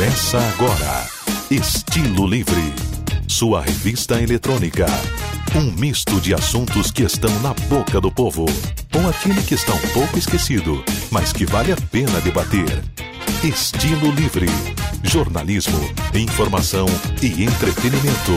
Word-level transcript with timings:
Começa 0.00 0.38
agora. 0.38 1.06
Estilo 1.50 2.26
Livre. 2.26 2.72
Sua 3.28 3.60
revista 3.60 4.18
eletrônica. 4.18 4.86
Um 5.54 5.72
misto 5.72 6.18
de 6.22 6.32
assuntos 6.32 6.90
que 6.90 7.02
estão 7.02 7.30
na 7.40 7.52
boca 7.68 8.00
do 8.00 8.10
povo. 8.10 8.46
Ou 8.94 9.10
aquele 9.10 9.42
que 9.42 9.52
está 9.52 9.74
um 9.74 9.88
pouco 9.92 10.18
esquecido, 10.18 10.82
mas 11.10 11.34
que 11.34 11.44
vale 11.44 11.72
a 11.72 11.76
pena 11.76 12.18
debater. 12.22 12.82
Estilo 13.44 14.10
Livre. 14.12 14.48
Jornalismo, 15.02 15.78
informação 16.14 16.86
e 17.22 17.44
entretenimento. 17.44 18.34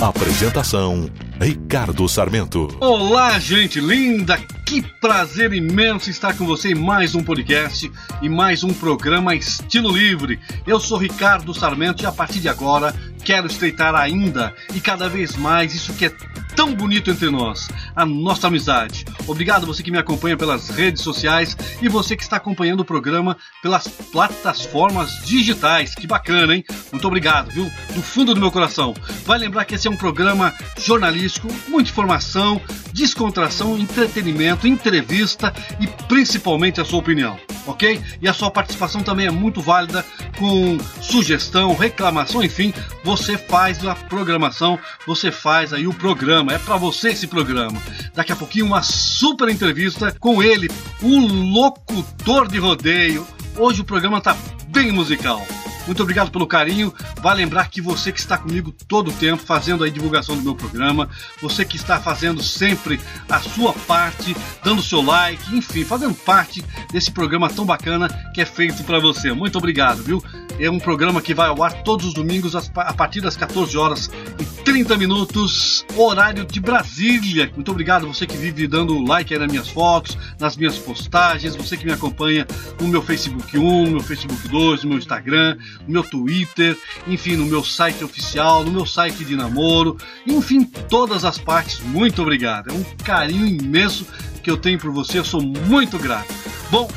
Apresentação: 0.00 1.08
Ricardo 1.40 2.08
Sarmento. 2.08 2.68
Olá, 2.80 3.38
gente 3.38 3.80
linda! 3.80 4.38
Que 4.66 4.80
prazer 4.80 5.52
imenso 5.52 6.08
estar 6.08 6.34
com 6.36 6.46
você 6.46 6.70
em 6.70 6.74
mais 6.74 7.14
um 7.14 7.22
podcast 7.22 7.92
e 8.22 8.28
mais 8.28 8.64
um 8.64 8.72
programa 8.72 9.34
Estilo 9.34 9.90
Livre. 9.90 10.40
Eu 10.66 10.80
sou 10.80 10.96
Ricardo 10.96 11.52
Sarmento 11.52 12.02
e 12.02 12.06
a 12.06 12.12
partir 12.12 12.40
de 12.40 12.48
agora 12.48 12.94
quero 13.22 13.46
estreitar 13.46 13.94
ainda 13.94 14.54
e 14.74 14.80
cada 14.80 15.08
vez 15.08 15.36
mais 15.36 15.74
isso 15.74 15.92
que 15.92 16.06
é 16.06 16.12
tão 16.56 16.74
bonito 16.74 17.10
entre 17.10 17.30
nós, 17.30 17.68
a 17.94 18.04
nossa 18.04 18.46
amizade. 18.46 19.04
Obrigado 19.26 19.66
você 19.66 19.82
que 19.82 19.90
me 19.90 19.98
acompanha 19.98 20.36
pelas 20.36 20.68
redes 20.70 21.02
sociais 21.02 21.56
e 21.80 21.88
você 21.88 22.16
que 22.16 22.22
está 22.22 22.36
acompanhando 22.36 22.80
o 22.80 22.84
programa 22.84 23.36
pelas 23.62 23.88
plataformas 23.88 25.22
digitais. 25.24 25.81
Que 25.90 26.06
bacana, 26.06 26.54
hein? 26.54 26.64
Muito 26.90 27.06
obrigado, 27.06 27.50
viu? 27.50 27.70
Do 27.94 28.02
fundo 28.02 28.34
do 28.34 28.40
meu 28.40 28.50
coração. 28.50 28.94
Vai 29.24 29.38
lembrar 29.38 29.64
que 29.64 29.74
esse 29.74 29.88
é 29.88 29.90
um 29.90 29.96
programa 29.96 30.54
jornalístico, 30.78 31.48
muita 31.68 31.90
informação, 31.90 32.60
descontração, 32.92 33.78
entretenimento, 33.78 34.66
entrevista 34.66 35.52
e 35.80 35.86
principalmente 35.86 36.80
a 36.80 36.84
sua 36.84 36.98
opinião, 36.98 37.38
ok? 37.66 38.00
E 38.20 38.28
a 38.28 38.32
sua 38.32 38.50
participação 38.50 39.02
também 39.02 39.26
é 39.26 39.30
muito 39.30 39.60
válida 39.60 40.04
com 40.38 40.78
sugestão, 41.00 41.74
reclamação, 41.74 42.42
enfim, 42.42 42.72
você 43.04 43.36
faz 43.36 43.84
a 43.84 43.94
programação, 43.94 44.78
você 45.06 45.30
faz 45.30 45.72
aí 45.72 45.86
o 45.86 45.94
programa, 45.94 46.52
é 46.52 46.58
para 46.58 46.76
você 46.76 47.10
esse 47.10 47.26
programa. 47.26 47.80
Daqui 48.14 48.32
a 48.32 48.36
pouquinho 48.36 48.66
uma 48.66 48.82
super 48.82 49.48
entrevista 49.48 50.14
com 50.18 50.42
ele, 50.42 50.70
o 51.00 51.18
locutor 51.18 52.48
de 52.48 52.58
rodeio. 52.58 53.26
Hoje 53.56 53.82
o 53.82 53.84
programa 53.84 54.20
tá 54.20 54.36
bem 54.72 54.90
musical. 54.90 55.46
Muito 55.86 56.02
obrigado 56.02 56.30
pelo 56.30 56.46
carinho. 56.46 56.94
Vale 57.20 57.42
lembrar 57.42 57.68
que 57.68 57.80
você 57.80 58.12
que 58.12 58.20
está 58.20 58.38
comigo 58.38 58.72
todo 58.86 59.10
o 59.10 59.12
tempo, 59.12 59.42
fazendo 59.42 59.84
a 59.84 59.88
divulgação 59.88 60.36
do 60.36 60.42
meu 60.42 60.54
programa, 60.54 61.08
você 61.40 61.64
que 61.64 61.76
está 61.76 62.00
fazendo 62.00 62.42
sempre 62.42 63.00
a 63.28 63.40
sua 63.40 63.72
parte, 63.72 64.34
dando 64.64 64.82
seu 64.82 65.02
like, 65.02 65.54
enfim, 65.54 65.84
fazendo 65.84 66.14
parte 66.14 66.64
desse 66.90 67.10
programa 67.10 67.50
tão 67.50 67.64
bacana 67.64 68.08
que 68.32 68.40
é 68.40 68.46
feito 68.46 68.84
para 68.84 69.00
você. 69.00 69.32
Muito 69.32 69.58
obrigado, 69.58 70.02
viu? 70.02 70.22
É 70.58 70.70
um 70.70 70.78
programa 70.78 71.20
que 71.20 71.34
vai 71.34 71.48
ao 71.48 71.62
ar 71.62 71.82
todos 71.82 72.06
os 72.06 72.14
domingos 72.14 72.54
a 72.54 72.92
partir 72.92 73.20
das 73.20 73.36
14 73.36 73.76
horas 73.76 74.10
e 74.38 74.44
30 74.62 74.96
minutos, 74.96 75.84
horário 75.96 76.44
de 76.44 76.60
Brasília. 76.60 77.50
Muito 77.54 77.70
obrigado 77.70 78.06
você 78.06 78.26
que 78.26 78.36
vive 78.36 78.68
dando 78.68 79.04
like 79.04 79.32
aí 79.32 79.40
nas 79.40 79.50
minhas 79.50 79.68
fotos, 79.68 80.16
nas 80.38 80.56
minhas 80.56 80.78
postagens, 80.78 81.56
você 81.56 81.76
que 81.76 81.84
me 81.84 81.92
acompanha 81.92 82.46
no 82.80 82.86
meu 82.86 83.02
Facebook 83.02 83.58
1, 83.58 83.84
no 83.84 83.90
meu 83.92 84.02
Facebook 84.02 84.46
2, 84.46 84.61
no 84.82 84.90
meu 84.90 84.98
Instagram, 84.98 85.56
no 85.86 85.92
meu 85.92 86.02
Twitter, 86.02 86.78
enfim, 87.06 87.36
no 87.36 87.46
meu 87.46 87.64
site 87.64 88.04
oficial, 88.04 88.64
no 88.64 88.70
meu 88.70 88.86
site 88.86 89.24
de 89.24 89.36
namoro, 89.36 89.96
enfim, 90.26 90.64
todas 90.64 91.24
as 91.24 91.38
partes. 91.38 91.80
Muito 91.80 92.22
obrigado. 92.22 92.70
É 92.70 92.72
um 92.72 92.84
carinho 93.04 93.46
imenso 93.46 94.06
que 94.42 94.50
eu 94.50 94.56
tenho 94.56 94.78
por 94.78 94.90
você, 94.90 95.18
eu 95.18 95.24
sou 95.24 95.42
muito 95.42 95.98
grato. 95.98 96.32
Bom, 96.70 96.88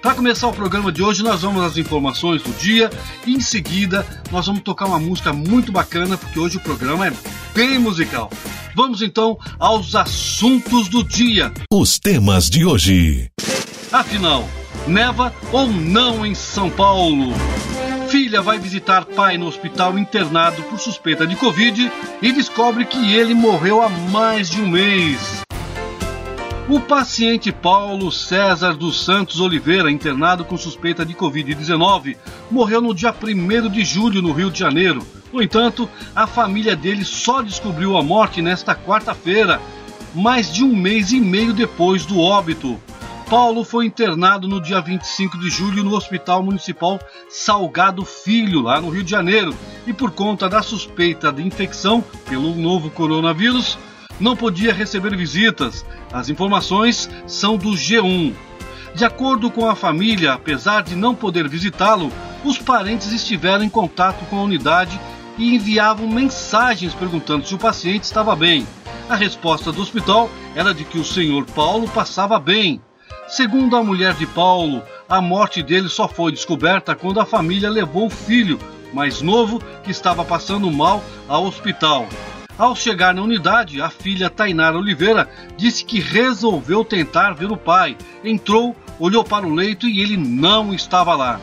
para 0.00 0.14
começar 0.14 0.46
o 0.46 0.52
programa 0.52 0.92
de 0.92 1.02
hoje, 1.02 1.22
nós 1.22 1.42
vamos 1.42 1.62
às 1.62 1.76
informações 1.76 2.42
do 2.42 2.52
dia 2.52 2.88
e 3.26 3.34
em 3.34 3.40
seguida 3.40 4.06
nós 4.30 4.46
vamos 4.46 4.62
tocar 4.62 4.86
uma 4.86 4.98
música 4.98 5.32
muito 5.32 5.72
bacana, 5.72 6.16
porque 6.16 6.38
hoje 6.38 6.56
o 6.56 6.60
programa 6.60 7.08
é 7.08 7.12
bem 7.52 7.78
musical. 7.78 8.30
Vamos 8.76 9.02
então 9.02 9.36
aos 9.58 9.96
assuntos 9.96 10.88
do 10.88 11.02
dia. 11.02 11.52
Os 11.72 11.98
temas 11.98 12.48
de 12.48 12.64
hoje. 12.64 13.28
Afinal, 13.90 14.48
neva 14.88 15.32
ou 15.52 15.66
não 15.66 16.24
em 16.24 16.34
São 16.34 16.70
Paulo? 16.70 17.32
Filha 18.08 18.40
vai 18.40 18.58
visitar 18.58 19.04
pai 19.04 19.36
no 19.36 19.46
hospital 19.46 19.98
internado 19.98 20.62
por 20.64 20.78
suspeita 20.80 21.26
de 21.26 21.36
Covid 21.36 21.92
e 22.22 22.32
descobre 22.32 22.86
que 22.86 23.14
ele 23.14 23.34
morreu 23.34 23.82
há 23.82 23.88
mais 23.88 24.48
de 24.48 24.60
um 24.62 24.68
mês. 24.68 25.42
O 26.68 26.80
paciente 26.80 27.50
Paulo 27.50 28.12
César 28.12 28.74
dos 28.74 29.04
Santos 29.04 29.40
Oliveira, 29.40 29.90
internado 29.90 30.44
com 30.44 30.56
suspeita 30.56 31.04
de 31.04 31.14
Covid-19, 31.14 32.16
morreu 32.50 32.80
no 32.80 32.94
dia 32.94 33.14
1 33.14 33.70
de 33.70 33.84
julho 33.84 34.20
no 34.20 34.32
Rio 34.32 34.50
de 34.50 34.58
Janeiro. 34.58 35.06
No 35.32 35.42
entanto, 35.42 35.88
a 36.14 36.26
família 36.26 36.76
dele 36.76 37.04
só 37.04 37.40
descobriu 37.40 37.96
a 37.96 38.02
morte 38.02 38.42
nesta 38.42 38.74
quarta-feira, 38.74 39.60
mais 40.14 40.52
de 40.52 40.62
um 40.62 40.74
mês 40.74 41.10
e 41.10 41.20
meio 41.20 41.52
depois 41.52 42.04
do 42.04 42.20
óbito. 42.20 42.78
Paulo 43.28 43.62
foi 43.62 43.84
internado 43.84 44.48
no 44.48 44.58
dia 44.58 44.80
25 44.80 45.38
de 45.38 45.50
julho 45.50 45.84
no 45.84 45.94
Hospital 45.94 46.42
Municipal 46.42 46.98
Salgado 47.28 48.02
Filho, 48.02 48.62
lá 48.62 48.80
no 48.80 48.88
Rio 48.88 49.04
de 49.04 49.10
Janeiro, 49.10 49.54
e 49.86 49.92
por 49.92 50.12
conta 50.12 50.48
da 50.48 50.62
suspeita 50.62 51.30
de 51.30 51.46
infecção 51.46 52.02
pelo 52.26 52.54
novo 52.54 52.88
coronavírus, 52.88 53.78
não 54.18 54.34
podia 54.34 54.72
receber 54.72 55.14
visitas. 55.14 55.84
As 56.10 56.30
informações 56.30 57.10
são 57.26 57.58
do 57.58 57.72
G1. 57.72 58.32
De 58.94 59.04
acordo 59.04 59.50
com 59.50 59.68
a 59.68 59.76
família, 59.76 60.32
apesar 60.32 60.82
de 60.82 60.96
não 60.96 61.14
poder 61.14 61.46
visitá-lo, 61.50 62.10
os 62.42 62.56
parentes 62.56 63.12
estiveram 63.12 63.62
em 63.62 63.68
contato 63.68 64.24
com 64.30 64.38
a 64.38 64.44
unidade 64.44 64.98
e 65.36 65.54
enviavam 65.54 66.08
mensagens 66.08 66.94
perguntando 66.94 67.46
se 67.46 67.54
o 67.54 67.58
paciente 67.58 68.04
estava 68.04 68.34
bem. 68.34 68.66
A 69.06 69.14
resposta 69.14 69.70
do 69.70 69.82
hospital 69.82 70.30
era 70.54 70.72
de 70.72 70.86
que 70.86 70.98
o 70.98 71.04
senhor 71.04 71.44
Paulo 71.44 71.86
passava 71.90 72.40
bem. 72.40 72.80
Segundo 73.28 73.76
a 73.76 73.84
mulher 73.84 74.14
de 74.14 74.26
Paulo, 74.26 74.82
a 75.06 75.20
morte 75.20 75.62
dele 75.62 75.90
só 75.90 76.08
foi 76.08 76.32
descoberta 76.32 76.94
quando 76.94 77.20
a 77.20 77.26
família 77.26 77.68
levou 77.68 78.06
o 78.06 78.10
filho, 78.10 78.58
mais 78.90 79.20
novo, 79.20 79.62
que 79.84 79.90
estava 79.90 80.24
passando 80.24 80.70
mal, 80.70 81.04
ao 81.28 81.44
hospital. 81.44 82.08
Ao 82.56 82.74
chegar 82.74 83.14
na 83.14 83.20
unidade, 83.20 83.82
a 83.82 83.90
filha 83.90 84.30
Tainara 84.30 84.78
Oliveira 84.78 85.28
disse 85.58 85.84
que 85.84 86.00
resolveu 86.00 86.82
tentar 86.82 87.34
ver 87.34 87.52
o 87.52 87.56
pai. 87.56 87.98
Entrou, 88.24 88.74
olhou 88.98 89.22
para 89.22 89.46
o 89.46 89.54
leito 89.54 89.86
e 89.86 90.00
ele 90.00 90.16
não 90.16 90.72
estava 90.72 91.14
lá. 91.14 91.38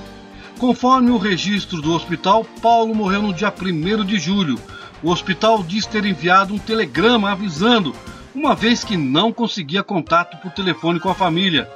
Conforme 0.58 1.12
o 1.12 1.20
registro 1.20 1.82
do 1.84 1.94
hospital, 1.94 2.44
Paulo 2.64 2.96
morreu 2.96 3.22
no 3.22 3.34
dia 3.34 3.54
1 3.54 4.04
de 4.04 4.18
julho. 4.18 4.60
O 5.04 5.12
hospital 5.12 5.62
diz 5.62 5.86
ter 5.86 6.04
enviado 6.04 6.52
um 6.52 6.58
telegrama 6.58 7.32
avisando, 7.32 7.96
uma 8.36 8.54
vez 8.54 8.84
que 8.84 8.98
não 8.98 9.32
conseguia 9.32 9.82
contato 9.82 10.38
por 10.42 10.52
telefone 10.52 11.00
com 11.00 11.10
a 11.10 11.16
família. 11.16 11.70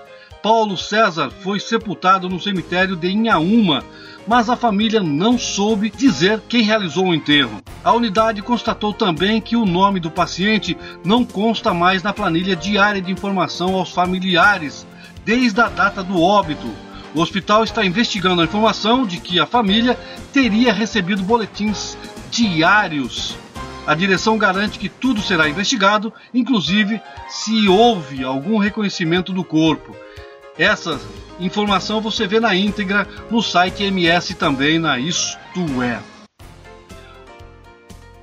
Paulo 0.44 0.78
César 0.78 1.30
foi 1.30 1.59
sepultado 1.59 2.30
no 2.30 2.40
cemitério 2.40 2.96
de 2.96 3.09
Inhaúma, 3.09 3.84
mas 4.28 4.50
a 4.50 4.56
família 4.56 5.02
não 5.02 5.38
soube 5.38 5.90
dizer 5.90 6.42
quem 6.47 6.62
realizou 6.62 7.08
o 7.08 7.16
enterro. 7.16 7.62
A 7.84 7.94
unidade 7.94 8.42
constatou 8.42 8.94
também 8.94 9.42
que 9.42 9.56
o 9.56 9.66
nome 9.66 10.00
do 10.00 10.12
paciente 10.12 10.78
não 11.03 11.25
consta 11.25 11.74
mais 11.74 12.03
na 12.03 12.14
planilha 12.14 12.56
diária 12.56 13.02
de 13.02 13.12
informação 13.12 13.76
aos 13.76 13.91
familiares, 13.91 14.86
desde 15.26 15.62
a 15.62 15.70
data 15.70 16.03
do 16.03 16.22
óbito. 16.22 16.68
O 17.16 17.22
hospital 17.22 17.64
está 17.64 17.86
investigando 17.86 18.41
a 18.41 18.46
informação 18.46 19.06
de 19.06 19.20
que 19.20 19.40
a 19.40 19.46
família 19.46 19.97
teria 20.31 20.72
recebido 20.72 21.24
boletins 21.24 21.97
diários. 22.30 23.36
A 23.88 23.95
direção 23.95 24.38
garante 24.38 24.78
que 24.78 24.90
tudo 24.90 25.22
será 25.22 25.50
investigado, 25.50 26.13
inclusive 26.34 27.01
se 27.28 27.67
houve 27.67 28.23
algum 28.23 28.57
reconhecimento 28.57 29.34
do 29.34 29.44
corpo. 29.44 29.95
Essa 30.57 31.00
informação 31.40 32.01
você 32.01 32.28
vê 32.28 32.40
na 32.40 32.53
íntegra 32.53 33.07
no 33.31 33.41
site 33.41 33.84
MS 33.84 34.35
também 34.35 34.78
na 34.78 34.99
Isto 34.99 35.40
É. 35.81 35.99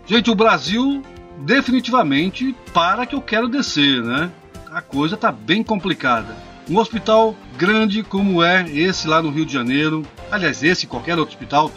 Gente, 0.07 0.31
o 0.31 0.35
Brasil 0.35 1.03
definitivamente 1.39 2.55
para 2.73 3.07
que 3.07 3.15
eu 3.15 3.21
quero 3.21 3.49
descer, 3.49 4.03
né? 4.03 4.31
A 4.71 4.81
coisa 4.81 5.17
tá 5.17 5.33
bem 5.33 5.63
complicada. 5.63 6.37
Um 6.69 6.79
hospital 6.79 7.35
grande 7.57 8.03
como 8.03 8.43
é 8.43 8.69
esse 8.71 9.09
lá 9.09 9.23
no 9.23 9.31
Rio 9.31 9.47
de 9.47 9.53
Janeiro, 9.53 10.07
aliás, 10.31 10.63
esse 10.63 10.87
qualquer 10.87 11.19
outro 11.19 11.35
hospital, 11.35 11.73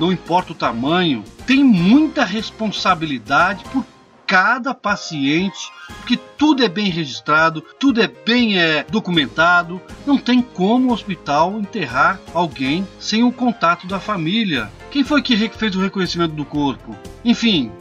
não 0.00 0.10
importa 0.10 0.52
o 0.52 0.54
tamanho, 0.54 1.22
tem 1.46 1.62
muita 1.62 2.24
responsabilidade 2.24 3.62
por 3.72 3.84
cada 4.26 4.74
paciente, 4.74 5.70
porque 6.00 6.18
tudo 6.36 6.62
é 6.62 6.68
bem 6.68 6.90
registrado, 6.90 7.62
tudo 7.80 8.02
é 8.02 8.06
bem 8.06 8.58
é, 8.58 8.84
documentado. 8.84 9.80
Não 10.06 10.18
tem 10.18 10.42
como 10.42 10.90
o 10.90 10.92
hospital 10.92 11.58
enterrar 11.58 12.20
alguém 12.34 12.86
sem 12.98 13.22
o 13.22 13.32
contato 13.32 13.86
da 13.86 13.98
família. 13.98 14.70
Quem 14.90 15.02
foi 15.02 15.22
que 15.22 15.34
fez 15.48 15.74
o 15.74 15.80
reconhecimento 15.80 16.34
do 16.34 16.44
corpo? 16.44 16.94
Enfim, 17.24 17.72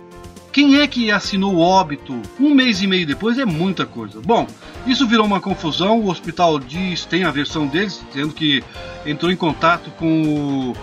quem 0.57 0.80
é 0.80 0.88
que 0.88 1.12
assinou 1.12 1.54
o 1.54 1.59
óbito? 1.59 2.19
Um 2.39 2.50
mês 2.50 2.81
e 2.81 2.88
meio 2.88 3.06
depois 3.06 3.38
é 3.38 3.45
muita 3.45 3.86
coisa. 3.86 4.19
Bom, 4.19 4.48
isso 4.88 5.06
virou 5.06 5.24
uma 5.24 5.39
confusão. 5.39 6.00
O 6.00 6.09
hospital 6.09 6.57
diz, 6.57 7.06
tem 7.06 7.25
a 7.25 7.30
versão 7.30 7.68
deles, 7.68 8.04
dizendo 8.07 8.33
que 8.33 8.63
entrou 9.06 9.31
em 9.31 9.36
contato 9.36 9.92
com 9.92 10.74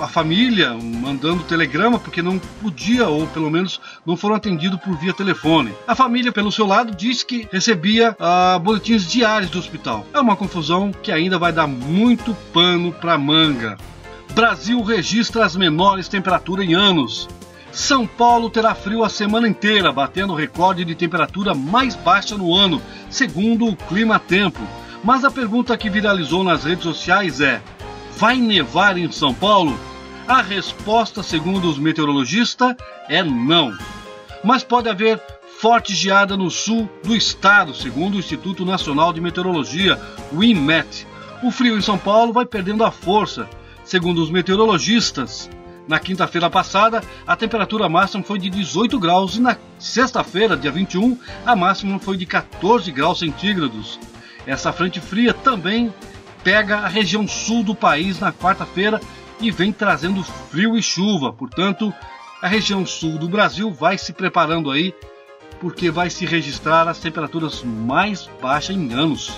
a 0.00 0.06
família 0.06 0.78
mandando 0.80 1.42
telegrama 1.42 1.98
porque 1.98 2.22
não 2.22 2.38
podia 2.38 3.08
ou 3.08 3.26
pelo 3.26 3.50
menos 3.50 3.80
não 4.06 4.16
foram 4.16 4.36
atendidos 4.36 4.78
por 4.78 4.96
via 4.96 5.12
telefone. 5.12 5.72
A 5.88 5.96
família, 5.96 6.30
pelo 6.30 6.52
seu 6.52 6.64
lado, 6.64 6.94
disse 6.94 7.26
que 7.26 7.48
recebia 7.50 8.12
uh, 8.12 8.60
boletins 8.60 9.10
diários 9.10 9.50
do 9.50 9.58
hospital. 9.58 10.06
É 10.14 10.20
uma 10.20 10.36
confusão 10.36 10.92
que 10.92 11.10
ainda 11.10 11.36
vai 11.36 11.52
dar 11.52 11.66
muito 11.66 12.32
pano 12.52 12.92
para 12.92 13.18
manga. 13.18 13.76
Brasil 14.34 14.80
registra 14.82 15.44
as 15.44 15.56
menores 15.56 16.06
temperaturas 16.06 16.64
em 16.64 16.74
anos. 16.74 17.28
São 17.76 18.06
Paulo 18.06 18.48
terá 18.48 18.74
frio 18.74 19.04
a 19.04 19.08
semana 19.10 19.46
inteira, 19.46 19.92
batendo 19.92 20.32
o 20.32 20.36
recorde 20.36 20.82
de 20.82 20.94
temperatura 20.94 21.54
mais 21.54 21.94
baixa 21.94 22.34
no 22.34 22.54
ano, 22.54 22.80
segundo 23.10 23.66
o 23.66 23.76
Clima 23.76 24.18
Tempo. 24.18 24.62
Mas 25.04 25.26
a 25.26 25.30
pergunta 25.30 25.76
que 25.76 25.90
viralizou 25.90 26.42
nas 26.42 26.64
redes 26.64 26.84
sociais 26.84 27.38
é: 27.38 27.60
vai 28.16 28.38
nevar 28.38 28.96
em 28.96 29.12
São 29.12 29.34
Paulo? 29.34 29.78
A 30.26 30.40
resposta, 30.40 31.22
segundo 31.22 31.68
os 31.68 31.78
meteorologistas, 31.78 32.74
é 33.10 33.22
não. 33.22 33.76
Mas 34.42 34.64
pode 34.64 34.88
haver 34.88 35.20
forte 35.60 35.94
geada 35.94 36.34
no 36.34 36.50
sul 36.50 36.88
do 37.04 37.14
estado, 37.14 37.74
segundo 37.74 38.14
o 38.14 38.18
Instituto 38.18 38.64
Nacional 38.64 39.12
de 39.12 39.20
Meteorologia, 39.20 40.00
o 40.32 40.42
INMET. 40.42 41.06
O 41.42 41.50
frio 41.50 41.76
em 41.76 41.82
São 41.82 41.98
Paulo 41.98 42.32
vai 42.32 42.46
perdendo 42.46 42.82
a 42.82 42.90
força. 42.90 43.46
Segundo 43.84 44.22
os 44.22 44.30
meteorologistas, 44.30 45.50
na 45.86 45.98
quinta-feira 45.98 46.50
passada, 46.50 47.02
a 47.26 47.36
temperatura 47.36 47.88
máxima 47.88 48.22
foi 48.22 48.38
de 48.38 48.50
18 48.50 48.98
graus 48.98 49.36
e 49.36 49.40
na 49.40 49.56
sexta-feira, 49.78 50.56
dia 50.56 50.70
21, 50.70 51.18
a 51.44 51.54
máxima 51.54 51.98
foi 51.98 52.16
de 52.16 52.26
14 52.26 52.90
graus 52.90 53.20
centígrados. 53.20 53.98
Essa 54.46 54.72
frente 54.72 55.00
fria 55.00 55.32
também 55.32 55.92
pega 56.42 56.78
a 56.78 56.88
região 56.88 57.26
sul 57.26 57.62
do 57.62 57.74
país 57.74 58.20
na 58.20 58.32
quarta-feira 58.32 59.00
e 59.40 59.50
vem 59.50 59.72
trazendo 59.72 60.22
frio 60.22 60.76
e 60.76 60.82
chuva. 60.82 61.32
Portanto, 61.32 61.92
a 62.42 62.48
região 62.48 62.84
sul 62.84 63.18
do 63.18 63.28
Brasil 63.28 63.72
vai 63.72 63.98
se 63.98 64.12
preparando 64.12 64.70
aí, 64.70 64.94
porque 65.60 65.90
vai 65.90 66.10
se 66.10 66.26
registrar 66.26 66.88
as 66.88 66.98
temperaturas 66.98 67.62
mais 67.62 68.28
baixas 68.40 68.76
em 68.76 68.92
anos. 68.92 69.28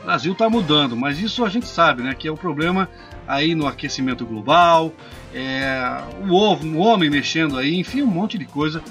O 0.00 0.04
Brasil 0.04 0.32
está 0.32 0.48
mudando, 0.48 0.96
mas 0.96 1.18
isso 1.18 1.44
a 1.44 1.48
gente 1.48 1.66
sabe, 1.66 2.02
né? 2.02 2.14
Que 2.14 2.28
é 2.28 2.30
o 2.30 2.36
problema 2.36 2.88
aí 3.26 3.54
no 3.54 3.66
aquecimento 3.66 4.24
global, 4.24 4.92
é, 5.34 6.02
o, 6.28 6.34
ovo, 6.34 6.66
o 6.66 6.78
homem 6.78 7.10
mexendo 7.10 7.58
aí, 7.58 7.78
enfim, 7.78 8.02
um 8.02 8.06
monte 8.06 8.38
de 8.38 8.44
coisa 8.44 8.82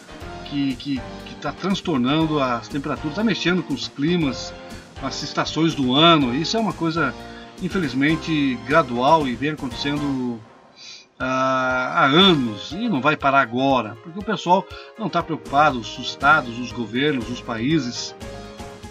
que 0.46 1.02
está 1.36 1.52
transtornando 1.52 2.40
as 2.42 2.68
temperaturas, 2.68 3.12
está 3.12 3.24
mexendo 3.24 3.62
com 3.62 3.74
os 3.74 3.88
climas 3.88 4.54
as 5.04 5.22
estações 5.24 5.76
do 5.76 5.94
ano. 5.94 6.34
Isso 6.34 6.58
é 6.58 6.60
uma 6.60 6.74
coisa, 6.74 7.14
infelizmente, 7.62 8.58
gradual 8.66 9.28
e 9.28 9.36
vem 9.36 9.52
acontecendo 9.52 10.40
ah, 11.20 11.94
há 11.96 12.06
anos 12.06 12.72
e 12.72 12.90
não 12.90 13.02
vai 13.02 13.16
parar 13.16 13.42
agora, 13.42 13.98
porque 14.04 14.20
o 14.20 14.24
pessoal 14.24 14.66
não 14.98 15.08
está 15.08 15.22
preocupado, 15.22 15.80
os 15.80 15.98
estados, 16.00 16.60
os 16.60 16.72
governos, 16.72 17.30
os 17.30 17.42
países 17.42 18.16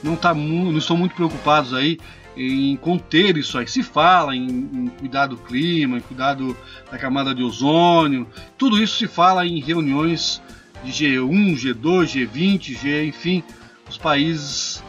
não, 0.02 0.16
tá 0.16 0.32
não 0.34 0.76
estão 0.76 0.96
muito 0.96 1.14
preocupados 1.14 1.74
aí 1.74 1.98
em 2.36 2.76
conter 2.76 3.36
isso 3.36 3.58
aí. 3.58 3.66
Se 3.66 3.82
fala 3.82 4.34
em, 4.34 4.46
em 4.46 4.86
cuidar 4.98 5.26
do 5.26 5.36
clima, 5.36 5.98
em 5.98 6.00
cuidar 6.00 6.34
do, 6.34 6.56
da 6.90 6.98
camada 6.98 7.34
de 7.34 7.42
ozônio, 7.42 8.26
tudo 8.58 8.82
isso 8.82 8.96
se 8.96 9.06
fala 9.06 9.46
em 9.46 9.60
reuniões 9.60 10.42
de 10.82 10.90
G1, 10.92 11.54
G2, 11.54 12.28
G20, 12.28 12.78
G, 12.78 13.06
enfim, 13.06 13.42
os 13.88 13.96
países 13.96 14.82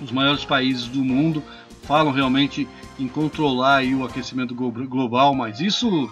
os 0.00 0.12
maiores 0.12 0.44
países 0.44 0.86
do 0.86 1.02
mundo 1.02 1.42
falam 1.82 2.12
realmente 2.12 2.68
em 2.98 3.08
controlar 3.08 3.84
o 3.84 4.04
aquecimento 4.04 4.54
global, 4.54 5.34
mas 5.34 5.60
isso 5.60 6.10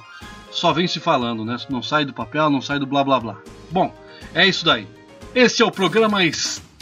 só 0.51 0.73
vem 0.73 0.89
se 0.89 1.01
falando, 1.01 1.45
né? 1.45 1.57
Não 1.69 1.83
sai 1.83 2.05
do 2.05 2.15
papel, 2.15 2.49
não 2.49 2.61
sai 2.61 2.79
do 2.79 2.87
blá 2.87 3.05
blá 3.05 3.21
blá. 3.21 3.39
Bom, 3.71 3.95
é 4.35 4.47
isso 4.47 4.65
daí. 4.65 4.87
Esse 5.35 5.63
é 5.63 5.67
o 5.67 5.71
programa 5.71 6.25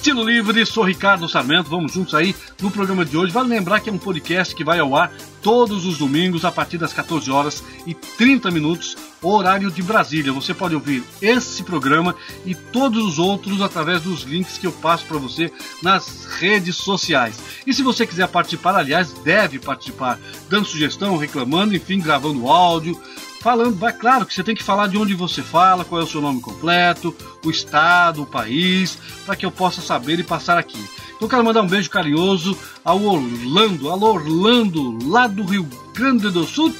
Estilo 0.04 0.22
Livre, 0.22 0.66
sou 0.66 0.84
Ricardo 0.84 1.26
Sarmento, 1.26 1.70
vamos 1.70 1.94
juntos 1.94 2.14
aí 2.14 2.36
no 2.60 2.70
programa 2.70 3.06
de 3.06 3.16
hoje. 3.16 3.32
Vale 3.32 3.48
lembrar 3.48 3.80
que 3.80 3.88
é 3.88 3.92
um 3.92 3.96
podcast 3.96 4.54
que 4.54 4.62
vai 4.62 4.78
ao 4.78 4.94
ar 4.94 5.10
todos 5.40 5.86
os 5.86 5.96
domingos 5.96 6.44
a 6.44 6.52
partir 6.52 6.76
das 6.76 6.92
14 6.92 7.30
horas 7.30 7.64
e 7.86 7.94
30 7.94 8.50
minutos, 8.50 8.98
horário 9.22 9.70
de 9.70 9.82
Brasília. 9.82 10.30
Você 10.30 10.52
pode 10.52 10.74
ouvir 10.74 11.02
esse 11.22 11.62
programa 11.62 12.14
e 12.44 12.54
todos 12.54 13.02
os 13.02 13.18
outros 13.18 13.62
através 13.62 14.02
dos 14.02 14.24
links 14.24 14.58
que 14.58 14.66
eu 14.66 14.72
passo 14.72 15.06
para 15.06 15.16
você 15.16 15.50
nas 15.80 16.26
redes 16.38 16.76
sociais. 16.76 17.38
E 17.66 17.72
se 17.72 17.82
você 17.82 18.06
quiser 18.06 18.28
participar, 18.28 18.76
aliás, 18.76 19.10
deve 19.24 19.58
participar, 19.58 20.18
dando 20.50 20.66
sugestão, 20.66 21.16
reclamando, 21.16 21.74
enfim, 21.74 21.98
gravando 21.98 22.46
áudio, 22.46 23.00
falando, 23.44 23.76
vai 23.76 23.92
claro 23.92 24.24
que 24.24 24.32
você 24.32 24.42
tem 24.42 24.54
que 24.54 24.62
falar 24.62 24.86
de 24.86 24.96
onde 24.96 25.12
você 25.12 25.42
fala, 25.42 25.84
qual 25.84 26.00
é 26.00 26.04
o 26.04 26.06
seu 26.06 26.22
nome 26.22 26.40
completo, 26.40 27.14
o 27.44 27.50
estado, 27.50 28.22
o 28.22 28.26
país, 28.26 28.96
para 29.26 29.36
que 29.36 29.44
eu 29.44 29.50
possa 29.50 29.82
saber 29.82 30.18
e 30.18 30.22
passar 30.22 30.56
aqui. 30.56 30.82
Então 31.14 31.28
quero 31.28 31.44
mandar 31.44 31.60
um 31.60 31.66
beijo 31.66 31.90
carinhoso 31.90 32.56
ao 32.82 33.02
Orlando, 33.02 33.90
alô 33.90 34.14
Orlando, 34.14 35.10
lá 35.10 35.26
do 35.26 35.44
Rio 35.44 35.68
Grande 35.92 36.30
do 36.30 36.46
Sul, 36.46 36.74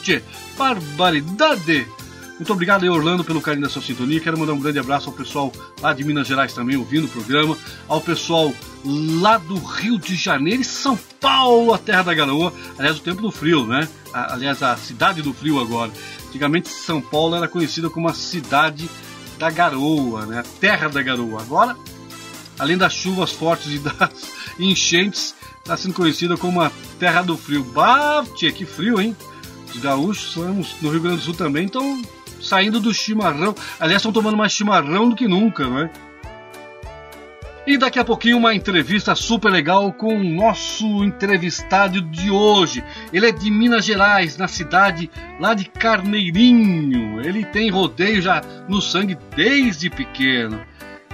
barbaridade! 0.56 1.86
Muito 2.36 2.52
obrigado 2.52 2.82
aí, 2.82 2.88
Orlando, 2.88 3.22
pelo 3.22 3.40
carinho 3.40 3.64
da 3.64 3.70
sua 3.70 3.80
sintonia. 3.80 4.18
Quero 4.18 4.36
mandar 4.36 4.54
um 4.54 4.60
grande 4.60 4.78
abraço 4.78 5.08
ao 5.08 5.14
pessoal 5.14 5.52
lá 5.80 5.92
de 5.92 6.02
Minas 6.02 6.26
Gerais 6.26 6.52
também 6.52 6.76
ouvindo 6.76 7.04
o 7.04 7.08
programa, 7.08 7.56
ao 7.86 8.00
pessoal 8.00 8.52
lá 8.84 9.38
do 9.38 9.56
Rio 9.56 9.98
de 9.98 10.16
Janeiro 10.16 10.60
e 10.60 10.64
São 10.64 10.98
Paulo, 11.20 11.72
a 11.72 11.78
terra 11.78 12.02
da 12.02 12.14
garoa. 12.14 12.52
Aliás, 12.76 12.98
o 12.98 13.00
tempo 13.00 13.22
do 13.22 13.30
frio, 13.30 13.64
né? 13.66 13.88
Aliás, 14.12 14.62
a 14.64 14.76
cidade 14.76 15.22
do 15.22 15.32
frio 15.32 15.60
agora. 15.60 15.92
Antigamente 16.26 16.68
São 16.68 17.00
Paulo 17.00 17.36
era 17.36 17.46
conhecida 17.46 17.88
como 17.88 18.08
a 18.08 18.14
cidade 18.14 18.90
da 19.38 19.48
garoa, 19.48 20.26
né? 20.26 20.40
a 20.40 20.60
terra 20.60 20.88
da 20.88 21.02
garoa. 21.02 21.40
Agora, 21.40 21.76
além 22.58 22.76
das 22.76 22.94
chuvas 22.94 23.30
fortes 23.30 23.72
e 23.72 23.78
das 23.78 24.32
enchentes, 24.58 25.36
está 25.60 25.76
sendo 25.76 25.94
conhecida 25.94 26.36
como 26.36 26.60
a 26.60 26.72
terra 26.98 27.22
do 27.22 27.36
frio. 27.36 27.62
Bah, 27.62 28.24
tia, 28.36 28.50
que 28.50 28.66
frio, 28.66 29.00
hein? 29.00 29.16
Os 29.72 29.80
gaúchos 29.80 30.32
somos 30.32 30.74
no 30.80 30.90
Rio 30.90 31.00
Grande 31.00 31.18
do 31.18 31.22
Sul 31.22 31.34
também 31.34 31.66
estão 31.66 32.02
saindo 32.44 32.78
do 32.78 32.94
chimarrão. 32.94 33.54
Aliás, 33.80 34.00
estão 34.00 34.12
tomando 34.12 34.36
mais 34.36 34.52
chimarrão 34.52 35.08
do 35.08 35.16
que 35.16 35.26
nunca, 35.26 35.66
não 35.66 35.78
é? 35.80 35.90
E 37.66 37.78
daqui 37.78 37.98
a 37.98 38.04
pouquinho 38.04 38.36
uma 38.36 38.54
entrevista 38.54 39.14
super 39.14 39.50
legal 39.50 39.90
com 39.90 40.14
o 40.18 40.22
nosso 40.22 41.02
entrevistado 41.02 42.02
de 42.02 42.30
hoje. 42.30 42.84
Ele 43.10 43.26
é 43.26 43.32
de 43.32 43.50
Minas 43.50 43.86
Gerais, 43.86 44.36
na 44.36 44.46
cidade 44.46 45.10
lá 45.40 45.54
de 45.54 45.64
Carneirinho. 45.64 47.22
Ele 47.22 47.42
tem 47.42 47.70
rodeio 47.70 48.20
já 48.20 48.42
no 48.68 48.82
sangue 48.82 49.16
desde 49.34 49.88
pequeno. 49.88 50.60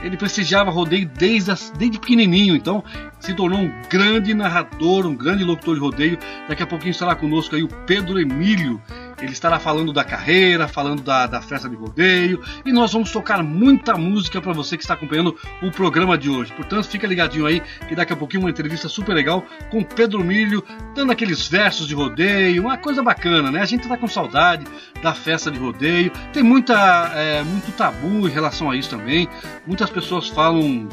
Ele 0.02 0.16
prestigiava 0.16 0.70
rodeio 0.70 1.08
desde, 1.08 1.52
desde 1.78 2.00
pequenininho, 2.00 2.56
então 2.56 2.82
se 3.20 3.34
tornou 3.34 3.60
um 3.60 3.70
grande 3.88 4.32
narrador, 4.34 5.06
um 5.06 5.14
grande 5.14 5.44
locutor 5.44 5.74
de 5.74 5.80
rodeio. 5.80 6.18
Daqui 6.48 6.62
a 6.62 6.66
pouquinho 6.66 6.90
estará 6.90 7.14
conosco 7.14 7.54
aí 7.54 7.62
o 7.62 7.68
Pedro 7.68 8.18
Emílio. 8.18 8.82
Ele 9.20 9.32
estará 9.32 9.58
falando 9.58 9.92
da 9.92 10.04
carreira, 10.04 10.66
falando 10.66 11.02
da, 11.02 11.26
da 11.26 11.40
festa 11.40 11.68
de 11.68 11.76
rodeio 11.76 12.42
e 12.64 12.72
nós 12.72 12.92
vamos 12.92 13.10
tocar 13.12 13.42
muita 13.42 13.94
música 13.96 14.40
para 14.40 14.52
você 14.52 14.76
que 14.76 14.82
está 14.82 14.94
acompanhando 14.94 15.36
o 15.62 15.70
programa 15.70 16.16
de 16.16 16.30
hoje. 16.30 16.52
Portanto, 16.52 16.88
fica 16.88 17.06
ligadinho 17.06 17.46
aí 17.46 17.60
que 17.88 17.94
daqui 17.94 18.12
a 18.12 18.16
pouquinho 18.16 18.42
uma 18.42 18.50
entrevista 18.50 18.88
super 18.88 19.14
legal 19.14 19.44
com 19.70 19.82
Pedro 19.82 20.24
Milho, 20.24 20.64
dando 20.94 21.12
aqueles 21.12 21.46
versos 21.46 21.86
de 21.86 21.94
rodeio, 21.94 22.62
uma 22.62 22.78
coisa 22.78 23.02
bacana, 23.02 23.50
né? 23.50 23.60
A 23.60 23.66
gente 23.66 23.82
está 23.82 23.96
com 23.96 24.08
saudade 24.08 24.64
da 25.02 25.14
festa 25.14 25.50
de 25.50 25.58
rodeio. 25.58 26.10
Tem 26.32 26.42
muita, 26.42 27.12
é, 27.14 27.42
muito 27.42 27.72
tabu 27.72 28.28
em 28.28 28.30
relação 28.30 28.70
a 28.70 28.76
isso 28.76 28.90
também. 28.90 29.28
Muitas 29.66 29.90
pessoas 29.90 30.28
falam 30.28 30.88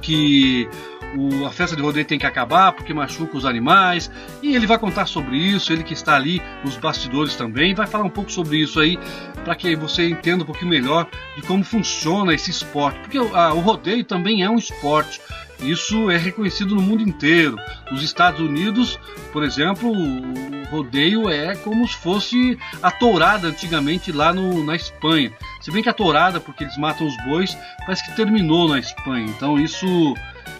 que 0.00 0.68
o, 1.16 1.46
a 1.46 1.50
festa 1.50 1.76
de 1.76 1.82
rodeio 1.82 2.04
tem 2.04 2.18
que 2.18 2.26
acabar 2.26 2.72
porque 2.72 2.92
machuca 2.92 3.36
os 3.36 3.44
animais. 3.44 4.10
E 4.42 4.54
ele 4.54 4.66
vai 4.66 4.78
contar 4.78 5.06
sobre 5.06 5.36
isso, 5.36 5.72
ele 5.72 5.82
que 5.82 5.94
está 5.94 6.14
ali 6.14 6.42
nos 6.64 6.76
bastidores 6.76 7.34
também, 7.36 7.74
vai 7.74 7.86
falar 7.86 8.04
um 8.04 8.10
pouco 8.10 8.30
sobre 8.30 8.58
isso 8.58 8.80
aí, 8.80 8.98
para 9.44 9.54
que 9.54 9.74
você 9.76 10.08
entenda 10.08 10.42
um 10.42 10.46
pouquinho 10.46 10.70
melhor 10.70 11.08
de 11.36 11.42
como 11.42 11.64
funciona 11.64 12.34
esse 12.34 12.50
esporte. 12.50 12.98
Porque 13.00 13.18
a, 13.18 13.52
o 13.52 13.60
rodeio 13.60 14.04
também 14.04 14.42
é 14.42 14.50
um 14.50 14.56
esporte. 14.56 15.20
Isso 15.60 16.10
é 16.10 16.16
reconhecido 16.16 16.74
no 16.74 16.82
mundo 16.82 17.02
inteiro. 17.02 17.56
Nos 17.90 18.02
Estados 18.02 18.40
Unidos, 18.40 18.98
por 19.32 19.44
exemplo, 19.44 19.92
o 19.92 20.64
rodeio 20.70 21.28
é 21.28 21.54
como 21.54 21.86
se 21.86 21.96
fosse 21.96 22.58
a 22.82 22.90
tourada 22.90 23.48
antigamente 23.48 24.10
lá 24.10 24.32
no, 24.32 24.64
na 24.64 24.74
Espanha. 24.74 25.32
Se 25.60 25.70
bem 25.70 25.82
que 25.82 25.88
a 25.88 25.92
tourada, 25.92 26.40
porque 26.40 26.64
eles 26.64 26.76
matam 26.76 27.06
os 27.06 27.16
bois, 27.24 27.56
parece 27.80 28.04
que 28.04 28.16
terminou 28.16 28.68
na 28.68 28.80
Espanha. 28.80 29.26
Então 29.26 29.56
isso 29.56 30.14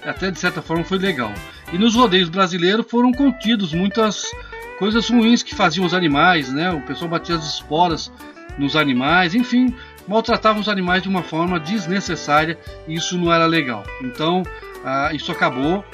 até 0.04 0.30
de 0.30 0.38
certa 0.38 0.62
forma 0.62 0.84
foi 0.84 0.98
legal. 0.98 1.32
E 1.72 1.78
nos 1.78 1.94
rodeios 1.94 2.28
brasileiros 2.28 2.86
foram 2.88 3.12
contidos 3.12 3.72
muitas 3.72 4.30
coisas 4.78 5.08
ruins 5.08 5.42
que 5.42 5.54
faziam 5.54 5.86
os 5.86 5.94
animais, 5.94 6.52
né? 6.52 6.70
O 6.70 6.80
pessoal 6.82 7.10
batia 7.10 7.36
as 7.36 7.46
esporas 7.46 8.12
nos 8.58 8.76
animais, 8.76 9.34
enfim, 9.34 9.74
maltratavam 10.06 10.60
os 10.60 10.68
animais 10.68 11.02
de 11.02 11.08
uma 11.08 11.22
forma 11.22 11.58
desnecessária 11.58 12.58
e 12.86 12.94
isso 12.94 13.16
não 13.16 13.32
era 13.32 13.46
legal. 13.46 13.84
Então, 14.02 14.42
ah, 14.84 15.10
isso 15.12 15.30
acabou. 15.32 15.84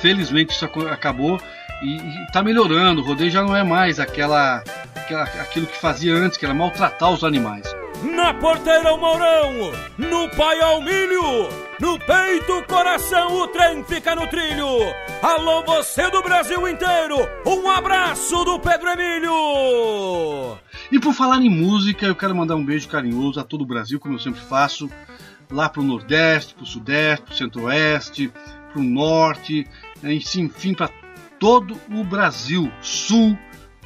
Felizmente 0.00 0.54
isso 0.54 0.64
acabou 0.64 1.38
e 1.82 1.96
está 2.26 2.42
melhorando. 2.42 3.02
O 3.02 3.04
rodeio 3.04 3.30
já 3.30 3.42
não 3.42 3.54
é 3.54 3.62
mais 3.62 4.00
aquela 4.00 4.62
aquilo 5.40 5.66
que 5.66 5.76
fazia 5.76 6.14
antes, 6.14 6.38
que 6.38 6.44
era 6.44 6.54
maltratar 6.54 7.10
os 7.10 7.24
animais. 7.24 7.74
Na 8.02 8.32
porteira 8.32 8.94
o 8.94 8.96
Mourão, 8.96 9.72
no 9.98 10.30
paiol 10.30 10.80
milho, 10.82 11.48
no 11.80 11.98
peito 11.98 12.62
coração 12.68 13.40
o 13.40 13.48
trem 13.48 13.82
fica 13.84 14.14
no 14.14 14.26
trilho. 14.26 14.66
Alô 15.22 15.64
você 15.64 16.10
do 16.10 16.22
Brasil 16.22 16.68
inteiro, 16.68 17.16
um 17.46 17.68
abraço 17.70 18.44
do 18.44 18.60
Pedro 18.60 18.90
Emílio. 18.90 20.58
E 20.92 21.00
por 21.00 21.14
falar 21.14 21.40
em 21.40 21.48
música, 21.48 22.06
eu 22.06 22.14
quero 22.14 22.36
mandar 22.36 22.56
um 22.56 22.64
beijo 22.64 22.88
carinhoso 22.88 23.40
a 23.40 23.44
todo 23.44 23.62
o 23.62 23.66
Brasil, 23.66 23.98
como 23.98 24.14
eu 24.14 24.18
sempre 24.18 24.40
faço, 24.40 24.90
lá 25.50 25.68
pro 25.68 25.82
Nordeste, 25.82 26.54
pro 26.54 26.66
Sudeste, 26.66 27.24
pro 27.24 27.34
Centro-Oeste, 27.34 28.32
pro 28.72 28.82
Norte, 28.82 29.66
enfim, 30.04 30.74
para 30.74 30.90
todo 31.38 31.80
o 31.90 32.04
Brasil, 32.04 32.70
Sul, 32.82 33.38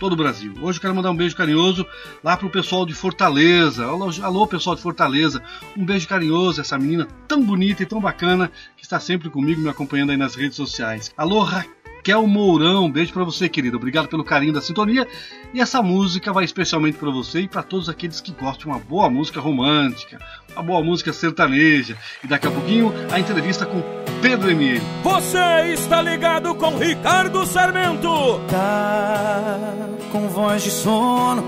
todo 0.04 0.12
o 0.12 0.16
Brasil. 0.16 0.52
Hoje 0.60 0.76
eu 0.76 0.82
quero 0.82 0.94
mandar 0.94 1.10
um 1.10 1.16
beijo 1.16 1.34
carinhoso 1.34 1.86
lá 2.22 2.36
pro 2.36 2.50
pessoal 2.50 2.84
de 2.84 2.92
Fortaleza. 2.92 3.86
Alô, 3.86 4.10
alô, 4.22 4.46
pessoal 4.46 4.76
de 4.76 4.82
Fortaleza. 4.82 5.42
Um 5.74 5.82
beijo 5.82 6.06
carinhoso, 6.06 6.60
essa 6.60 6.78
menina 6.78 7.08
tão 7.26 7.42
bonita 7.42 7.82
e 7.82 7.86
tão 7.86 8.02
bacana 8.02 8.52
que 8.76 8.84
está 8.84 9.00
sempre 9.00 9.30
comigo, 9.30 9.62
me 9.62 9.70
acompanhando 9.70 10.10
aí 10.10 10.18
nas 10.18 10.34
redes 10.34 10.56
sociais. 10.56 11.10
Alô, 11.16 11.40
Raquel 11.40 11.83
Mourão. 12.12 12.90
Beijo 12.90 13.12
para 13.12 13.24
você, 13.24 13.48
querida. 13.48 13.76
Obrigado 13.76 14.08
pelo 14.08 14.24
carinho 14.24 14.52
da 14.52 14.60
sintonia. 14.60 15.06
E 15.52 15.60
essa 15.60 15.82
música 15.82 16.32
vai 16.32 16.44
especialmente 16.44 16.98
para 16.98 17.10
você 17.10 17.40
e 17.40 17.48
para 17.48 17.62
todos 17.62 17.88
aqueles 17.88 18.20
que 18.20 18.32
gostam 18.32 18.58
de 18.58 18.66
uma 18.66 18.78
boa 18.78 19.08
música 19.08 19.40
romântica, 19.40 20.18
uma 20.52 20.62
boa 20.62 20.82
música 20.82 21.12
sertaneja. 21.12 21.96
E 22.22 22.26
daqui 22.26 22.46
a 22.46 22.50
pouquinho 22.50 22.92
a 23.10 23.18
entrevista 23.18 23.64
com 23.64 23.82
Pedro 24.20 24.50
Emílio. 24.50 24.82
Você 25.02 25.72
está 25.72 26.02
ligado 26.02 26.54
com 26.54 26.76
Ricardo 26.76 27.46
Sarmento. 27.46 28.40
Tá 28.50 29.74
com 30.10 30.28
voz 30.28 30.62
de 30.62 30.70
sono. 30.70 31.44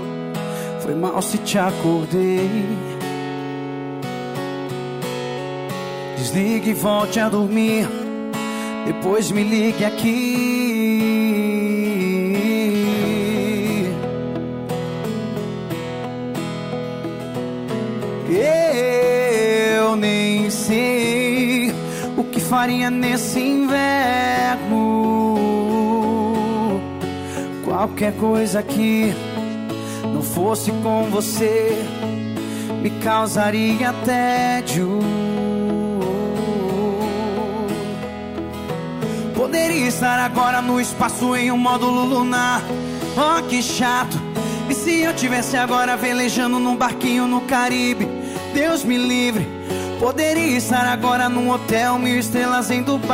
Foi 0.81 0.95
mal 0.95 1.21
se 1.21 1.37
te 1.39 1.57
acordei. 1.57 2.49
Desligue 6.17 6.71
e 6.71 6.73
volte 6.73 7.19
a 7.19 7.29
dormir. 7.29 8.06
Depois 8.87 9.29
me 9.31 9.43
ligue 9.43 9.85
aqui. 9.85 10.57
faria 22.47 22.89
nesse 22.89 23.39
inverno? 23.39 25.35
Qualquer 27.63 28.13
coisa 28.13 28.63
que 28.63 29.13
não 30.13 30.21
fosse 30.21 30.71
com 30.71 31.09
você 31.11 31.77
me 32.81 32.89
causaria 33.01 33.93
tédio. 34.05 34.99
Poderia 39.37 39.85
estar 39.85 40.17
agora 40.17 40.63
no 40.63 40.81
espaço 40.81 41.35
em 41.35 41.51
um 41.51 41.57
módulo 41.57 42.05
lunar. 42.05 42.59
Oh, 43.15 43.43
que 43.43 43.61
chato. 43.61 44.19
E 44.67 44.73
se 44.73 45.01
eu 45.01 45.13
tivesse 45.13 45.55
agora 45.55 45.95
velejando 45.95 46.57
num 46.57 46.75
barquinho 46.75 47.27
no 47.27 47.41
Caribe? 47.41 48.07
Deus 48.51 48.83
me 48.83 48.97
livre. 48.97 49.47
Poderia 49.99 50.57
estar 50.57 50.87
agora 50.87 51.29
num 51.29 51.51
hotel 51.51 51.99
mil 51.99 52.17
estrelas 52.17 52.71
em 52.71 52.81
Dubai. 52.81 53.13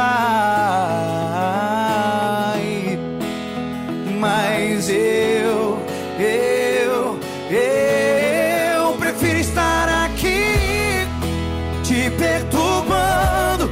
Mas 4.18 4.88
eu, 4.88 5.78
eu, 6.18 7.20
eu 7.52 8.94
prefiro 8.94 9.40
estar 9.40 10.06
aqui 10.06 11.06
te 11.84 12.10
perturbando 12.12 13.70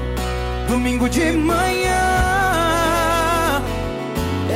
domingo 0.67 1.07
de 1.07 1.31
manhã. 1.31 2.10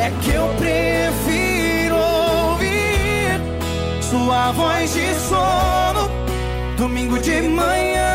É 0.06 0.12
que 0.22 0.32
eu 0.32 0.48
prefiro 0.60 1.96
ouvir 1.96 3.42
sua 4.04 4.52
voz 4.52 4.94
de 4.94 5.16
sono 5.16 6.08
domingo 6.78 7.18
de 7.18 7.42
manhã. 7.42 8.06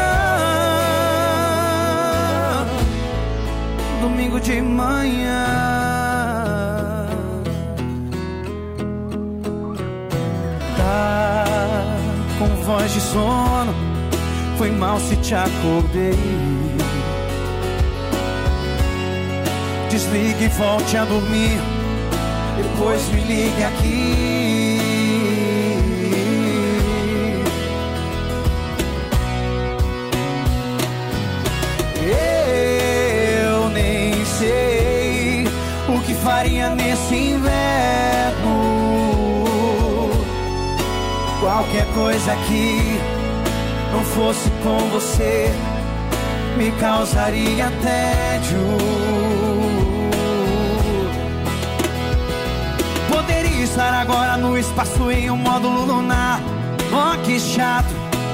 domingo 4.01 4.39
de 4.39 4.61
manhã. 4.63 5.47
Tá 10.77 11.45
com 12.39 12.49
voz 12.63 12.93
de 12.93 13.01
sono, 13.01 13.75
foi 14.57 14.71
mal 14.71 15.01
se 15.01 15.17
te 15.17 15.35
acordei. 15.35 16.71
Desligue 19.91 20.45
e 20.45 20.49
volte 20.49 20.97
a 20.97 21.05
dormir, 21.05 21.59
depois 22.57 23.09
me 23.09 23.21
ligue 23.21 23.65
aqui. 23.65 24.91
faria 36.41 36.71
nesse 36.75 37.15
inverno? 37.15 37.51
Qualquer 41.41 41.87
coisa 41.93 42.35
que 42.47 42.99
não 43.93 44.05
fosse 44.05 44.51
com 44.63 44.79
você 44.91 45.51
me 46.57 46.71
causaria 46.73 47.71
tédio. 47.83 49.50
Estar 53.63 53.93
agora 53.95 54.37
no 54.37 54.59
espaço 54.59 55.11
em 55.11 55.31
um 55.31 55.37
módulo 55.37 55.85
lunar. 55.87 56.41
Oh, 56.93 57.17
que 57.25 57.39
chato. 57.39 57.89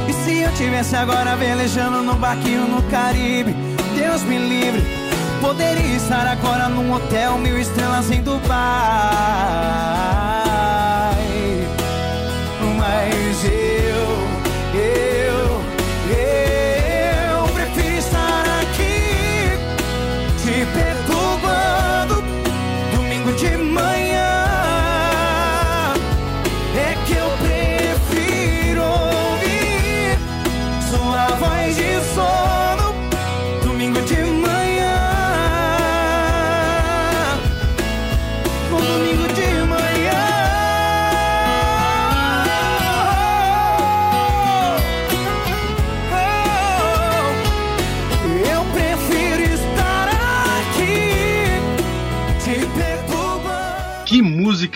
E 0.08 0.12
se 0.12 0.38
eu 0.40 0.52
tivesse 0.54 0.94
agora 0.96 1.36
velejando 1.36 2.02
no 2.02 2.14
barquinho 2.14 2.66
no 2.66 2.82
Caribe? 2.84 3.54
Deus 3.96 4.22
me 4.22 4.38
livre 4.38 5.06
Poderia 5.40 5.96
estar 5.96 6.26
agora 6.26 6.68
num 6.68 6.92
hotel 6.92 7.38
mil 7.38 7.58
estrelas 7.58 8.10
em 8.10 8.22
Dubai. 8.22 8.46
Mas 12.78 13.44
eu, 13.44 14.80
eu, 14.80 15.35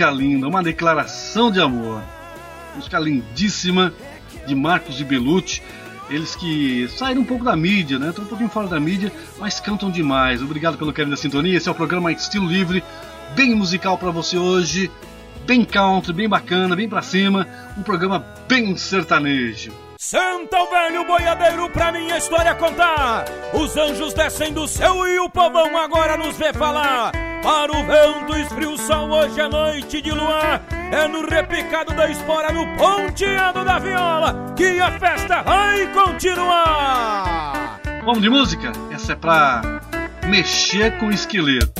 música 0.01 0.11
linda, 0.11 0.49
uma 0.49 0.63
declaração 0.63 1.51
de 1.51 1.61
amor. 1.61 2.03
Música 2.75 2.99
lindíssima 2.99 3.93
de 4.47 4.55
Marcos 4.55 4.99
e 4.99 5.05
Belucci. 5.05 5.63
Eles 6.09 6.35
que 6.35 6.89
saíram 6.89 7.21
um 7.21 7.25
pouco 7.25 7.45
da 7.45 7.55
mídia, 7.55 7.99
né? 7.99 8.09
Estão 8.09 8.25
um 8.25 8.29
pouquinho 8.29 8.49
fora 8.49 8.67
da 8.67 8.81
mídia, 8.81 9.13
mas 9.39 9.61
cantam 9.61 9.91
demais. 9.91 10.43
Obrigado 10.43 10.79
pelo 10.79 10.93
carinho 10.93 11.15
da 11.15 11.21
sintonia. 11.21 11.57
Esse 11.57 11.69
é 11.69 11.73
o 11.73 11.75
programa 11.75 12.11
Estilo 12.11 12.47
Livre, 12.47 12.83
bem 13.35 13.55
musical 13.55 13.99
para 13.99 14.11
você 14.11 14.39
hoje, 14.39 14.91
bem 15.45 15.67
country, 15.67 16.15
bem 16.15 16.29
bacana, 16.29 16.75
bem 16.75 16.89
pra 16.89 17.03
cima. 17.03 17.47
Um 17.77 17.83
programa 17.83 18.25
bem 18.49 18.75
sertanejo. 18.77 19.73
Senta 19.99 20.63
o 20.63 20.71
velho 20.71 21.07
boiadeiro 21.07 21.69
pra 21.69 21.93
minha 21.93 22.17
história 22.17 22.55
contar. 22.55 23.27
Os 23.53 23.77
anjos 23.77 24.15
descem 24.15 24.51
do 24.51 24.67
céu 24.67 25.07
e 25.07 25.19
o 25.19 25.29
povão 25.29 25.77
agora 25.77 26.17
nos 26.17 26.39
vê 26.39 26.55
falar. 26.55 27.30
Para 27.43 27.73
o 27.73 27.85
vento 27.85 28.37
esfria 28.37 28.69
o 28.69 28.77
sol 28.77 29.09
hoje 29.11 29.41
é 29.41 29.49
noite 29.49 30.03
de 30.03 30.11
luar. 30.11 30.63
É 30.93 31.09
no 31.09 31.27
repicado 31.27 31.95
da 31.95 32.11
espora, 32.11 32.53
no 32.53 32.67
ponteado 32.77 33.65
da 33.65 33.79
viola, 33.79 34.55
que 34.57 34.79
a 34.79 34.99
festa 34.99 35.43
vai 35.43 35.87
continuar. 35.93 37.81
Vamos 38.05 38.21
de 38.21 38.29
música? 38.29 38.73
Essa 38.91 39.13
é 39.13 39.17
pra 39.17 39.63
mexer 40.27 40.99
com 40.99 41.07
o 41.07 41.13
esqueleto. 41.13 41.73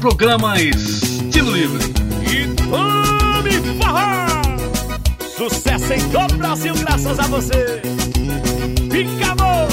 Programa 0.00 0.60
Estilo 0.60 1.52
Livre. 1.52 1.84
E 2.22 2.46
tome 2.68 3.52
forró! 3.80 4.26
Sucesso 5.36 5.92
em 5.92 6.08
todo 6.10 6.34
o 6.34 6.38
Brasil, 6.38 6.74
graças 6.74 7.18
a 7.18 7.22
você. 7.24 7.82
Fica 8.90 9.34
bom! 9.36 9.68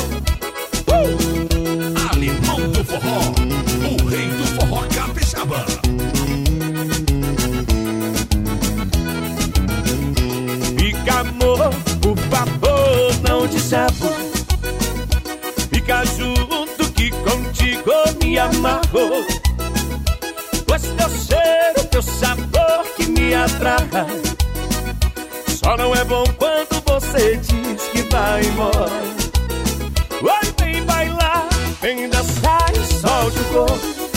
Uh! 0.87 1.33
Alemão 2.11 2.69
do 2.71 2.83
Forró, 2.83 3.33
o 4.01 4.05
rei 4.07 4.27
do 4.27 4.42
capixaba. 5.53 5.65
Fica 10.77 11.19
amor, 11.19 11.69
por 12.01 12.17
favor, 12.17 13.13
não 13.27 13.47
te 13.47 13.59
chapo. 13.59 14.09
Fica 15.69 16.03
junto 16.05 16.91
que 16.93 17.11
contigo 17.11 17.91
me 18.21 18.39
amarro. 18.39 19.25
Pois 20.65 20.81
teu 20.81 21.09
cheiro, 21.09 21.87
teu 21.91 22.01
sabor 22.01 22.85
que 22.95 23.05
me 23.07 23.33
atrai. 23.33 23.87
Só 25.47 25.77
não 25.77 25.95
é 25.95 26.03
bom 26.03 26.23
quando 26.37 26.83
você 26.85 27.37
diz 27.37 27.81
que 27.91 28.01
vai 28.03 28.43
embora. 28.45 29.13
Oi, 30.21 30.53
vem 30.59 30.83
bailar, 30.83 31.47
vem 31.81 32.09
dançar 32.09 32.71
e 32.73 33.01
solte 33.01 33.39
o 33.39 33.45
corpo. 33.45 34.12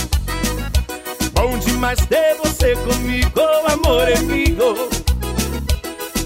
Demais 1.77 2.07
ter 2.07 2.35
você 2.43 2.75
comigo, 2.75 3.41
amor 3.71 4.11
amigo. 4.11 4.89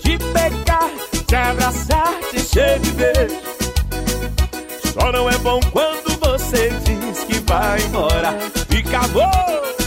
Te 0.00 0.16
pegar, 0.16 0.88
te 1.26 1.34
abraçar, 1.34 2.14
te 2.30 2.36
encher 2.36 2.78
de 2.78 2.90
beijo. 2.92 3.40
Só 4.94 5.10
não 5.10 5.28
é 5.28 5.36
bom 5.38 5.58
quando 5.72 6.16
você 6.20 6.70
diz 6.84 7.24
que 7.24 7.40
vai 7.50 7.82
embora. 7.82 8.32
Fica 8.68 9.00
bom. 9.08 9.79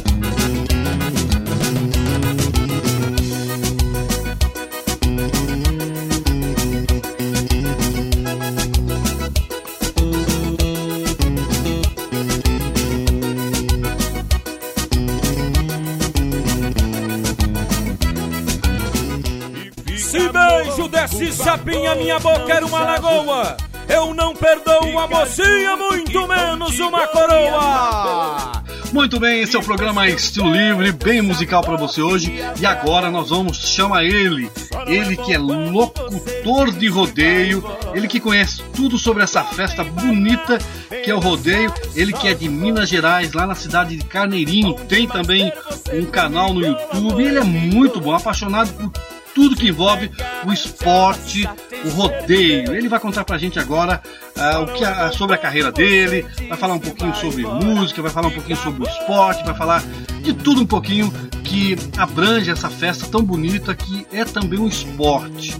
Desse 21.07 21.33
sapinha, 21.33 21.95
minha 21.95 22.19
boca 22.19 22.53
era 22.53 22.65
uma 22.65 22.79
lagoa. 22.79 23.57
Eu 23.89 24.13
não 24.13 24.33
perdoo 24.33 24.97
a 24.97 25.07
mocinha, 25.07 25.75
muito 25.75 26.27
menos 26.27 26.79
uma 26.79 27.05
coroa. 27.07 28.63
Muito 28.93 29.19
bem, 29.19 29.41
esse 29.41 29.55
é 29.55 29.59
o 29.59 29.63
programa 29.63 30.07
Estilo 30.07 30.51
Livre, 30.51 30.91
bem 30.91 31.21
musical 31.21 31.61
para 31.61 31.75
você 31.75 32.01
hoje. 32.01 32.33
E 32.59 32.65
agora 32.65 33.11
nós 33.11 33.29
vamos 33.31 33.57
chamar 33.57 34.05
ele, 34.05 34.49
ele 34.87 35.17
que 35.17 35.33
é 35.33 35.37
locutor 35.37 36.71
de 36.71 36.87
rodeio, 36.87 37.63
ele 37.93 38.07
que 38.07 38.19
conhece 38.19 38.61
tudo 38.73 38.97
sobre 38.97 39.23
essa 39.23 39.43
festa 39.43 39.83
bonita 39.83 40.59
que 41.03 41.11
é 41.11 41.15
o 41.15 41.19
rodeio, 41.19 41.73
ele 41.95 42.13
que 42.13 42.27
é 42.27 42.33
de 42.33 42.47
Minas 42.47 42.87
Gerais, 42.87 43.33
lá 43.33 43.45
na 43.45 43.55
cidade 43.55 43.97
de 43.97 44.05
Carneirinho, 44.05 44.75
tem 44.87 45.07
também 45.07 45.51
um 45.91 46.05
canal 46.05 46.53
no 46.53 46.65
YouTube. 46.65 47.23
Ele 47.23 47.39
é 47.39 47.43
muito 47.43 47.99
bom, 47.99 48.15
apaixonado 48.15 48.71
por 48.73 48.91
tudo 49.33 49.55
que 49.55 49.69
envolve 49.69 50.11
o 50.45 50.53
esporte, 50.53 51.47
o 51.85 51.89
rodeio. 51.89 52.73
Ele 52.73 52.87
vai 52.87 52.99
contar 52.99 53.23
pra 53.23 53.37
gente 53.37 53.59
agora 53.59 54.01
uh, 54.35 54.63
o 54.63 54.67
que 54.67 54.83
sobre 55.17 55.35
a 55.35 55.37
carreira 55.37 55.71
dele, 55.71 56.25
vai 56.47 56.57
falar 56.57 56.75
um 56.75 56.79
pouquinho 56.79 57.15
sobre 57.15 57.43
música, 57.43 58.01
vai 58.01 58.11
falar 58.11 58.27
um 58.27 58.31
pouquinho 58.31 58.57
sobre 58.57 58.83
o 58.83 58.87
esporte, 58.87 59.43
vai 59.43 59.55
falar 59.55 59.83
de 60.21 60.33
tudo 60.33 60.61
um 60.61 60.65
pouquinho 60.65 61.11
que 61.43 61.75
abrange 61.97 62.49
essa 62.49 62.69
festa 62.69 63.07
tão 63.07 63.23
bonita 63.23 63.75
que 63.75 64.07
é 64.11 64.23
também 64.25 64.59
um 64.59 64.67
esporte. 64.67 65.55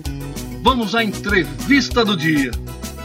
Vamos 0.62 0.96
à 0.96 1.04
entrevista 1.04 2.06
do 2.06 2.16
dia. 2.16 2.52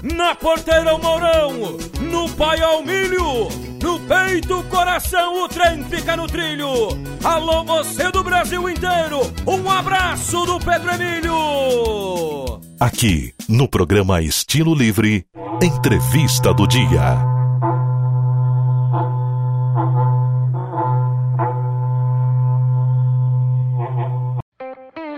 Na 0.02 0.35
porteira 0.35 0.94
o 0.94 1.02
Mourão, 1.02 1.76
no 2.00 2.28
paiol 2.31 2.85
milho, 2.85 3.48
no 3.82 4.00
peito 4.00 4.62
coração 4.64 5.44
o 5.44 5.48
trem 5.48 5.84
fica 5.84 6.16
no 6.16 6.26
trilho. 6.26 6.68
Alô 7.22 7.64
você 7.64 8.10
do 8.10 8.22
Brasil 8.22 8.68
inteiro, 8.68 9.20
um 9.46 9.70
abraço 9.70 10.44
do 10.44 10.58
Pedro 10.58 10.90
Emílio. 10.92 12.60
Aqui, 12.80 13.34
no 13.48 13.68
programa 13.68 14.22
Estilo 14.22 14.74
Livre, 14.74 15.24
entrevista 15.62 16.54
do 16.54 16.66
dia. 16.66 17.38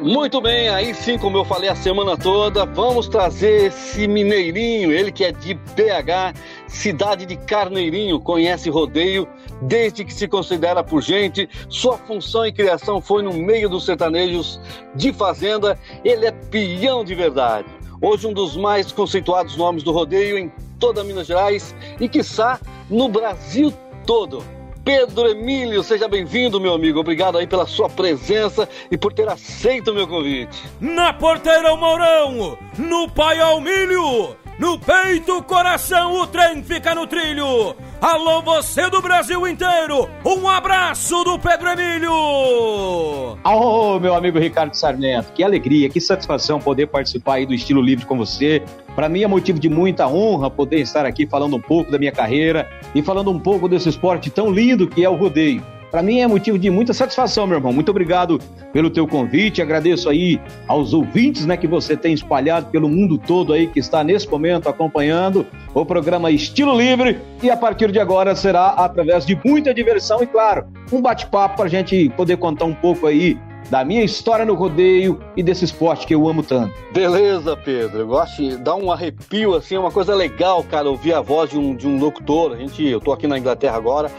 Muito 0.03 0.41
bem, 0.41 0.71
aí 0.71 0.95
sim, 0.95 1.19
como 1.19 1.37
eu 1.37 1.45
falei 1.45 1.69
a 1.69 1.75
semana 1.75 2.17
toda, 2.17 2.65
vamos 2.65 3.07
trazer 3.07 3.67
esse 3.67 4.09
mineirinho, 4.09 4.91
ele 4.91 5.13
que 5.13 5.25
é 5.25 5.31
de 5.31 5.53
BH, 5.53 6.35
cidade 6.67 7.27
de 7.27 7.37
Carneirinho, 7.37 8.19
conhece 8.19 8.71
rodeio 8.71 9.29
desde 9.61 10.03
que 10.03 10.15
se 10.15 10.27
considera 10.27 10.83
por 10.83 11.03
gente. 11.03 11.47
Sua 11.69 11.99
função 11.99 12.47
e 12.47 12.53
criação 12.53 12.99
foi 13.03 13.23
no 13.23 13.35
meio 13.35 13.69
dos 13.69 13.85
sertanejos 13.85 14.59
de 14.95 15.13
fazenda. 15.13 15.79
Ele 16.03 16.25
é 16.25 16.33
peão 16.33 17.05
de 17.05 17.15
verdade. 17.15 17.69
Hoje 18.01 18.27
um 18.27 18.33
dos 18.33 18.57
mais 18.57 18.91
conceituados 18.91 19.55
nomes 19.59 19.83
do 19.83 19.93
rodeio 19.93 20.39
em 20.39 20.51
toda 20.79 21.05
Minas 21.05 21.27
Gerais 21.27 21.75
e 22.01 22.09
quiçá 22.09 22.59
no 22.89 23.07
Brasil 23.07 23.71
todo. 24.07 24.43
Pedro 24.85 25.29
Emílio, 25.29 25.83
seja 25.83 26.09
bem-vindo, 26.09 26.61
meu 26.61 26.73
amigo. 26.73 27.01
Obrigado 27.01 27.37
aí 27.37 27.47
pela 27.47 27.67
sua 27.67 27.89
presença 27.89 28.69
e 28.91 28.97
por 28.97 29.13
ter 29.13 29.29
aceito 29.29 29.91
o 29.91 29.95
meu 29.95 30.09
convite. 30.09 30.63
Na 30.81 31.13
porteira 31.13 31.73
o 31.73 31.77
Mourão, 31.77 32.59
no 32.79 33.09
paiol 33.11 33.61
milho, 33.61 34.37
no 34.61 34.79
peito 34.79 35.43
coração 35.45 36.21
o 36.21 36.27
trem 36.27 36.63
fica 36.63 36.95
no 36.95 37.07
trilho. 37.07 37.75
Alô 37.99 38.43
você 38.43 38.91
do 38.91 39.01
Brasil 39.01 39.49
inteiro, 39.49 40.07
um 40.25 40.47
abraço 40.47 41.25
do 41.25 41.39
Pedro 41.39 41.71
Emílio. 41.71 43.39
Alô, 43.43 43.99
meu 43.99 44.15
amigo 44.15 44.39
Ricardo 44.39 44.75
Sarmento, 44.75 45.33
que 45.33 45.43
alegria, 45.43 45.89
que 45.89 45.99
satisfação 45.99 46.59
poder 46.59 46.89
participar 46.89 47.37
aí 47.37 47.47
do 47.47 47.55
Estilo 47.55 47.81
Livre 47.81 48.05
com 48.05 48.19
você. 48.19 48.63
Para 48.95 49.09
mim 49.09 49.23
é 49.23 49.27
motivo 49.27 49.59
de 49.59 49.71
muita 49.71 50.07
honra 50.07 50.51
poder 50.51 50.81
estar 50.81 51.07
aqui 51.07 51.27
falando 51.27 51.57
um 51.57 51.61
pouco 51.61 51.91
da 51.91 51.99
minha 51.99 52.13
carreira 52.13 52.69
e 52.95 53.03
falando 53.03 53.31
um 53.31 53.41
pouco 53.41 53.67
desse 53.67 53.89
esporte 53.89 54.29
tão 54.29 54.51
lindo 54.51 54.87
que 54.87 55.03
é 55.03 55.09
o 55.09 55.17
rodeio. 55.17 55.80
Para 55.91 56.03
mim 56.03 56.21
é 56.21 56.27
motivo 56.27 56.59
de 56.59 56.71
muita 56.71 56.93
satisfação, 56.93 57.47
meu 57.47 57.59
irmão. 57.59 57.73
Muito 57.73 57.91
obrigado 57.91 58.39
pelo 58.73 58.89
teu 58.89 59.09
convite. 59.09 59.61
Agradeço 59.61 60.09
aí 60.09 60.41
aos 60.69 60.95
ouvintes, 60.95 61.45
né, 61.47 61.57
que 61.57 61.67
você 61.67 61.97
tem 61.97 62.15
espalhado 62.15 62.67
pelo 62.67 62.89
mundo 62.89 63.19
todo 63.19 63.53
aí 63.53 63.67
que 63.67 63.81
está 63.81 64.05
nesse 64.05 64.29
momento 64.29 64.69
acompanhando 64.69 65.45
o 65.75 65.85
programa 65.85 66.31
Estilo 66.31 66.77
Livre 66.77 67.19
e 67.43 67.51
a 67.51 67.57
partir 67.57 67.91
de 67.91 67.99
agora 67.99 68.37
será 68.37 68.69
através 68.69 69.27
de 69.27 69.39
muita 69.45 69.75
diversão 69.75 70.23
e 70.23 70.27
claro, 70.27 70.67
um 70.93 71.03
bate-papo 71.03 71.57
para 71.57 71.65
a 71.65 71.69
gente 71.69 72.09
poder 72.17 72.37
contar 72.37 72.67
um 72.67 72.75
pouco 72.75 73.07
aí 73.07 73.37
da 73.69 73.85
minha 73.85 74.03
história 74.03 74.45
no 74.45 74.55
rodeio 74.55 75.21
e 75.37 75.43
desse 75.43 75.65
esporte 75.65 76.07
que 76.07 76.15
eu 76.15 76.29
amo 76.29 76.43
tanto. 76.43 76.75
Beleza, 76.93 77.57
Pedro. 77.57 78.01
Eu 78.01 78.07
gosto 78.09 78.43
de 78.43 78.57
dar 78.57 78.75
um 78.75 78.91
arrepio, 78.91 79.55
assim, 79.55 79.77
é 79.77 79.79
uma 79.79 79.93
coisa 79.93 80.15
legal, 80.15 80.65
cara, 80.65 80.89
ouvir 80.89 81.15
a 81.15 81.21
voz 81.21 81.51
de 81.51 81.59
um, 81.59 81.75
de 81.75 81.87
um 81.87 81.99
locutor. 81.99 82.53
A 82.53 82.57
gente, 82.57 82.85
eu 82.85 83.01
tô 83.01 83.13
aqui 83.13 83.27
na 83.27 83.39
Inglaterra 83.39 83.77
agora 83.77 84.11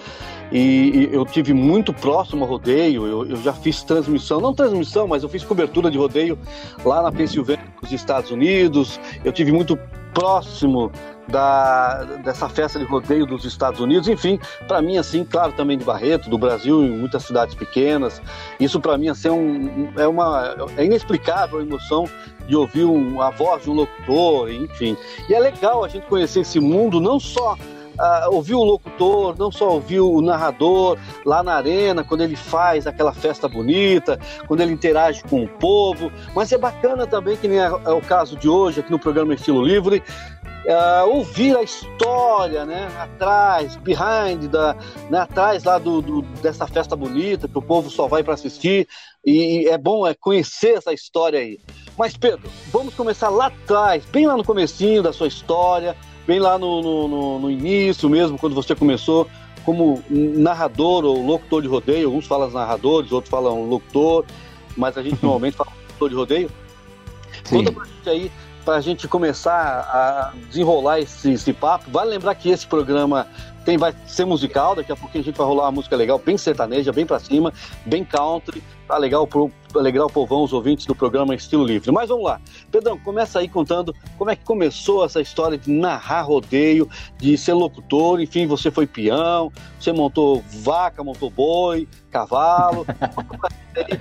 e, 0.52 1.10
eu 1.12 1.26
tive 1.26 1.54
muito 1.54 1.94
próximo 1.94 2.44
ao 2.44 2.50
rodeio. 2.50 3.08
Eu, 3.08 3.30
eu, 3.30 3.38
já 3.38 3.54
fiz 3.54 3.82
transmissão, 3.84 4.42
não 4.42 4.54
transmissão, 4.54 5.08
mas 5.08 5.24
eu 5.24 5.30
fiz 5.30 5.44
cobertura 5.44 5.90
de 5.90 5.98
rodeio 5.98 6.38
lá 6.84 7.02
na 7.02 7.12
Pensilvânia, 7.12 7.64
nos 7.82 7.92
Estados 7.92 8.32
Unidos. 8.32 9.00
Eu 9.24 9.32
tive 9.32 9.52
muito 9.52 9.78
próximo 10.14 10.92
da, 11.28 12.04
dessa 12.24 12.50
festa 12.50 12.78
de 12.78 12.86
rodeio 12.86 13.26
dos 13.26 13.46
Estados 13.46 13.80
Unidos, 13.80 14.10
enfim, 14.10 14.38
para 14.68 14.82
mim 14.82 14.98
assim, 14.98 15.24
claro, 15.24 15.54
também 15.54 15.78
de 15.78 15.86
Barreto, 15.86 16.30
do 16.30 16.38
Brasil, 16.38 16.84
em 16.84 16.98
muitas 16.98 17.24
cidades 17.24 17.56
pequenas. 17.56 18.22
Isso 18.60 18.80
para 18.80 18.98
mim 18.98 19.08
assim, 19.08 19.30
é, 19.30 19.32
um, 19.32 19.94
é 19.98 20.08
uma 20.08 20.56
é 20.76 20.84
inexplicável 20.84 21.60
a 21.60 21.62
emoção 21.62 22.06
de 22.46 22.56
ouvir 22.56 22.84
um, 22.84 23.22
a 23.22 23.30
voz 23.30 23.64
de 23.64 23.70
um 23.70 23.74
locutor, 23.74 24.52
enfim. 24.52 24.98
E 25.30 25.34
é 25.34 25.40
legal 25.40 25.84
a 25.84 25.88
gente 25.88 26.06
conhecer 26.08 26.42
esse 26.42 26.60
mundo 26.60 27.00
não 27.00 27.20
só 27.20 27.56
Uh, 27.99 28.34
ouvir 28.34 28.56
o 28.56 28.63
locutor, 28.63 29.36
não 29.38 29.51
só 29.51 29.69
ouvir 29.69 29.99
o 29.99 30.21
narrador 30.21 30.97
lá 31.25 31.43
na 31.43 31.56
arena, 31.56 32.04
quando 32.04 32.21
ele 32.21 32.36
faz 32.36 32.88
aquela 32.88 33.13
festa 33.13 33.47
bonita, 33.47 34.19
quando 34.47 34.62
ele 34.62 34.71
interage 34.71 35.21
com 35.23 35.43
o 35.43 35.47
povo, 35.47 36.12
mas 36.34 36.51
é 36.51 36.58
bacana 36.58 37.06
também, 37.06 37.36
que 37.38 37.47
nem 37.47 37.60
é, 37.60 37.65
é 37.65 37.91
o 37.91 38.01
caso 38.01 38.38
de 38.38 38.47
hoje 38.47 38.80
aqui 38.80 38.89
no 38.89 38.97
programa 38.97 39.34
Estilo 39.34 39.62
Livre, 39.62 40.01
uh, 40.65 41.10
ouvir 41.10 41.56
a 41.56 41.63
história, 41.63 42.65
né, 42.65 42.88
atrás, 42.99 43.75
behind, 43.77 44.47
da, 44.49 44.75
né, 45.10 45.19
atrás 45.19 45.63
lá 45.63 45.77
do, 45.77 46.01
do, 46.01 46.21
dessa 46.41 46.67
festa 46.67 46.95
bonita, 46.95 47.47
que 47.47 47.58
o 47.58 47.62
povo 47.62 47.89
só 47.89 48.08
vai 48.08 48.23
para 48.23 48.34
assistir, 48.34 48.88
e 49.25 49.67
é 49.69 49.77
bom 49.77 50.08
é, 50.08 50.13
conhecer 50.13 50.77
essa 50.77 50.93
história 50.93 51.39
aí. 51.39 51.60
Mas 51.97 52.15
Pedro, 52.15 52.49
vamos 52.71 52.93
começar 52.93 53.30
lá 53.30 53.47
atrás, 53.47 54.04
bem 54.06 54.25
lá 54.25 54.36
no 54.38 54.43
comecinho 54.43 55.04
da 55.04 55.13
sua 55.13 55.27
história, 55.27 55.95
bem 56.25 56.39
lá 56.39 56.57
no, 56.57 56.81
no, 57.07 57.39
no 57.39 57.51
início 57.51 58.10
mesmo, 58.10 58.38
quando 58.38 58.55
você 58.55 58.75
começou 58.75 59.27
como 59.65 60.03
narrador 60.10 61.05
ou 61.05 61.23
locutor 61.25 61.62
de 61.62 61.67
rodeio, 61.67 62.07
alguns 62.07 62.25
falam 62.25 62.49
narradores, 62.49 63.12
outros 63.12 63.29
falam 63.29 63.65
locutor, 63.65 64.25
mas 64.75 64.97
a 64.97 65.03
gente 65.03 65.17
normalmente 65.21 65.55
fala 65.55 65.71
locutor 65.88 66.10
de 66.10 66.15
rodeio. 66.15 66.51
Sim. 67.43 67.57
Conta 67.57 67.71
pra 67.71 67.86
gente 67.86 68.10
aí, 68.10 68.31
pra 68.65 68.81
gente 68.81 69.07
começar 69.07 69.53
a 69.53 70.34
desenrolar 70.47 70.99
esse, 70.99 71.31
esse 71.31 71.53
papo. 71.53 71.89
Vale 71.91 72.10
lembrar 72.10 72.36
que 72.36 72.49
esse 72.49 72.65
programa 72.65 73.27
tem, 73.65 73.78
vai 73.78 73.93
ser 74.08 74.26
musical, 74.26 74.76
daqui 74.76 74.91
a 74.91 74.95
pouquinho 74.95 75.24
a 75.24 75.26
gente 75.26 75.38
vai 75.38 75.47
rolar 75.47 75.65
uma 75.65 75.71
música 75.71 75.95
legal, 75.95 76.19
bem 76.19 76.38
sertaneja, 76.38 76.91
bem 76.91 77.06
pra 77.06 77.19
cima, 77.19 77.54
bem 77.86 78.04
country, 78.04 78.62
tá 78.88 78.97
legal 78.97 79.28
pro, 79.28 79.52
alegrar 79.76 80.06
o 80.06 80.10
povão, 80.10 80.43
os 80.43 80.54
ouvintes 80.54 80.86
do 80.86 80.95
programa 80.95 81.36
Estilo 81.36 81.63
Livre. 81.63 81.91
Mas 81.91 82.10
vamos 82.10 82.26
lá. 82.26 82.41
Pedrão, 82.71 82.97
começa 82.97 83.39
aí 83.39 83.47
contando 83.47 83.95
como 84.17 84.30
é 84.30 84.36
que 84.36 84.43
começou 84.43 85.06
essa 85.06 85.21
história 85.21 85.58
de 85.58 85.71
narrar 85.71 86.24
rodeio, 86.24 86.89
de 87.17 87.38
ser 87.38 87.54
locutor, 87.54 88.19
enfim, 88.19 88.47
você 88.47 88.71
foi 88.71 88.88
peão, 88.88 89.52
você 89.80 89.91
montou 89.91 90.43
vaca, 90.63 91.04
montou 91.04 91.30
boi, 91.30 91.88
cavalo. 92.10 92.86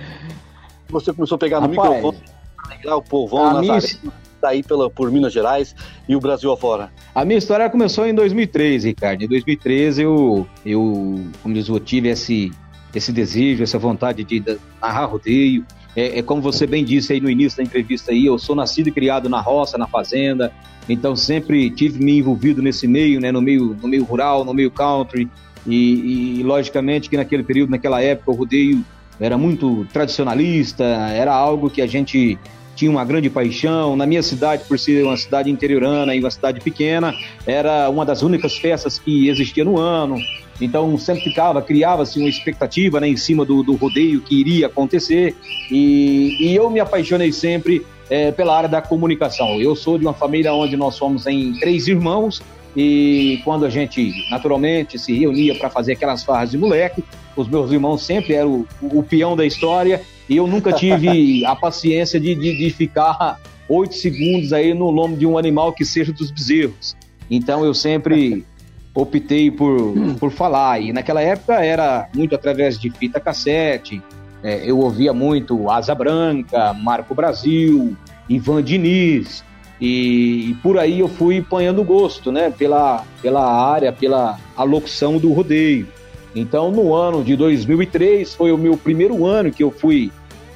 você 0.88 1.12
começou 1.12 1.36
a 1.36 1.38
pegar 1.38 1.60
no 1.60 1.68
Rapaz, 1.68 1.96
microfone, 1.96 2.22
alegrar 2.64 2.96
o 2.96 3.02
povão, 3.02 3.52
nas 3.54 3.60
minha... 3.60 4.20
aí 4.48 4.62
pela, 4.62 4.90
por 4.90 5.10
Minas 5.10 5.32
Gerais 5.32 5.74
e 6.08 6.16
o 6.16 6.20
Brasil 6.20 6.50
afora. 6.52 6.90
A 7.14 7.24
minha 7.24 7.38
história 7.38 7.68
começou 7.68 8.06
em 8.06 8.14
2013, 8.14 8.88
Ricardo. 8.88 9.22
Em 9.22 9.28
2013 9.28 10.02
eu, 10.02 10.46
eu 10.64 11.24
como 11.42 11.54
diz, 11.54 11.68
eu 11.68 11.78
tive 11.80 12.08
esse, 12.08 12.52
esse 12.94 13.12
desejo, 13.12 13.62
essa 13.62 13.78
vontade 13.78 14.24
de 14.24 14.42
narrar 14.80 15.06
rodeio. 15.06 15.64
É, 15.96 16.20
é, 16.20 16.22
como 16.22 16.40
você 16.40 16.66
bem 16.66 16.84
disse 16.84 17.12
aí 17.12 17.20
no 17.20 17.28
início 17.28 17.58
da 17.58 17.64
entrevista 17.64 18.12
aí, 18.12 18.26
eu 18.26 18.38
sou 18.38 18.54
nascido 18.54 18.88
e 18.88 18.92
criado 18.92 19.28
na 19.28 19.40
roça, 19.40 19.76
na 19.76 19.88
fazenda, 19.88 20.52
então 20.88 21.16
sempre 21.16 21.68
tive 21.68 22.02
me 22.02 22.18
envolvido 22.18 22.62
nesse 22.62 22.86
meio, 22.86 23.20
né, 23.20 23.32
no 23.32 23.42
meio, 23.42 23.76
no 23.80 23.88
meio 23.88 24.04
rural, 24.04 24.44
no 24.44 24.54
meio 24.54 24.70
country, 24.70 25.28
e, 25.66 26.38
e 26.38 26.42
logicamente 26.44 27.10
que 27.10 27.16
naquele 27.16 27.42
período, 27.42 27.70
naquela 27.70 28.00
época, 28.00 28.30
o 28.30 28.34
rodeio 28.34 28.84
era 29.18 29.36
muito 29.36 29.86
tradicionalista, 29.92 30.84
era 30.84 31.34
algo 31.34 31.68
que 31.68 31.82
a 31.82 31.86
gente 31.86 32.38
tinha 32.80 32.90
uma 32.90 33.04
grande 33.04 33.28
paixão. 33.28 33.94
Na 33.94 34.06
minha 34.06 34.22
cidade, 34.22 34.64
por 34.66 34.78
ser 34.78 35.04
uma 35.04 35.16
cidade 35.16 35.50
interiorana 35.50 36.14
e 36.14 36.20
uma 36.20 36.30
cidade 36.30 36.60
pequena, 36.60 37.14
era 37.46 37.90
uma 37.90 38.06
das 38.06 38.22
únicas 38.22 38.56
festas 38.56 38.98
que 38.98 39.28
existia 39.28 39.64
no 39.64 39.78
ano. 39.78 40.16
Então 40.58 40.96
sempre 40.96 41.24
ficava, 41.24 41.60
criava-se 41.60 42.18
uma 42.18 42.28
expectativa 42.28 42.98
né, 42.98 43.08
em 43.08 43.16
cima 43.16 43.44
do, 43.44 43.62
do 43.62 43.74
rodeio 43.74 44.22
que 44.22 44.40
iria 44.40 44.66
acontecer. 44.66 45.36
E, 45.70 46.36
e 46.40 46.56
eu 46.56 46.70
me 46.70 46.80
apaixonei 46.80 47.32
sempre 47.32 47.84
é, 48.08 48.32
pela 48.32 48.56
área 48.56 48.68
da 48.68 48.80
comunicação. 48.80 49.60
Eu 49.60 49.76
sou 49.76 49.98
de 49.98 50.06
uma 50.06 50.14
família 50.14 50.52
onde 50.54 50.74
nós 50.76 50.94
somos 50.94 51.26
em 51.26 51.52
três 51.60 51.86
irmãos 51.86 52.42
e 52.74 53.40
quando 53.44 53.66
a 53.66 53.70
gente 53.70 54.12
naturalmente 54.30 54.98
se 54.98 55.12
reunia 55.12 55.54
para 55.54 55.68
fazer 55.68 55.92
aquelas 55.92 56.22
farras 56.22 56.52
de 56.52 56.56
moleque, 56.56 57.04
os 57.36 57.48
meus 57.48 57.70
irmãos 57.72 58.02
sempre 58.02 58.34
eram 58.34 58.66
o, 58.80 59.00
o 59.00 59.02
peão 59.02 59.36
da 59.36 59.44
história 59.44 60.00
e 60.30 60.36
eu 60.36 60.46
nunca 60.46 60.72
tive 60.72 61.44
a 61.44 61.56
paciência 61.56 62.20
de, 62.20 62.36
de, 62.36 62.56
de 62.56 62.70
ficar 62.70 63.40
oito 63.68 63.96
segundos 63.96 64.52
aí 64.52 64.72
no 64.72 64.88
lombo 64.88 65.16
de 65.16 65.26
um 65.26 65.36
animal 65.36 65.72
que 65.72 65.84
seja 65.84 66.12
dos 66.12 66.30
bezerros. 66.30 66.96
Então 67.28 67.64
eu 67.64 67.74
sempre 67.74 68.46
optei 68.94 69.50
por, 69.50 69.92
por 70.20 70.30
falar. 70.30 70.80
E 70.80 70.92
naquela 70.92 71.20
época 71.20 71.54
era 71.54 72.08
muito 72.14 72.32
através 72.32 72.78
de 72.78 72.90
fita 72.90 73.18
cassete. 73.18 74.00
É, 74.40 74.70
eu 74.70 74.78
ouvia 74.78 75.12
muito 75.12 75.68
Asa 75.68 75.96
Branca, 75.96 76.72
Marco 76.74 77.12
Brasil, 77.12 77.96
Ivan 78.28 78.62
Diniz. 78.62 79.42
E, 79.80 80.50
e, 80.50 80.54
por 80.62 80.78
aí 80.78 81.00
eu 81.00 81.08
fui 81.08 81.38
apanhando 81.38 81.82
gosto, 81.82 82.30
né? 82.30 82.50
Pela, 82.56 83.04
pela 83.20 83.44
área, 83.44 83.92
pela 83.92 84.38
alocução 84.56 85.18
do 85.18 85.32
rodeio. 85.32 85.88
Então, 86.36 86.70
no 86.70 86.94
ano 86.94 87.24
de 87.24 87.34
2003, 87.34 88.32
foi 88.34 88.52
o 88.52 88.58
meu 88.58 88.76
primeiro 88.76 89.26
ano 89.26 89.50
que 89.50 89.64
eu 89.64 89.72
fui 89.72 90.12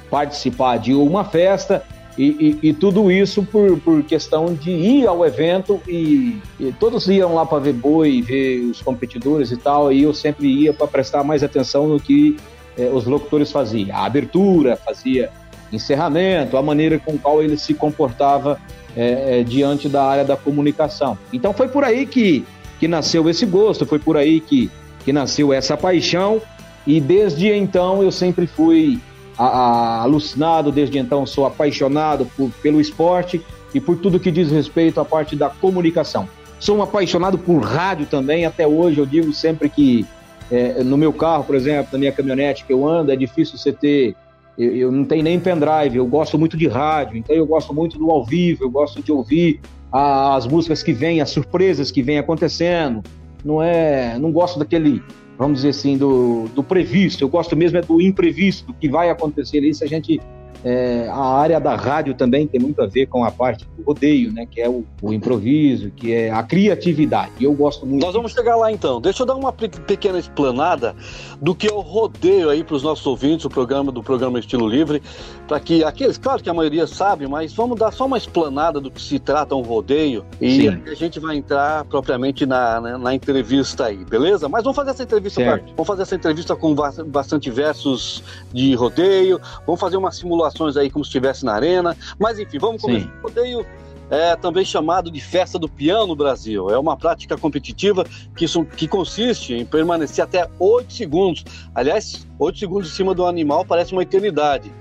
participar 0.09 0.77
de 0.77 0.93
uma 0.93 1.23
festa 1.23 1.83
e, 2.17 2.57
e, 2.63 2.69
e, 2.69 2.73
tudo 2.73 3.11
isso 3.11 3.43
por, 3.43 3.77
por 3.81 4.01
questão 4.03 4.53
de 4.53 4.71
ir 4.71 5.05
ao 5.05 5.25
evento 5.25 5.81
e, 5.85 6.41
e 6.57 6.71
todos 6.79 7.07
iam 7.07 7.35
lá 7.35 7.45
para 7.45 7.59
ver 7.59 7.73
boi, 7.73 8.21
ver 8.21 8.59
os 8.61 8.81
competidores 8.81 9.51
e 9.51 9.57
tal, 9.57 9.91
e 9.91 10.03
eu 10.03 10.13
sempre 10.13 10.47
ia 10.47 10.73
para 10.73 10.87
prestar 10.87 11.25
mais 11.25 11.43
atenção 11.43 11.87
no 11.87 11.99
que 11.99 12.37
eh, 12.77 12.89
os 12.93 13.05
locutores 13.05 13.51
faziam. 13.51 13.93
A 13.97 14.05
abertura, 14.05 14.77
fazia 14.77 15.29
encerramento, 15.73 16.55
a 16.55 16.61
maneira 16.61 16.97
com 16.97 17.17
qual 17.17 17.43
ele 17.43 17.57
se 17.57 17.73
comportava 17.73 18.61
eh, 18.95 19.39
eh, 19.39 19.43
diante 19.43 19.89
da 19.89 20.03
área 20.03 20.23
da 20.23 20.37
comunicação. 20.37 21.17
Então 21.33 21.53
foi 21.53 21.67
por 21.67 21.83
aí 21.83 22.05
que, 22.05 22.45
que 22.79 22.87
nasceu 22.87 23.29
esse 23.29 23.45
gosto, 23.45 23.85
foi 23.85 23.99
por 23.99 24.15
aí 24.15 24.39
que, 24.39 24.71
que 25.03 25.11
nasceu 25.11 25.51
essa 25.51 25.75
paixão, 25.75 26.41
e 26.87 27.01
desde 27.01 27.49
então 27.49 28.01
eu 28.01 28.11
sempre 28.11 28.47
fui 28.47 29.01
a, 29.37 29.45
a, 29.45 30.01
alucinado, 30.01 30.71
desde 30.71 30.97
então 30.97 31.25
sou 31.25 31.45
apaixonado 31.45 32.25
por, 32.37 32.49
pelo 32.61 32.79
esporte 32.79 33.41
e 33.73 33.79
por 33.79 33.97
tudo 33.97 34.19
que 34.19 34.31
diz 34.31 34.51
respeito 34.51 34.99
à 34.99 35.05
parte 35.05 35.35
da 35.35 35.49
comunicação. 35.49 36.27
Sou 36.59 36.77
um 36.77 36.81
apaixonado 36.81 37.37
por 37.37 37.59
rádio 37.59 38.05
também, 38.05 38.45
até 38.45 38.65
hoje 38.65 38.99
eu 38.99 39.05
digo 39.05 39.33
sempre 39.33 39.69
que 39.69 40.05
é, 40.49 40.83
no 40.83 40.97
meu 40.97 41.11
carro, 41.11 41.43
por 41.43 41.55
exemplo, 41.55 41.89
na 41.93 41.99
minha 41.99 42.11
caminhonete 42.11 42.65
que 42.65 42.71
eu 42.71 42.87
ando, 42.87 43.11
é 43.11 43.15
difícil 43.15 43.57
você 43.57 43.73
ter, 43.73 44.15
eu, 44.57 44.75
eu 44.75 44.91
não 44.91 45.03
tenho 45.03 45.23
nem 45.23 45.39
pendrive, 45.39 45.97
eu 45.97 46.05
gosto 46.05 46.37
muito 46.37 46.55
de 46.55 46.67
rádio, 46.67 47.17
então 47.17 47.35
eu 47.35 47.45
gosto 47.45 47.73
muito 47.73 47.97
do 47.97 48.09
ao 48.11 48.23
vivo, 48.23 48.63
eu 48.63 48.69
gosto 48.69 49.01
de 49.01 49.11
ouvir 49.11 49.59
as 49.91 50.45
músicas 50.45 50.83
que 50.83 50.93
vêm, 50.93 51.21
as 51.21 51.29
surpresas 51.29 51.89
que 51.89 52.01
vêm 52.01 52.17
acontecendo, 52.17 53.01
não 53.43 53.61
é, 53.61 54.17
não 54.19 54.31
gosto 54.31 54.59
daquele 54.59 55.01
vamos 55.37 55.57
dizer 55.59 55.69
assim, 55.69 55.97
do, 55.97 56.47
do 56.55 56.63
previsto. 56.63 57.23
Eu 57.23 57.29
gosto 57.29 57.55
mesmo 57.55 57.77
é 57.77 57.81
do 57.81 58.01
imprevisto, 58.01 58.67
do 58.67 58.73
que 58.73 58.89
vai 58.89 59.09
acontecer 59.09 59.61
se 59.73 59.83
a 59.83 59.87
gente 59.87 60.19
é, 60.65 61.07
a 61.09 61.23
área 61.23 61.59
da 61.59 61.75
rádio 61.75 62.15
também 62.15 62.47
tem 62.47 62.59
muito 62.59 62.81
a 62.81 62.87
ver 62.87 63.05
com 63.05 63.23
a 63.23 63.29
parte 63.29 63.67
do 63.77 63.83
rodeio, 63.83 64.33
né? 64.33 64.47
Que 64.49 64.59
é 64.61 64.67
o, 64.67 64.83
o 64.99 65.13
improviso, 65.13 65.91
que 65.91 66.11
é 66.11 66.31
a 66.31 66.41
criatividade. 66.41 67.33
E 67.39 67.43
eu 67.43 67.53
gosto 67.53 67.85
muito. 67.85 68.03
Nós 68.03 68.15
vamos 68.15 68.31
chegar 68.31 68.55
lá 68.55 68.71
então. 68.71 68.99
Deixa 68.99 69.21
eu 69.21 69.27
dar 69.27 69.35
uma 69.35 69.53
pequena 69.53 70.17
explanada 70.17 70.95
do 71.39 71.53
que 71.53 71.67
é 71.67 71.71
o 71.71 71.81
rodeio 71.81 72.49
aí 72.49 72.63
para 72.63 72.75
os 72.75 72.81
nossos 72.81 73.05
ouvintes, 73.05 73.45
o 73.45 73.49
programa 73.49 73.91
do 73.91 74.01
programa 74.01 74.39
Estilo 74.39 74.67
Livre, 74.67 75.03
para 75.47 75.59
que 75.59 75.83
aqueles, 75.83 76.17
claro 76.17 76.41
que 76.41 76.49
a 76.49 76.53
maioria 76.53 76.87
sabe, 76.87 77.27
mas 77.27 77.53
vamos 77.53 77.77
dar 77.77 77.91
só 77.91 78.07
uma 78.07 78.17
explanada 78.17 78.81
do 78.81 78.89
que 78.89 78.99
se 78.99 79.19
trata 79.19 79.53
um 79.53 79.61
rodeio 79.61 80.25
e 80.41 80.67
a 80.67 80.95
gente 80.95 81.19
vai 81.19 81.35
entrar 81.35 81.85
propriamente 81.85 82.43
na, 82.43 82.81
na, 82.81 82.97
na, 82.97 83.13
entrevista 83.13 83.85
aí, 83.85 84.03
beleza? 84.03 84.49
Mas 84.49 84.63
vamos 84.63 84.75
fazer 84.75 84.89
essa 84.89 85.03
entrevista, 85.03 85.61
vamos 85.75 85.85
fazer 85.85 86.01
essa 86.01 86.15
entrevista 86.15 86.55
com 86.55 86.73
bastante 87.05 87.51
versos 87.51 88.23
de 88.51 88.73
rodeio, 88.73 89.39
vamos 89.67 89.79
fazer 89.79 89.97
uma 89.97 90.11
simulação 90.11 90.54
aí 90.77 90.89
como 90.89 91.03
se 91.03 91.09
estivesse 91.09 91.45
na 91.45 91.53
arena. 91.53 91.95
Mas 92.19 92.39
enfim, 92.39 92.57
vamos 92.57 92.81
começar. 92.81 93.11
O 93.23 93.27
rodeio 93.27 93.65
é 94.09 94.35
também 94.35 94.63
chamado 94.63 95.09
de 95.09 95.19
festa 95.19 95.57
do 95.57 95.67
peão 95.67 96.05
no 96.07 96.15
Brasil. 96.15 96.69
É 96.69 96.77
uma 96.77 96.95
prática 96.95 97.37
competitiva 97.37 98.05
que, 98.35 98.45
que 98.75 98.87
consiste 98.87 99.53
em 99.53 99.65
permanecer 99.65 100.23
até 100.23 100.47
8 100.59 100.93
segundos. 100.93 101.43
Aliás, 101.73 102.25
8 102.37 102.59
segundos 102.59 102.89
em 102.89 102.93
cima 102.93 103.13
do 103.13 103.25
animal 103.25 103.65
parece 103.65 103.93
uma 103.93 104.03
eternidade. 104.03 104.71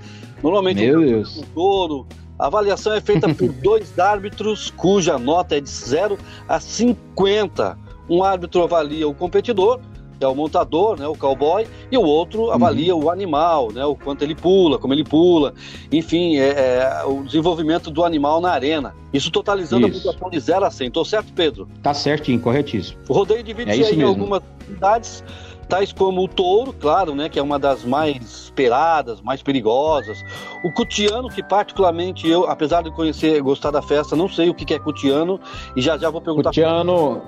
Normalmente 0.42 0.84
Meu 0.84 1.00
um, 1.00 1.06
Deus. 1.06 1.42
touro. 1.54 2.06
A 2.38 2.46
avaliação 2.46 2.92
é 2.92 3.00
feita 3.00 3.32
por 3.32 3.48
dois 3.62 3.98
árbitros, 3.98 4.70
cuja 4.76 5.18
nota 5.18 5.56
é 5.56 5.60
de 5.60 5.70
0 5.70 6.18
a 6.48 6.60
50. 6.60 7.78
Um 8.10 8.22
árbitro 8.22 8.62
avalia 8.62 9.08
o 9.08 9.14
competidor 9.14 9.80
é 10.24 10.28
o 10.28 10.34
montador, 10.34 10.98
né, 10.98 11.06
o 11.06 11.14
cowboy, 11.14 11.66
e 11.90 11.96
o 11.96 12.02
outro 12.02 12.50
avalia 12.50 12.94
uhum. 12.94 13.04
o 13.04 13.10
animal, 13.10 13.72
né, 13.72 13.84
o 13.84 13.94
quanto 13.94 14.22
ele 14.22 14.34
pula, 14.34 14.78
como 14.78 14.92
ele 14.92 15.04
pula, 15.04 15.54
enfim, 15.92 16.36
é, 16.36 16.48
é 16.48 17.04
o 17.04 17.22
desenvolvimento 17.22 17.90
do 17.90 18.04
animal 18.04 18.40
na 18.40 18.50
arena. 18.50 18.94
Isso 19.12 19.30
totalizando 19.30 19.86
isso. 19.86 20.00
a 20.00 20.12
pontuação 20.12 20.30
de 20.30 20.40
0 20.40 20.64
a 20.64 20.70
100. 20.70 20.90
Tô 20.90 21.04
certo, 21.04 21.32
Pedro? 21.32 21.68
Tá 21.82 21.94
certinho, 21.94 22.40
corretíssimo. 22.40 22.98
O 23.08 23.12
rodeio 23.12 23.44
divide-se 23.44 23.84
é 23.84 23.94
em 23.94 24.02
algumas 24.02 24.42
unidades, 24.68 25.22
tais 25.68 25.92
como 25.92 26.22
o 26.24 26.28
touro, 26.28 26.72
claro, 26.72 27.14
né, 27.14 27.28
que 27.28 27.38
é 27.38 27.42
uma 27.42 27.58
das 27.58 27.84
mais 27.84 28.16
esperadas, 28.16 29.20
mais 29.20 29.42
perigosas. 29.42 30.18
O 30.64 30.72
cutiano, 30.72 31.28
que 31.28 31.42
particularmente 31.42 32.28
eu, 32.28 32.48
apesar 32.48 32.82
de 32.82 32.90
conhecer, 32.90 33.40
gostar 33.40 33.70
da 33.70 33.82
festa, 33.82 34.16
não 34.16 34.28
sei 34.28 34.50
o 34.50 34.54
que 34.54 34.74
é 34.74 34.78
cutiano, 34.78 35.40
e 35.76 35.80
já 35.80 35.96
já 35.96 36.10
vou 36.10 36.20
perguntar. 36.20 36.50
Cutiano... 36.50 37.22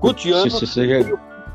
Cutiano... 0.00 0.50
Se, 0.50 0.60
se, 0.60 0.66
se, 0.66 0.80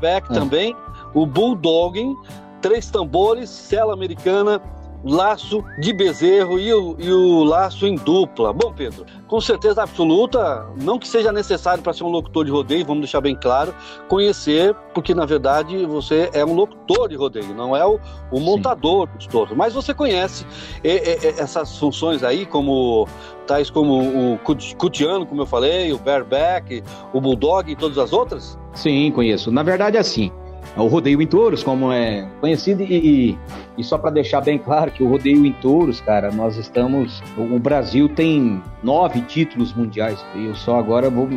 back 0.00 0.30
é. 0.30 0.34
também, 0.34 0.76
o 1.12 1.26
bulldogging, 1.26 2.16
três 2.60 2.90
tambores, 2.90 3.50
cela 3.50 3.92
americana, 3.92 4.60
laço 5.04 5.62
de 5.78 5.92
bezerro 5.92 6.58
e 6.58 6.72
o, 6.72 6.96
e 6.98 7.10
o 7.10 7.44
laço 7.44 7.86
em 7.86 7.94
dupla. 7.94 8.52
Bom, 8.52 8.72
Pedro, 8.72 9.04
com 9.28 9.40
certeza 9.40 9.82
absoluta, 9.82 10.66
não 10.76 10.98
que 10.98 11.06
seja 11.06 11.30
necessário 11.30 11.82
para 11.82 11.92
ser 11.92 12.04
um 12.04 12.08
locutor 12.08 12.44
de 12.44 12.50
rodeio, 12.50 12.84
vamos 12.84 13.02
deixar 13.02 13.20
bem 13.20 13.36
claro, 13.36 13.74
conhecer, 14.08 14.74
porque 14.94 15.14
na 15.14 15.26
verdade 15.26 15.84
você 15.86 16.30
é 16.32 16.44
um 16.44 16.54
locutor 16.54 17.08
de 17.08 17.16
rodeio, 17.16 17.54
não 17.54 17.76
é 17.76 17.84
o, 17.84 18.00
o 18.30 18.40
montador 18.40 19.06
dos 19.08 19.26
touros. 19.26 19.56
Mas 19.56 19.74
você 19.74 19.92
conhece 19.92 20.46
e, 20.82 20.88
e, 20.88 21.26
essas 21.38 21.78
funções 21.78 22.22
aí, 22.22 22.46
como 22.46 23.06
tais 23.46 23.68
como 23.68 24.34
o 24.34 24.38
cutiano, 24.78 25.26
como 25.26 25.42
eu 25.42 25.46
falei, 25.46 25.92
o 25.92 25.98
bareback, 25.98 26.82
o 27.12 27.20
bulldog 27.20 27.70
e 27.70 27.76
todas 27.76 27.98
as 27.98 28.12
outras? 28.12 28.58
Sim, 28.72 29.10
conheço. 29.12 29.50
Na 29.50 29.62
verdade, 29.62 29.98
assim, 29.98 30.32
o 30.76 30.86
rodeio 30.86 31.20
em 31.22 31.26
touros, 31.26 31.62
como 31.62 31.92
é 31.92 32.28
conhecido, 32.40 32.82
e, 32.82 33.30
e, 33.30 33.38
e 33.78 33.84
só 33.84 33.96
para 33.96 34.10
deixar 34.10 34.40
bem 34.40 34.58
claro 34.58 34.90
que 34.90 35.02
o 35.02 35.08
rodeio 35.08 35.44
em 35.44 35.52
touros, 35.52 36.00
cara, 36.00 36.30
nós 36.30 36.56
estamos. 36.56 37.22
O 37.36 37.58
Brasil 37.58 38.08
tem 38.08 38.62
nove 38.82 39.20
títulos 39.22 39.72
mundiais. 39.74 40.24
Eu 40.34 40.54
só 40.54 40.78
agora 40.78 41.08
vou, 41.08 41.28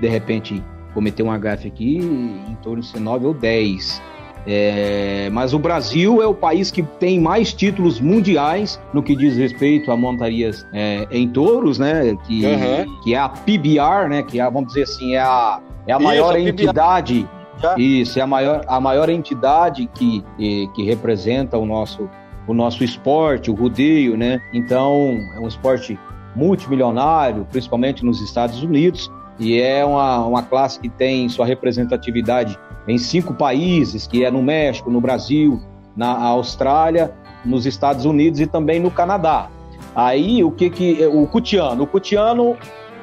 de 0.00 0.08
repente, 0.08 0.62
cometer 0.94 1.22
um 1.22 1.30
agafe 1.30 1.68
aqui, 1.68 1.98
em 1.98 2.56
torno 2.62 2.82
de 2.82 3.00
nove 3.00 3.26
ou 3.26 3.34
dez. 3.34 4.00
É, 4.46 5.28
mas 5.30 5.52
o 5.52 5.58
Brasil 5.58 6.22
é 6.22 6.26
o 6.26 6.32
país 6.32 6.70
que 6.70 6.82
tem 6.82 7.20
mais 7.20 7.52
títulos 7.52 8.00
mundiais 8.00 8.80
no 8.94 9.02
que 9.02 9.14
diz 9.14 9.36
respeito 9.36 9.92
a 9.92 9.96
montarias 9.96 10.66
é, 10.72 11.06
em 11.10 11.28
touros, 11.28 11.78
né? 11.78 12.16
Que, 12.26 12.46
uhum. 12.46 13.00
que 13.02 13.14
é 13.14 13.18
a 13.18 13.28
PBR, 13.28 14.08
né? 14.08 14.22
Que 14.22 14.40
é, 14.40 14.50
vamos 14.50 14.68
dizer 14.68 14.84
assim, 14.84 15.14
é 15.14 15.20
a, 15.20 15.60
é 15.86 15.92
a 15.92 15.98
maior 15.98 16.34
Isso, 16.38 16.48
entidade. 16.48 17.28
A 17.62 17.78
Isso, 17.78 18.18
é 18.18 18.22
a 18.22 18.26
maior, 18.26 18.62
a 18.66 18.80
maior 18.80 19.08
entidade 19.08 19.88
que, 19.94 20.24
que, 20.36 20.68
que 20.74 20.84
representa 20.84 21.58
o 21.58 21.66
nosso, 21.66 22.08
o 22.46 22.54
nosso 22.54 22.84
esporte, 22.84 23.50
o 23.50 23.54
rodeio, 23.54 24.16
né? 24.16 24.40
Então, 24.52 25.18
é 25.36 25.40
um 25.40 25.48
esporte 25.48 25.98
multimilionário, 26.34 27.46
principalmente 27.50 28.04
nos 28.04 28.20
Estados 28.20 28.62
Unidos, 28.62 29.10
e 29.38 29.60
é 29.60 29.84
uma, 29.84 30.24
uma 30.24 30.42
classe 30.42 30.78
que 30.78 30.88
tem 30.88 31.28
sua 31.28 31.46
representatividade 31.46 32.58
em 32.86 32.98
cinco 32.98 33.34
países, 33.34 34.06
que 34.06 34.24
é 34.24 34.30
no 34.30 34.42
México, 34.42 34.90
no 34.90 35.00
Brasil, 35.00 35.60
na 35.96 36.16
Austrália, 36.26 37.12
nos 37.44 37.66
Estados 37.66 38.04
Unidos 38.04 38.40
e 38.40 38.46
também 38.46 38.80
no 38.80 38.90
Canadá. 38.90 39.48
Aí 39.94 40.42
o 40.44 40.50
que 40.50 40.70
que 40.70 41.06
o 41.06 41.26
cutiano, 41.26 41.84
o 41.84 41.86
cutiano 41.86 42.56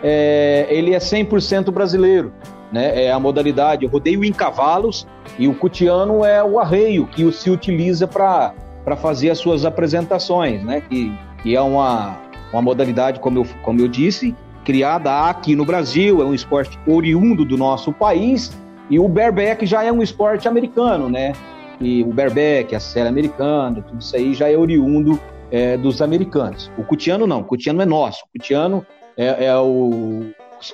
é, 0.04 0.68
ele 0.70 0.94
é 0.94 0.98
100% 0.98 1.72
brasileiro, 1.72 2.34
né? 2.76 3.06
É 3.06 3.12
a 3.12 3.18
modalidade 3.18 3.86
rodeio 3.86 4.24
em 4.26 4.34
cavalos 4.34 5.08
e 5.40 5.48
o 5.48 5.56
cutiano 5.56 6.26
é 6.26 6.44
o 6.44 6.60
arreio 6.60 7.08
que 7.08 7.32
se 7.32 7.50
utiliza 7.50 8.06
para 8.06 8.54
para 8.84 8.96
fazer 8.96 9.32
as 9.32 9.40
suas 9.40 9.66
apresentações, 9.66 10.64
né? 10.64 10.80
Que, 10.80 11.12
que 11.42 11.56
é 11.56 11.62
uma, 11.62 12.20
uma 12.54 12.62
modalidade, 12.62 13.20
como 13.20 13.40
eu, 13.40 13.48
como 13.64 13.80
eu 13.80 13.88
disse, 13.88 14.36
criada 14.64 15.28
aqui 15.28 15.56
no 15.56 15.66
Brasil, 15.66 16.22
é 16.22 16.26
um 16.26 16.36
esporte 16.36 16.78
oriundo 16.86 17.44
do 17.44 17.58
nosso 17.58 17.92
país 17.92 18.56
e 18.88 19.00
o 19.00 19.08
bareback 19.08 19.66
já 19.66 19.84
é 19.84 19.92
um 19.92 20.04
esporte 20.04 20.48
americano, 20.48 21.10
né? 21.10 21.34
E 21.82 22.04
o 22.04 22.14
bareback, 22.14 22.76
a 22.76 22.80
série 22.80 23.10
americana, 23.10 23.82
tudo 23.82 24.00
isso 24.00 24.16
aí 24.16 24.36
já 24.36 24.52
é 24.52 24.56
oriundo 24.56 25.20
é, 25.50 25.78
dos 25.78 26.00
americanos. 26.00 26.72
O 26.78 26.84
cutiano 26.84 27.26
não, 27.26 27.40
o 27.40 27.44
cutiano 27.44 27.82
é 27.82 27.86
nosso. 27.86 28.24
O 28.26 28.38
cutiano 28.38 28.86
é, 29.18 29.46
é, 29.46 29.58
o, 29.58 30.26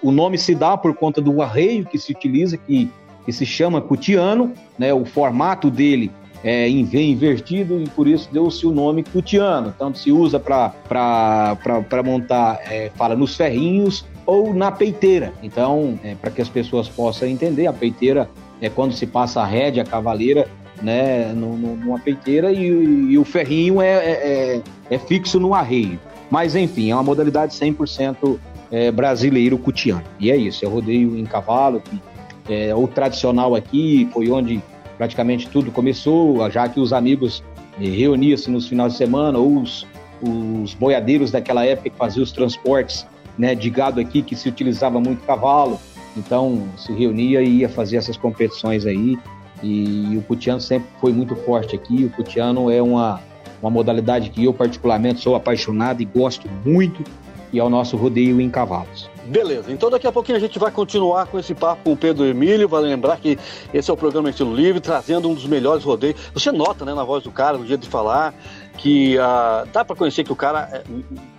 o 0.01 0.11
nome 0.11 0.37
se 0.37 0.55
dá 0.55 0.77
por 0.77 0.95
conta 0.95 1.21
do 1.21 1.41
arreio 1.41 1.85
que 1.85 1.97
se 1.97 2.11
utiliza, 2.11 2.57
que, 2.57 2.89
que 3.25 3.31
se 3.31 3.45
chama 3.45 3.81
cutiano, 3.81 4.53
né? 4.77 4.93
O 4.93 5.05
formato 5.05 5.69
dele 5.69 6.11
é 6.43 6.67
invertido 6.67 7.79
e 7.81 7.87
por 7.89 8.07
isso 8.07 8.29
deu-se 8.31 8.65
o 8.65 8.71
nome 8.71 9.03
cutiano. 9.03 9.73
Tanto 9.77 9.97
se 9.97 10.11
usa 10.11 10.39
para 10.39 12.03
montar, 12.03 12.59
é, 12.65 12.91
fala 12.95 13.15
nos 13.15 13.35
ferrinhos 13.35 14.05
ou 14.25 14.53
na 14.53 14.71
peiteira. 14.71 15.33
Então, 15.43 15.99
é, 16.03 16.15
para 16.15 16.31
que 16.31 16.41
as 16.41 16.49
pessoas 16.49 16.87
possam 16.89 17.27
entender, 17.27 17.67
a 17.67 17.73
peiteira 17.73 18.29
é 18.59 18.69
quando 18.69 18.93
se 18.93 19.05
passa 19.05 19.41
a 19.41 19.45
rédea, 19.45 19.83
a 19.83 19.85
cavaleira, 19.85 20.47
né, 20.81 21.31
numa 21.33 21.99
peiteira 21.99 22.51
e, 22.51 22.65
e 22.65 23.17
o 23.17 23.23
ferrinho 23.23 23.81
é, 23.81 23.89
é, 23.89 24.11
é, 24.11 24.95
é, 24.95 24.97
fixo 24.97 25.39
no 25.39 25.53
arreio. 25.53 25.99
Mas, 26.29 26.55
enfim, 26.55 26.91
é 26.91 26.95
uma 26.95 27.03
modalidade 27.03 27.53
100% 27.53 28.39
é, 28.71 28.91
brasileiro 28.91 29.57
cutiano. 29.57 30.03
E 30.19 30.31
é 30.31 30.37
isso, 30.37 30.65
é 30.65 30.67
rodeio 30.67 31.17
em 31.17 31.25
cavalo, 31.25 31.81
que 31.81 32.01
é 32.49 32.73
o 32.73 32.87
tradicional 32.87 33.55
aqui, 33.55 34.09
foi 34.13 34.29
onde 34.29 34.61
praticamente 34.97 35.47
tudo 35.49 35.71
começou, 35.71 36.49
já 36.49 36.67
que 36.69 36.79
os 36.79 36.93
amigos 36.93 37.43
eh, 37.79 37.85
reuniam-se 37.85 38.49
nos 38.49 38.67
finais 38.67 38.93
de 38.93 38.97
semana, 38.99 39.37
ou 39.37 39.61
os, 39.61 39.87
os 40.21 40.73
boiadeiros 40.73 41.31
daquela 41.31 41.65
época 41.65 41.89
que 41.89 41.97
faziam 41.97 42.23
os 42.23 42.31
transportes 42.31 43.05
né, 43.37 43.55
de 43.55 43.69
gado 43.69 43.99
aqui 43.99 44.21
que 44.21 44.35
se 44.35 44.47
utilizava 44.47 44.99
muito 44.99 45.25
cavalo, 45.25 45.79
então 46.15 46.67
se 46.77 46.93
reunia 46.93 47.41
e 47.41 47.59
ia 47.59 47.69
fazer 47.69 47.97
essas 47.97 48.17
competições 48.17 48.85
aí. 48.85 49.17
E, 49.63 50.13
e 50.13 50.17
o 50.17 50.21
putiano 50.21 50.59
sempre 50.59 50.87
foi 50.99 51.11
muito 51.11 51.35
forte 51.35 51.75
aqui. 51.75 52.05
O 52.05 52.09
putiano 52.09 52.69
é 52.69 52.81
uma, 52.81 53.21
uma 53.61 53.69
modalidade 53.69 54.29
que 54.29 54.43
eu 54.43 54.53
particularmente 54.53 55.21
sou 55.21 55.35
apaixonado 55.35 56.01
e 56.01 56.05
gosto 56.05 56.49
muito, 56.65 57.03
e 57.51 57.59
é 57.59 57.63
o 57.63 57.69
nosso 57.69 57.97
rodeio 57.97 58.39
em 58.39 58.49
cavalos. 58.49 59.09
Beleza, 59.25 59.71
então 59.71 59.89
daqui 59.89 60.07
a 60.07 60.11
pouquinho 60.11 60.37
a 60.37 60.41
gente 60.41 60.57
vai 60.57 60.71
continuar 60.71 61.27
com 61.27 61.37
esse 61.37 61.53
papo 61.53 61.83
com 61.83 61.93
o 61.93 61.97
Pedro 61.97 62.25
Emílio. 62.25 62.67
Vale 62.67 62.87
lembrar 62.87 63.17
que 63.17 63.37
esse 63.73 63.89
é 63.89 63.93
o 63.93 63.97
programa 63.97 64.29
Estilo 64.29 64.55
Livre, 64.55 64.81
trazendo 64.81 65.29
um 65.29 65.33
dos 65.33 65.45
melhores 65.45 65.83
rodeios. 65.83 66.19
Você 66.33 66.51
nota, 66.51 66.83
né, 66.83 66.93
na 66.93 67.03
voz 67.03 67.23
do 67.23 67.31
cara, 67.31 67.57
no 67.57 67.65
jeito 67.65 67.81
de 67.81 67.89
falar, 67.89 68.33
que 68.77 69.15
uh, 69.17 69.67
dá 69.71 69.85
para 69.85 69.95
conhecer 69.95 70.23
que 70.23 70.31
o 70.31 70.35
cara 70.35 70.67
é, 70.71 70.83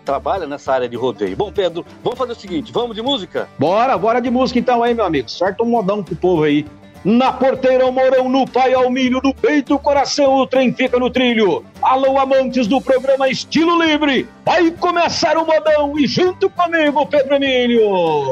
trabalha 0.04 0.46
nessa 0.46 0.72
área 0.72 0.88
de 0.88 0.96
rodeio. 0.96 1.36
Bom, 1.36 1.50
Pedro, 1.50 1.84
vamos 2.02 2.18
fazer 2.18 2.32
o 2.32 2.36
seguinte, 2.36 2.72
vamos 2.72 2.94
de 2.94 3.02
música? 3.02 3.48
Bora, 3.58 3.98
bora 3.98 4.20
de 4.20 4.30
música 4.30 4.58
então 4.58 4.82
aí, 4.82 4.94
meu 4.94 5.04
amigo. 5.04 5.28
Certo 5.28 5.64
um 5.64 5.68
modão 5.68 6.02
pro 6.02 6.14
povo 6.14 6.44
aí. 6.44 6.64
Na 7.04 7.32
porteira, 7.32 7.84
o 7.84 7.90
Mourão, 7.90 8.28
no 8.28 8.46
pai 8.46 8.74
ao 8.74 8.88
milho, 8.88 9.20
no 9.24 9.34
peito, 9.34 9.74
o 9.74 9.78
coração, 9.78 10.36
o 10.36 10.46
trem 10.46 10.72
fica 10.72 11.00
no 11.00 11.10
trilho. 11.10 11.64
Alô, 11.82 12.16
amantes 12.16 12.68
do 12.68 12.80
programa 12.80 13.28
Estilo 13.28 13.82
Livre, 13.82 14.28
vai 14.44 14.70
começar 14.70 15.36
o 15.36 15.44
modão 15.44 15.98
e 15.98 16.06
junto 16.06 16.48
comigo, 16.48 17.04
Pedro 17.06 17.34
Emílio. 17.34 18.30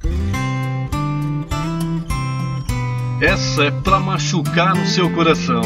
Essa 3.20 3.64
é 3.64 3.70
pra 3.72 3.98
machucar 3.98 4.74
no 4.76 4.86
seu 4.86 5.10
coração. 5.12 5.62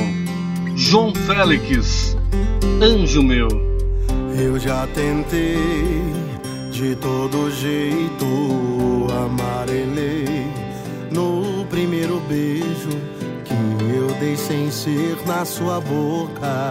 João 0.75 1.15
Félix, 1.15 2.17
anjo 2.83 3.23
meu. 3.23 3.49
Eu 4.37 4.59
já 4.59 4.87
tentei 4.95 5.59
de 6.73 6.97
todo 6.97 7.51
jeito 7.51 8.27
amar 9.13 9.69
ele 9.69 10.47
no 11.13 11.54
primeiro 11.75 12.21
beijo 12.29 13.01
que 13.45 13.97
eu 13.97 14.07
dei 14.21 14.37
sem 14.37 14.71
ser 14.71 15.19
na 15.27 15.45
sua 15.45 15.81
boca. 15.81 16.71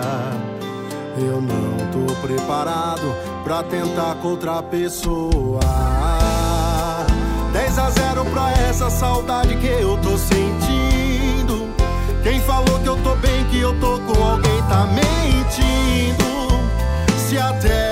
Eu 1.17 1.41
não 1.41 1.75
tô 1.91 2.15
preparado 2.25 3.13
pra 3.43 3.63
tentar 3.63 4.15
com 4.21 4.29
outra 4.29 4.63
pessoa. 4.63 5.59
10 7.51 7.79
a 7.79 7.89
0 7.89 8.25
pra 8.31 8.49
essa 8.51 8.89
saudade 8.89 9.57
que 9.57 9.67
eu 9.67 9.97
tô 9.97 10.17
sentindo. 10.17 11.67
Quem 12.23 12.39
falou 12.39 12.79
que 12.79 12.87
eu 12.87 12.95
tô 13.03 13.13
bem, 13.17 13.43
que 13.51 13.59
eu 13.59 13.77
tô 13.81 13.99
com 13.99 14.23
alguém, 14.23 14.61
tá 14.69 14.87
mentindo. 14.87 16.23
Se 17.17 17.37
até 17.37 17.82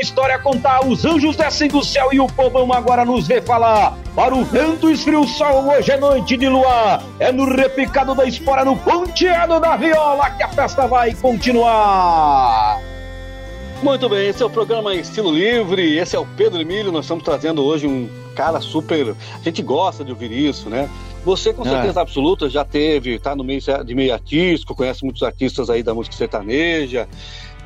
minha 0.00 0.02
história 0.02 0.38
contar. 0.38 0.84
Os 0.86 1.04
anjos 1.04 1.36
descem 1.36 1.68
do 1.68 1.84
céu 1.84 2.08
e 2.12 2.20
o 2.20 2.26
povão 2.26 2.72
agora 2.72 3.04
nos 3.04 3.28
vê 3.28 3.40
falar. 3.40 3.96
Para 4.14 4.34
o 4.34 4.44
vento 4.44 4.90
esfria 4.90 5.20
o 5.20 5.26
sol, 5.26 5.68
hoje 5.68 5.92
é 5.92 5.96
noite 5.98 6.36
de 6.36 6.48
luar. 6.48 7.02
É 7.18 7.30
no 7.30 7.44
repicado 7.44 8.14
da 8.14 8.24
espora, 8.24 8.64
no 8.64 8.76
ponteado 8.76 9.60
da 9.60 9.76
viola 9.76 10.30
que 10.30 10.42
a 10.42 10.48
festa 10.48 10.86
vai 10.86 11.14
continuar. 11.14 12.80
Muito 13.82 14.08
bem, 14.08 14.28
esse 14.28 14.42
é 14.42 14.46
o 14.46 14.50
programa 14.50 14.94
Estilo 14.94 15.32
Livre, 15.32 15.96
esse 15.96 16.14
é 16.14 16.18
o 16.18 16.26
Pedro 16.26 16.60
Emílio, 16.60 16.92
nós 16.92 17.06
estamos 17.06 17.24
trazendo 17.24 17.64
hoje 17.64 17.86
um 17.86 18.10
cara 18.34 18.60
super. 18.60 19.14
A 19.34 19.42
gente 19.42 19.62
gosta 19.62 20.04
de 20.04 20.10
ouvir 20.12 20.30
isso, 20.30 20.68
né? 20.68 20.88
Você, 21.24 21.52
com 21.52 21.64
certeza 21.64 22.00
é. 22.00 22.02
absoluta, 22.02 22.48
já 22.48 22.64
teve, 22.64 23.18
tá 23.18 23.36
no 23.36 23.44
meio 23.44 23.60
de 23.84 23.94
meio 23.94 24.12
artístico, 24.12 24.74
conhece 24.74 25.04
muitos 25.04 25.22
artistas 25.22 25.68
aí 25.68 25.82
da 25.82 25.94
música 25.94 26.16
sertaneja. 26.16 27.06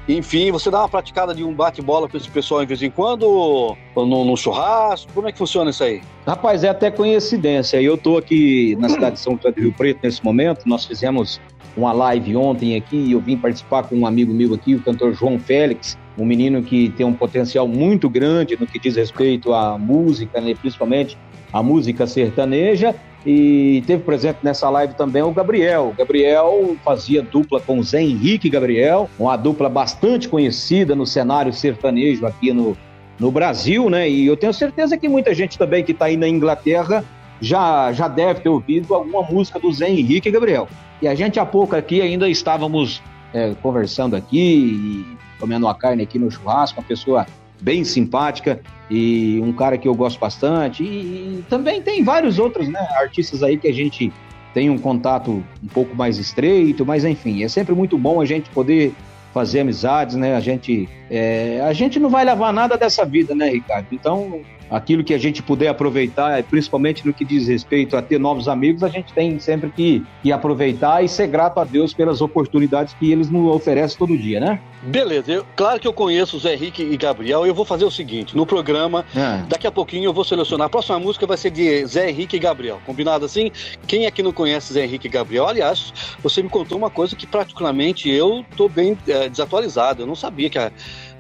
Enfim, 0.08 0.50
você 0.50 0.70
dá 0.70 0.80
uma 0.80 0.88
praticada 0.88 1.34
de 1.34 1.42
um 1.42 1.54
bate-bola 1.54 2.08
com 2.08 2.16
esse 2.16 2.28
pessoal 2.28 2.62
em 2.62 2.66
vez 2.66 2.82
em 2.82 2.90
quando, 2.90 3.74
no, 3.96 4.24
no, 4.24 4.36
churrasco? 4.36 5.10
Como 5.14 5.28
é 5.28 5.32
que 5.32 5.38
funciona 5.38 5.70
isso 5.70 5.82
aí? 5.82 6.02
Rapaz, 6.26 6.62
é 6.62 6.68
até 6.68 6.90
coincidência. 6.90 7.80
Eu 7.80 7.94
estou 7.94 8.18
aqui 8.18 8.76
na 8.78 8.88
cidade 8.88 9.16
de 9.16 9.20
São 9.20 9.36
Paulo 9.36 9.54
do 9.56 9.62
Rio 9.62 9.72
Preto 9.72 10.00
nesse 10.02 10.22
momento. 10.22 10.68
Nós 10.68 10.84
fizemos 10.84 11.40
uma 11.76 11.92
live 11.92 12.36
ontem 12.36 12.76
aqui 12.76 12.96
e 12.96 13.12
eu 13.12 13.20
vim 13.20 13.36
participar 13.36 13.84
com 13.84 13.96
um 13.96 14.06
amigo 14.06 14.32
meu 14.32 14.52
aqui, 14.54 14.74
o 14.74 14.82
cantor 14.82 15.14
João 15.14 15.38
Félix 15.38 15.96
um 16.16 16.24
menino 16.24 16.62
que 16.62 16.90
tem 16.90 17.04
um 17.04 17.12
potencial 17.12 17.66
muito 17.66 18.08
grande 18.08 18.56
no 18.58 18.66
que 18.66 18.78
diz 18.78 18.96
respeito 18.96 19.52
à 19.52 19.76
música, 19.76 20.40
né, 20.40 20.54
principalmente 20.54 21.18
a 21.52 21.62
música 21.62 22.06
sertaneja. 22.06 22.94
E 23.26 23.82
teve 23.87 24.02
presente 24.02 24.38
nessa 24.42 24.68
live 24.68 24.94
também 24.94 25.22
o 25.22 25.32
Gabriel. 25.32 25.88
O 25.88 25.96
Gabriel 25.96 26.76
fazia 26.84 27.22
dupla 27.22 27.60
com 27.60 27.82
Zé 27.82 28.02
Henrique 28.02 28.50
Gabriel, 28.50 29.08
uma 29.18 29.37
dupla 29.37 29.68
bastante 29.68 30.28
conhecida 30.28 30.94
no 30.94 31.06
cenário 31.06 31.52
sertanejo 31.52 32.26
aqui 32.26 32.52
no, 32.52 32.76
no 33.18 33.30
Brasil, 33.30 33.88
né? 33.88 34.08
E 34.08 34.26
eu 34.26 34.37
tenho 34.37 34.52
certeza 34.52 34.96
que 34.98 35.08
muita 35.08 35.34
gente 35.34 35.56
também 35.56 35.82
que 35.82 35.92
está 35.92 36.06
aí 36.06 36.16
na 36.16 36.28
Inglaterra 36.28 37.02
já, 37.40 37.92
já 37.92 38.08
deve 38.08 38.40
ter 38.40 38.48
ouvido 38.48 38.94
alguma 38.94 39.22
música 39.22 39.58
do 39.58 39.72
Zé 39.72 39.88
Henrique 39.88 40.30
Gabriel. 40.30 40.68
E 41.00 41.08
a 41.08 41.14
gente 41.14 41.40
há 41.40 41.46
pouco 41.46 41.74
aqui 41.74 42.02
ainda 42.02 42.28
estávamos 42.28 43.02
é, 43.32 43.54
conversando 43.62 44.14
aqui 44.14 45.04
comendo 45.38 45.66
uma 45.66 45.74
carne 45.74 46.02
aqui 46.02 46.18
no 46.18 46.30
churrasco, 46.30 46.80
uma 46.80 46.87
pessoa 46.87 47.26
bem 47.64 47.83
simpática 47.83 48.61
e 48.90 49.40
um 49.42 49.53
cara 49.53 49.79
que 49.79 49.88
eu 49.88 49.94
gosto 49.94 50.20
bastante. 50.20 50.85
E, 50.85 51.38
e, 51.38 51.44
também 51.48 51.81
tem 51.81 52.05
vários 52.05 52.38
outros 52.38 52.68
né, 52.68 52.87
artistas 53.00 53.42
aí 53.42 53.57
que 53.57 53.66
a 53.66 53.72
gente 53.72 54.12
tem 54.53 54.68
um 54.68 54.77
contato 54.77 55.42
um 55.62 55.68
pouco 55.72 55.96
mais 55.96 56.18
estreito, 56.18 56.85
mas 56.85 57.05
enfim, 57.05 57.42
é 57.42 57.48
sempre 57.48 57.74
muito 57.74 57.96
bom 57.96 58.20
a 58.20 58.27
gente 58.27 58.50
poder 58.50 58.92
fazer 59.33 59.61
amizades, 59.61 60.14
né? 60.14 60.37
A 60.37 60.40
gente, 60.40 60.88
é, 61.11 61.61
a 61.64 61.72
gente 61.72 61.98
não 61.98 62.09
vai 62.09 62.24
levar 62.24 62.53
nada 62.53 62.77
dessa 62.77 63.05
vida, 63.05 63.35
né, 63.35 63.48
Ricardo? 63.48 63.88
Então, 63.90 64.42
aquilo 64.70 65.05
que 65.05 65.14
a 65.14 65.18
gente 65.18 65.42
puder 65.42 65.68
aproveitar, 65.68 66.42
principalmente 66.44 67.07
no 67.07 67.12
que 67.12 67.24
diz 67.24 67.48
respeito 67.48 67.96
a 67.96 68.03
ter 68.03 68.18
novos 68.18 68.48
amigos, 68.48 68.83
a 68.83 68.88
gente 68.88 69.12
tem 69.12 69.38
sempre 69.38 69.70
que, 69.70 70.05
que 70.22 70.33
aproveitar 70.33 71.05
e 71.05 71.09
ser 71.09 71.27
grato 71.27 71.61
a 71.61 71.64
Deus 71.64 71.92
pelas 71.92 72.20
oportunidades 72.20 72.94
que 72.94 73.11
eles 73.11 73.31
nos 73.31 73.55
oferecem 73.55 73.98
todo 73.98 74.16
dia, 74.16 74.40
né? 74.40 74.61
Beleza, 74.83 75.33
eu, 75.33 75.46
claro 75.57 75.81
que 75.81 75.88
eu 75.88 75.92
conheço 75.92 76.37
o 76.37 76.40
Zé 76.40 76.55
Henrique 76.55 76.83
e 76.83 76.96
Gabriel, 76.96 77.46
eu 77.46 77.55
vou 77.55 77.64
fazer 77.64 77.85
o 77.85 77.90
seguinte, 77.90 78.37
no 78.37 78.44
programa, 78.44 79.05
é. 79.16 79.42
daqui 79.48 79.66
a 79.66 79.72
pouquinho 79.72 80.05
eu 80.05 80.12
vou 80.12 80.24
selecionar, 80.24 80.66
a 80.66 80.70
próxima 80.70 80.98
música 80.98 81.27
vai 81.27 81.37
ser 81.37 81.50
de 81.50 81.87
Zé 81.87 82.11
Henrique 82.11 82.37
e 82.37 82.38
Gabriel, 82.38 82.81
combinado 82.85 83.24
assim? 83.24 83.50
Quem 83.87 84.07
aqui 84.07 84.22
não 84.22 84.33
conhece 84.33 84.74
Zé 84.74 84.85
Henrique 84.85 85.07
e 85.07 85.11
Gabriel? 85.11 85.46
Aliás, 85.46 85.92
você 86.22 86.42
me 86.42 86.50
contou 86.50 86.77
uma 86.77 86.90
coisa 86.90 87.16
que 87.16 87.27
particularmente 87.27 88.11
eu 88.11 88.44
tô 88.57 88.68
bem 88.68 88.98
é, 89.09 89.29
desatualizado, 89.29 90.03
eu 90.03 90.07
não 90.07 90.14
sabia 90.14 90.50
que 90.50 90.59
a 90.59 90.70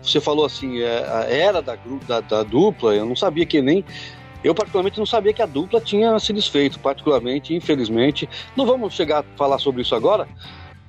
você 0.04 0.20
falou 0.20 0.44
assim, 0.44 0.80
é, 0.80 1.06
a 1.08 1.24
era 1.24 1.62
da, 1.62 1.76
da, 2.06 2.20
da 2.20 2.42
dupla, 2.42 2.94
eu 2.94 3.06
não 3.06 3.16
sabia 3.16 3.46
que 3.46 3.60
nem. 3.60 3.84
Eu, 4.42 4.54
particularmente, 4.54 4.98
não 4.98 5.06
sabia 5.06 5.32
que 5.32 5.40
a 5.40 5.46
dupla 5.46 5.80
tinha 5.80 6.18
se 6.18 6.32
desfeito, 6.32 6.78
particularmente, 6.78 7.54
infelizmente. 7.54 8.28
Não 8.54 8.66
vamos 8.66 8.92
chegar 8.92 9.20
a 9.20 9.24
falar 9.38 9.58
sobre 9.58 9.80
isso 9.80 9.94
agora, 9.94 10.28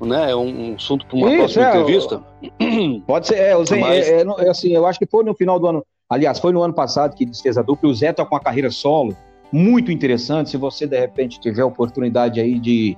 né? 0.01 0.32
É 0.32 0.36
um, 0.36 0.71
um 0.71 0.75
assunto 0.75 1.06
para 1.06 1.17
uma 1.17 1.30
isso, 1.30 1.38
próxima 1.38 1.65
é, 1.65 1.69
entrevista. 1.69 2.23
Pode 3.08 3.28
ser, 3.28 3.36
é, 3.36 3.65
Zé, 3.65 3.80
Mas... 3.80 4.10
é, 4.10 4.23
é, 4.23 4.49
assim, 4.49 4.73
eu 4.73 4.86
acho 4.86 4.99
que 4.99 5.06
foi 5.06 5.23
no 5.23 5.34
final 5.34 5.58
do 5.58 5.67
ano, 5.67 5.86
aliás, 6.10 6.38
foi 6.38 6.51
no 6.51 6.62
ano 6.62 6.73
passado 6.73 7.15
que 7.15 7.25
desfez 7.25 7.58
a 7.58 7.62
dupla, 7.62 7.88
e 7.88 7.91
o 7.91 7.95
Zé 7.95 8.12
tá 8.12 8.25
com 8.25 8.36
uma 8.36 8.41
carreira 8.41 8.69
solo 8.69 9.15
muito 9.51 9.91
interessante, 9.91 10.49
se 10.49 10.58
você 10.58 10.86
de 10.86 10.99
repente 10.99 11.39
tiver 11.39 11.62
a 11.62 11.65
oportunidade 11.65 12.41
aí 12.41 12.60
de, 12.60 12.97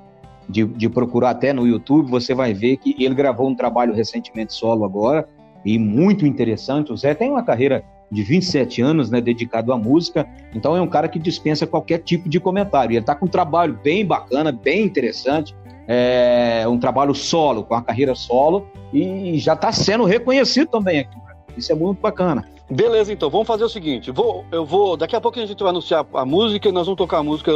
de, 0.49 0.65
de 0.65 0.89
procurar 0.89 1.31
até 1.31 1.53
no 1.53 1.67
YouTube, 1.67 2.09
você 2.09 2.33
vai 2.33 2.53
ver 2.53 2.77
que 2.77 2.95
ele 2.97 3.13
gravou 3.13 3.47
um 3.47 3.55
trabalho 3.55 3.93
recentemente 3.93 4.53
solo 4.53 4.83
agora, 4.83 5.27
e 5.65 5.77
muito 5.77 6.25
interessante. 6.25 6.91
O 6.91 6.97
Zé 6.97 7.13
tem 7.13 7.29
uma 7.29 7.43
carreira 7.43 7.83
de 8.09 8.23
27 8.23 8.81
anos, 8.81 9.09
né, 9.09 9.19
dedicado 9.19 9.73
à 9.73 9.77
música, 9.77 10.25
então 10.53 10.75
é 10.75 10.81
um 10.81 10.87
cara 10.87 11.09
que 11.09 11.19
dispensa 11.19 11.67
qualquer 11.67 11.99
tipo 11.99 12.29
de 12.29 12.39
comentário. 12.39 12.93
Ele 12.93 12.99
está 12.99 13.13
com 13.13 13.25
um 13.25 13.29
trabalho 13.29 13.77
bem 13.83 14.05
bacana, 14.05 14.51
bem 14.51 14.85
interessante, 14.85 15.53
é 15.87 16.65
um 16.67 16.77
trabalho 16.77 17.13
solo, 17.13 17.63
com 17.63 17.73
a 17.73 17.81
carreira 17.81 18.15
solo, 18.15 18.67
e 18.93 19.37
já 19.37 19.53
está 19.53 19.71
sendo 19.71 20.05
reconhecido 20.05 20.67
também 20.69 20.99
aqui. 20.99 21.17
Isso 21.57 21.71
é 21.71 21.75
muito 21.75 21.99
bacana. 21.99 22.45
Beleza, 22.69 23.13
então, 23.13 23.29
vamos 23.29 23.47
fazer 23.47 23.63
o 23.63 23.69
seguinte. 23.69 24.11
Vou, 24.11 24.43
eu 24.51 24.65
vou. 24.65 24.97
Daqui 24.97 25.15
a 25.15 25.21
pouco 25.21 25.39
a 25.39 25.45
gente 25.45 25.57
vai 25.57 25.69
anunciar 25.69 26.05
a 26.13 26.25
música 26.25 26.67
e 26.67 26.71
nós 26.71 26.85
vamos 26.85 26.97
tocar 26.97 27.19
a 27.19 27.23
música 27.23 27.51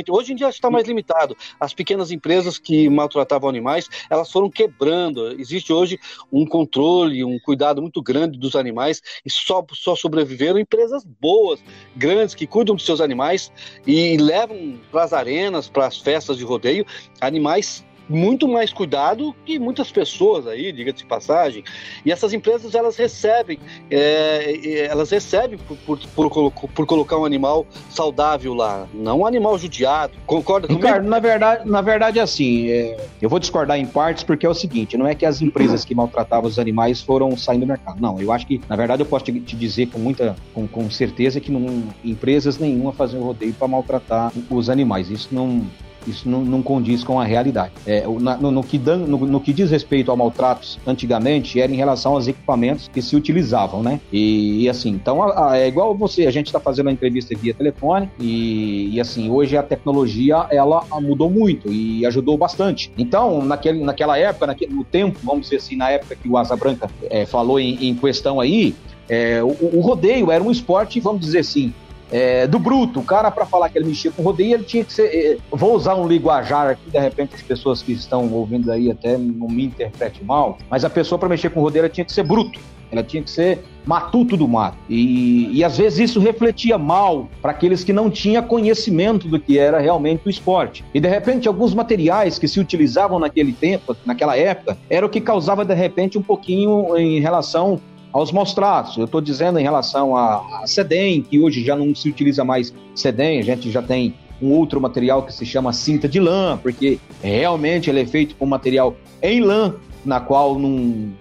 Hoje 0.09 0.33
em 0.33 0.35
dia 0.35 0.49
está 0.49 0.69
mais 0.69 0.87
limitado. 0.87 1.35
As 1.59 1.73
pequenas 1.73 2.11
empresas 2.11 2.57
que 2.59 2.89
maltratavam 2.89 3.49
animais, 3.49 3.89
elas 4.09 4.31
foram 4.31 4.49
quebrando. 4.49 5.39
Existe 5.39 5.71
hoje 5.71 5.99
um 6.31 6.45
controle, 6.45 7.23
um 7.23 7.39
cuidado 7.39 7.81
muito 7.81 8.01
grande 8.01 8.37
dos 8.37 8.55
animais 8.55 9.01
e 9.25 9.31
só, 9.31 9.65
só 9.73 9.95
sobreviveram 9.95 10.59
empresas 10.59 11.03
boas, 11.03 11.63
grandes, 11.95 12.35
que 12.35 12.47
cuidam 12.47 12.75
dos 12.75 12.85
seus 12.85 13.01
animais 13.01 13.51
e 13.85 14.17
levam 14.17 14.79
para 14.91 15.03
as 15.03 15.13
arenas, 15.13 15.69
para 15.69 15.87
as 15.87 15.97
festas 15.97 16.37
de 16.37 16.43
rodeio, 16.43 16.85
animais 17.21 17.85
muito 18.09 18.47
mais 18.47 18.71
cuidado 18.71 19.35
que 19.45 19.59
muitas 19.59 19.91
pessoas 19.91 20.47
aí, 20.47 20.71
diga-se 20.71 20.99
de 20.99 21.05
passagem. 21.05 21.63
E 22.05 22.11
essas 22.11 22.33
empresas 22.33 22.73
elas 22.73 22.95
recebem, 22.95 23.59
é, 23.89 24.87
elas 24.89 25.11
recebem 25.11 25.57
por, 25.57 25.77
por, 25.77 26.29
por, 26.29 26.51
por, 26.51 26.85
colocar 26.85 27.17
um 27.17 27.25
animal 27.25 27.65
saudável 27.89 28.53
lá, 28.53 28.87
não 28.93 29.19
um 29.19 29.25
animal 29.25 29.57
judiado. 29.57 30.13
Concorda 30.25 30.67
comigo? 30.67 30.85
Ricardo, 30.85 31.07
na 31.07 31.19
verdade, 31.19 31.69
na 31.69 31.81
verdade 31.81 32.19
assim, 32.19 32.69
é, 32.69 32.97
eu 33.21 33.29
vou 33.29 33.39
discordar 33.39 33.77
em 33.77 33.85
partes 33.85 34.23
porque 34.23 34.45
é 34.45 34.49
o 34.49 34.53
seguinte, 34.53 34.97
não 34.97 35.07
é 35.07 35.13
que 35.13 35.25
as 35.25 35.41
empresas 35.41 35.83
que 35.83 35.93
maltratavam 35.93 36.49
os 36.49 36.59
animais 36.59 37.01
foram 37.01 37.35
saindo 37.35 37.61
do 37.61 37.67
mercado. 37.67 37.99
Não, 37.99 38.19
eu 38.21 38.31
acho 38.31 38.45
que, 38.47 38.61
na 38.69 38.75
verdade, 38.75 39.01
eu 39.01 39.05
posso 39.05 39.25
te, 39.25 39.39
te 39.39 39.55
dizer 39.55 39.87
com 39.87 39.99
muita, 39.99 40.35
com, 40.53 40.67
com 40.67 40.89
certeza 40.89 41.39
que 41.39 41.51
não, 41.51 41.83
empresas 42.03 42.57
nenhuma 42.57 42.93
faziam 42.93 43.23
rodeio 43.23 43.53
para 43.53 43.67
maltratar 43.67 44.31
os 44.49 44.69
animais. 44.69 45.09
Isso 45.09 45.29
não, 45.31 45.65
isso 46.07 46.29
não, 46.29 46.43
não 46.43 46.61
condiz 46.61 47.03
com 47.03 47.19
a 47.19 47.25
realidade. 47.25 47.71
É, 47.85 48.03
no, 48.05 48.51
no, 48.51 48.63
que 48.63 48.77
dan, 48.77 48.97
no, 48.97 49.17
no, 49.17 49.39
que 49.39 49.53
diz 49.53 49.69
respeito 49.69 50.11
a 50.11 50.15
maltratos 50.15 50.79
antigamente, 50.85 51.59
era 51.59 51.71
em 51.71 51.75
relação 51.75 52.13
aos 52.13 52.27
equipamentos 52.27 52.89
que 52.91 53.01
se 53.01 53.15
utilizavam, 53.15 53.83
né? 53.83 53.99
E, 54.11 54.63
e 54.63 54.69
assim, 54.69 54.89
então 54.89 55.21
a, 55.21 55.51
a, 55.51 55.57
é 55.57 55.67
igual 55.67 55.95
você, 55.95 56.25
a 56.25 56.31
gente 56.31 56.47
está 56.47 56.59
fazendo 56.59 56.89
a 56.89 56.91
entrevista 56.91 57.35
via 57.37 57.53
telefone 57.53 58.09
e, 58.19 58.89
e, 58.93 59.01
assim, 59.01 59.29
hoje 59.29 59.57
a 59.57 59.63
tecnologia 59.63 60.47
ela 60.49 60.83
mudou 61.01 61.29
muito 61.29 61.71
e 61.71 62.05
ajudou 62.05 62.37
bastante. 62.37 62.91
Então, 62.97 63.43
naquele, 63.43 63.83
naquela 63.83 64.17
época, 64.17 64.47
naquele, 64.47 64.73
no 64.73 64.83
tempo, 64.83 65.19
vamos 65.23 65.43
dizer 65.43 65.57
assim, 65.57 65.75
na 65.75 65.89
época 65.89 66.15
que 66.15 66.27
o 66.27 66.37
Asa 66.37 66.55
Branca 66.55 66.89
é, 67.09 67.25
falou 67.25 67.59
em, 67.59 67.87
em, 67.87 67.95
questão 67.95 68.39
aí, 68.39 68.75
é, 69.09 69.41
o, 69.43 69.77
o 69.77 69.81
rodeio 69.81 70.31
era 70.31 70.43
um 70.43 70.51
esporte, 70.51 70.99
vamos 70.99 71.21
dizer 71.21 71.39
assim, 71.39 71.73
é, 72.11 72.47
do 72.47 72.59
bruto. 72.59 72.99
O 72.99 73.03
cara, 73.03 73.29
para 73.31 73.45
falar 73.45 73.69
que 73.69 73.77
ele 73.77 73.85
mexia 73.85 74.11
com 74.11 74.23
rodeio, 74.23 74.55
ele 74.55 74.63
tinha 74.63 74.83
que 74.83 74.93
ser. 74.93 75.05
É, 75.07 75.37
vou 75.51 75.75
usar 75.75 75.95
um 75.95 76.07
linguajar 76.07 76.69
aqui, 76.69 76.89
de 76.89 76.99
repente 76.99 77.35
as 77.35 77.41
pessoas 77.41 77.81
que 77.81 77.91
estão 77.91 78.31
ouvindo 78.31 78.71
aí 78.71 78.89
até 78.89 79.17
não 79.17 79.47
me 79.47 79.65
interpretem 79.65 80.23
mal, 80.23 80.57
mas 80.69 80.85
a 80.85 80.89
pessoa 80.89 81.19
para 81.19 81.29
mexer 81.29 81.49
com 81.49 81.61
rodeio 81.61 81.81
ela 81.81 81.89
tinha 81.89 82.05
que 82.05 82.11
ser 82.11 82.23
bruto. 82.23 82.59
ela 82.91 83.03
tinha 83.03 83.21
que 83.21 83.29
ser 83.29 83.59
matuto 83.85 84.35
do 84.35 84.47
mato. 84.47 84.77
E, 84.89 85.49
e 85.57 85.63
às 85.63 85.77
vezes 85.77 86.09
isso 86.09 86.19
refletia 86.19 86.77
mal 86.77 87.29
para 87.41 87.51
aqueles 87.51 87.83
que 87.83 87.93
não 87.93 88.09
tinham 88.09 88.43
conhecimento 88.43 89.27
do 89.27 89.39
que 89.39 89.57
era 89.57 89.79
realmente 89.79 90.21
o 90.25 90.29
esporte. 90.29 90.83
E 90.93 90.99
de 90.99 91.07
repente, 91.07 91.47
alguns 91.47 91.73
materiais 91.73 92.37
que 92.37 92.47
se 92.47 92.59
utilizavam 92.59 93.19
naquele 93.19 93.53
tempo, 93.53 93.95
naquela 94.05 94.37
época, 94.37 94.77
era 94.89 95.05
o 95.05 95.09
que 95.09 95.21
causava 95.21 95.63
de 95.63 95.73
repente 95.73 96.17
um 96.17 96.21
pouquinho 96.21 96.97
em 96.97 97.19
relação 97.19 97.79
aos 98.17 98.31
maus 98.31 98.51
tratos. 98.51 98.97
Eu 98.97 99.05
estou 99.05 99.21
dizendo 99.21 99.59
em 99.59 99.63
relação 99.63 100.15
a, 100.15 100.61
a 100.63 100.67
SEDEM, 100.67 101.21
que 101.21 101.39
hoje 101.39 101.63
já 101.63 101.75
não 101.75 101.93
se 101.93 102.09
utiliza 102.09 102.43
mais 102.43 102.73
SEDEM, 102.95 103.39
a 103.39 103.43
gente 103.43 103.69
já 103.69 103.81
tem 103.81 104.15
um 104.41 104.51
outro 104.53 104.81
material 104.81 105.21
que 105.21 105.31
se 105.31 105.45
chama 105.45 105.71
cinta 105.71 106.09
de 106.09 106.19
lã, 106.19 106.57
porque 106.57 106.99
realmente 107.21 107.89
ele 107.89 108.01
é 108.01 108.05
feito 108.07 108.35
com 108.35 108.45
material 108.47 108.95
em 109.21 109.41
lã, 109.41 109.75
na 110.03 110.19
qual 110.19 110.57
não, 110.57 111.11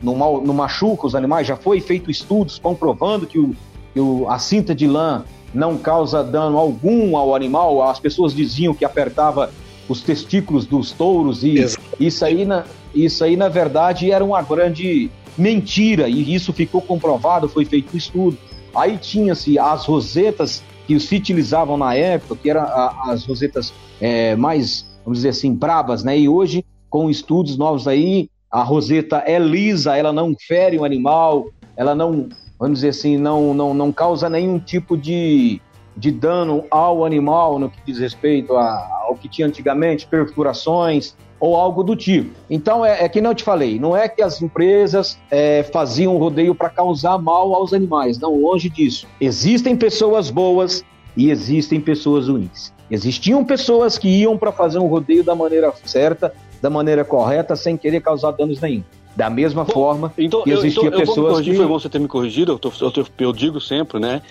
não, 0.00 0.40
não 0.40 0.54
machuca 0.54 1.06
os 1.06 1.16
animais. 1.16 1.46
Já 1.46 1.56
foi 1.56 1.80
feito 1.80 2.08
estudos 2.08 2.56
comprovando 2.58 3.26
que, 3.26 3.38
o, 3.38 3.54
que 3.92 3.98
o, 3.98 4.28
a 4.28 4.38
cinta 4.38 4.74
de 4.74 4.86
lã 4.86 5.24
não 5.52 5.76
causa 5.76 6.22
dano 6.22 6.56
algum 6.56 7.16
ao 7.16 7.34
animal. 7.34 7.82
As 7.82 7.98
pessoas 7.98 8.32
diziam 8.32 8.74
que 8.74 8.84
apertava 8.84 9.50
os 9.88 10.02
testículos 10.02 10.66
dos 10.66 10.92
touros 10.92 11.42
e 11.42 11.56
isso 11.98 12.24
aí, 12.24 12.44
na, 12.44 12.64
isso 12.94 13.24
aí, 13.24 13.36
na 13.36 13.48
verdade, 13.48 14.10
era 14.10 14.24
uma 14.24 14.40
grande 14.40 15.10
mentira 15.36 16.08
e 16.08 16.34
isso 16.34 16.52
ficou 16.52 16.80
comprovado, 16.80 17.48
foi 17.48 17.64
feito 17.64 17.94
um 17.94 17.96
estudo. 17.96 18.38
Aí 18.74 18.98
tinha-se 18.98 19.58
as 19.58 19.84
rosetas 19.84 20.62
que 20.86 20.98
se 20.98 21.16
utilizavam 21.16 21.76
na 21.76 21.94
época, 21.94 22.36
que 22.36 22.50
eram 22.50 22.62
as 22.62 23.24
rosetas 23.24 23.72
é, 24.00 24.36
mais, 24.36 24.86
vamos 25.04 25.18
dizer 25.18 25.30
assim, 25.30 25.54
bravas, 25.54 26.04
né? 26.04 26.18
E 26.18 26.28
hoje, 26.28 26.64
com 26.90 27.08
estudos 27.08 27.56
novos 27.56 27.88
aí, 27.88 28.28
a 28.50 28.62
roseta 28.62 29.22
é 29.26 29.38
lisa, 29.38 29.96
ela 29.96 30.12
não 30.12 30.34
fere 30.46 30.78
o 30.78 30.84
animal, 30.84 31.46
ela 31.76 31.94
não, 31.94 32.28
vamos 32.58 32.78
dizer 32.78 32.90
assim, 32.90 33.16
não, 33.16 33.54
não, 33.54 33.74
não 33.74 33.92
causa 33.92 34.28
nenhum 34.28 34.58
tipo 34.58 34.96
de, 34.96 35.60
de 35.96 36.10
dano 36.10 36.64
ao 36.70 37.04
animal 37.04 37.58
no 37.58 37.70
que 37.70 37.78
diz 37.86 37.98
respeito 37.98 38.56
a, 38.56 39.04
ao 39.08 39.14
que 39.14 39.28
tinha 39.28 39.46
antigamente, 39.46 40.06
perfurações, 40.06 41.14
ou 41.38 41.56
algo 41.56 41.82
do 41.82 41.94
tipo. 41.94 42.30
Então, 42.48 42.84
é, 42.84 43.04
é 43.04 43.08
que 43.08 43.20
não 43.20 43.30
eu 43.30 43.34
te 43.34 43.44
falei, 43.44 43.78
não 43.78 43.96
é 43.96 44.08
que 44.08 44.22
as 44.22 44.40
empresas 44.40 45.18
é, 45.30 45.62
faziam 45.62 46.16
rodeio 46.16 46.54
para 46.54 46.70
causar 46.70 47.18
mal 47.18 47.54
aos 47.54 47.72
animais, 47.72 48.18
não, 48.18 48.34
longe 48.40 48.70
disso. 48.70 49.06
Existem 49.20 49.76
pessoas 49.76 50.30
boas 50.30 50.82
e 51.16 51.30
existem 51.30 51.80
pessoas 51.80 52.28
ruins. 52.28 52.72
Existiam 52.90 53.44
pessoas 53.44 53.98
que 53.98 54.08
iam 54.08 54.36
para 54.36 54.52
fazer 54.52 54.78
um 54.78 54.86
rodeio 54.86 55.24
da 55.24 55.34
maneira 55.34 55.72
certa, 55.84 56.32
da 56.62 56.70
maneira 56.70 57.04
correta, 57.04 57.56
sem 57.56 57.76
querer 57.76 58.00
causar 58.00 58.30
danos 58.32 58.60
nenhum. 58.60 58.82
Da 59.16 59.30
mesma 59.30 59.64
Bom, 59.64 59.72
forma 59.72 60.12
então, 60.18 60.42
que 60.42 60.50
existia 60.50 60.82
eu, 60.82 60.88
então, 60.88 61.00
pessoas 61.00 61.16
eu 61.16 61.22
vou 61.22 61.30
me 61.30 61.34
corrigir, 61.34 61.52
que... 61.52 61.58
Foi 61.58 61.66
bom 61.66 61.78
você 61.78 61.88
ter 61.88 62.00
me 62.00 62.08
corrigido, 62.08 62.52
eu, 62.52 62.58
tô, 62.58 62.72
eu, 62.80 63.06
eu 63.18 63.32
digo 63.32 63.60
sempre, 63.60 64.00
né, 64.00 64.22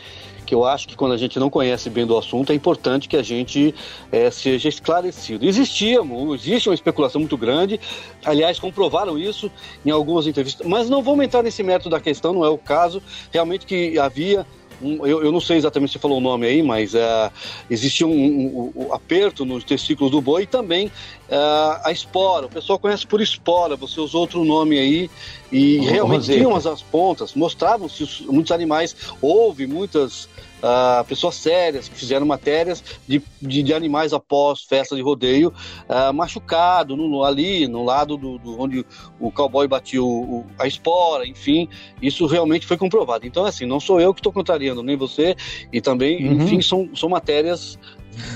que 0.44 0.54
eu 0.54 0.66
acho 0.66 0.88
que 0.88 0.96
quando 0.96 1.14
a 1.14 1.18
gente 1.18 1.40
não 1.40 1.50
conhece 1.50 1.90
bem 1.90 2.06
do 2.06 2.18
assunto, 2.18 2.52
é 2.52 2.56
importante 2.56 3.08
que 3.08 3.18
a 3.18 3.24
gente 3.24 3.74
é, 4.12 4.30
seja 4.30 4.70
esclarecido. 4.70 5.46
Existia, 5.46 6.00
existe 6.34 6.70
uma 6.70 6.76
especulação 6.76 7.22
muito 7.22 7.38
grande, 7.38 7.80
aliás, 8.24 8.60
comprovaram 8.60 9.18
isso 9.18 9.52
em 9.86 9.90
algumas 9.90 10.28
entrevistas, 10.28 10.66
mas 10.68 10.90
não 10.90 11.02
vamos 11.02 11.26
entrar 11.26 11.44
nesse 11.44 11.64
método 11.64 11.92
da 11.92 12.00
questão, 12.00 12.34
não 12.34 12.46
é 12.46 12.50
o 12.50 12.58
caso. 12.58 13.02
Realmente 13.32 13.66
que 13.66 13.98
havia 13.98 14.46
um, 14.82 15.06
eu, 15.06 15.24
eu, 15.24 15.32
não 15.32 15.40
sei 15.40 15.58
exatamente 15.58 15.92
se 15.92 16.00
falou 16.00 16.18
o 16.18 16.22
nome 16.22 16.46
aí, 16.46 16.62
mas 16.64 16.94
uh, 16.94 17.32
existia 17.70 18.08
um, 18.08 18.12
um, 18.12 18.74
um, 18.76 18.94
aperto 18.94 19.46
nos 19.46 19.64
testículos 19.64 20.12
do 20.12 20.22
boi 20.22 20.44
e 20.44 20.48
também 20.48 20.88
uh, 20.88 21.80
a 21.84 21.92
espora. 21.92 22.46
O 22.46 22.50
pessoal 22.50 22.80
conhece 22.80 23.06
por 23.06 23.22
espora, 23.22 23.76
você 23.76 24.00
usou 24.00 24.22
outro 24.22 24.44
nome 24.44 24.78
aí, 24.78 25.10
e 25.52 25.78
realmente 25.80 26.26
tinham 26.26 26.56
as, 26.56 26.66
as 26.66 26.82
pontas, 26.82 27.34
mostravam 27.34 27.88
se 27.88 28.26
muitos 28.28 28.52
animais, 28.52 28.96
houve 29.22 29.68
muitas 29.68 30.28
uh, 30.64 31.04
pessoas 31.06 31.36
sérias 31.36 31.90
que 31.90 31.96
fizeram 31.96 32.26
matérias 32.26 32.84
de, 33.08 33.22
de, 33.42 33.62
de 33.62 33.74
animais 33.74 34.14
após 34.14 34.62
festa 34.62 34.96
de 34.96 35.02
rodeio 35.02 35.54
uh, 35.90 36.14
machucado 36.14 36.96
no, 36.96 37.24
ali 37.24 37.68
no 37.68 37.84
lado 37.84 38.16
do, 38.18 38.38
do 38.38 38.60
onde 38.60 38.86
o 39.20 39.32
cowboy 39.32 39.68
bateu 39.68 40.08
o, 40.08 40.46
a 40.58 40.66
espora, 40.66 41.28
enfim, 41.28 41.68
isso 42.02 42.26
realmente 42.26 42.66
foi 42.66 42.78
comprovado. 42.78 43.28
Então, 43.28 43.46
assim, 43.46 43.66
não 43.66 43.80
sou 43.80 44.00
eu 44.00 44.14
que 44.14 44.20
estou 44.20 44.32
contrariando, 44.32 44.82
nem 44.82 44.96
você, 44.96 45.36
e 45.72 45.82
também, 45.82 46.26
uhum. 46.26 46.44
enfim, 46.44 46.62
são, 46.62 46.90
são 46.96 47.10
matérias 47.10 47.78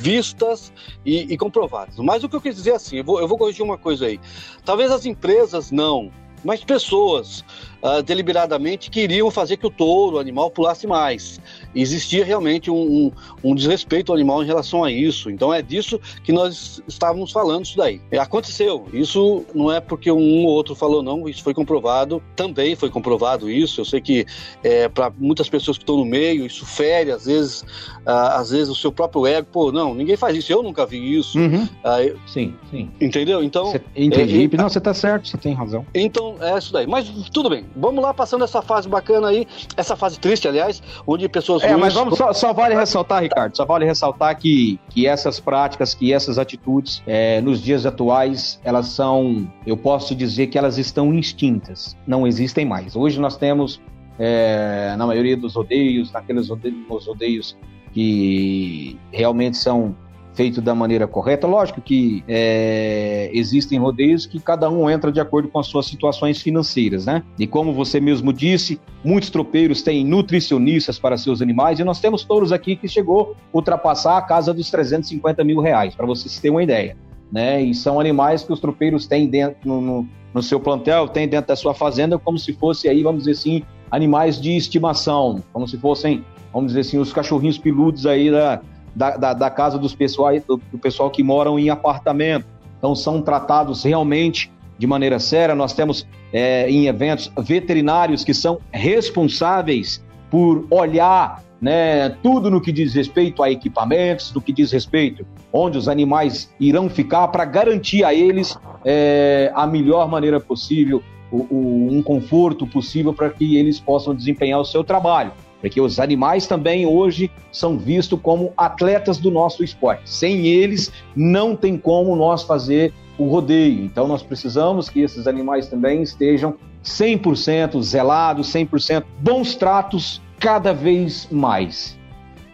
vistas 0.02 0.74
e, 1.06 1.34
e, 1.34 1.38
comprovadas. 1.38 1.96
Mas 1.98 2.24
o 2.24 2.30
que 2.30 2.36
eu 2.36 2.42
quis 2.42 2.56
dizer 2.56 2.72
é 2.72 2.76
assim, 2.76 2.98
eu 2.98 3.04
vou, 3.04 3.20
eu 3.20 3.28
vou 3.28 3.38
corrigir 3.38 3.64
uma 3.64 3.78
coisa 3.78 4.08
aí. 4.08 4.20
Talvez 4.66 4.92
as 4.92 5.06
empresas 5.06 5.72
não, 5.72 6.12
mas 6.44 6.64
pessoas 6.64 7.44
uh, 7.82 8.02
deliberadamente 8.02 8.90
queriam 8.90 9.30
fazer 9.32 9.58
que 9.58 9.66
o 9.66 9.70
touro, 9.70 10.18
o 10.18 10.20
animal, 10.20 10.50
pulasse 10.50 10.88
mais. 10.88 11.40
Existia 11.76 12.26
realmente 12.26 12.72
um, 12.72 12.76
um, 12.76 13.12
um, 13.44 13.56
desrespeito 13.56 14.12
ao 14.12 14.16
animal 14.16 14.44
em 14.44 14.48
relação 14.48 14.84
a 14.84 14.92
isso. 14.92 15.30
Então 15.30 15.54
é 15.54 15.62
disso 15.62 16.00
que 16.24 16.32
nós 16.32 16.82
estávamos 16.88 17.32
falando 17.32 17.66
isso 17.66 17.78
daí. 17.78 18.02
É, 18.12 18.18
aconteceu. 18.18 18.86
Isso 18.92 19.46
não 19.54 19.72
é 19.72 19.80
porque 19.80 20.12
um 20.12 20.46
ou 20.46 20.52
outro 20.52 20.76
falou 20.76 21.04
não, 21.04 21.28
isso 21.28 21.44
foi 21.44 21.54
comprovado. 21.54 22.22
Também 22.36 22.76
foi 22.76 22.90
comprovado 22.90 23.50
isso. 23.50 23.82
Eu 23.82 23.86
sei 23.86 24.02
que 24.02 24.26
é, 24.64 24.88
para 24.90 25.12
muitas 25.18 25.50
pessoas 25.50 25.78
que 25.78 25.84
estão 25.84 25.98
no 25.98 26.06
meio, 26.06 26.46
isso 26.46 26.66
fere 26.66 27.12
às 27.12 27.26
vezes, 27.26 27.62
uh, 27.62 28.34
às 28.34 28.50
vezes 28.50 28.70
o 28.70 28.76
seu 28.76 28.92
próprio 28.92 29.26
ego. 29.28 29.48
Pô, 29.52 29.72
não, 29.72 29.94
ninguém 29.94 30.18
faz 30.18 30.36
isso. 30.36 30.52
Eu 30.52 30.64
nunca 30.64 30.86
vi 30.86 31.18
isso. 31.18 31.38
Uhum. 31.38 31.64
Uh, 31.64 32.02
eu... 32.02 32.18
Sim, 32.26 32.56
sim. 32.72 32.90
Entendeu? 33.00 33.44
Então. 33.44 33.72
Cê, 33.72 33.82
entendi. 33.96 34.50
É, 34.52 34.58
não, 34.58 34.70
você 34.70 34.80
está 34.80 34.94
certo, 34.94 35.28
você 35.28 35.38
tem 35.38 35.54
razão. 35.54 35.86
Então 35.94 36.36
é 36.40 36.58
isso 36.58 36.74
daí. 36.74 36.88
Mas 36.88 37.08
tudo 37.32 37.50
bem. 37.50 37.66
Vamos 37.76 38.04
lá, 38.04 38.14
passando 38.14 38.44
essa 38.44 38.62
fase 38.62 38.88
bacana 38.88 39.28
aí, 39.30 39.48
essa 39.76 39.96
fase 39.96 40.20
triste, 40.20 40.48
aliás, 40.48 40.82
onde 41.06 41.28
pessoas. 41.30 41.64
É, 41.64 41.70
ruins... 41.70 41.80
mas 41.80 41.94
vamos, 41.94 42.18
só, 42.18 42.34
só, 42.34 42.54
vale 42.54 42.76
ressaltar, 42.76 43.22
Ricardo, 43.22 43.56
só 43.56 43.66
vale 43.66 43.86
ressaltar 43.86 44.38
que, 44.38 44.80
que 44.90 45.06
essas 45.08 45.40
práticas, 45.40 45.94
que 45.94 46.14
essas 46.14 46.38
atitudes, 46.38 47.02
é, 47.06 47.42
nos 47.42 47.62
dias 47.62 47.86
atuais, 47.86 48.60
elas 48.64 48.88
são, 48.88 49.50
eu 49.66 49.78
posso 49.78 50.16
dizer 50.16 50.48
que 50.48 50.58
elas 50.58 50.78
estão 50.78 51.14
extintas, 51.14 51.96
não 52.06 52.26
existem 52.26 52.66
mais. 52.66 52.96
Hoje 52.96 53.20
nós 53.20 53.38
temos, 53.38 53.82
é, 54.18 54.96
na 54.98 55.06
maioria 55.06 55.38
dos 55.38 55.56
rodeios, 55.56 56.12
naqueles 56.12 56.50
rodeios, 56.50 57.06
rodeios 57.06 57.58
que 57.94 59.00
realmente 59.12 59.58
são 59.58 59.96
feito 60.38 60.62
da 60.62 60.76
maneira 60.76 61.08
correta. 61.08 61.48
Lógico 61.48 61.82
que 61.82 62.24
é, 62.28 63.32
existem 63.34 63.80
rodeios 63.80 64.28
que 64.28 64.40
cada 64.40 64.70
um 64.70 64.88
entra 64.88 65.12
de 65.12 65.20
acordo 65.20 65.50
com 65.50 65.58
as 65.58 65.66
suas 65.66 65.88
situações 65.88 66.40
financeiras, 66.40 67.08
né? 67.08 67.24
E 67.40 67.48
como 67.48 67.74
você 67.74 68.00
mesmo 68.00 68.32
disse, 68.32 68.80
muitos 69.04 69.32
tropeiros 69.32 69.82
têm 69.82 70.06
nutricionistas 70.06 71.00
para 71.00 71.18
seus 71.18 71.42
animais 71.42 71.80
e 71.80 71.84
nós 71.84 72.00
temos 72.00 72.24
touros 72.24 72.52
aqui 72.52 72.76
que 72.76 72.88
chegou 72.88 73.36
a 73.52 73.58
ultrapassar 73.58 74.16
a 74.16 74.22
casa 74.22 74.54
dos 74.54 74.70
350 74.70 75.44
mil 75.44 75.60
reais, 75.60 75.96
para 75.96 76.06
vocês 76.06 76.40
terem 76.40 76.56
uma 76.56 76.64
ideia. 76.64 76.96
Né? 77.32 77.64
E 77.64 77.74
são 77.74 78.00
animais 78.00 78.44
que 78.44 78.54
os 78.54 78.60
tropeiros 78.60 79.08
têm 79.08 79.28
dentro 79.28 79.58
no, 79.66 79.82
no, 79.82 80.08
no 80.36 80.44
seu 80.44 80.60
plantel, 80.60 81.08
têm 81.08 81.28
dentro 81.28 81.48
da 81.48 81.56
sua 81.56 81.74
fazenda, 81.74 82.20
como 82.20 82.38
se 82.38 82.54
fosse 82.54 82.88
aí, 82.88 83.02
vamos 83.02 83.24
dizer 83.24 83.32
assim, 83.32 83.64
animais 83.90 84.40
de 84.40 84.56
estimação, 84.56 85.44
como 85.52 85.68
se 85.68 85.78
fossem, 85.80 86.24
vamos 86.54 86.74
dizer 86.74 86.82
assim, 86.82 87.00
os 87.00 87.12
cachorrinhos 87.12 87.58
peludos 87.58 88.06
aí 88.06 88.30
da, 88.30 88.62
da, 88.98 89.16
da, 89.16 89.34
da 89.34 89.50
casa 89.50 89.78
dos 89.78 89.94
pessoal, 89.94 90.34
do, 90.40 90.60
do 90.72 90.78
pessoal 90.80 91.12
que 91.12 91.22
moram 91.22 91.60
em 91.60 91.70
apartamento. 91.70 92.48
Então, 92.80 92.96
são 92.96 93.22
tratados 93.22 93.84
realmente 93.84 94.52
de 94.78 94.88
maneira 94.88 95.20
séria. 95.20 95.54
Nós 95.54 95.74
temos 95.74 96.08
é, 96.34 96.70
em 96.70 96.88
eventos 96.88 97.32
veterinários 97.38 98.24
que 98.24 98.34
são 98.34 98.60
responsáveis 98.72 100.04
por 100.32 100.66
olhar 100.72 101.44
né, 101.62 102.10
tudo 102.22 102.50
no 102.50 102.60
que 102.60 102.72
diz 102.72 102.94
respeito 102.96 103.44
a 103.44 103.52
equipamentos, 103.52 104.34
no 104.34 104.42
que 104.42 104.52
diz 104.52 104.72
respeito 104.72 105.26
onde 105.54 105.78
os 105.78 105.88
animais 105.88 106.54
irão 106.60 106.90
ficar, 106.90 107.28
para 107.30 107.46
garantir 107.46 108.04
a 108.04 108.14
eles 108.14 108.58
é, 108.84 109.52
a 109.56 109.66
melhor 109.66 110.08
maneira 110.10 110.40
possível, 110.40 111.02
o, 111.32 111.38
o, 111.50 111.88
um 111.92 112.02
conforto 112.02 112.68
possível 112.68 113.14
para 113.14 113.30
que 113.30 113.58
eles 113.58 113.80
possam 113.80 114.14
desempenhar 114.14 114.60
o 114.60 114.66
seu 114.66 114.84
trabalho 114.84 115.32
porque 115.68 115.82
os 115.82 116.00
animais 116.00 116.48
também 116.48 116.86
hoje 116.86 117.30
são 117.52 117.78
vistos 117.78 118.18
como 118.24 118.54
atletas 118.56 119.18
do 119.18 119.30
nosso 119.30 119.66
esporte. 119.66 120.10
Sem 120.10 120.48
eles, 120.48 120.94
não 121.14 121.58
tem 121.58 121.78
como 121.78 122.16
nós 122.16 122.44
fazer 122.44 122.94
o 123.18 123.28
rodeio. 123.28 123.84
Então, 123.84 124.08
nós 124.08 124.24
precisamos 124.24 124.90
que 124.90 125.02
esses 125.02 125.28
animais 125.28 125.68
também 125.68 126.02
estejam 126.02 126.56
100% 126.86 127.82
zelados, 127.82 128.48
100% 128.54 129.04
bons 129.20 129.56
tratos 129.56 130.22
cada 130.40 130.74
vez 130.74 131.28
mais. 131.30 132.00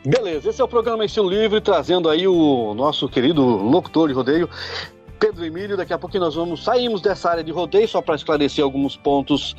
Beleza, 0.04 0.50
esse 0.50 0.60
é 0.60 0.64
o 0.64 0.68
programa 0.68 1.06
Estilo 1.06 1.30
Livre, 1.30 1.62
trazendo 1.62 2.10
aí 2.10 2.28
o 2.28 2.74
nosso 2.74 3.08
querido 3.08 3.44
locutor 3.44 4.08
de 4.08 4.16
rodeio, 4.16 4.50
Pedro 5.20 5.46
Emílio. 5.46 5.78
Daqui 5.78 5.94
a 5.94 6.00
pouco 6.00 6.18
nós 6.18 6.36
vamos 6.36 6.64
saímos 6.64 7.00
dessa 7.00 7.30
área 7.30 7.44
de 7.44 7.52
rodeio 7.52 7.88
só 7.88 8.02
para 8.02 8.16
esclarecer 8.16 8.64
alguns 8.64 8.98
pontos 8.98 9.56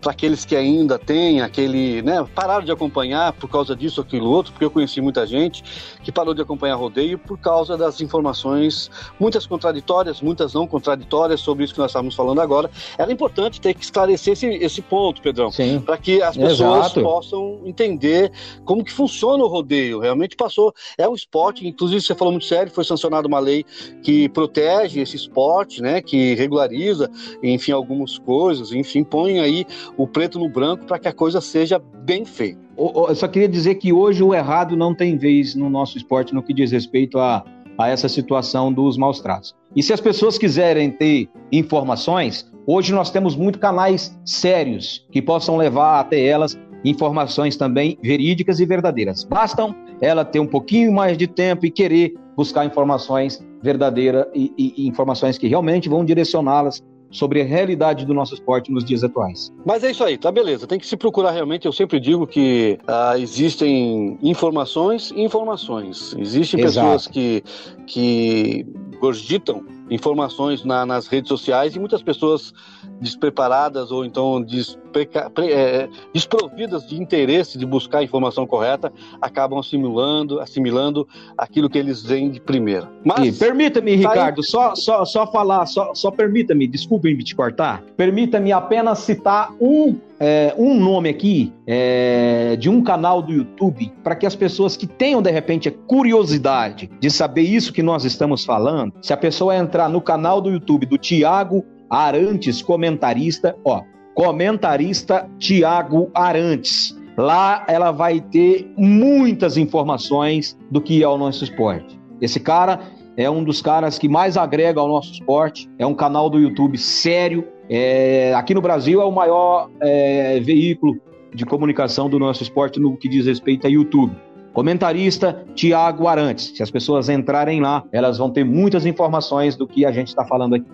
para 0.00 0.12
aqueles 0.12 0.44
que 0.44 0.54
ainda 0.54 0.98
têm 0.98 1.40
aquele, 1.40 2.02
né, 2.02 2.24
pararam 2.34 2.64
de 2.64 2.70
acompanhar 2.70 3.32
por 3.32 3.48
causa 3.48 3.74
disso, 3.74 4.00
aquilo 4.00 4.28
outro, 4.28 4.52
porque 4.52 4.64
eu 4.64 4.70
conheci 4.70 5.00
muita 5.00 5.26
gente 5.26 5.64
que 6.02 6.12
parou 6.12 6.34
de 6.34 6.42
acompanhar 6.42 6.76
rodeio 6.76 7.18
por 7.18 7.38
causa 7.38 7.76
das 7.76 8.00
informações, 8.00 8.90
muitas 9.18 9.46
contraditórias, 9.46 10.20
muitas 10.20 10.54
não 10.54 10.66
contraditórias 10.66 11.40
sobre 11.40 11.64
isso 11.64 11.74
que 11.74 11.80
nós 11.80 11.90
estávamos 11.90 12.14
falando 12.14 12.40
agora. 12.40 12.70
Era 12.96 13.10
importante 13.10 13.60
ter 13.60 13.74
que 13.74 13.82
esclarecer 13.82 14.34
esse, 14.34 14.46
esse 14.46 14.82
ponto, 14.82 15.20
Pedrão, 15.20 15.50
para 15.84 15.96
que 15.98 16.22
as 16.22 16.36
pessoas 16.36 16.86
Exato. 16.86 17.02
possam 17.02 17.60
entender 17.64 18.30
como 18.64 18.84
que 18.84 18.92
funciona 18.92 19.42
o 19.42 19.48
rodeio. 19.48 20.00
Realmente 20.00 20.36
passou, 20.36 20.72
é 20.96 21.08
um 21.08 21.14
esporte, 21.14 21.66
inclusive 21.66 22.00
você 22.00 22.14
falou 22.14 22.32
muito 22.32 22.46
sério, 22.46 22.72
foi 22.72 22.84
sancionada 22.84 23.26
uma 23.26 23.40
lei 23.40 23.64
que 24.02 24.28
protege 24.28 25.00
esse 25.00 25.16
esporte, 25.16 25.80
né, 25.80 26.00
que 26.00 26.34
regulariza, 26.34 27.10
enfim, 27.42 27.72
algumas 27.72 28.18
coisas, 28.18 28.72
enfim, 28.72 29.02
põe 29.02 29.40
aí 29.40 29.66
o 29.96 30.06
preto 30.06 30.38
no 30.38 30.48
branco 30.48 30.86
para 30.86 30.98
que 30.98 31.08
a 31.08 31.12
coisa 31.12 31.40
seja 31.40 31.78
bem 32.04 32.24
feita. 32.24 32.60
Eu 32.76 33.14
só 33.14 33.26
queria 33.26 33.48
dizer 33.48 33.76
que 33.76 33.92
hoje 33.92 34.22
o 34.22 34.34
errado 34.34 34.76
não 34.76 34.94
tem 34.94 35.16
vez 35.16 35.54
no 35.54 35.70
nosso 35.70 35.96
esporte 35.96 36.34
no 36.34 36.42
que 36.42 36.52
diz 36.52 36.70
respeito 36.70 37.18
a, 37.18 37.44
a 37.78 37.88
essa 37.88 38.08
situação 38.08 38.72
dos 38.72 38.98
maus 38.98 39.20
tratos. 39.20 39.54
E 39.74 39.82
se 39.82 39.92
as 39.92 40.00
pessoas 40.00 40.36
quiserem 40.38 40.90
ter 40.90 41.28
informações, 41.50 42.50
hoje 42.66 42.92
nós 42.92 43.10
temos 43.10 43.34
muitos 43.34 43.60
canais 43.60 44.18
sérios 44.24 45.06
que 45.10 45.22
possam 45.22 45.56
levar 45.56 46.00
até 46.00 46.22
elas 46.24 46.58
informações 46.84 47.56
também 47.56 47.98
verídicas 48.02 48.60
e 48.60 48.66
verdadeiras. 48.66 49.24
Bastam 49.24 49.74
ela 50.00 50.24
ter 50.24 50.38
um 50.38 50.46
pouquinho 50.46 50.92
mais 50.92 51.16
de 51.16 51.26
tempo 51.26 51.66
e 51.66 51.70
querer 51.70 52.14
buscar 52.36 52.64
informações 52.64 53.44
verdadeiras 53.62 54.26
e, 54.34 54.52
e, 54.56 54.74
e 54.84 54.88
informações 54.88 55.38
que 55.38 55.48
realmente 55.48 55.88
vão 55.88 56.04
direcioná-las 56.04 56.84
sobre 57.10 57.40
a 57.40 57.44
realidade 57.44 58.04
do 58.04 58.12
nosso 58.12 58.34
esporte 58.34 58.70
nos 58.70 58.84
dias 58.84 59.02
atuais. 59.04 59.52
Mas 59.64 59.84
é 59.84 59.90
isso 59.90 60.04
aí, 60.04 60.18
tá 60.18 60.30
beleza. 60.30 60.66
Tem 60.66 60.78
que 60.78 60.86
se 60.86 60.96
procurar 60.96 61.30
realmente. 61.30 61.66
Eu 61.66 61.72
sempre 61.72 62.00
digo 62.00 62.26
que 62.26 62.78
ah, 62.86 63.18
existem 63.18 64.18
informações 64.22 65.10
e 65.10 65.22
informações. 65.22 66.14
Existem 66.18 66.60
Exato. 66.60 66.86
pessoas 66.86 67.06
que, 67.06 67.42
que 67.86 68.66
gorgitam 68.98 69.64
informações 69.90 70.64
na, 70.64 70.84
nas 70.84 71.06
redes 71.06 71.28
sociais 71.28 71.76
e 71.76 71.78
muitas 71.78 72.02
pessoas 72.02 72.52
despreparadas 73.00 73.90
ou 73.90 74.04
então 74.04 74.42
despreca, 74.42 75.30
pre, 75.30 75.52
é, 75.52 75.88
desprovidas 76.12 76.86
de 76.86 77.00
interesse 77.00 77.58
de 77.58 77.66
buscar 77.66 77.98
a 77.98 78.02
informação 78.02 78.46
correta 78.46 78.92
acabam 79.20 79.58
assimilando, 79.58 80.40
assimilando 80.40 81.06
aquilo 81.36 81.68
que 81.68 81.78
eles 81.78 82.02
veem 82.02 82.30
de 82.30 82.40
primeira. 82.40 82.90
Mas 83.04 83.38
permita-me, 83.38 83.94
Ricardo, 83.94 84.42
só, 84.42 84.74
só, 84.74 85.04
só 85.04 85.26
falar, 85.26 85.66
só, 85.66 85.94
só 85.94 86.10
permita-me, 86.10 86.66
desculpe-me 86.66 87.22
te 87.22 87.34
cortar, 87.34 87.82
permita-me 87.96 88.52
apenas 88.52 88.98
citar 89.00 89.52
um 89.60 89.96
é, 90.18 90.54
um 90.56 90.78
nome 90.78 91.08
aqui 91.08 91.52
é, 91.66 92.56
de 92.56 92.68
um 92.70 92.82
canal 92.82 93.20
do 93.20 93.32
YouTube 93.32 93.92
para 94.02 94.16
que 94.16 94.26
as 94.26 94.34
pessoas 94.34 94.76
que 94.76 94.86
tenham 94.86 95.20
de 95.20 95.30
repente 95.30 95.68
a 95.68 95.72
curiosidade 95.72 96.90
de 97.00 97.10
saber 97.10 97.42
isso 97.42 97.72
que 97.72 97.82
nós 97.82 98.04
estamos 98.04 98.44
falando, 98.44 98.92
se 99.02 99.12
a 99.12 99.16
pessoa 99.16 99.56
entrar 99.56 99.88
no 99.88 100.00
canal 100.00 100.40
do 100.40 100.50
YouTube 100.50 100.86
do 100.86 100.98
Tiago 100.98 101.64
Arantes, 101.90 102.62
comentarista, 102.62 103.56
ó, 103.64 103.82
comentarista 104.14 105.28
Tiago 105.38 106.10
Arantes. 106.14 106.96
Lá 107.16 107.64
ela 107.68 107.92
vai 107.92 108.20
ter 108.20 108.70
muitas 108.76 109.56
informações 109.56 110.58
do 110.70 110.80
que 110.80 111.02
é 111.02 111.08
o 111.08 111.16
nosso 111.16 111.44
esporte. 111.44 111.98
Esse 112.20 112.40
cara 112.40 112.80
é 113.16 113.30
um 113.30 113.42
dos 113.42 113.62
caras 113.62 113.98
que 113.98 114.08
mais 114.08 114.36
agrega 114.36 114.80
ao 114.80 114.88
nosso 114.88 115.12
esporte, 115.12 115.70
é 115.78 115.86
um 115.86 115.94
canal 115.94 116.28
do 116.28 116.38
YouTube 116.38 116.76
sério. 116.76 117.46
É, 117.68 118.32
aqui 118.34 118.54
no 118.54 118.60
Brasil 118.60 119.00
é 119.00 119.04
o 119.04 119.10
maior 119.10 119.68
é, 119.80 120.40
veículo 120.40 120.96
de 121.34 121.44
comunicação 121.44 122.08
do 122.08 122.18
nosso 122.18 122.42
esporte 122.42 122.80
no 122.80 122.96
que 122.96 123.08
diz 123.08 123.26
respeito 123.26 123.66
a 123.66 123.70
YouTube. 123.70 124.14
Comentarista 124.52 125.44
Tiago 125.54 126.08
Arantes. 126.08 126.52
Se 126.56 126.62
as 126.62 126.70
pessoas 126.70 127.10
entrarem 127.10 127.60
lá, 127.60 127.84
elas 127.92 128.16
vão 128.16 128.30
ter 128.30 128.44
muitas 128.44 128.86
informações 128.86 129.54
do 129.54 129.66
que 129.66 129.84
a 129.84 129.92
gente 129.92 130.08
está 130.08 130.24
falando 130.24 130.54
aqui. 130.54 130.66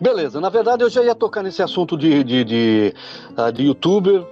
Beleza, 0.00 0.40
na 0.40 0.48
verdade 0.48 0.82
eu 0.82 0.90
já 0.90 1.02
ia 1.02 1.14
tocar 1.14 1.42
nesse 1.42 1.62
assunto 1.62 1.96
de, 1.96 2.22
de, 2.24 2.44
de, 2.44 2.94
uh, 3.38 3.52
de 3.52 3.64
youtuber, 3.64 4.24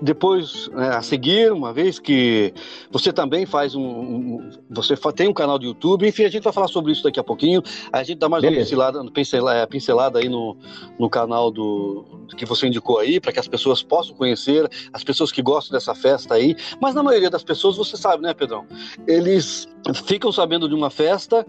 depois 0.00 0.68
né, 0.68 0.88
a 0.88 1.02
seguir, 1.02 1.52
uma 1.52 1.72
vez 1.72 1.98
que 1.98 2.52
você 2.90 3.12
também 3.12 3.46
faz 3.46 3.74
um, 3.74 3.82
um, 3.82 4.50
você 4.70 4.96
tem 5.14 5.28
um 5.28 5.32
canal 5.32 5.58
de 5.58 5.66
YouTube, 5.66 6.06
enfim, 6.06 6.24
a 6.24 6.30
gente 6.30 6.42
vai 6.42 6.52
falar 6.52 6.68
sobre 6.68 6.92
isso 6.92 7.02
daqui 7.02 7.20
a 7.20 7.24
pouquinho. 7.24 7.62
A 7.92 8.02
gente 8.02 8.18
dá 8.18 8.28
mais 8.28 8.42
Beleza. 8.42 8.60
uma 8.60 8.64
pincelada, 8.64 9.10
pincelada, 9.10 9.58
é, 9.58 9.66
pincelada 9.66 10.18
aí 10.18 10.28
no, 10.28 10.56
no 10.98 11.08
canal 11.08 11.50
do 11.50 12.26
que 12.36 12.44
você 12.44 12.66
indicou 12.66 12.98
aí, 12.98 13.20
para 13.20 13.32
que 13.32 13.38
as 13.38 13.46
pessoas 13.48 13.82
possam 13.82 14.16
conhecer, 14.16 14.68
as 14.92 15.04
pessoas 15.04 15.30
que 15.30 15.42
gostam 15.42 15.76
dessa 15.76 15.94
festa 15.94 16.34
aí. 16.34 16.56
Mas 16.80 16.94
na 16.94 17.02
maioria 17.02 17.30
das 17.30 17.44
pessoas, 17.44 17.76
você 17.76 17.96
sabe, 17.96 18.22
né, 18.22 18.34
Pedrão? 18.34 18.66
Eles 19.06 19.68
ficam 20.06 20.32
sabendo 20.32 20.68
de 20.68 20.74
uma 20.74 20.90
festa, 20.90 21.46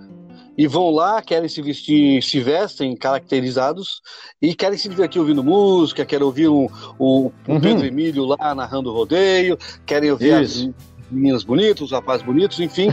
e 0.58 0.68
vão 0.68 0.89
lá, 0.89 1.22
querem 1.22 1.49
se 1.49 1.62
vestir, 1.62 2.22
se 2.24 2.39
vestem 2.39 2.95
caracterizados 2.95 4.01
e 4.41 4.56
querem 4.56 4.78
se 4.78 4.88
divertir 4.88 5.20
ouvindo 5.20 5.43
música, 5.43 6.06
querem 6.06 6.26
ouvir 6.26 6.47
um, 6.47 6.68
um, 6.99 7.32
um 7.47 7.53
uhum. 7.53 7.62
Pedro 7.62 7.86
Emílio 7.86 8.26
lá 8.26 8.56
narrando 8.56 8.89
o 8.89 8.93
rodeio, 8.93 9.58
querem 9.86 10.12
ouvir 10.12 10.41
Isso. 10.41 10.70
as 10.70 11.12
meninas 11.12 11.43
bonitas, 11.43 11.82
os 11.82 11.91
rapazes 11.91 12.26
bonitos, 12.26 12.60
enfim. 12.60 12.88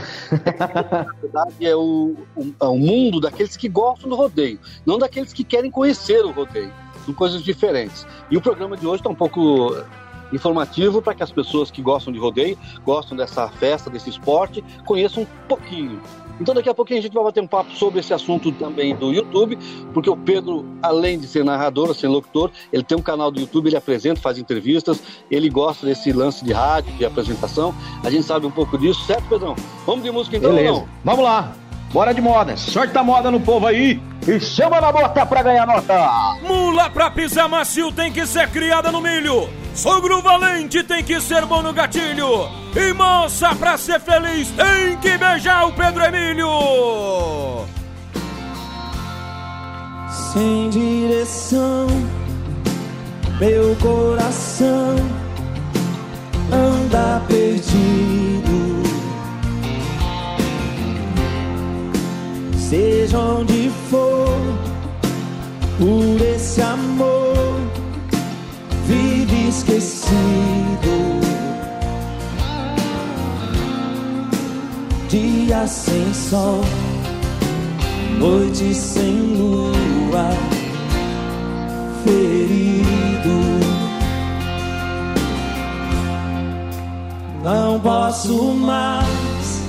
Na 0.58 1.06
verdade, 1.20 1.66
é 1.66 1.76
o, 1.76 2.16
o, 2.36 2.54
é 2.60 2.66
o 2.66 2.76
mundo 2.76 3.20
daqueles 3.20 3.56
que 3.56 3.68
gostam 3.68 4.10
do 4.10 4.16
rodeio, 4.16 4.58
não 4.84 4.98
daqueles 4.98 5.32
que 5.32 5.44
querem 5.44 5.70
conhecer 5.70 6.24
o 6.24 6.32
rodeio. 6.32 6.72
São 7.04 7.14
coisas 7.14 7.42
diferentes. 7.42 8.06
E 8.30 8.36
o 8.36 8.40
programa 8.40 8.76
de 8.76 8.86
hoje 8.86 9.00
está 9.00 9.10
um 9.10 9.14
pouco 9.14 9.76
informativo 10.32 11.02
para 11.02 11.14
que 11.14 11.22
as 11.22 11.30
pessoas 11.30 11.70
que 11.70 11.82
gostam 11.82 12.12
de 12.12 12.18
rodeio, 12.18 12.58
gostam 12.84 13.16
dessa 13.16 13.48
festa, 13.48 13.90
desse 13.90 14.10
esporte, 14.10 14.64
conheçam 14.84 15.24
um 15.24 15.26
pouquinho 15.46 16.00
então 16.43 16.55
daqui 16.55 16.68
a 16.68 16.74
pouquinho 16.74 16.99
a 16.99 17.03
gente 17.03 17.14
vai 17.14 17.22
bater 17.22 17.43
um 17.43 17.47
papo 17.47 17.70
sobre 17.72 18.01
esse 18.01 18.12
assunto 18.12 18.51
também 18.53 18.95
do 18.95 19.12
YouTube, 19.12 19.57
porque 19.95 20.11
o 20.11 20.16
Pedro, 20.16 20.66
além 20.82 21.18
de 21.18 21.26
ser 21.26 21.45
narrador, 21.45 21.95
ser 21.95 22.09
locutor, 22.09 22.51
ele 22.72 22.82
tem 22.82 22.99
um 22.99 23.03
canal 23.03 23.30
do 23.30 23.40
YouTube, 23.40 23.68
ele 23.68 23.76
apresenta, 23.76 24.20
faz 24.20 24.38
entrevistas, 24.38 25.01
ele 25.30 25.49
gosta 25.49 25.86
desse 25.86 26.12
lance 26.12 26.45
de 26.45 26.53
rádio, 26.53 26.93
de 26.95 27.05
apresentação. 27.05 27.74
A 28.05 28.11
gente 28.11 28.24
sabe 28.24 28.45
um 28.45 28.51
pouco 28.51 28.76
disso, 28.76 29.05
certo, 29.07 29.28
Pedrão? 29.28 29.55
Vamos 29.86 30.03
de 30.03 30.11
música 30.11 30.36
então, 30.36 30.51
Beleza. 30.51 30.72
Não? 30.72 30.88
Vamos 31.05 31.24
lá. 31.24 31.61
Bora 31.93 32.14
de 32.14 32.22
moda. 32.22 32.57
Sorte 32.57 32.97
a 32.97 33.03
moda 33.03 33.30
no 33.30 33.38
povo 33.38 33.66
aí 33.66 34.01
e 34.26 34.40
chama 34.40 34.80
na 34.80 34.90
bota 34.90 35.26
pra 35.26 35.43
ganhar 35.43 35.66
nota. 35.66 36.38
Mula 36.43 36.88
pra 36.88 37.11
pisar 37.11 37.49
macio 37.49 37.93
tem 37.93 38.11
que 38.11 38.26
ser 38.26 38.49
criada 38.49 38.90
no 38.90 39.01
milho. 39.01 39.49
Sogro 39.74 40.22
valente 40.22 40.82
tem 40.82 41.05
que 41.05 41.20
ser 41.20 41.45
bom 41.45 41.62
no 41.62 41.72
gatilho. 41.72 42.49
E 42.74 42.93
moça 42.95 43.55
pra 43.55 43.76
ser 43.76 44.01
feliz 44.01 44.51
tem 44.51 44.97
que 44.99 45.18
beijar 45.18 45.66
o 45.66 45.72
Pedro 45.72 46.03
Emílio. 46.05 47.66
Sem 50.32 50.70
direção, 50.70 51.86
meu 53.38 53.76
coração 53.76 54.97
anda 56.51 57.22
perdido 57.28 58.51
seja 62.72 63.18
onde 63.18 63.70
for, 63.90 64.40
por 65.76 66.26
esse 66.26 66.62
amor 66.62 67.60
vive 68.86 69.48
esquecido. 69.50 70.10
Dia 75.10 75.66
sem 75.66 76.14
sol, 76.14 76.62
noite 78.18 78.72
sem 78.72 79.36
lua, 79.36 80.30
ferido. 82.04 83.42
Não 87.44 87.78
posso 87.80 88.54
mais 88.54 89.60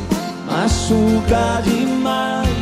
machucar 0.47 1.61
demais 1.63 2.52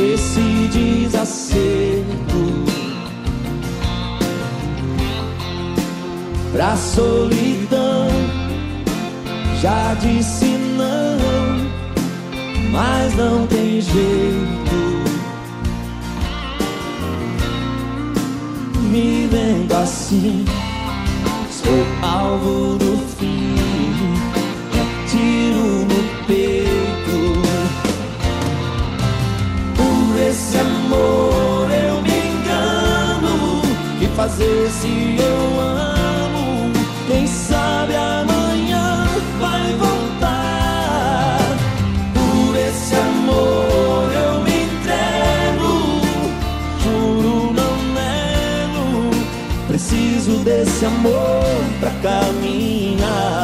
esse 0.00 0.68
desacerto. 0.72 1.60
Pra 6.52 6.76
solidão, 6.76 8.08
já 9.60 9.94
disse 9.94 10.46
não, 10.76 11.70
mas 12.72 13.14
não 13.16 13.46
tem 13.46 13.80
jeito. 13.80 14.60
Me 18.90 19.28
vendo 19.30 19.72
assim, 19.74 20.44
sou 21.50 21.86
alvo 22.02 22.76
do 22.76 22.99
amor 31.00 31.70
eu 31.70 32.02
me 32.02 32.18
engano. 32.30 33.62
Que 33.98 34.06
fazer 34.08 34.70
se 34.70 35.16
eu 35.18 35.60
amo? 35.60 36.72
Quem 37.06 37.26
sabe 37.26 37.94
amanhã 37.94 39.06
vai 39.40 39.72
voltar. 39.74 41.38
Por 42.14 42.56
esse 42.56 42.94
amor 42.94 44.12
eu 44.12 44.42
me 44.42 44.64
entrego. 44.64 46.00
Juro, 46.82 47.52
não 47.52 47.76
nego. 47.94 49.10
Preciso 49.68 50.38
desse 50.44 50.84
amor 50.84 51.44
pra 51.80 51.90
caminhar. 52.02 53.40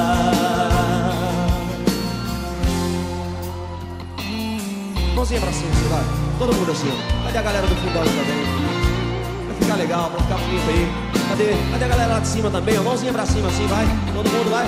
12 5.14 5.38
bracinhos, 5.38 5.76
vai. 5.90 6.04
Todo 6.38 6.54
mundo 6.54 6.70
assim. 6.70 7.16
Cadê 7.37 7.49
a 7.49 7.53
galera 7.53 7.66
do 7.66 7.74
aí 7.74 8.09
também? 8.09 9.47
Vai 9.47 9.57
ficar 9.61 9.76
legal, 9.76 10.11
pra 10.11 10.22
ficar 10.22 10.37
bonito 10.37 10.70
aí. 10.70 10.89
Cadê? 11.28 11.70
Cadê 11.70 11.84
a 11.84 11.89
galera 11.89 12.12
lá 12.14 12.18
de 12.20 12.28
cima 12.28 12.51
também? 12.51 12.78
Ó? 12.78 12.82
Mãozinha 12.82 13.12
pra 13.12 13.26
cima 13.26 13.49
assim, 13.49 13.66
vai. 13.66 13.84
Todo 14.14 14.30
mundo 14.30 14.51
vai. 14.51 14.66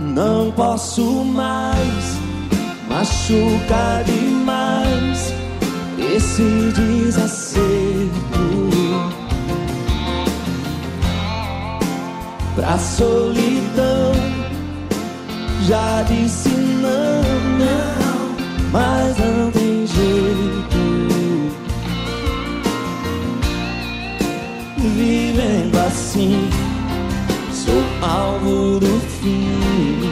Não 0.00 0.52
posso 0.52 1.24
mais 1.24 2.18
machucar 2.90 4.04
demais 4.04 5.32
esse 5.98 6.72
desacerto. 6.74 7.69
Pra 12.54 12.76
solidão, 12.78 14.12
já 15.66 16.02
disse 16.02 16.48
não, 16.48 17.22
não, 17.58 18.36
mas 18.72 19.16
não 19.18 19.50
tem 19.52 19.86
jeito. 19.86 20.80
Vivendo 24.76 25.78
assim, 25.86 26.50
sou 27.52 27.82
alvo 28.06 28.80
do 28.80 29.00
fim. 29.00 30.10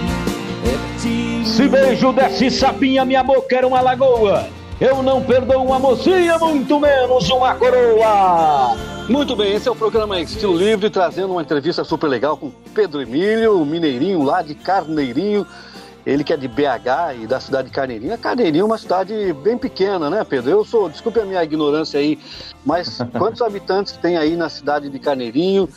É 0.65 1.45
Se 1.45 1.69
beijo 1.69 2.13
desse 2.13 2.51
sapinha, 2.51 3.05
minha 3.05 3.23
boca 3.25 3.57
era 3.57 3.67
uma 3.67 3.81
lagoa. 3.81 4.47
Eu 4.81 5.03
não 5.03 5.21
perdoo 5.21 5.65
uma 5.65 5.79
mocinha, 5.79 6.39
muito 6.39 6.79
menos 6.79 7.29
uma 7.31 7.55
coroa. 7.55 8.98
Muito 9.09 9.35
bem, 9.35 9.55
esse 9.55 9.67
é 9.67 9.71
o 9.71 9.75
programa 9.75 10.21
Estilo 10.21 10.55
Livre, 10.55 10.91
trazendo 10.91 11.33
uma 11.33 11.41
entrevista 11.41 11.83
super 11.83 12.09
legal 12.09 12.37
com 12.37 12.51
Pedro 12.75 13.01
Emílio, 13.01 13.59
o 13.59 13.65
mineirinho 13.65 14.23
lá 14.23 14.43
de 14.43 14.55
Carneirinho. 14.55 15.47
Ele 16.05 16.23
que 16.23 16.31
é 16.31 16.37
de 16.37 16.47
BH 16.47 17.23
e 17.23 17.27
da 17.27 17.41
cidade 17.41 17.69
de 17.69 17.75
Carneirinho. 17.75 18.13
A 18.13 18.19
Carneirinho 18.19 18.63
é 18.63 18.65
uma 18.67 18.77
cidade 18.77 19.33
bem 19.43 19.57
pequena, 19.57 20.11
né, 20.11 20.23
Pedro? 20.25 20.51
Eu 20.51 20.63
sou, 20.63 20.91
desculpe 20.91 21.19
a 21.21 21.25
minha 21.25 21.43
ignorância 21.43 21.99
aí, 21.99 22.19
mas 22.67 22.99
quantos 23.17 23.41
habitantes 23.41 23.97
tem 23.97 24.19
aí 24.19 24.37
na 24.37 24.51
cidade 24.51 24.91
de 24.91 24.99
Carneirinho? 24.99 25.71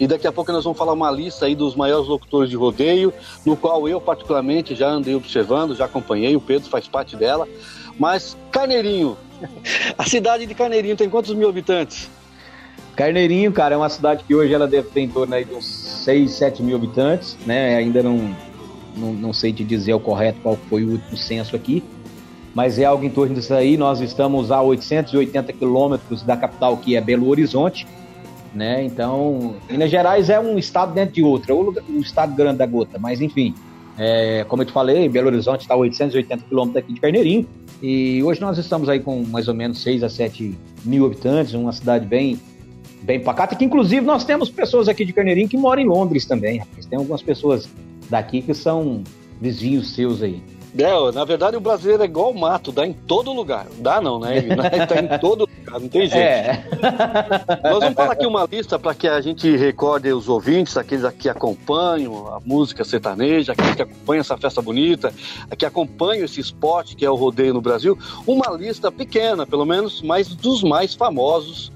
E 0.00 0.06
daqui 0.06 0.26
a 0.26 0.32
pouco 0.32 0.50
nós 0.50 0.64
vamos 0.64 0.78
falar 0.78 0.94
uma 0.94 1.10
lista 1.10 1.44
aí 1.44 1.54
dos 1.54 1.76
maiores 1.76 2.08
locutores 2.08 2.48
de 2.48 2.56
rodeio, 2.56 3.12
no 3.44 3.54
qual 3.54 3.86
eu 3.86 4.00
particularmente 4.00 4.74
já 4.74 4.88
andei 4.88 5.14
observando, 5.14 5.76
já 5.76 5.84
acompanhei, 5.84 6.34
o 6.34 6.40
Pedro 6.40 6.70
faz 6.70 6.88
parte 6.88 7.16
dela. 7.16 7.46
Mas 7.98 8.34
Carneirinho, 8.50 9.14
a 9.98 10.04
cidade 10.04 10.46
de 10.46 10.54
Carneirinho 10.54 10.96
tem 10.96 11.10
quantos 11.10 11.34
mil 11.34 11.50
habitantes? 11.50 12.08
Carneirinho, 12.98 13.52
cara, 13.52 13.76
é 13.76 13.78
uma 13.78 13.88
cidade 13.88 14.24
que 14.24 14.34
hoje 14.34 14.52
ela 14.52 14.66
deve 14.66 14.88
ter 14.88 15.02
em 15.02 15.08
torno 15.08 15.32
aí 15.32 15.44
de 15.44 15.54
uns 15.54 15.64
6, 15.64 16.32
7 16.32 16.64
mil 16.64 16.74
habitantes, 16.74 17.38
né? 17.46 17.76
Ainda 17.76 18.02
não, 18.02 18.34
não, 18.96 19.12
não 19.12 19.32
sei 19.32 19.52
te 19.52 19.62
dizer 19.62 19.94
o 19.94 20.00
correto 20.00 20.40
qual 20.42 20.56
foi 20.68 20.82
o 20.82 20.90
último 20.90 21.16
censo 21.16 21.54
aqui, 21.54 21.80
mas 22.52 22.76
é 22.76 22.86
algo 22.86 23.04
em 23.04 23.08
torno 23.08 23.36
disso 23.36 23.54
aí. 23.54 23.76
Nós 23.76 24.00
estamos 24.00 24.50
a 24.50 24.60
880 24.60 25.52
quilômetros 25.52 26.24
da 26.24 26.36
capital, 26.36 26.76
que 26.76 26.96
é 26.96 27.00
Belo 27.00 27.28
Horizonte, 27.28 27.86
né? 28.52 28.82
Então, 28.82 29.54
Minas 29.70 29.92
Gerais 29.92 30.28
é 30.28 30.40
um 30.40 30.58
estado 30.58 30.92
dentro 30.92 31.14
de 31.14 31.22
outro, 31.22 31.76
é 31.76 31.92
um 31.92 32.00
estado 32.00 32.34
grande 32.34 32.58
da 32.58 32.66
gota, 32.66 32.98
mas 32.98 33.20
enfim, 33.20 33.54
é, 33.96 34.44
como 34.48 34.62
eu 34.62 34.66
te 34.66 34.72
falei, 34.72 35.08
Belo 35.08 35.28
Horizonte 35.28 35.60
está 35.60 35.74
a 35.74 35.76
880 35.76 36.46
quilômetros 36.48 36.82
aqui 36.82 36.94
de 36.94 37.00
Carneirinho, 37.00 37.46
e 37.80 38.20
hoje 38.24 38.40
nós 38.40 38.58
estamos 38.58 38.88
aí 38.88 38.98
com 38.98 39.22
mais 39.22 39.46
ou 39.46 39.54
menos 39.54 39.80
6 39.82 40.02
a 40.02 40.08
7 40.08 40.58
mil 40.84 41.06
habitantes, 41.06 41.54
uma 41.54 41.72
cidade 41.72 42.04
bem 42.04 42.40
bem 43.08 43.18
pacata, 43.18 43.56
que 43.56 43.64
inclusive 43.64 44.04
nós 44.04 44.22
temos 44.22 44.50
pessoas 44.50 44.86
aqui 44.86 45.02
de 45.02 45.14
Carneirinho 45.14 45.48
que 45.48 45.56
moram 45.56 45.80
em 45.80 45.86
Londres 45.86 46.26
também, 46.26 46.58
rapaz. 46.58 46.84
Tem 46.84 46.98
algumas 46.98 47.22
pessoas 47.22 47.66
daqui 48.10 48.42
que 48.42 48.52
são 48.52 49.02
vizinhos 49.40 49.94
seus 49.94 50.22
aí. 50.22 50.42
É, 50.78 51.12
na 51.12 51.24
verdade 51.24 51.56
o 51.56 51.60
brasileiro 51.60 52.02
é 52.02 52.04
igual 52.04 52.30
o 52.30 52.38
mato, 52.38 52.70
dá 52.70 52.86
em 52.86 52.92
todo 52.92 53.32
lugar. 53.32 53.66
Dá 53.78 53.98
não, 54.02 54.20
né? 54.20 54.42
Tá 54.86 55.00
em 55.00 55.08
todo 55.18 55.48
lugar, 55.48 55.80
não 55.80 55.88
tem 55.88 56.02
jeito. 56.02 56.16
É. 56.18 56.62
Nós 57.64 57.80
vamos 57.80 57.94
falar 57.94 58.12
aqui 58.12 58.26
uma 58.26 58.44
lista 58.44 58.78
para 58.78 58.94
que 58.94 59.08
a 59.08 59.22
gente 59.22 59.56
recorde 59.56 60.12
os 60.12 60.28
ouvintes, 60.28 60.76
aqueles 60.76 61.10
que 61.12 61.30
acompanham 61.30 62.28
a 62.28 62.40
música 62.44 62.84
sertaneja, 62.84 63.52
aqueles 63.52 63.74
que 63.74 63.82
acompanham 63.82 64.20
essa 64.20 64.36
festa 64.36 64.60
bonita, 64.60 65.14
que 65.56 65.64
acompanham 65.64 66.26
esse 66.26 66.40
esporte 66.40 66.94
que 66.94 67.06
é 67.06 67.10
o 67.10 67.14
rodeio 67.14 67.54
no 67.54 67.62
Brasil. 67.62 67.98
Uma 68.26 68.50
lista 68.50 68.92
pequena, 68.92 69.46
pelo 69.46 69.64
menos, 69.64 70.02
mas 70.02 70.28
dos 70.28 70.62
mais 70.62 70.94
famosos. 70.94 71.72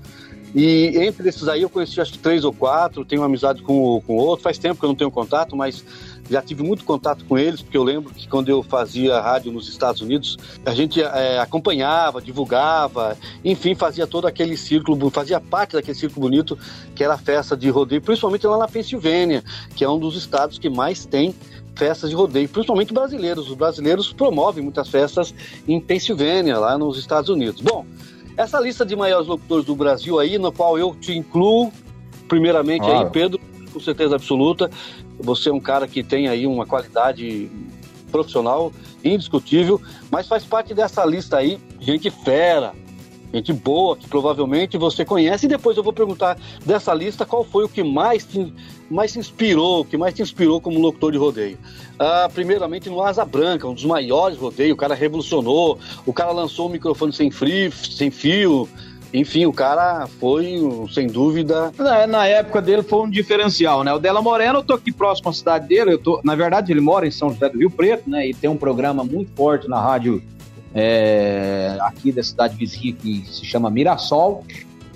E 0.54 0.98
entre 0.98 1.28
esses 1.28 1.48
aí 1.48 1.62
eu 1.62 1.70
conheci 1.70 2.00
acho 2.00 2.12
que 2.12 2.18
três 2.18 2.44
ou 2.44 2.52
quatro, 2.52 3.04
tenho 3.04 3.22
amizade 3.22 3.62
com, 3.62 4.00
com 4.06 4.16
outro, 4.16 4.42
faz 4.42 4.58
tempo 4.58 4.78
que 4.78 4.84
eu 4.84 4.88
não 4.88 4.96
tenho 4.96 5.10
contato, 5.10 5.56
mas 5.56 5.84
já 6.30 6.40
tive 6.40 6.62
muito 6.62 6.84
contato 6.84 7.24
com 7.24 7.38
eles, 7.38 7.62
porque 7.62 7.76
eu 7.76 7.82
lembro 7.82 8.12
que 8.12 8.28
quando 8.28 8.48
eu 8.48 8.62
fazia 8.62 9.20
rádio 9.20 9.50
nos 9.52 9.68
Estados 9.68 10.00
Unidos, 10.00 10.38
a 10.64 10.74
gente 10.74 11.02
é, 11.02 11.38
acompanhava, 11.38 12.20
divulgava, 12.20 13.16
enfim, 13.44 13.74
fazia 13.74 14.06
todo 14.06 14.26
aquele 14.26 14.56
círculo, 14.56 15.10
fazia 15.10 15.40
parte 15.40 15.72
daquele 15.72 15.96
círculo 15.96 16.28
bonito 16.28 16.58
que 16.94 17.02
era 17.02 17.14
a 17.14 17.18
festa 17.18 17.56
de 17.56 17.68
rodeio, 17.70 18.00
principalmente 18.00 18.46
lá 18.46 18.58
na 18.58 18.68
Pensilvânia, 18.68 19.42
que 19.74 19.84
é 19.84 19.88
um 19.88 19.98
dos 19.98 20.16
estados 20.16 20.58
que 20.58 20.68
mais 20.68 21.04
tem 21.04 21.34
festas 21.74 22.10
de 22.10 22.16
rodeio, 22.16 22.48
principalmente 22.48 22.92
brasileiros. 22.92 23.48
Os 23.48 23.56
brasileiros 23.56 24.12
promovem 24.12 24.62
muitas 24.62 24.88
festas 24.88 25.34
em 25.66 25.80
Pensilvânia, 25.80 26.58
lá 26.58 26.76
nos 26.76 26.98
Estados 26.98 27.30
Unidos. 27.30 27.60
Bom, 27.60 27.86
essa 28.36 28.58
lista 28.60 28.84
de 28.84 28.96
maiores 28.96 29.26
locutores 29.26 29.64
do 29.64 29.74
Brasil 29.74 30.18
aí, 30.18 30.38
no 30.38 30.52
qual 30.52 30.78
eu 30.78 30.94
te 30.94 31.12
incluo, 31.12 31.72
primeiramente 32.28 32.82
Claro. 32.82 33.06
aí, 33.06 33.10
Pedro, 33.10 33.40
com 33.72 33.80
certeza 33.80 34.16
absoluta. 34.16 34.70
Você 35.20 35.48
é 35.48 35.52
um 35.52 35.60
cara 35.60 35.86
que 35.86 36.02
tem 36.02 36.28
aí 36.28 36.46
uma 36.46 36.66
qualidade 36.66 37.50
profissional 38.10 38.72
indiscutível, 39.04 39.80
mas 40.10 40.28
faz 40.28 40.44
parte 40.44 40.74
dessa 40.74 41.04
lista 41.04 41.38
aí, 41.38 41.58
gente 41.80 42.10
fera, 42.10 42.72
gente 43.32 43.52
boa, 43.52 43.96
que 43.96 44.06
provavelmente 44.06 44.76
você 44.76 45.04
conhece. 45.04 45.46
E 45.46 45.48
depois 45.48 45.76
eu 45.76 45.82
vou 45.82 45.92
perguntar 45.92 46.38
dessa 46.64 46.92
lista 46.92 47.24
qual 47.24 47.42
foi 47.42 47.64
o 47.64 47.68
que 47.68 47.82
mais 47.82 48.24
te, 48.24 48.52
mais 48.92 49.12
te 49.12 49.18
inspirou, 49.18 49.84
que 49.84 49.96
mais 49.96 50.14
te 50.14 50.22
inspirou 50.22 50.60
como 50.60 50.78
locutor 50.78 51.12
de 51.12 51.18
rodeio. 51.18 51.58
Ah, 51.98 52.28
primeiramente 52.32 52.88
no 52.88 53.02
Asa 53.02 53.24
Branca, 53.24 53.66
um 53.66 53.74
dos 53.74 53.84
maiores 53.84 54.38
rodeios, 54.38 54.74
o 54.74 54.76
cara 54.76 54.94
revolucionou, 54.94 55.78
o 56.06 56.12
cara 56.12 56.30
lançou 56.30 56.66
o 56.66 56.70
microfone 56.70 57.12
sem, 57.12 57.30
frio, 57.30 57.72
sem 57.72 58.10
fio. 58.10 58.68
Enfim, 59.14 59.44
o 59.44 59.52
cara 59.52 60.06
foi, 60.18 60.58
sem 60.90 61.06
dúvida, 61.06 61.70
Na, 61.76 62.06
na 62.06 62.26
época 62.26 62.62
dele 62.62 62.82
foi 62.82 63.00
um 63.00 63.10
diferencial, 63.10 63.84
né? 63.84 63.92
O 63.92 63.98
Dela 63.98 64.22
Moreno, 64.22 64.60
eu 64.60 64.62
tô 64.62 64.72
aqui 64.72 64.90
próximo 64.90 65.28
à 65.28 65.32
cidade 65.34 65.68
dele, 65.68 65.92
eu 65.92 65.98
tô, 65.98 66.20
na 66.24 66.34
verdade 66.34 66.72
ele 66.72 66.80
mora 66.80 67.06
em 67.06 67.10
São 67.10 67.28
José 67.28 67.48
do 67.50 67.58
Rio 67.58 67.70
Preto, 67.70 68.08
né? 68.08 68.28
E 68.28 68.32
tem 68.32 68.48
um 68.48 68.56
programa 68.56 69.04
muito 69.04 69.30
forte 69.36 69.68
na 69.68 69.78
rádio 69.78 70.22
é, 70.74 71.76
aqui 71.82 72.10
da 72.10 72.22
cidade 72.22 72.56
vizinha 72.56 72.94
que 72.94 73.24
se 73.30 73.44
chama 73.44 73.70
Mirassol. 73.70 74.44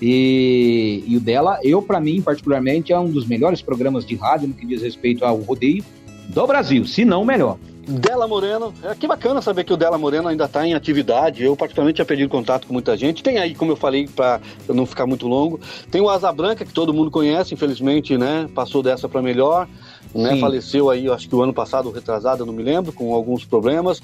E, 0.01 1.03
e 1.07 1.17
o 1.17 1.19
dela, 1.19 1.59
eu 1.63 1.81
para 1.81 1.99
mim 1.99 2.21
particularmente, 2.21 2.93
é 2.93 2.99
um 2.99 3.09
dos 3.09 3.25
melhores 3.25 3.61
programas 3.61 4.05
de 4.05 4.15
rádio 4.15 4.47
no 4.49 4.53
que 4.53 4.65
diz 4.65 4.81
respeito 4.81 5.25
ao 5.25 5.37
rodeio 5.37 5.83
do 6.29 6.45
Brasil, 6.45 6.85
se 6.85 7.05
não 7.05 7.21
o 7.21 7.25
melhor. 7.25 7.57
Dela 7.87 8.27
Moreno, 8.27 8.73
é 8.83 8.93
que 8.93 9.07
bacana 9.07 9.41
saber 9.41 9.63
que 9.63 9.71
o 9.71 9.77
Dela 9.77 9.97
Moreno 9.97 10.27
ainda 10.27 10.43
está 10.43 10.67
em 10.67 10.73
atividade. 10.73 11.41
Eu, 11.41 11.55
particularmente, 11.55 11.95
tinha 11.95 12.05
perdido 12.05 12.29
contato 12.29 12.67
com 12.67 12.73
muita 12.73 12.97
gente. 12.97 13.23
Tem 13.23 13.37
aí, 13.37 13.55
como 13.55 13.71
eu 13.71 13.77
falei, 13.77 14.09
para 14.13 14.41
não 14.67 14.85
ficar 14.85 15.05
muito 15.05 15.25
longo, 15.25 15.57
tem 15.89 16.01
o 16.01 16.09
Asa 16.09 16.29
Branca, 16.33 16.65
que 16.65 16.73
todo 16.73 16.93
mundo 16.93 17.09
conhece, 17.09 17.53
infelizmente, 17.53 18.17
né? 18.17 18.49
Passou 18.53 18.83
dessa 18.83 19.07
para 19.07 19.21
melhor. 19.21 19.69
Né, 20.17 20.37
faleceu 20.39 20.89
aí, 20.89 21.07
acho 21.09 21.29
que 21.29 21.35
o 21.35 21.41
ano 21.41 21.53
passado, 21.53 21.91
retrasado, 21.91 22.41
eu 22.41 22.45
não 22.45 22.53
me 22.53 22.63
lembro, 22.63 22.91
com 22.91 23.13
alguns 23.13 23.45
problemas. 23.45 24.01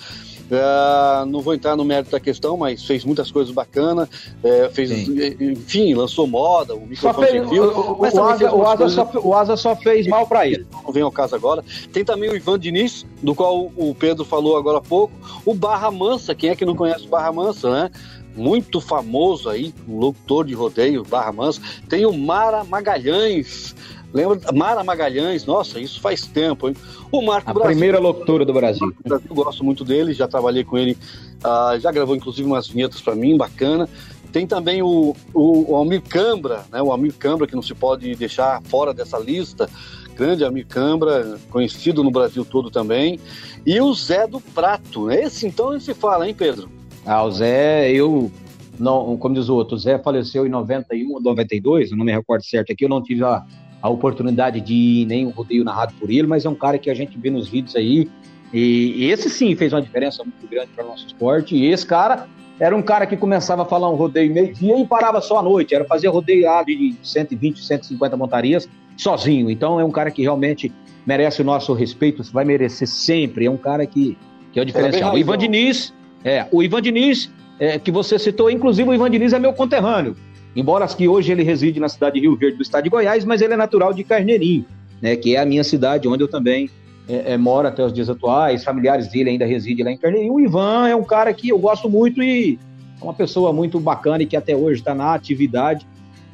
É, 0.51 1.25
não 1.25 1.41
vou 1.41 1.53
entrar 1.53 1.75
no 1.75 1.83
mérito 1.83 2.11
da 2.11 2.19
questão, 2.19 2.55
mas 2.57 2.83
fez 2.83 3.03
muitas 3.03 3.31
coisas 3.31 3.53
bacanas. 3.53 4.07
é, 4.43 4.69
fez, 4.69 4.91
enfim, 5.39 5.93
lançou 5.93 6.27
moda, 6.27 6.75
o 6.75 6.85
microfone 6.85 7.27
fez, 7.27 7.51
o, 7.51 7.97
o, 7.99 8.05
Asa, 8.05 8.53
o, 8.53 8.67
Asa 8.67 8.89
só, 8.89 9.11
o 9.23 9.33
Asa 9.33 9.57
só 9.57 9.75
fez 9.75 10.05
mal 10.07 10.27
para 10.27 10.47
ele. 10.47 10.65
não 10.83 10.91
vem 10.91 11.03
ao 11.03 11.11
caso 11.11 11.35
agora. 11.35 11.63
Tem 11.91 12.03
também 12.03 12.29
o 12.29 12.35
Ivan 12.35 12.59
Diniz, 12.59 13.05
do 13.21 13.33
qual 13.33 13.71
o 13.75 13.95
Pedro 13.95 14.23
falou 14.25 14.57
agora 14.57 14.77
há 14.77 14.81
pouco. 14.81 15.13
O 15.45 15.53
Barra 15.53 15.89
Mansa, 15.89 16.35
quem 16.35 16.49
é 16.49 16.55
que 16.55 16.65
não 16.65 16.75
conhece 16.75 17.05
o 17.05 17.09
Barra 17.09 17.31
Mansa, 17.31 17.71
né? 17.71 17.91
Muito 18.35 18.81
famoso 18.81 19.47
aí, 19.47 19.73
um 19.87 19.97
locutor 19.97 20.45
de 20.45 20.53
rodeio, 20.53 21.03
Barra 21.03 21.31
Mansa. 21.31 21.61
Tem 21.87 22.05
o 22.05 22.13
Mara 22.13 22.63
Magalhães. 22.63 23.75
Lembra? 24.13 24.39
Mara 24.53 24.83
Magalhães, 24.83 25.45
nossa, 25.45 25.79
isso 25.79 25.99
faz 25.99 26.21
tempo, 26.21 26.69
hein? 26.69 26.75
O 27.11 27.21
Marco 27.21 27.49
A 27.49 27.53
Brasil. 27.53 27.71
primeira 27.71 27.99
locutora 27.99 28.45
do 28.45 28.53
Brasil. 28.53 28.93
Eu 29.03 29.35
gosto 29.35 29.63
muito 29.63 29.83
dele, 29.83 30.13
já 30.13 30.27
trabalhei 30.27 30.63
com 30.63 30.77
ele, 30.77 30.95
ah, 31.43 31.75
já 31.79 31.91
gravou 31.91 32.15
inclusive 32.15 32.47
umas 32.47 32.67
vinhetas 32.67 33.01
para 33.01 33.15
mim, 33.15 33.35
bacana. 33.35 33.89
Tem 34.31 34.45
também 34.45 34.81
o, 34.81 35.15
o, 35.33 35.71
o 35.71 35.75
Almir 35.75 36.01
Cambra, 36.01 36.63
né? 36.71 36.81
O 36.81 36.91
Almir 36.91 37.13
Cambra, 37.17 37.47
que 37.47 37.55
não 37.55 37.61
se 37.61 37.73
pode 37.73 38.15
deixar 38.15 38.61
fora 38.63 38.93
dessa 38.93 39.17
lista. 39.17 39.67
grande 40.15 40.45
Amir 40.45 40.67
Cambra, 40.67 41.39
conhecido 41.49 42.03
no 42.03 42.11
Brasil 42.11 42.45
todo 42.45 42.69
também, 42.69 43.19
e 43.65 43.81
o 43.81 43.91
Zé 43.93 44.27
do 44.27 44.39
Prato. 44.39 45.09
Esse 45.09 45.47
então 45.47 45.71
a 45.71 45.77
gente 45.77 45.93
fala, 45.95 46.27
hein, 46.27 46.35
Pedro? 46.37 46.69
Ah, 47.05 47.23
o 47.23 47.31
Zé, 47.31 47.91
eu, 47.91 48.31
não, 48.79 49.17
como 49.17 49.35
diz 49.35 49.49
o 49.49 49.55
outro, 49.55 49.75
o 49.75 49.79
Zé 49.79 49.97
faleceu 49.97 50.45
em 50.45 50.49
91 50.49 51.13
ou 51.13 51.21
92, 51.21 51.91
eu 51.91 51.97
não 51.97 52.05
me 52.05 52.11
recordo 52.11 52.43
certo 52.43 52.71
aqui, 52.71 52.85
eu 52.85 52.89
não 52.89 53.03
tive 53.03 53.23
a, 53.23 53.43
a 53.83 53.89
oportunidade 53.89 54.61
de 54.61 54.73
ir 54.73 55.05
nem 55.05 55.27
um 55.27 55.29
rodeio 55.29 55.65
narrado 55.65 55.93
por 55.99 56.09
ele, 56.09 56.25
mas 56.25 56.45
é 56.45 56.49
um 56.49 56.55
cara 56.55 56.77
que 56.79 56.89
a 56.89 56.93
gente 56.93 57.17
vê 57.17 57.29
nos 57.29 57.49
vídeos 57.49 57.75
aí, 57.75 58.09
e, 58.53 59.09
esse 59.11 59.29
sim 59.29 59.53
fez 59.57 59.73
uma 59.73 59.81
diferença 59.81 60.23
muito 60.23 60.47
grande 60.47 60.69
para 60.73 60.85
o 60.85 60.87
nosso 60.87 61.05
esporte, 61.05 61.53
e 61.53 61.65
esse 61.65 61.85
cara 61.85 62.27
era 62.59 62.73
um 62.73 62.81
cara 62.81 63.05
que 63.05 63.17
começava 63.17 63.63
a 63.63 63.65
falar 63.65 63.89
um 63.89 63.95
rodeio 63.95 64.33
meio-dia 64.33 64.79
e 64.79 64.87
parava 64.87 65.19
só 65.19 65.39
à 65.39 65.43
noite. 65.43 65.73
Era 65.73 65.83
fazer 65.83 66.07
rodeio 66.07 66.45
de 66.65 66.95
120, 67.01 67.65
150 67.65 68.15
montarias 68.15 68.69
sozinho. 68.95 69.49
Então 69.49 69.79
é 69.79 69.83
um 69.83 69.91
cara 69.91 70.11
que 70.11 70.21
realmente 70.21 70.71
merece 71.05 71.41
o 71.41 71.45
nosso 71.45 71.73
respeito, 71.73 72.23
vai 72.31 72.45
merecer 72.45 72.87
sempre. 72.87 73.47
É 73.47 73.51
um 73.51 73.57
cara 73.57 73.85
que, 73.87 74.15
que 74.53 74.59
é 74.59 74.61
o 74.61 74.65
diferencial. 74.65 75.15
O 75.15 75.17
Ivan 75.17 75.37
Diniz, 75.37 75.93
é, 76.23 76.45
o 76.51 76.61
Ivan 76.61 76.81
Diniz, 76.81 77.29
é, 77.59 77.79
que 77.79 77.91
você 77.91 78.19
citou, 78.19 78.49
inclusive 78.51 78.87
o 78.87 78.93
Ivan 78.93 79.09
Diniz 79.09 79.33
é 79.33 79.39
meu 79.39 79.53
conterrâneo. 79.53 80.15
Embora 80.55 80.87
que 80.87 81.07
hoje 81.07 81.31
ele 81.31 81.43
reside 81.43 81.79
na 81.79 81.89
cidade 81.89 82.15
de 82.15 82.21
Rio 82.21 82.35
Verde, 82.35 82.57
do 82.57 82.63
estado 82.63 82.83
de 82.83 82.89
Goiás, 82.89 83.25
mas 83.25 83.41
ele 83.41 83.53
é 83.53 83.57
natural 83.57 83.93
de 83.93 84.03
Carneirinho, 84.03 84.65
né, 85.01 85.15
que 85.15 85.35
é 85.35 85.39
a 85.39 85.45
minha 85.45 85.63
cidade, 85.63 86.07
onde 86.07 86.23
eu 86.23 86.27
também 86.27 86.69
é, 87.07 87.33
é, 87.33 87.37
mora 87.37 87.69
até 87.69 87.83
os 87.83 87.91
dias 87.91 88.09
atuais, 88.09 88.63
familiares 88.63 89.07
dele 89.07 89.31
ainda 89.31 89.45
residem 89.45 89.83
lá 89.83 89.91
em 89.91 89.97
Carneirinho. 89.97 90.33
O 90.33 90.39
Ivan 90.39 90.87
é 90.87 90.95
um 90.95 91.03
cara 91.03 91.33
que 91.33 91.49
eu 91.49 91.57
gosto 91.57 91.89
muito 91.89 92.21
e 92.21 92.59
é 93.01 93.03
uma 93.03 93.13
pessoa 93.13 93.51
muito 93.51 93.79
bacana 93.79 94.23
e 94.23 94.25
que 94.25 94.37
até 94.37 94.55
hoje 94.55 94.79
está 94.79 94.93
na 94.93 95.13
atividade 95.13 95.85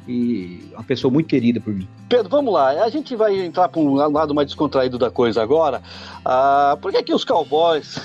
e 0.06 0.70
uma 0.72 0.82
pessoa 0.82 1.12
muito 1.12 1.26
querida 1.26 1.60
por 1.60 1.72
mim. 1.72 1.86
Pedro, 2.08 2.28
vamos 2.28 2.52
lá. 2.52 2.70
A 2.82 2.88
gente 2.88 3.14
vai 3.14 3.38
entrar 3.38 3.68
para 3.68 3.80
um 3.80 3.94
lado 3.94 4.34
mais 4.34 4.48
descontraído 4.48 4.98
da 4.98 5.10
coisa 5.10 5.42
agora. 5.42 5.82
Ah, 6.24 6.76
por 6.80 6.90
que, 6.92 7.02
que 7.02 7.14
os 7.14 7.24
cowboys 7.24 7.98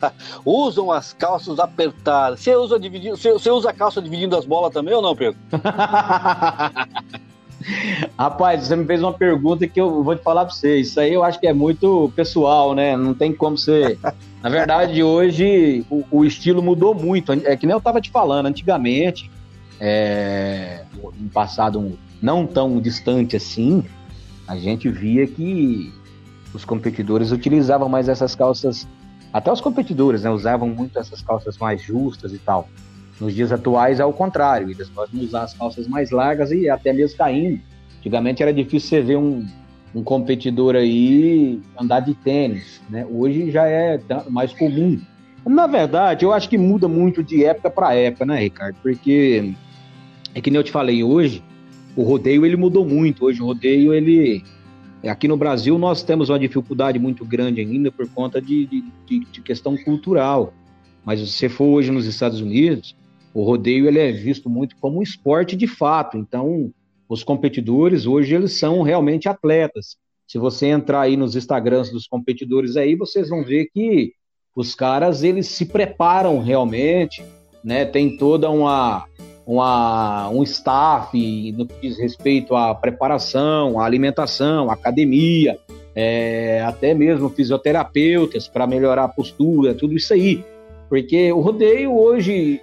usam 0.44 0.90
as 0.90 1.12
calças 1.12 1.58
apertadas? 1.58 2.40
Você 2.40 2.54
usa, 2.54 2.78
dividindo, 2.78 3.16
você, 3.16 3.32
você 3.32 3.50
usa 3.50 3.70
a 3.70 3.72
calça 3.72 4.00
dividindo 4.00 4.36
as 4.36 4.44
bolas 4.44 4.72
também 4.72 4.94
ou 4.94 5.02
não, 5.02 5.14
Pedro? 5.14 5.38
Rapaz, 8.18 8.66
você 8.66 8.76
me 8.76 8.86
fez 8.86 9.02
uma 9.02 9.12
pergunta 9.12 9.66
que 9.66 9.80
eu 9.80 10.02
vou 10.02 10.16
te 10.16 10.22
falar 10.22 10.46
para 10.46 10.54
você. 10.54 10.78
Isso 10.78 10.98
aí 10.98 11.12
eu 11.12 11.22
acho 11.22 11.38
que 11.38 11.46
é 11.46 11.52
muito 11.52 12.10
pessoal, 12.16 12.74
né? 12.74 12.96
Não 12.96 13.12
tem 13.12 13.32
como 13.32 13.58
ser. 13.58 13.98
Na 14.42 14.48
verdade, 14.48 15.02
hoje 15.02 15.84
o, 15.90 16.04
o 16.10 16.24
estilo 16.24 16.62
mudou 16.62 16.94
muito. 16.94 17.32
É 17.32 17.56
que 17.56 17.66
nem 17.66 17.74
eu 17.74 17.78
estava 17.78 18.00
te 18.00 18.10
falando, 18.10 18.46
antigamente, 18.46 19.30
é, 19.80 20.84
no 20.94 21.30
passado 21.30 21.98
não 22.20 22.46
tão 22.46 22.78
distante 22.80 23.34
assim, 23.34 23.82
a 24.46 24.56
gente 24.56 24.88
via 24.90 25.26
que 25.26 25.92
os 26.52 26.64
competidores 26.64 27.32
utilizavam 27.32 27.88
mais 27.88 28.08
essas 28.08 28.34
calças. 28.34 28.86
Até 29.32 29.50
os 29.50 29.60
competidores, 29.60 30.24
né? 30.24 30.30
Usavam 30.30 30.68
muito 30.68 30.98
essas 30.98 31.22
calças 31.22 31.56
mais 31.56 31.80
justas 31.80 32.32
e 32.32 32.38
tal. 32.38 32.68
Nos 33.20 33.34
dias 33.34 33.52
atuais 33.52 34.00
é 34.00 34.04
o 34.04 34.12
contrário, 34.12 34.70
eles 34.70 34.88
podem 34.88 35.22
usar 35.22 35.42
as 35.42 35.54
calças 35.54 35.86
mais 35.86 36.10
largas 36.10 36.50
e 36.50 36.68
até 36.68 36.92
mesmo 36.92 37.16
caindo. 37.18 37.60
Antigamente 37.98 38.42
era 38.42 38.52
difícil 38.52 38.88
você 38.88 39.00
ver 39.02 39.16
um, 39.16 39.46
um 39.94 40.02
competidor 40.02 40.74
aí 40.74 41.60
andar 41.78 42.00
de 42.00 42.14
tênis, 42.14 42.80
né? 42.88 43.06
Hoje 43.10 43.50
já 43.50 43.66
é 43.68 44.00
mais 44.28 44.52
comum. 44.52 45.00
Na 45.46 45.66
verdade, 45.66 46.24
eu 46.24 46.32
acho 46.32 46.48
que 46.48 46.58
muda 46.58 46.88
muito 46.88 47.22
de 47.22 47.44
época 47.44 47.70
para 47.70 47.94
época, 47.94 48.26
né, 48.26 48.40
Ricardo? 48.40 48.76
Porque 48.82 49.54
é 50.34 50.40
que 50.40 50.50
nem 50.50 50.58
eu 50.58 50.64
te 50.64 50.70
falei 50.70 51.02
hoje, 51.02 51.42
o 51.96 52.02
rodeio 52.02 52.46
ele 52.46 52.56
mudou 52.56 52.84
muito. 52.84 53.24
Hoje 53.24 53.42
o 53.42 53.46
rodeio 53.46 53.92
ele 53.92 54.42
aqui 55.02 55.26
no 55.26 55.36
Brasil 55.36 55.78
nós 55.78 56.02
temos 56.02 56.28
uma 56.28 56.38
dificuldade 56.38 56.98
muito 56.98 57.24
grande 57.24 57.60
ainda 57.60 57.90
por 57.90 58.08
conta 58.08 58.40
de, 58.40 58.66
de, 58.66 59.20
de 59.24 59.40
questão 59.40 59.76
cultural. 59.76 60.52
Mas 61.04 61.20
se 61.20 61.26
você 61.26 61.48
for 61.48 61.66
hoje 61.66 61.90
nos 61.90 62.06
Estados 62.06 62.40
Unidos, 62.40 62.94
o 63.32 63.42
rodeio 63.42 63.86
ele 63.86 63.98
é 63.98 64.12
visto 64.12 64.50
muito 64.50 64.76
como 64.80 64.98
um 64.98 65.02
esporte 65.02 65.56
de 65.56 65.66
fato. 65.66 66.16
Então, 66.16 66.72
os 67.08 67.24
competidores 67.24 68.06
hoje 68.06 68.34
eles 68.34 68.58
são 68.58 68.82
realmente 68.82 69.28
atletas. 69.28 69.96
Se 70.26 70.38
você 70.38 70.66
entrar 70.66 71.00
aí 71.00 71.16
nos 71.16 71.34
Instagrams 71.34 71.90
dos 71.90 72.06
competidores 72.06 72.76
aí, 72.76 72.94
vocês 72.94 73.28
vão 73.28 73.42
ver 73.42 73.66
que 73.72 74.12
os 74.54 74.74
caras 74.74 75.22
eles 75.22 75.48
se 75.48 75.66
preparam 75.66 76.40
realmente, 76.40 77.24
né? 77.64 77.84
Tem 77.84 78.16
toda 78.16 78.48
uma 78.50 79.06
uma, 79.50 80.28
um 80.28 80.44
staff 80.44 81.52
no 81.58 81.66
que 81.66 81.74
diz 81.82 81.98
respeito 81.98 82.54
à 82.54 82.72
preparação, 82.72 83.80
à 83.80 83.84
alimentação, 83.84 84.70
à 84.70 84.74
academia, 84.74 85.58
é, 85.92 86.62
até 86.64 86.94
mesmo 86.94 87.28
fisioterapeutas 87.28 88.46
para 88.46 88.64
melhorar 88.64 89.04
a 89.04 89.08
postura, 89.08 89.74
tudo 89.74 89.96
isso 89.96 90.14
aí. 90.14 90.44
Porque 90.88 91.32
o 91.32 91.40
rodeio 91.40 91.92
hoje 91.98 92.60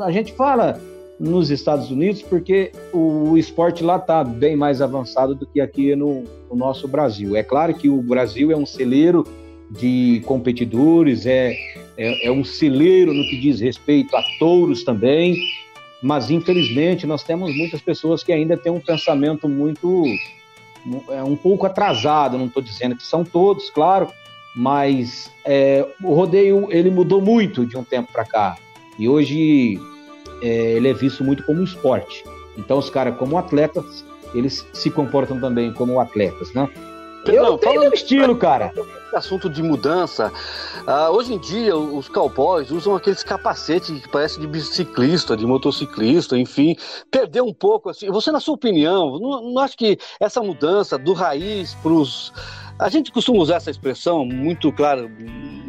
a 0.00 0.12
gente 0.12 0.32
fala 0.32 0.80
nos 1.18 1.50
Estados 1.50 1.90
Unidos 1.90 2.22
porque 2.22 2.70
o 2.92 3.36
esporte 3.36 3.82
lá 3.82 3.96
está 3.96 4.22
bem 4.22 4.54
mais 4.54 4.80
avançado 4.80 5.34
do 5.34 5.44
que 5.44 5.60
aqui 5.60 5.96
no, 5.96 6.22
no, 6.48 6.54
nosso 6.54 6.86
Brasil. 6.86 7.34
É 7.34 7.42
claro 7.42 7.74
que 7.74 7.88
o 7.88 8.00
Brasil 8.00 8.52
é 8.52 8.56
um 8.56 8.66
celeiro 8.66 9.26
de 9.72 10.22
competidores, 10.24 11.26
é, 11.26 11.52
é, 11.98 12.28
é 12.28 12.30
um 12.30 12.44
celeiro 12.44 13.12
no 13.12 13.24
que 13.24 13.40
diz 13.40 13.58
respeito 13.58 14.14
a 14.16 14.22
touros 14.38 14.84
também, 14.84 15.36
mas 16.02 16.30
infelizmente 16.30 17.06
nós 17.06 17.22
temos 17.22 17.54
muitas 17.56 17.80
pessoas 17.80 18.22
que 18.22 18.32
ainda 18.32 18.56
têm 18.56 18.72
um 18.72 18.80
pensamento 18.80 19.48
muito 19.48 20.04
é 21.10 21.22
um 21.22 21.34
pouco 21.34 21.66
atrasado, 21.66 22.38
não 22.38 22.46
estou 22.46 22.62
dizendo 22.62 22.96
que 22.96 23.02
são 23.02 23.24
todos, 23.24 23.70
claro, 23.70 24.08
mas 24.54 25.30
é, 25.44 25.86
o 26.02 26.14
rodeio 26.14 26.68
ele 26.70 26.90
mudou 26.90 27.20
muito 27.20 27.66
de 27.66 27.76
um 27.76 27.84
tempo 27.84 28.12
para 28.12 28.24
cá. 28.24 28.56
E 28.98 29.08
hoje 29.08 29.80
é, 30.40 30.46
ele 30.46 30.88
é 30.88 30.94
visto 30.94 31.24
muito 31.24 31.44
como 31.44 31.60
um 31.60 31.64
esporte. 31.64 32.24
Então 32.56 32.78
os 32.78 32.88
caras, 32.88 33.16
como 33.16 33.36
atletas, 33.36 34.04
eles 34.34 34.66
se 34.72 34.90
comportam 34.90 35.40
também 35.40 35.72
como 35.72 36.00
atletas, 36.00 36.52
né? 36.52 36.68
Eu 37.26 37.58
tenho 37.58 37.80
meu 37.80 37.92
estilo, 37.92 38.36
cara. 38.36 38.72
Assunto 39.14 39.48
de 39.48 39.62
mudança. 39.62 40.32
Uh, 40.86 41.10
hoje 41.12 41.34
em 41.34 41.38
dia, 41.38 41.76
os 41.76 42.08
cowboys 42.08 42.70
usam 42.70 42.94
aqueles 42.94 43.22
capacetes 43.22 44.00
que 44.00 44.08
parecem 44.08 44.40
de 44.40 44.46
biciclista, 44.46 45.36
de 45.36 45.46
motociclista, 45.46 46.36
enfim. 46.36 46.76
Perdeu 47.10 47.44
um 47.44 47.54
pouco, 47.54 47.88
assim. 47.88 48.10
Você, 48.10 48.30
na 48.30 48.40
sua 48.40 48.54
opinião, 48.54 49.18
não, 49.18 49.52
não 49.52 49.58
acha 49.62 49.76
que 49.76 49.98
essa 50.20 50.42
mudança 50.42 50.98
do 50.98 51.12
raiz 51.12 51.74
para 51.74 51.92
os 51.92 52.32
a 52.78 52.90
gente 52.90 53.10
costuma 53.10 53.38
usar 53.38 53.56
essa 53.56 53.70
expressão 53.70 54.24
muito 54.24 54.70
clara, 54.70 55.10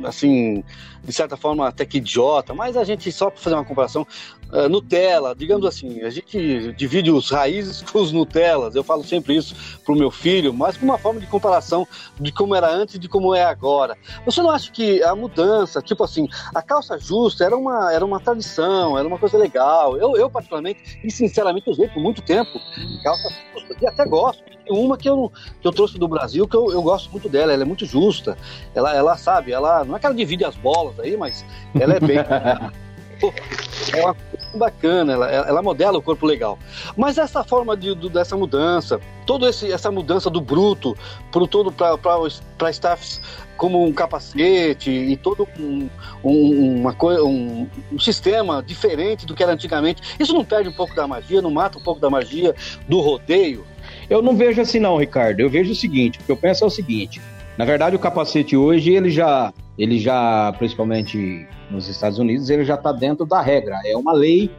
assim, 0.03 0.63
de 1.03 1.13
certa 1.13 1.37
forma 1.37 1.65
até 1.65 1.85
que 1.85 1.97
idiota, 1.97 2.53
mas 2.53 2.75
a 2.75 2.83
gente, 2.83 3.09
só 3.11 3.29
para 3.29 3.39
fazer 3.39 3.55
uma 3.55 3.63
comparação, 3.63 4.05
uh, 4.51 4.67
Nutella, 4.67 5.33
digamos 5.33 5.65
assim, 5.65 6.01
a 6.01 6.09
gente 6.09 6.73
divide 6.73 7.09
os 7.09 7.29
raízes 7.29 7.81
com 7.81 7.99
os 7.99 8.11
Nutellas, 8.11 8.75
eu 8.75 8.83
falo 8.83 9.05
sempre 9.05 9.37
isso 9.37 9.55
para 9.85 9.93
o 9.93 9.97
meu 9.97 10.11
filho, 10.11 10.53
mas 10.53 10.75
com 10.75 10.85
uma 10.85 10.97
forma 10.97 11.19
de 11.19 11.27
comparação 11.27 11.87
de 12.19 12.31
como 12.31 12.53
era 12.53 12.69
antes 12.69 12.95
e 12.95 12.99
de 12.99 13.07
como 13.07 13.26
é 13.35 13.43
agora. 13.43 13.97
Você 14.25 14.41
não 14.41 14.49
acha 14.49 14.71
que 14.71 15.01
a 15.03 15.15
mudança, 15.15 15.81
tipo 15.81 16.03
assim, 16.03 16.27
a 16.53 16.61
calça 16.61 16.97
justa 16.97 17.43
era 17.43 17.55
uma, 17.55 17.93
era 17.93 18.05
uma 18.05 18.19
tradição, 18.19 18.97
era 18.97 19.07
uma 19.07 19.17
coisa 19.17 19.37
legal? 19.37 19.97
Eu, 19.97 20.15
eu 20.15 20.29
particularmente, 20.29 20.99
e 21.03 21.11
sinceramente, 21.11 21.69
usei 21.69 21.87
por 21.87 22.01
muito 22.01 22.21
tempo 22.21 22.59
calça 23.03 23.29
justa, 23.53 23.75
e 23.81 23.87
até 23.87 24.05
gosto 24.05 24.43
uma 24.69 24.97
que 24.97 25.09
eu, 25.09 25.31
que 25.61 25.67
eu 25.67 25.71
trouxe 25.71 25.97
do 25.97 26.09
Brasil, 26.09 26.45
que 26.45 26.55
eu, 26.55 26.69
eu 26.71 26.81
gosto 26.81 27.09
muito 27.09 27.29
dela, 27.29 27.53
ela 27.53 27.63
é 27.63 27.65
muito 27.65 27.85
justa. 27.85 28.37
Ela, 28.75 28.93
ela 28.93 29.17
sabe, 29.17 29.53
ela 29.53 29.85
não 29.85 29.95
é 29.95 29.99
que 29.99 30.05
ela 30.05 30.15
divide 30.15 30.43
as 30.43 30.55
bolas 30.55 30.99
aí, 30.99 31.15
mas 31.15 31.45
ela 31.79 31.93
é 31.93 31.99
bem. 31.99 32.17
é 33.93 34.03
uma 34.03 34.15
bacana, 34.53 35.13
ela, 35.13 35.29
ela 35.29 35.61
modela 35.61 35.97
o 35.97 36.01
corpo 36.01 36.25
legal. 36.25 36.57
Mas 36.95 37.17
essa 37.17 37.43
forma 37.43 37.75
de, 37.75 37.93
dessa 38.09 38.37
mudança, 38.37 38.99
toda 39.25 39.49
essa 39.49 39.91
mudança 39.91 40.29
do 40.29 40.41
bruto 40.41 40.95
para 41.31 41.47
todo 41.47 41.71
para 41.71 42.71
staffs 42.71 43.21
como 43.57 43.83
um 43.83 43.91
capacete 43.91 44.91
e 44.91 45.17
todo 45.17 45.47
um, 45.59 45.89
um, 46.23 46.79
uma 46.79 46.93
coisa, 46.93 47.23
um, 47.23 47.67
um, 47.91 47.99
sistema 47.99 48.63
diferente 48.63 49.25
do 49.25 49.33
que 49.33 49.43
era 49.43 49.51
antigamente. 49.51 50.01
Isso 50.19 50.33
não 50.33 50.45
perde 50.45 50.69
um 50.69 50.73
pouco 50.73 50.95
da 50.95 51.07
magia, 51.07 51.41
não 51.41 51.51
mata 51.51 51.77
um 51.77 51.81
pouco 51.81 51.99
da 51.99 52.09
magia 52.09 52.55
do 52.87 53.01
rodeio? 53.01 53.65
Eu 54.09 54.21
não 54.21 54.35
vejo 54.35 54.61
assim 54.61 54.79
não, 54.79 54.97
Ricardo. 54.97 55.39
Eu 55.39 55.49
vejo 55.49 55.71
o 55.71 55.75
seguinte, 55.75 56.19
o 56.19 56.23
que 56.23 56.31
eu 56.31 56.37
penso 56.37 56.63
é 56.63 56.67
o 56.67 56.69
seguinte. 56.69 57.19
Na 57.57 57.65
verdade, 57.65 57.95
o 57.95 57.99
capacete 57.99 58.55
hoje, 58.55 58.91
ele 58.91 59.09
já, 59.09 59.51
ele 59.77 59.97
já, 59.97 60.53
principalmente 60.59 61.47
nos 61.69 61.87
Estados 61.87 62.19
Unidos, 62.19 62.49
ele 62.49 62.63
já 62.63 62.75
está 62.75 62.91
dentro 62.91 63.25
da 63.25 63.41
regra. 63.41 63.79
É 63.85 63.95
uma 63.95 64.13
lei. 64.13 64.49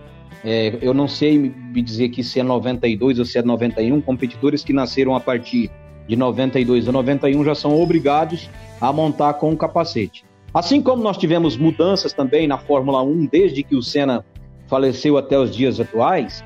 É, 0.44 0.78
eu 0.80 0.94
não 0.94 1.08
sei 1.08 1.38
me 1.38 1.82
dizer 1.82 2.10
que 2.10 2.22
se 2.22 2.38
é 2.38 2.42
92 2.42 3.18
ou 3.18 3.24
se 3.24 3.38
é 3.38 3.42
91. 3.42 4.00
Competidores 4.00 4.62
que 4.62 4.72
nasceram 4.72 5.14
a 5.14 5.20
partir 5.20 5.70
de 6.06 6.16
92 6.16 6.86
ou 6.86 6.92
91 6.92 7.44
já 7.44 7.54
são 7.54 7.80
obrigados 7.80 8.48
a 8.80 8.92
montar 8.92 9.34
com 9.34 9.52
o 9.52 9.56
capacete. 9.56 10.24
Assim 10.52 10.80
como 10.80 11.02
nós 11.02 11.16
tivemos 11.16 11.56
mudanças 11.56 12.12
também 12.12 12.46
na 12.46 12.56
Fórmula 12.56 13.02
1 13.02 13.26
desde 13.26 13.62
que 13.62 13.76
o 13.76 13.82
Senna 13.82 14.24
faleceu 14.66 15.18
até 15.18 15.38
os 15.38 15.54
dias 15.54 15.78
atuais, 15.78 16.44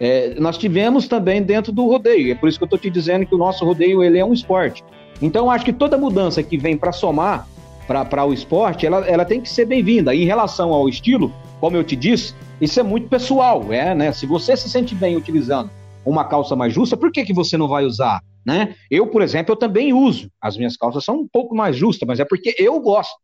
é, 0.00 0.34
nós 0.38 0.58
tivemos 0.58 1.06
também 1.06 1.42
dentro 1.42 1.72
do 1.72 1.86
rodeio. 1.86 2.32
É 2.32 2.34
por 2.34 2.48
isso 2.48 2.58
que 2.58 2.64
eu 2.64 2.66
estou 2.66 2.78
te 2.78 2.90
dizendo 2.90 3.26
que 3.26 3.34
o 3.34 3.38
nosso 3.38 3.64
rodeio 3.64 4.02
ele 4.02 4.18
é 4.18 4.24
um 4.24 4.32
esporte. 4.32 4.82
Então, 5.22 5.50
acho 5.50 5.64
que 5.64 5.72
toda 5.72 5.96
mudança 5.96 6.42
que 6.42 6.58
vem 6.58 6.76
para 6.76 6.92
somar 6.92 7.46
para 7.86 8.24
o 8.24 8.32
esporte, 8.32 8.86
ela, 8.86 9.06
ela 9.06 9.24
tem 9.24 9.40
que 9.40 9.48
ser 9.48 9.66
bem-vinda. 9.66 10.14
Em 10.14 10.24
relação 10.24 10.72
ao 10.72 10.88
estilo, 10.88 11.32
como 11.60 11.76
eu 11.76 11.84
te 11.84 11.96
disse, 11.96 12.34
isso 12.60 12.78
é 12.80 12.82
muito 12.82 13.08
pessoal, 13.08 13.72
é, 13.72 13.94
né? 13.94 14.12
Se 14.12 14.26
você 14.26 14.56
se 14.56 14.68
sente 14.68 14.94
bem 14.94 15.16
utilizando 15.16 15.70
uma 16.04 16.24
calça 16.24 16.54
mais 16.54 16.72
justa, 16.72 16.96
por 16.96 17.10
que, 17.10 17.24
que 17.24 17.32
você 17.32 17.56
não 17.56 17.68
vai 17.68 17.84
usar? 17.84 18.20
Né? 18.44 18.74
Eu, 18.90 19.06
por 19.06 19.22
exemplo, 19.22 19.52
eu 19.52 19.56
também 19.56 19.92
uso. 19.92 20.28
As 20.40 20.56
minhas 20.56 20.76
calças 20.76 21.04
são 21.04 21.16
um 21.16 21.28
pouco 21.28 21.54
mais 21.54 21.76
justas, 21.76 22.06
mas 22.06 22.20
é 22.20 22.24
porque 22.24 22.54
eu 22.58 22.78
gosto. 22.80 23.14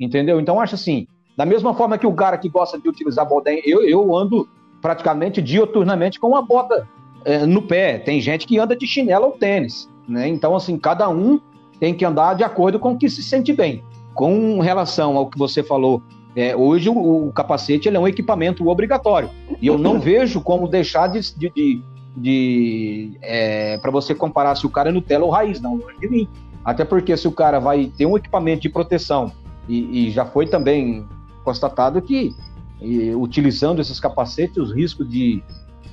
Entendeu? 0.00 0.40
Então, 0.40 0.58
acho 0.58 0.74
assim, 0.74 1.06
da 1.36 1.44
mesma 1.44 1.74
forma 1.74 1.98
que 1.98 2.06
o 2.06 2.14
cara 2.14 2.38
que 2.38 2.48
gosta 2.48 2.78
de 2.78 2.88
utilizar 2.88 3.28
bota, 3.28 3.50
eu, 3.64 3.82
eu 3.86 4.16
ando 4.16 4.48
praticamente 4.80 5.42
dioturnamente 5.42 6.18
com 6.18 6.28
uma 6.28 6.42
bota 6.42 6.88
é, 7.24 7.44
no 7.44 7.62
pé. 7.62 7.98
Tem 7.98 8.20
gente 8.20 8.46
que 8.46 8.58
anda 8.58 8.74
de 8.74 8.86
chinelo 8.86 9.26
ou 9.26 9.32
tênis. 9.32 9.88
Né? 10.08 10.26
Então, 10.28 10.56
assim, 10.56 10.78
cada 10.78 11.08
um 11.08 11.40
tem 11.78 11.94
que 11.94 12.04
andar 12.04 12.34
de 12.34 12.44
acordo 12.44 12.78
com 12.78 12.92
o 12.92 12.98
que 12.98 13.08
se 13.08 13.22
sente 13.22 13.52
bem. 13.52 13.82
Com 14.14 14.60
relação 14.60 15.16
ao 15.16 15.26
que 15.26 15.38
você 15.38 15.62
falou, 15.62 16.02
é, 16.34 16.56
hoje 16.56 16.88
o, 16.88 17.28
o, 17.28 17.32
capacete 17.32 17.88
é 17.88 17.98
um 17.98 18.08
equipamento 18.08 18.66
obrigatório. 18.68 19.30
E 19.60 19.66
eu 19.66 19.78
não 19.78 19.98
vejo 20.00 20.40
como 20.40 20.68
deixar 20.68 21.06
de. 21.08 21.20
de, 21.36 21.50
de, 21.50 21.82
de 22.16 23.18
é, 23.22 23.78
para 23.78 23.90
você 23.90 24.14
comparar 24.14 24.54
se 24.56 24.66
o 24.66 24.70
cara 24.70 24.90
é 24.90 24.92
Nutella 24.92 25.24
ou 25.24 25.30
raiz, 25.30 25.60
não, 25.60 25.76
longe 25.76 25.98
de 26.00 26.08
mim. 26.08 26.28
Até 26.64 26.84
porque 26.84 27.16
se 27.16 27.26
o 27.26 27.32
cara 27.32 27.58
vai 27.58 27.90
ter 27.96 28.06
um 28.06 28.16
equipamento 28.16 28.62
de 28.62 28.68
proteção, 28.68 29.32
e, 29.68 30.08
e 30.08 30.10
já 30.10 30.24
foi 30.24 30.46
também 30.46 31.06
constatado 31.44 32.00
que 32.00 32.34
e, 32.80 33.14
utilizando 33.14 33.80
esses 33.80 33.98
capacetes, 34.00 34.56
os 34.56 34.72
riscos 34.72 35.08
de, 35.08 35.42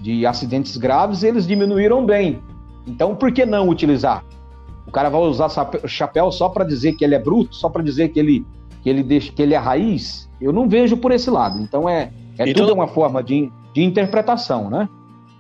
de 0.01 0.25
acidentes 0.25 0.77
graves, 0.77 1.23
eles 1.23 1.47
diminuíram 1.47 2.05
bem. 2.05 2.41
Então, 2.87 3.15
por 3.15 3.31
que 3.31 3.45
não 3.45 3.69
utilizar? 3.69 4.23
O 4.89 4.91
cara 4.91 5.07
vai 5.07 5.21
usar 5.21 5.49
chapéu 5.85 6.31
só 6.31 6.49
para 6.49 6.65
dizer 6.65 6.93
que 6.93 7.05
ele 7.05 7.13
é 7.13 7.19
bruto, 7.19 7.55
só 7.55 7.69
para 7.69 7.83
dizer 7.83 8.09
que 8.09 8.19
ele, 8.19 8.43
que, 8.81 8.89
ele 8.89 9.03
deixa, 9.03 9.31
que 9.31 9.39
ele 9.39 9.53
é 9.53 9.57
raiz? 9.57 10.27
Eu 10.41 10.51
não 10.51 10.67
vejo 10.67 10.97
por 10.97 11.11
esse 11.11 11.29
lado. 11.29 11.61
Então, 11.61 11.87
é, 11.87 12.11
é 12.39 12.49
então, 12.49 12.65
tudo 12.65 12.73
uma 12.73 12.87
forma 12.87 13.21
de, 13.21 13.51
de 13.71 13.83
interpretação, 13.83 14.67
né? 14.67 14.89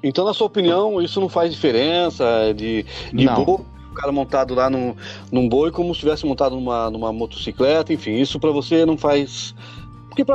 Então, 0.03 0.23
na 0.23 0.35
sua 0.35 0.45
opinião, 0.45 1.01
isso 1.01 1.19
não 1.19 1.27
faz 1.27 1.51
diferença 1.51 2.53
de, 2.55 2.85
de 3.11 3.27
boi, 3.27 3.59
o 3.91 3.93
cara 3.95 4.11
montado 4.11 4.53
lá 4.53 4.69
num, 4.69 4.95
num 5.31 5.49
boi 5.49 5.71
como 5.71 5.87
se 5.95 5.97
estivesse 5.97 6.27
montado 6.27 6.55
numa, 6.55 6.91
numa 6.91 7.11
motocicleta, 7.11 7.91
enfim, 7.91 8.17
isso 8.17 8.39
para 8.39 8.51
você 8.51 8.85
não 8.85 8.95
faz 8.95 9.55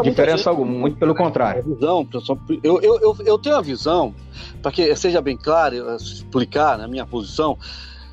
Diferença 0.02 0.50
alguma, 0.50 0.72
muito 0.72 0.96
pelo 0.96 1.14
contrário. 1.14 1.62
Visão, 1.62 2.06
eu, 2.62 2.80
eu, 2.80 3.00
eu, 3.00 3.16
eu 3.24 3.38
tenho 3.38 3.56
a 3.56 3.60
visão, 3.60 4.14
para 4.62 4.72
que 4.72 4.94
seja 4.96 5.20
bem 5.20 5.36
claro, 5.36 5.94
explicar 5.96 6.78
na 6.78 6.88
minha 6.88 7.04
posição, 7.04 7.58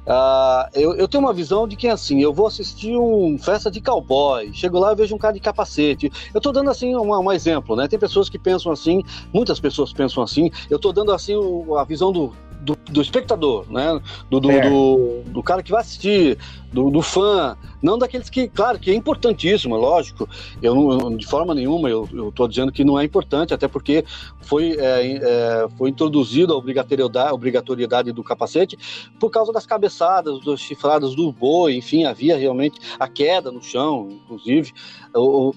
Uh, 0.01 0.67
eu, 0.73 0.95
eu, 0.95 1.07
tenho 1.07 1.23
uma 1.23 1.33
visão 1.33 1.67
de 1.67 1.75
que 1.75 1.87
assim, 1.87 2.21
eu 2.21 2.33
vou 2.33 2.47
assistir 2.47 2.97
um 2.97 3.37
festa 3.37 3.69
de 3.69 3.79
cowboy, 3.79 4.51
chego 4.51 4.79
lá 4.79 4.91
e 4.91 4.95
vejo 4.95 5.13
um 5.13 5.17
cara 5.17 5.33
de 5.33 5.39
capacete. 5.39 6.11
Eu 6.33 6.39
estou 6.39 6.51
dando 6.51 6.71
assim 6.71 6.95
um, 6.95 7.11
um, 7.11 7.31
exemplo, 7.31 7.75
né? 7.75 7.87
Tem 7.87 7.99
pessoas 7.99 8.27
que 8.27 8.39
pensam 8.39 8.71
assim, 8.71 9.03
muitas 9.31 9.59
pessoas 9.59 9.93
pensam 9.93 10.23
assim. 10.23 10.49
Eu 10.69 10.77
estou 10.77 10.91
dando 10.91 11.11
assim 11.11 11.35
a 11.77 11.83
visão 11.83 12.11
do, 12.11 12.33
do, 12.61 12.75
do 12.89 13.01
espectador, 13.01 13.65
né? 13.69 14.01
Do, 14.29 14.39
do, 14.39 14.51
é. 14.51 14.69
do, 14.69 15.21
do, 15.25 15.43
cara 15.43 15.61
que 15.61 15.71
vai 15.71 15.81
assistir, 15.81 16.37
do, 16.71 16.89
do, 16.89 17.01
fã, 17.01 17.57
não 17.81 17.97
daqueles 17.97 18.29
que, 18.29 18.47
claro, 18.47 18.79
que 18.79 18.89
é 18.89 18.95
importantíssimo, 18.95 19.75
lógico. 19.75 20.27
Eu 20.61 20.73
não, 20.73 21.15
de 21.15 21.27
forma 21.27 21.53
nenhuma 21.53 21.89
eu 21.89 22.29
estou 22.29 22.47
dizendo 22.47 22.71
que 22.71 22.83
não 22.83 22.99
é 22.99 23.03
importante, 23.03 23.53
até 23.53 23.67
porque 23.67 24.05
foi, 24.41 24.77
é, 24.79 25.17
é, 25.21 25.67
foi 25.77 25.89
introduzido 25.89 26.53
a 26.53 26.57
obrigatoriedade, 26.57 27.33
obrigatoriedade 27.33 28.11
do 28.11 28.23
capacete 28.23 28.77
por 29.19 29.29
causa 29.29 29.51
das 29.51 29.65
cabeçadas, 29.65 30.43
das 30.45 30.59
chifradas 30.59 31.15
do 31.15 31.31
boi, 31.31 31.75
enfim, 31.75 32.05
havia 32.05 32.37
realmente 32.37 32.79
a 32.99 33.07
queda 33.07 33.51
no 33.51 33.61
chão, 33.61 34.07
inclusive, 34.23 34.71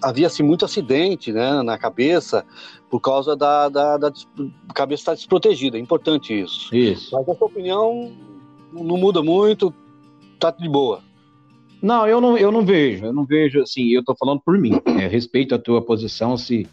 havia-se 0.02 0.42
muito 0.42 0.64
acidente 0.64 1.32
né, 1.32 1.62
na 1.62 1.78
cabeça, 1.78 2.44
por 2.90 3.00
causa 3.00 3.36
da, 3.36 3.68
da, 3.68 3.96
da 3.96 4.12
cabeça 4.74 5.02
estar 5.02 5.14
desprotegida. 5.14 5.76
É 5.76 5.80
importante 5.80 6.38
isso. 6.38 6.74
Isso. 6.74 7.10
Mas 7.12 7.28
a 7.28 7.34
sua 7.34 7.46
opinião 7.46 8.12
não 8.72 8.96
muda 8.96 9.22
muito, 9.22 9.72
tá 10.38 10.50
de 10.50 10.68
boa. 10.68 11.00
Não, 11.82 12.06
eu 12.06 12.20
não, 12.20 12.38
eu 12.38 12.50
não 12.50 12.64
vejo, 12.64 13.04
eu 13.04 13.12
não 13.12 13.24
vejo 13.24 13.60
assim, 13.60 13.88
eu 13.88 14.02
tô 14.02 14.14
falando 14.14 14.40
por 14.40 14.56
mim. 14.58 14.80
É, 14.98 15.06
respeito 15.06 15.54
a 15.54 15.58
tua 15.58 15.82
posição 15.82 16.36
se, 16.36 16.66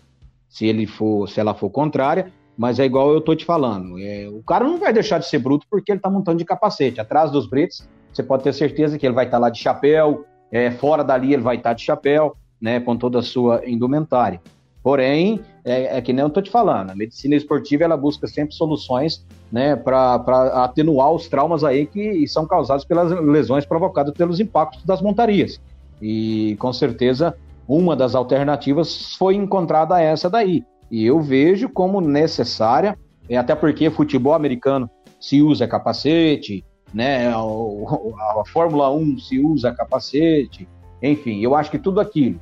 se 0.47 0.65
ele 0.65 0.85
for, 0.85 1.27
se 1.27 1.39
ela 1.39 1.53
for 1.53 1.69
contrária, 1.69 2.31
mas 2.57 2.79
é 2.79 2.85
igual 2.85 3.11
eu 3.11 3.19
tô 3.19 3.35
te 3.35 3.43
falando. 3.43 3.99
É, 3.99 4.29
o 4.29 4.41
cara 4.43 4.63
não 4.63 4.77
vai 4.77 4.93
deixar 4.93 5.17
de 5.17 5.27
ser 5.27 5.39
bruto 5.39 5.65
porque 5.69 5.91
ele 5.91 5.99
tá 5.99 6.09
montando 6.09 6.37
de 6.37 6.45
capacete. 6.45 7.01
Atrás 7.01 7.29
dos 7.29 7.45
bretes, 7.45 7.87
você 8.13 8.23
pode 8.23 8.43
ter 8.43 8.53
certeza 8.53 8.97
que 8.97 9.05
ele 9.05 9.15
vai 9.15 9.25
estar 9.25 9.37
tá 9.37 9.41
lá 9.41 9.49
de 9.49 9.59
chapéu, 9.59 10.25
é, 10.51 10.71
fora 10.71 11.03
dali 11.03 11.33
ele 11.33 11.41
vai 11.41 11.57
estar 11.57 11.71
tá 11.71 11.73
de 11.73 11.81
chapéu, 11.81 12.35
né, 12.61 12.79
com 12.79 12.95
toda 12.95 13.19
a 13.19 13.23
sua 13.23 13.67
indumentária. 13.67 14.41
Porém, 14.83 15.39
é, 15.63 15.97
é, 15.97 16.01
que 16.01 16.11
nem 16.11 16.21
eu 16.23 16.27
estou 16.27 16.41
te 16.41 16.49
falando, 16.49 16.89
a 16.89 16.95
medicina 16.95 17.35
esportiva 17.35 17.83
ela 17.83 17.95
busca 17.95 18.25
sempre 18.25 18.55
soluções 18.55 19.25
né, 19.51 19.75
para 19.75 20.15
atenuar 20.63 21.11
os 21.11 21.27
traumas 21.27 21.63
aí 21.63 21.85
que 21.85 22.27
são 22.27 22.47
causados 22.47 22.83
pelas 22.83 23.11
lesões 23.11 23.63
provocadas 23.65 24.13
pelos 24.13 24.39
impactos 24.39 24.83
das 24.83 25.01
montarias. 25.01 25.61
E 26.01 26.55
com 26.59 26.73
certeza 26.73 27.35
uma 27.67 27.95
das 27.95 28.15
alternativas 28.15 29.15
foi 29.15 29.35
encontrada 29.35 30.01
essa 30.01 30.29
daí. 30.29 30.63
E 30.89 31.05
eu 31.05 31.21
vejo 31.21 31.69
como 31.69 32.01
necessária, 32.01 32.97
até 33.37 33.53
porque 33.53 33.91
futebol 33.91 34.33
americano 34.33 34.89
se 35.19 35.43
usa 35.43 35.67
capacete, 35.67 36.65
né, 36.91 37.27
a, 37.27 37.37
a 37.37 38.43
Fórmula 38.51 38.91
1 38.91 39.19
se 39.19 39.39
usa 39.39 39.71
capacete, 39.71 40.67
enfim, 41.01 41.39
eu 41.39 41.55
acho 41.55 41.69
que 41.69 41.79
tudo 41.79 42.01
aquilo 42.01 42.39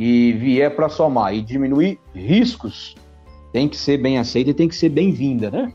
e 0.00 0.32
vier 0.32 0.74
para 0.74 0.88
somar 0.88 1.34
e 1.34 1.42
diminuir 1.42 2.00
riscos, 2.14 2.94
tem 3.52 3.68
que 3.68 3.76
ser 3.76 3.98
bem 3.98 4.16
aceita 4.18 4.48
e 4.48 4.54
tem 4.54 4.66
que 4.66 4.74
ser 4.74 4.88
bem-vinda, 4.88 5.50
né? 5.50 5.70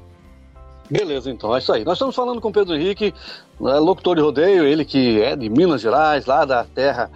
Beleza, 0.90 1.30
então, 1.30 1.56
é 1.56 1.60
isso 1.60 1.72
aí. 1.72 1.86
Nós 1.86 1.94
estamos 1.94 2.16
falando 2.16 2.42
com 2.42 2.50
o 2.50 2.52
Pedro 2.52 2.76
Henrique, 2.76 3.14
né, 3.60 3.78
locutor 3.78 4.16
de 4.16 4.24
rodeio, 4.24 4.66
ele 4.66 4.84
que 4.84 5.22
é 5.22 5.36
de 5.36 5.48
Minas 5.48 5.80
Gerais, 5.80 6.26
lá 6.26 6.44
da 6.44 6.64
terra 6.64 7.12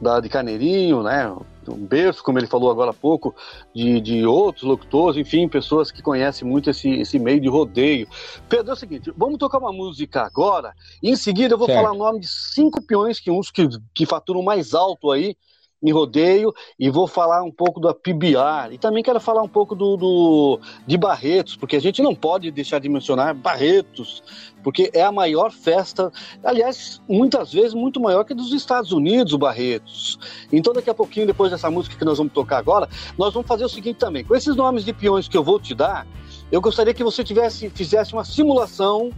da, 0.00 0.20
de 0.20 0.28
Carneirinho, 0.28 1.02
né? 1.02 1.34
Um 1.68 1.84
berço, 1.84 2.22
como 2.22 2.38
ele 2.38 2.46
falou 2.46 2.70
agora 2.70 2.92
há 2.92 2.94
pouco, 2.94 3.34
de, 3.74 4.00
de 4.00 4.24
outros 4.24 4.62
locutores, 4.62 5.16
enfim, 5.16 5.48
pessoas 5.48 5.90
que 5.90 6.00
conhecem 6.00 6.46
muito 6.46 6.70
esse, 6.70 6.88
esse 6.90 7.18
meio 7.18 7.40
de 7.40 7.48
rodeio. 7.48 8.06
Pedro, 8.48 8.70
é 8.70 8.74
o 8.74 8.76
seguinte, 8.76 9.12
vamos 9.16 9.38
tocar 9.38 9.58
uma 9.58 9.72
música 9.72 10.22
agora, 10.22 10.72
e 11.02 11.10
em 11.10 11.16
seguida 11.16 11.54
eu 11.54 11.58
vou 11.58 11.66
certo. 11.66 11.82
falar 11.82 11.92
o 11.92 11.98
nome 11.98 12.20
de 12.20 12.28
cinco 12.28 12.80
peões, 12.80 13.18
que 13.18 13.32
uns 13.32 13.50
que, 13.50 13.68
que 13.92 14.06
faturam 14.06 14.42
mais 14.42 14.74
alto 14.74 15.10
aí, 15.10 15.36
em 15.82 15.92
rodeio 15.92 16.54
e 16.78 16.88
vou 16.88 17.06
falar 17.06 17.42
um 17.42 17.50
pouco 17.50 17.80
da 17.80 17.92
PBR 17.92 18.72
e 18.72 18.78
também 18.78 19.02
quero 19.02 19.20
falar 19.20 19.42
um 19.42 19.48
pouco 19.48 19.74
do, 19.74 19.96
do, 19.96 20.60
de 20.86 20.96
Barretos, 20.96 21.56
porque 21.56 21.76
a 21.76 21.80
gente 21.80 22.00
não 22.00 22.14
pode 22.14 22.50
deixar 22.50 22.78
de 22.78 22.88
mencionar 22.88 23.34
Barretos, 23.34 24.22
porque 24.62 24.90
é 24.94 25.02
a 25.02 25.10
maior 25.10 25.50
festa, 25.50 26.12
aliás, 26.44 27.02
muitas 27.08 27.52
vezes 27.52 27.74
muito 27.74 28.00
maior 28.00 28.24
que 28.24 28.34
dos 28.34 28.52
Estados 28.52 28.92
Unidos, 28.92 29.32
o 29.32 29.38
Barretos. 29.38 30.18
Então 30.52 30.72
daqui 30.72 30.88
a 30.88 30.94
pouquinho, 30.94 31.26
depois 31.26 31.50
dessa 31.50 31.70
música 31.70 31.96
que 31.96 32.04
nós 32.04 32.18
vamos 32.18 32.32
tocar 32.32 32.58
agora, 32.58 32.88
nós 33.18 33.34
vamos 33.34 33.48
fazer 33.48 33.64
o 33.64 33.68
seguinte 33.68 33.96
também, 33.96 34.24
com 34.24 34.36
esses 34.36 34.54
nomes 34.54 34.84
de 34.84 34.92
peões 34.92 35.26
que 35.26 35.36
eu 35.36 35.42
vou 35.42 35.58
te 35.58 35.74
dar, 35.74 36.06
eu 36.50 36.60
gostaria 36.60 36.94
que 36.94 37.02
você 37.02 37.24
tivesse, 37.24 37.70
fizesse 37.70 38.12
uma 38.12 38.24
simulação 38.24 39.10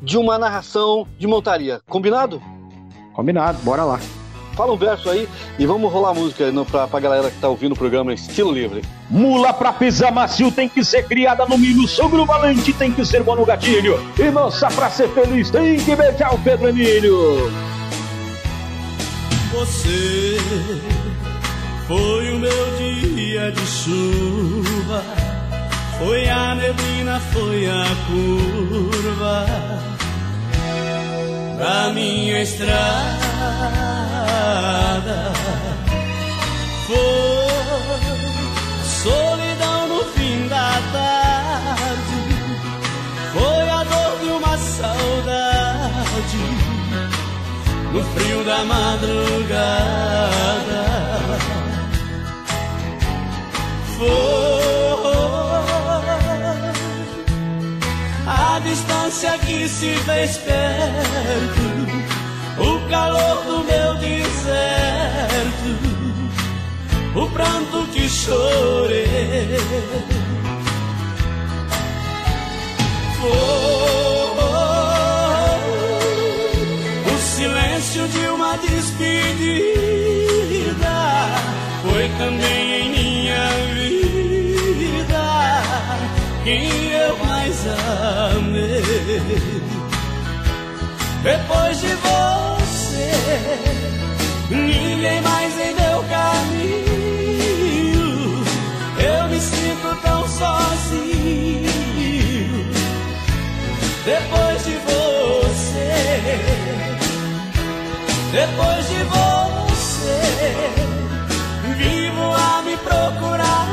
de 0.00 0.16
uma 0.16 0.38
narração 0.38 1.06
de 1.18 1.26
montaria, 1.26 1.80
combinado? 1.88 2.40
Combinado, 3.14 3.58
bora 3.62 3.84
lá. 3.84 4.25
Fala 4.56 4.72
um 4.72 4.76
verso 4.76 5.10
aí 5.10 5.28
e 5.58 5.66
vamos 5.66 5.92
rolar 5.92 6.10
a 6.10 6.14
música 6.14 6.50
no, 6.50 6.64
pra, 6.64 6.88
pra 6.88 6.98
galera 6.98 7.30
que 7.30 7.38
tá 7.38 7.46
ouvindo 7.46 7.72
o 7.72 7.76
programa 7.76 8.14
Estilo 8.14 8.50
Livre. 8.50 8.82
Mula 9.10 9.52
pra 9.52 9.70
pisar 9.70 10.10
macio 10.10 10.50
tem 10.50 10.66
que 10.66 10.82
ser 10.82 11.06
criada 11.06 11.44
no 11.44 11.58
milho, 11.58 11.86
sogro 11.86 12.24
valente 12.24 12.72
tem 12.72 12.90
que 12.90 13.04
ser 13.04 13.22
bom 13.22 13.36
no 13.36 13.44
gatilho, 13.44 14.00
e 14.18 14.30
moça 14.30 14.68
pra 14.68 14.88
ser 14.88 15.10
feliz 15.10 15.50
tem 15.50 15.76
que 15.76 15.94
beijar 15.94 16.34
o 16.34 16.38
Pedro 16.38 16.70
Emílio. 16.70 17.52
Você 19.52 20.38
foi 21.86 22.32
o 22.32 22.38
meu 22.38 22.76
dia 22.78 23.52
de 23.52 23.66
chuva, 23.66 25.04
foi 25.98 26.28
a 26.30 26.54
neblina, 26.54 27.20
foi 27.20 27.66
a 27.68 27.84
curva 28.08 29.46
da 31.58 31.92
minha 31.92 32.42
estrada 32.42 34.05
foi 36.86 37.46
solidão 38.84 39.88
no 39.88 40.04
fim 40.12 40.48
da 40.48 40.80
tarde, 40.92 42.20
foi 43.32 43.68
a 43.68 43.84
dor 43.84 44.18
de 44.20 44.28
uma 44.30 44.58
saudade 44.58 46.44
no 47.92 48.02
frio 48.14 48.44
da 48.44 48.64
madrugada. 48.64 49.76
Foi 53.98 54.56
que 59.46 59.68
se 59.68 59.94
fez 59.94 60.36
perto, 60.38 62.05
calor 62.88 63.44
do 63.44 63.64
meu 63.64 63.94
deserto, 63.96 65.70
o 67.14 67.30
pranto 67.30 67.86
que 67.92 68.08
chorei. 68.08 69.58
Foi 73.20 73.30
o 77.12 77.18
silêncio 77.18 78.08
de 78.08 78.26
uma 78.28 78.56
despedida, 78.58 79.66
foi 81.82 82.08
também 82.18 82.82
em 82.82 82.90
minha 82.90 83.48
vida 84.64 85.26
quem 86.44 86.90
eu 86.92 87.16
mais 87.18 87.66
amei. 88.36 88.82
Depois 91.22 91.80
de 91.80 91.88
você, 91.88 92.35
ninguém 94.50 95.20
mais 95.22 95.58
em 95.58 95.74
meu 95.74 96.04
caminho. 96.04 96.86
Eu 98.98 99.28
me 99.28 99.40
sinto 99.40 99.96
tão 100.02 100.28
sozinho. 100.28 101.66
Depois 104.04 104.64
de 104.64 104.76
você, 104.86 106.38
depois 108.30 108.88
de 108.88 109.02
você, 109.02 110.20
vivo 111.76 112.32
a 112.32 112.62
me 112.62 112.76
procurar, 112.76 113.66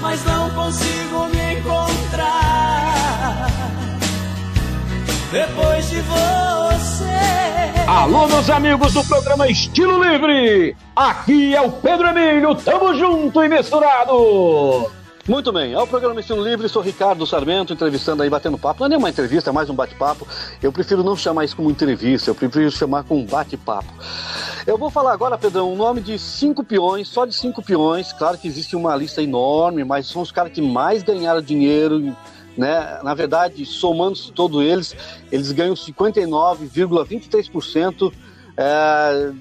mas 0.00 0.24
não 0.24 0.50
consigo 0.50 1.26
me 1.34 1.54
encontrar. 1.54 3.48
Depois 5.32 5.90
de 5.90 6.00
você. 6.00 7.41
Alô, 7.92 8.26
meus 8.26 8.48
amigos 8.48 8.94
do 8.94 9.04
programa 9.04 9.46
Estilo 9.46 10.02
Livre! 10.02 10.74
Aqui 10.96 11.54
é 11.54 11.60
o 11.60 11.70
Pedro 11.70 12.08
Emílio, 12.08 12.54
tamo 12.54 12.94
junto 12.94 13.44
e 13.44 13.48
misturado! 13.50 14.90
Muito 15.28 15.52
bem, 15.52 15.74
é 15.74 15.78
o 15.78 15.86
programa 15.86 16.18
Estilo 16.18 16.42
Livre, 16.42 16.70
sou 16.70 16.80
Ricardo 16.80 17.26
Sarmento, 17.26 17.74
entrevistando 17.74 18.22
aí, 18.22 18.30
batendo 18.30 18.56
papo. 18.56 18.80
Não 18.80 18.86
é 18.86 18.88
nem 18.88 18.98
uma 18.98 19.10
entrevista, 19.10 19.50
é 19.50 19.52
mais 19.52 19.68
um 19.68 19.74
bate-papo. 19.74 20.26
Eu 20.62 20.72
prefiro 20.72 21.04
não 21.04 21.14
chamar 21.14 21.44
isso 21.44 21.54
como 21.54 21.70
entrevista, 21.70 22.30
eu 22.30 22.34
prefiro 22.34 22.70
chamar 22.70 23.04
como 23.04 23.26
bate-papo. 23.26 23.92
Eu 24.66 24.78
vou 24.78 24.88
falar 24.88 25.12
agora, 25.12 25.36
Pedrão, 25.36 25.70
o 25.70 25.76
nome 25.76 26.00
de 26.00 26.18
cinco 26.18 26.64
peões, 26.64 27.06
só 27.06 27.26
de 27.26 27.34
cinco 27.34 27.62
peões. 27.62 28.10
Claro 28.14 28.38
que 28.38 28.48
existe 28.48 28.74
uma 28.74 28.96
lista 28.96 29.22
enorme, 29.22 29.84
mas 29.84 30.06
são 30.06 30.22
os 30.22 30.32
caras 30.32 30.50
que 30.50 30.62
mais 30.62 31.02
ganharam 31.02 31.42
dinheiro, 31.42 32.16
né? 32.56 33.00
Na 33.02 33.14
verdade, 33.14 33.66
somando-se 33.66 34.30
todos 34.32 34.62
eles, 34.62 34.96
eles 35.30 35.52
ganham 35.52 35.74
59,23% 35.74 38.12
é, 38.56 39.32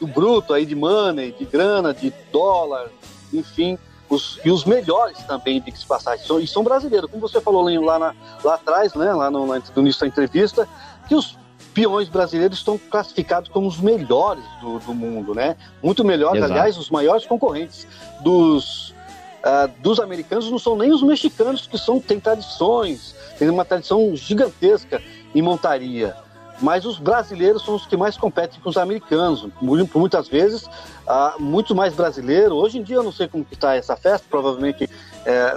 do 0.00 0.06
bruto 0.06 0.54
aí 0.54 0.66
de 0.66 0.74
money, 0.74 1.30
de 1.32 1.44
grana, 1.44 1.94
de 1.94 2.12
dólar, 2.32 2.88
enfim 3.32 3.78
os, 4.12 4.38
e 4.44 4.50
os 4.50 4.64
melhores 4.64 5.18
também, 5.24 5.60
de 5.60 5.72
que 5.72 5.78
se 5.78 5.86
passagem, 5.86 6.24
são, 6.26 6.38
e 6.38 6.46
são 6.46 6.62
brasileiros. 6.62 7.10
Como 7.10 7.26
você 7.26 7.40
falou 7.40 7.64
lá, 7.82 7.98
na, 7.98 8.14
lá 8.44 8.54
atrás, 8.54 8.94
né, 8.94 9.12
lá 9.12 9.30
no, 9.30 9.46
no 9.46 9.62
início 9.76 10.02
da 10.02 10.06
entrevista, 10.06 10.68
que 11.08 11.14
os 11.14 11.38
peões 11.72 12.08
brasileiros 12.08 12.58
estão 12.58 12.76
classificados 12.76 13.48
como 13.48 13.66
os 13.66 13.80
melhores 13.80 14.44
do, 14.60 14.78
do 14.80 14.92
mundo, 14.92 15.34
né? 15.34 15.56
Muito 15.82 16.04
melhores, 16.04 16.38
Exato. 16.38 16.52
aliás, 16.52 16.76
os 16.76 16.90
maiores 16.90 17.24
concorrentes 17.24 17.86
dos, 18.20 18.94
ah, 19.42 19.68
dos 19.78 19.98
americanos 19.98 20.50
não 20.50 20.58
são 20.58 20.76
nem 20.76 20.92
os 20.92 21.02
mexicanos, 21.02 21.66
que 21.66 21.78
são, 21.78 22.00
têm 22.00 22.20
tradições, 22.20 23.14
têm 23.38 23.48
uma 23.48 23.64
tradição 23.64 24.14
gigantesca 24.14 25.02
em 25.34 25.42
montaria. 25.42 26.16
Mas 26.60 26.84
os 26.84 26.98
brasileiros 26.98 27.64
são 27.64 27.74
os 27.74 27.86
que 27.86 27.96
mais 27.96 28.16
competem 28.16 28.60
com 28.60 28.68
os 28.68 28.76
americanos. 28.76 29.48
Por 29.58 29.98
muitas 29.98 30.28
vezes, 30.28 30.68
ah, 31.06 31.34
muito 31.38 31.74
mais 31.74 31.94
brasileiro. 31.94 32.54
Hoje 32.54 32.78
em 32.78 32.82
dia 32.82 32.96
eu 32.96 33.02
não 33.02 33.12
sei 33.12 33.26
como 33.26 33.46
está 33.50 33.74
essa 33.74 33.96
festa, 33.96 34.26
provavelmente 34.30 34.88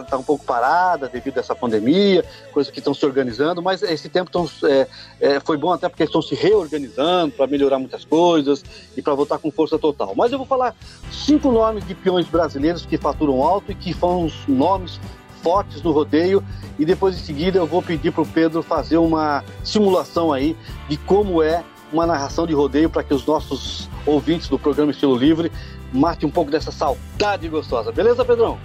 está 0.02 0.18
um 0.18 0.24
pouco 0.24 0.46
parada 0.46 1.08
devido 1.08 1.38
a 1.38 1.40
essa 1.40 1.56
pandemia, 1.56 2.24
coisas 2.52 2.72
que 2.72 2.80
estão 2.80 2.94
se 2.94 3.06
organizando, 3.06 3.62
mas 3.62 3.82
esse 3.82 4.10
tempo 4.10 4.30
tão, 4.30 4.50
é, 4.64 4.88
é, 5.20 5.40
foi 5.40 5.58
bom 5.58 5.72
até 5.72 5.90
porque 5.90 6.04
estão 6.04 6.22
se 6.22 6.36
reorganizando 6.36 7.34
para 7.34 7.48
melhorar 7.48 7.80
muitas 7.80 8.06
coisas 8.06 8.64
e 8.96 9.02
para 9.02 9.14
voltar 9.14 9.40
com 9.40 9.52
força 9.52 9.78
total. 9.78 10.14
Mas 10.16 10.32
eu 10.32 10.38
vou 10.38 10.48
falar 10.48 10.76
cinco 11.12 11.52
nomes 11.52 11.86
de 11.88 11.96
peões 11.96 12.28
brasileiros 12.28 12.86
que 12.86 12.98
faturam 12.98 13.42
alto 13.42 13.72
e 13.72 13.76
que 13.76 13.94
são 13.94 14.26
os 14.26 14.34
nomes 14.48 15.00
fortes 15.46 15.84
no 15.84 15.92
rodeio 15.92 16.44
e 16.80 16.84
depois 16.84 17.16
em 17.16 17.20
seguida 17.20 17.60
eu 17.60 17.68
vou 17.68 17.80
pedir 17.84 18.12
para 18.12 18.24
o 18.24 18.26
Pedro 18.26 18.64
fazer 18.64 18.98
uma 18.98 19.44
simulação 19.64 20.34
aí 20.34 20.58
de 20.90 20.98
como 20.98 21.40
é 21.44 21.64
uma 21.94 22.08
narração 22.08 22.48
de 22.48 22.54
rodeio 22.56 22.90
para 22.90 23.04
que 23.04 23.14
os 23.14 23.24
nossos 23.28 23.88
ouvintes 24.08 24.48
do 24.50 24.58
programa 24.58 24.90
Estilo 24.90 25.16
Livre 25.16 25.52
matem 25.94 26.28
um 26.28 26.32
pouco 26.32 26.50
dessa 26.50 26.72
saudade 26.72 27.48
gostosa. 27.48 27.92
Beleza, 27.92 28.26
Pedrão? 28.26 28.58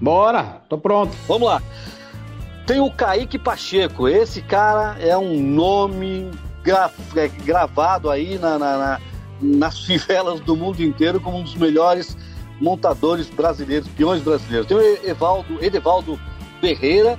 Bora, 0.00 0.62
tô 0.68 0.78
pronto. 0.78 1.12
Vamos 1.26 1.48
lá. 1.48 1.60
Tem 2.64 2.78
o 2.78 2.90
Kaique 2.92 3.36
Pacheco. 3.36 4.06
Esse 4.06 4.40
cara 4.40 4.96
é 5.00 5.18
um 5.18 5.42
nome 5.42 6.30
gra- 6.62 6.92
é, 7.16 7.26
gravado 7.26 8.08
aí 8.08 8.38
na- 8.38 8.56
na- 8.56 8.78
na- 8.78 9.00
nas 9.42 9.80
fivelas 9.84 10.38
do 10.38 10.54
mundo 10.54 10.80
inteiro 10.80 11.20
como 11.20 11.38
um 11.38 11.42
dos 11.42 11.56
melhores 11.56 12.16
montadores 12.60 13.28
brasileiros, 13.28 13.88
peões 13.88 14.22
brasileiros. 14.22 14.66
Tem 14.66 14.76
o 14.76 14.80
Evaldo, 15.08 15.62
Edevaldo 15.64 16.18
Ferreira, 16.60 17.16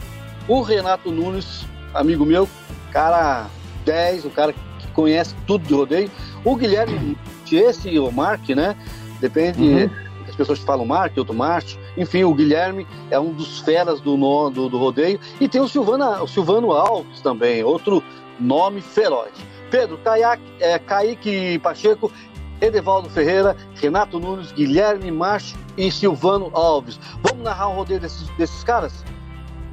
o 0.48 0.62
Renato 0.62 1.12
Nunes, 1.12 1.66
amigo 1.94 2.26
meu, 2.26 2.48
cara 2.92 3.48
10, 3.86 4.26
o 4.26 4.30
cara 4.30 4.54
que 4.54 4.88
conhece 4.94 5.36
tudo 5.46 5.66
de 5.68 5.74
rodeio. 5.74 6.10
O 6.44 6.56
Guilherme, 6.56 7.18
esse 7.52 7.98
o 8.00 8.12
Mark, 8.12 8.50
né? 8.50 8.76
Depende 9.20 9.62
Uhum. 9.62 9.90
das 10.26 10.36
pessoas 10.36 10.60
que 10.60 10.66
falam 10.66 10.86
Mark, 10.86 11.16
outro 11.18 11.34
Marte. 11.34 11.80
Enfim, 11.98 12.24
o 12.24 12.34
Guilherme 12.34 12.86
é 13.10 13.20
um 13.20 13.32
dos 13.32 13.60
feras 13.60 14.02
do, 14.02 14.16
do, 14.50 14.70
do 14.70 14.78
rodeio. 14.78 15.20
E 15.40 15.48
tem 15.48 15.62
o, 15.62 15.68
Silvana, 15.68 16.22
o 16.22 16.28
Silvano 16.28 16.72
Alves 16.72 17.22
também, 17.22 17.64
outro 17.64 18.04
nome 18.40 18.82
feroz. 18.82 19.32
Pedro, 19.72 19.98
Caiaque, 19.98 20.44
é, 20.60 20.78
Kaique 20.78 21.60
Pacheco, 21.60 22.12
Edevaldo 22.62 23.10
Ferreira, 23.10 23.56
Renato 23.76 24.20
Nunes, 24.20 24.52
Guilherme 24.52 25.12
Macho 25.12 25.58
e 25.78 25.92
Silvano 25.92 26.50
Alves. 26.54 27.00
Vamos 27.22 27.44
narrar 27.44 27.70
um 27.70 27.76
rodeio 27.76 28.00
desses, 28.00 28.28
desses 28.38 28.64
caras? 28.64 29.04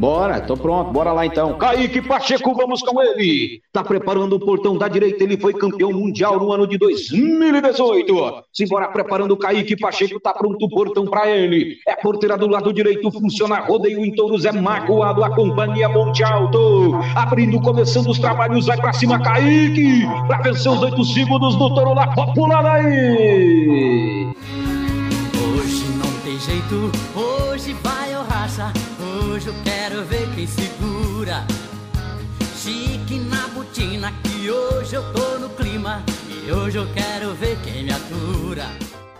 Bora, 0.02 0.40
tô 0.40 0.56
pronto, 0.56 0.90
bora 0.90 1.12
lá 1.12 1.24
então. 1.24 1.56
Kaique 1.56 2.02
Pacheco, 2.02 2.52
vamos 2.56 2.82
com 2.82 3.00
ele. 3.00 3.60
Tá 3.72 3.84
preparando 3.84 4.32
o 4.32 4.40
portão 4.40 4.76
da 4.76 4.88
direita, 4.88 5.22
ele 5.22 5.36
foi 5.36 5.54
campeão 5.54 5.92
mundial 5.92 6.40
no 6.40 6.50
ano 6.50 6.66
de 6.66 6.76
2018. 6.76 8.42
Simbora 8.52 8.88
preparando 8.88 9.30
o 9.30 9.36
Kaique 9.36 9.76
Pacheco, 9.76 10.18
tá 10.18 10.34
pronto 10.34 10.66
o 10.66 10.68
portão 10.68 11.04
pra 11.04 11.30
ele. 11.30 11.76
É 11.86 11.94
porteira 11.94 12.36
do 12.36 12.48
lado 12.48 12.72
direito, 12.72 13.12
funciona 13.12 13.60
rodeio 13.60 14.04
em 14.04 14.12
touros, 14.12 14.44
é 14.44 14.50
magoado, 14.50 15.22
a 15.22 15.30
companhia 15.30 15.88
Monte 15.88 16.24
Alto. 16.24 16.98
Abrindo, 17.14 17.60
começando 17.60 18.08
os 18.08 18.18
trabalhos, 18.18 18.66
vai 18.66 18.78
pra 18.78 18.92
cima 18.92 19.22
Kaique, 19.22 20.04
pra 20.26 20.38
vencer 20.38 20.72
os 20.72 20.82
oito 20.82 21.04
segundos 21.04 21.54
do 21.54 21.72
touro 21.76 21.94
lá, 21.94 22.08
popular 22.08 22.66
aí. 22.66 24.32
Jeito, 26.44 26.90
hoje 27.16 27.72
vai 27.74 28.16
o 28.16 28.22
racha. 28.24 28.72
Hoje 29.00 29.46
eu 29.46 29.54
quero 29.62 30.04
ver 30.04 30.28
quem 30.34 30.44
segura. 30.44 31.46
Chique 32.56 33.20
na 33.20 33.46
botina, 33.54 34.12
que 34.24 34.50
hoje 34.50 34.96
eu 34.96 35.04
tô 35.12 35.38
no 35.38 35.48
clima. 35.50 36.02
E 36.44 36.50
hoje 36.50 36.78
eu 36.78 36.86
quero 36.92 37.32
ver 37.34 37.56
quem 37.62 37.84
me 37.84 37.92
atura. 37.92 38.64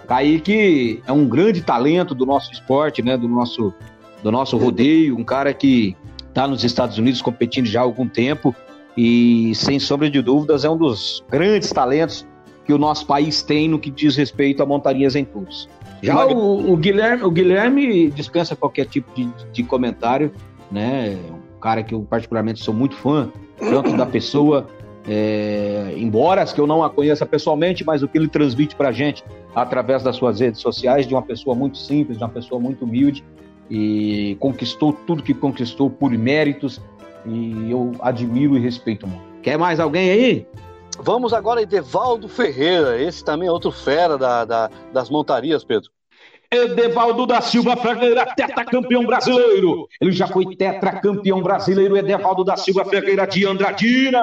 Kaique 0.08 1.00
é 1.06 1.12
um 1.12 1.28
grande 1.28 1.62
talento 1.62 2.12
do 2.12 2.26
nosso 2.26 2.50
esporte, 2.50 3.02
né? 3.02 3.16
Do 3.16 3.28
nosso, 3.28 3.72
do 4.20 4.32
nosso 4.32 4.56
rodeio, 4.56 5.16
um 5.16 5.22
cara 5.22 5.54
que 5.54 5.96
está 6.28 6.48
nos 6.48 6.64
Estados 6.64 6.98
Unidos 6.98 7.22
competindo 7.22 7.66
já 7.66 7.82
há 7.82 7.84
algum 7.84 8.08
tempo 8.08 8.52
e, 8.96 9.54
sem 9.54 9.78
sombra 9.78 10.10
de 10.10 10.20
dúvidas, 10.20 10.64
é 10.64 10.70
um 10.70 10.76
dos 10.76 11.22
grandes 11.30 11.70
talentos 11.70 12.26
que 12.64 12.72
o 12.72 12.78
nosso 12.78 13.06
país 13.06 13.42
tem 13.42 13.68
no 13.68 13.78
que 13.78 13.92
diz 13.92 14.16
respeito 14.16 14.60
a 14.60 14.66
montarias 14.66 15.14
em 15.14 15.24
touros. 15.24 15.68
Já 16.02 16.26
o, 16.26 16.72
o 16.72 16.76
Guilherme, 16.76 17.22
o 17.22 17.30
Guilherme 17.30 18.10
dispensa 18.10 18.56
qualquer 18.56 18.86
tipo 18.86 19.14
de, 19.14 19.28
de 19.52 19.62
comentário, 19.62 20.32
né? 20.70 21.16
Um 21.30 21.60
cara 21.60 21.82
que 21.82 21.94
eu 21.94 22.02
particularmente 22.02 22.62
sou 22.62 22.74
muito 22.74 22.96
fã, 22.96 23.30
tanto 23.58 23.96
da 23.96 24.04
pessoa, 24.04 24.66
é, 25.08 25.94
embora 25.96 26.42
as 26.42 26.52
que 26.52 26.60
eu 26.60 26.66
não 26.66 26.82
a 26.82 26.90
conheça 26.90 27.24
pessoalmente, 27.24 27.84
mas 27.84 28.02
o 28.02 28.08
que 28.08 28.18
ele 28.18 28.28
transmite 28.28 28.74
pra 28.74 28.90
gente 28.90 29.24
através 29.54 30.02
das 30.02 30.16
suas 30.16 30.40
redes 30.40 30.60
sociais, 30.60 31.06
de 31.06 31.14
uma 31.14 31.22
pessoa 31.22 31.54
muito 31.54 31.78
simples, 31.78 32.18
de 32.18 32.24
uma 32.24 32.30
pessoa 32.30 32.60
muito 32.60 32.84
humilde 32.84 33.24
e 33.70 34.36
conquistou 34.40 34.92
tudo 34.92 35.22
que 35.22 35.32
conquistou 35.32 35.88
por 35.88 36.10
méritos 36.10 36.80
e 37.24 37.70
eu 37.70 37.92
admiro 38.00 38.56
e 38.56 38.60
respeito 38.60 39.06
muito. 39.06 39.22
Quer 39.42 39.56
mais 39.56 39.78
alguém 39.78 40.10
aí? 40.10 40.46
Vamos 40.98 41.32
agora 41.32 41.62
em 41.62 41.66
Devaldo 41.66 42.28
Ferreira. 42.28 43.00
Esse 43.00 43.24
também 43.24 43.48
é 43.48 43.52
outro 43.52 43.70
fera 43.72 44.16
da, 44.18 44.44
da- 44.44 44.70
das 44.92 45.10
montarias, 45.10 45.64
Pedro. 45.64 45.90
Edevaldo 46.50 47.26
da 47.26 47.40
Silva 47.40 47.74
Ferreira, 47.76 48.26
tetracampeão 48.36 49.06
brasileiro. 49.06 49.88
Ele 49.98 50.12
já 50.12 50.26
foi 50.26 50.54
tetracampeão 50.54 51.40
brasileiro, 51.40 51.96
Edevaldo 51.96 52.44
da 52.44 52.58
Silva 52.58 52.84
Ferreira 52.84 53.26
de 53.26 53.46
Andradina. 53.46 54.22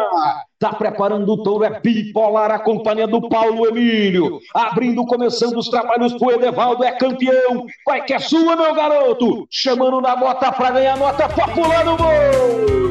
Tá 0.60 0.72
preparando 0.72 1.28
o 1.34 1.42
touro, 1.42 1.64
é 1.64 1.80
bipolar 1.80 2.52
a 2.52 2.60
companhia 2.60 3.08
do 3.08 3.28
Paulo 3.28 3.66
Emílio. 3.68 4.40
Abrindo, 4.54 5.04
começando 5.08 5.58
os 5.58 5.70
trabalhos 5.70 6.14
pro 6.14 6.30
Edevaldo, 6.30 6.84
é 6.84 6.92
campeão. 6.92 7.66
Vai 7.84 8.04
que 8.06 8.14
é 8.14 8.20
sua, 8.20 8.56
meu 8.56 8.76
garoto. 8.76 9.48
Chamando 9.50 10.00
na 10.00 10.16
bota 10.16 10.52
pra 10.52 10.70
ganhar 10.70 10.98
nota 10.98 11.28
popular 11.28 11.84
no 11.84 11.98
gol. 11.98 12.89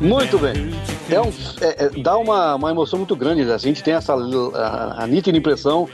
Muito 0.00 0.38
bem. 0.38 0.70
É 1.10 1.20
um, 1.20 1.28
é, 1.60 1.86
é, 1.86 1.88
dá 2.02 2.16
uma, 2.16 2.54
uma 2.54 2.70
emoção 2.70 2.98
muito 2.98 3.16
grande. 3.16 3.50
A 3.50 3.58
gente 3.58 3.82
tem 3.82 3.94
essa 3.94 4.14
a, 4.14 5.04
a 5.04 5.06
nítida 5.06 5.36
impressão 5.36 5.88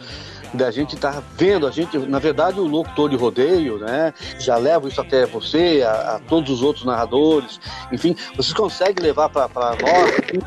da 0.55 0.71
gente 0.71 0.95
estar 0.95 1.15
tá 1.15 1.23
vendo, 1.37 1.67
a 1.67 1.71
gente, 1.71 1.99
na 1.99 2.19
verdade, 2.19 2.61
o 2.61 2.67
locutor 2.67 3.11
de 3.11 3.17
rodeio, 3.17 3.79
né? 3.79 4.15
Já 4.39 4.57
levo 4.57 4.89
isso 4.89 5.01
até 5.01 5.27
você, 5.27 5.85
a, 5.87 6.17
a 6.17 6.19
todos 6.21 6.51
os 6.51 6.63
outros 6.63 6.85
narradores, 6.85 7.61
enfim, 7.93 8.17
vocês 8.37 8.53
conseguem 8.53 9.05
levar 9.05 9.29
para 9.29 9.49
nós. 9.49 10.11
Assim, 10.11 10.41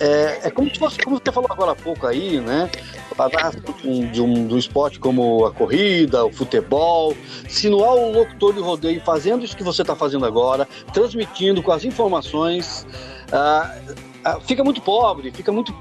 é, 0.00 0.40
é, 0.44 0.50
como 0.50 0.68
se 0.68 0.78
fosse, 0.78 0.98
como 0.98 1.20
você 1.22 1.32
falou 1.32 1.48
agora 1.50 1.72
há 1.72 1.76
pouco 1.76 2.06
aí, 2.06 2.40
né? 2.40 2.70
Um, 3.84 4.10
de 4.10 4.20
um, 4.20 4.46
do 4.46 4.58
esporte 4.58 4.98
como 4.98 5.46
a 5.46 5.52
corrida, 5.52 6.24
o 6.24 6.32
futebol. 6.32 7.16
Se 7.48 7.68
não 7.68 7.84
há 7.84 7.94
um 7.94 8.12
locutor 8.12 8.54
de 8.54 8.60
rodeio 8.60 9.00
fazendo 9.02 9.44
isso 9.44 9.56
que 9.56 9.62
você 9.62 9.82
está 9.82 9.94
fazendo 9.94 10.26
agora, 10.26 10.66
transmitindo 10.92 11.62
com 11.62 11.70
as 11.70 11.84
informações, 11.84 12.84
ah, 13.32 13.72
ah, 14.24 14.40
fica 14.40 14.64
muito 14.64 14.80
pobre, 14.80 15.30
fica 15.30 15.52
muito, 15.52 15.72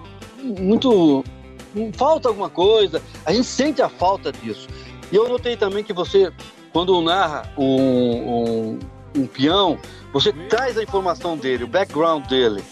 muito 0.43 1.23
falta 1.93 2.27
alguma 2.29 2.49
coisa, 2.49 3.01
a 3.25 3.31
gente 3.31 3.47
sente 3.47 3.81
a 3.81 3.89
falta 3.89 4.31
disso. 4.31 4.67
E 5.11 5.15
eu 5.15 5.27
notei 5.27 5.55
também 5.55 5.83
que 5.83 5.93
você, 5.93 6.31
quando 6.71 6.99
narra 7.01 7.51
um, 7.57 7.65
um, 7.65 8.79
um 9.15 9.27
peão, 9.27 9.77
você 10.11 10.31
traz 10.31 10.77
a 10.77 10.83
informação 10.83 11.37
dele, 11.37 11.63
o 11.63 11.67
background 11.67 12.25
dele. 12.27 12.63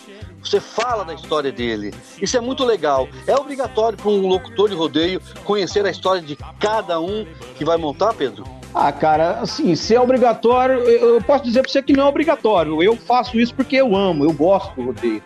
Você 0.43 0.59
fala 0.59 1.03
da 1.03 1.13
história 1.13 1.51
dele. 1.51 1.93
Isso 2.19 2.35
é 2.35 2.41
muito 2.41 2.65
legal. 2.65 3.07
É 3.27 3.35
obrigatório 3.35 3.95
para 3.97 4.09
um 4.09 4.27
locutor 4.27 4.69
de 4.69 4.75
rodeio 4.75 5.21
conhecer 5.43 5.85
a 5.85 5.91
história 5.91 6.21
de 6.21 6.35
cada 6.59 6.99
um 6.99 7.27
que 7.55 7.63
vai 7.63 7.77
montar, 7.77 8.13
Pedro? 8.13 8.43
Ah, 8.73 8.91
cara, 8.91 9.39
assim, 9.41 9.75
se 9.75 9.93
é 9.93 10.01
obrigatório, 10.01 10.79
eu 10.79 11.21
posso 11.21 11.43
dizer 11.43 11.61
para 11.61 11.71
você 11.71 11.83
que 11.83 11.93
não 11.93 12.05
é 12.05 12.07
obrigatório. 12.07 12.81
Eu 12.81 12.95
faço 12.95 13.37
isso 13.39 13.53
porque 13.53 13.75
eu 13.75 13.95
amo, 13.95 14.23
eu 14.23 14.33
gosto 14.33 14.73
do 14.75 14.85
rodeio. 14.87 15.21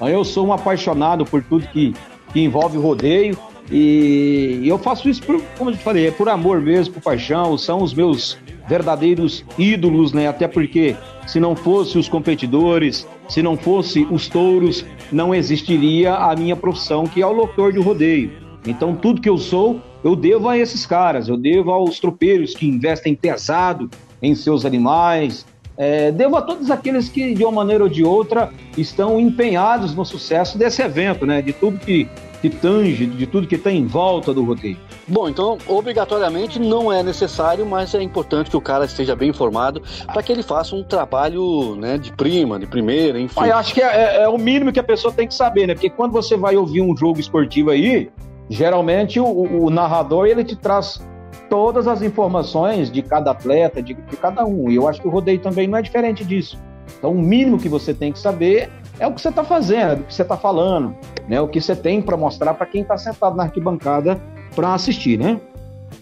Eu 0.00 0.24
sou 0.24 0.46
um 0.46 0.52
apaixonado 0.52 1.24
por 1.24 1.42
tudo 1.42 1.66
que 1.68 1.94
que 2.34 2.40
envolve 2.40 2.76
rodeio. 2.76 3.38
E 3.70 4.60
eu 4.64 4.76
faço 4.76 5.08
isso, 5.08 5.22
por, 5.22 5.40
como 5.56 5.70
eu 5.70 5.76
falei, 5.76 6.08
é 6.08 6.10
por 6.10 6.28
amor 6.28 6.60
mesmo, 6.60 6.92
por 6.92 7.02
paixão. 7.02 7.56
São 7.56 7.82
os 7.82 7.94
meus 7.94 8.36
verdadeiros 8.68 9.44
ídolos, 9.56 10.12
né? 10.12 10.26
Até 10.28 10.46
porque 10.46 10.94
se 11.26 11.40
não 11.40 11.56
fosse 11.56 11.96
os 11.96 12.08
competidores, 12.08 13.06
se 13.28 13.40
não 13.40 13.56
fosse 13.56 14.06
os 14.10 14.28
touros, 14.28 14.84
não 15.10 15.34
existiria 15.34 16.14
a 16.14 16.36
minha 16.36 16.56
profissão, 16.56 17.06
que 17.06 17.22
é 17.22 17.26
o 17.26 17.32
locutor 17.32 17.72
de 17.72 17.78
rodeio. 17.78 18.32
Então, 18.66 18.94
tudo 18.94 19.20
que 19.20 19.28
eu 19.28 19.38
sou, 19.38 19.80
eu 20.02 20.16
devo 20.16 20.48
a 20.48 20.58
esses 20.58 20.84
caras, 20.84 21.28
eu 21.28 21.36
devo 21.36 21.70
aos 21.70 22.00
tropeiros 22.00 22.54
que 22.54 22.66
investem 22.66 23.14
pesado 23.14 23.90
em 24.20 24.34
seus 24.34 24.64
animais, 24.64 25.46
é, 25.76 26.12
devo 26.12 26.36
a 26.36 26.42
todos 26.42 26.70
aqueles 26.70 27.08
que, 27.08 27.34
de 27.34 27.42
uma 27.44 27.52
maneira 27.52 27.82
ou 27.82 27.90
de 27.90 28.04
outra, 28.04 28.50
estão 28.76 29.18
empenhados 29.18 29.94
no 29.94 30.04
sucesso 30.04 30.56
desse 30.56 30.82
evento, 30.82 31.26
né? 31.26 31.42
De 31.42 31.52
tudo 31.52 31.78
que, 31.78 32.08
que 32.40 32.48
tange, 32.48 33.06
de 33.06 33.26
tudo 33.26 33.46
que 33.46 33.56
está 33.56 33.72
em 33.72 33.84
volta 33.84 34.32
do 34.32 34.44
rodeio. 34.44 34.76
Bom, 35.08 35.28
então, 35.28 35.58
obrigatoriamente 35.66 36.60
não 36.60 36.92
é 36.92 37.02
necessário, 37.02 37.66
mas 37.66 37.92
é 37.94 38.02
importante 38.02 38.50
que 38.50 38.56
o 38.56 38.60
cara 38.60 38.84
esteja 38.84 39.16
bem 39.16 39.30
informado 39.30 39.82
para 40.06 40.22
que 40.22 40.30
ele 40.30 40.42
faça 40.42 40.76
um 40.76 40.84
trabalho 40.84 41.74
né, 41.76 41.98
de 41.98 42.12
prima, 42.12 42.58
de 42.58 42.66
primeira, 42.66 43.18
enfim. 43.18 43.44
Eu 43.44 43.56
acho 43.56 43.74
que 43.74 43.82
é, 43.82 43.86
é, 43.86 44.22
é, 44.22 44.28
o 44.28 44.38
mínimo 44.38 44.72
que 44.72 44.80
a 44.80 44.84
pessoa 44.84 45.12
tem 45.12 45.26
que 45.26 45.34
saber, 45.34 45.66
né? 45.66 45.74
Porque 45.74 45.90
quando 45.90 46.12
você 46.12 46.36
vai 46.36 46.56
ouvir 46.56 46.82
um 46.82 46.96
jogo 46.96 47.18
esportivo 47.18 47.70
aí, 47.70 48.10
geralmente 48.48 49.18
o, 49.18 49.26
o 49.64 49.70
narrador 49.70 50.26
ele 50.26 50.44
te 50.44 50.54
traz 50.54 51.00
todas 51.48 51.86
as 51.86 52.02
informações 52.02 52.90
de 52.90 53.02
cada 53.02 53.30
atleta, 53.30 53.82
de, 53.82 53.94
de 53.94 54.16
cada 54.16 54.44
um. 54.44 54.70
E 54.70 54.76
eu 54.76 54.88
acho 54.88 55.00
que 55.00 55.08
o 55.08 55.10
rodeio 55.10 55.40
também 55.40 55.66
não 55.66 55.78
é 55.78 55.82
diferente 55.82 56.24
disso. 56.24 56.58
Então, 56.98 57.12
o 57.12 57.18
mínimo 57.18 57.58
que 57.58 57.68
você 57.68 57.94
tem 57.94 58.12
que 58.12 58.18
saber 58.18 58.70
é 58.98 59.06
o 59.06 59.12
que 59.12 59.20
você 59.20 59.28
está 59.28 59.42
fazendo, 59.42 59.90
é 59.90 59.94
o 59.94 60.04
que 60.04 60.14
você 60.14 60.22
está 60.22 60.36
falando, 60.36 60.94
né? 61.28 61.40
O 61.40 61.48
que 61.48 61.60
você 61.60 61.74
tem 61.74 62.00
para 62.00 62.16
mostrar 62.16 62.54
para 62.54 62.66
quem 62.66 62.82
está 62.82 62.96
sentado 62.96 63.36
na 63.36 63.44
arquibancada 63.44 64.20
para 64.54 64.74
assistir, 64.74 65.18
né? 65.18 65.40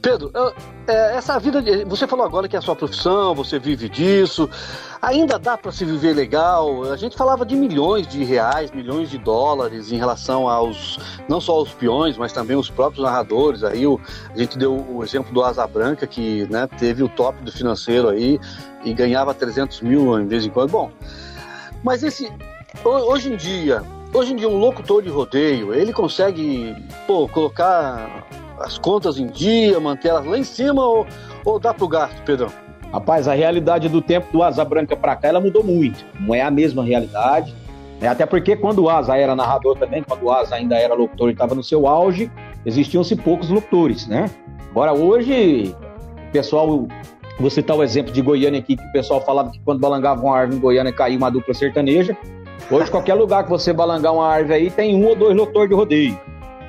Pedro, 0.02 0.32
eu, 0.34 0.52
é, 0.88 1.16
essa 1.16 1.38
vida, 1.38 1.62
de, 1.62 1.84
você 1.84 2.08
falou 2.08 2.26
agora 2.26 2.48
que 2.48 2.56
é 2.56 2.58
a 2.58 2.62
sua 2.62 2.74
profissão, 2.74 3.36
você 3.36 3.56
vive 3.56 3.88
disso. 3.88 4.50
Ainda 5.00 5.38
dá 5.38 5.56
para 5.56 5.70
se 5.70 5.84
viver 5.84 6.12
legal? 6.12 6.90
A 6.90 6.96
gente 6.96 7.16
falava 7.16 7.46
de 7.46 7.54
milhões 7.54 8.08
de 8.08 8.24
reais, 8.24 8.72
milhões 8.72 9.08
de 9.08 9.16
dólares 9.16 9.92
em 9.92 9.96
relação 9.96 10.48
aos, 10.48 10.98
não 11.28 11.40
só 11.40 11.52
aos 11.52 11.72
peões, 11.72 12.18
mas 12.18 12.32
também 12.32 12.56
os 12.56 12.68
próprios 12.68 13.04
narradores. 13.04 13.62
Aí 13.62 13.86
o, 13.86 14.00
a 14.34 14.36
gente 14.36 14.58
deu 14.58 14.74
o 14.74 15.04
exemplo 15.04 15.32
do 15.32 15.40
Asa 15.40 15.64
Branca, 15.68 16.04
que 16.04 16.48
né, 16.50 16.68
teve 16.78 17.04
o 17.04 17.08
top 17.08 17.40
do 17.44 17.52
financeiro 17.52 18.08
aí 18.08 18.40
e 18.84 18.92
ganhava 18.92 19.32
300 19.32 19.82
mil 19.82 20.18
em 20.18 20.26
vez 20.26 20.44
em 20.44 20.50
quando. 20.50 20.72
Bom, 20.72 20.90
mas 21.84 22.02
esse, 22.02 22.28
hoje 22.84 23.32
em 23.32 23.36
dia, 23.36 23.84
hoje 24.12 24.32
em 24.32 24.36
dia 24.36 24.48
um 24.48 24.58
locutor 24.58 25.00
de 25.00 25.08
rodeio, 25.08 25.72
ele 25.72 25.92
consegue, 25.92 26.74
pô, 27.06 27.28
colocar 27.28 28.26
as 28.60 28.78
contas 28.78 29.18
em 29.18 29.26
dia, 29.26 29.78
manter 29.80 30.08
elas 30.08 30.26
lá 30.26 30.38
em 30.38 30.44
cima 30.44 30.84
ou, 30.84 31.06
ou 31.44 31.58
dá 31.58 31.72
pro 31.72 31.88
gasto, 31.88 32.22
Pedrão? 32.22 32.50
Rapaz, 32.92 33.26
a 33.26 33.32
realidade 33.32 33.88
do 33.88 34.02
tempo 34.02 34.26
do 34.30 34.42
Asa 34.42 34.64
Branca 34.64 34.94
para 34.94 35.16
cá, 35.16 35.28
ela 35.28 35.40
mudou 35.40 35.64
muito. 35.64 36.04
Não 36.20 36.34
é 36.34 36.42
a 36.42 36.50
mesma 36.50 36.84
realidade. 36.84 37.54
É, 38.02 38.08
até 38.08 38.26
porque 38.26 38.54
quando 38.54 38.80
o 38.80 38.90
Asa 38.90 39.16
era 39.16 39.34
narrador 39.34 39.78
também, 39.78 40.02
quando 40.02 40.24
o 40.24 40.30
Asa 40.30 40.56
ainda 40.56 40.76
era 40.76 40.92
locutor 40.92 41.30
e 41.30 41.32
estava 41.32 41.54
no 41.54 41.62
seu 41.62 41.86
auge, 41.86 42.30
existiam-se 42.66 43.16
poucos 43.16 43.48
locutores, 43.48 44.06
né? 44.06 44.30
Agora, 44.70 44.92
hoje, 44.92 45.74
o 46.28 46.32
pessoal... 46.32 46.86
Vou 47.40 47.48
citar 47.48 47.74
o 47.76 47.82
exemplo 47.82 48.12
de 48.12 48.20
Goiânia 48.20 48.60
aqui, 48.60 48.76
que 48.76 48.84
o 48.84 48.92
pessoal 48.92 49.20
falava 49.22 49.50
que 49.50 49.58
quando 49.60 49.80
balangava 49.80 50.20
uma 50.20 50.36
árvore 50.36 50.58
em 50.58 50.60
Goiânia 50.60 50.92
caía 50.92 51.16
uma 51.16 51.30
dupla 51.30 51.54
sertaneja. 51.54 52.14
Hoje, 52.70 52.90
qualquer 52.90 53.14
lugar 53.14 53.44
que 53.44 53.50
você 53.50 53.72
balangar 53.72 54.12
uma 54.12 54.28
árvore 54.28 54.54
aí, 54.54 54.70
tem 54.70 54.94
um 54.94 55.06
ou 55.06 55.16
dois 55.16 55.34
locutores 55.34 55.70
de 55.70 55.74
rodeio. 55.74 56.20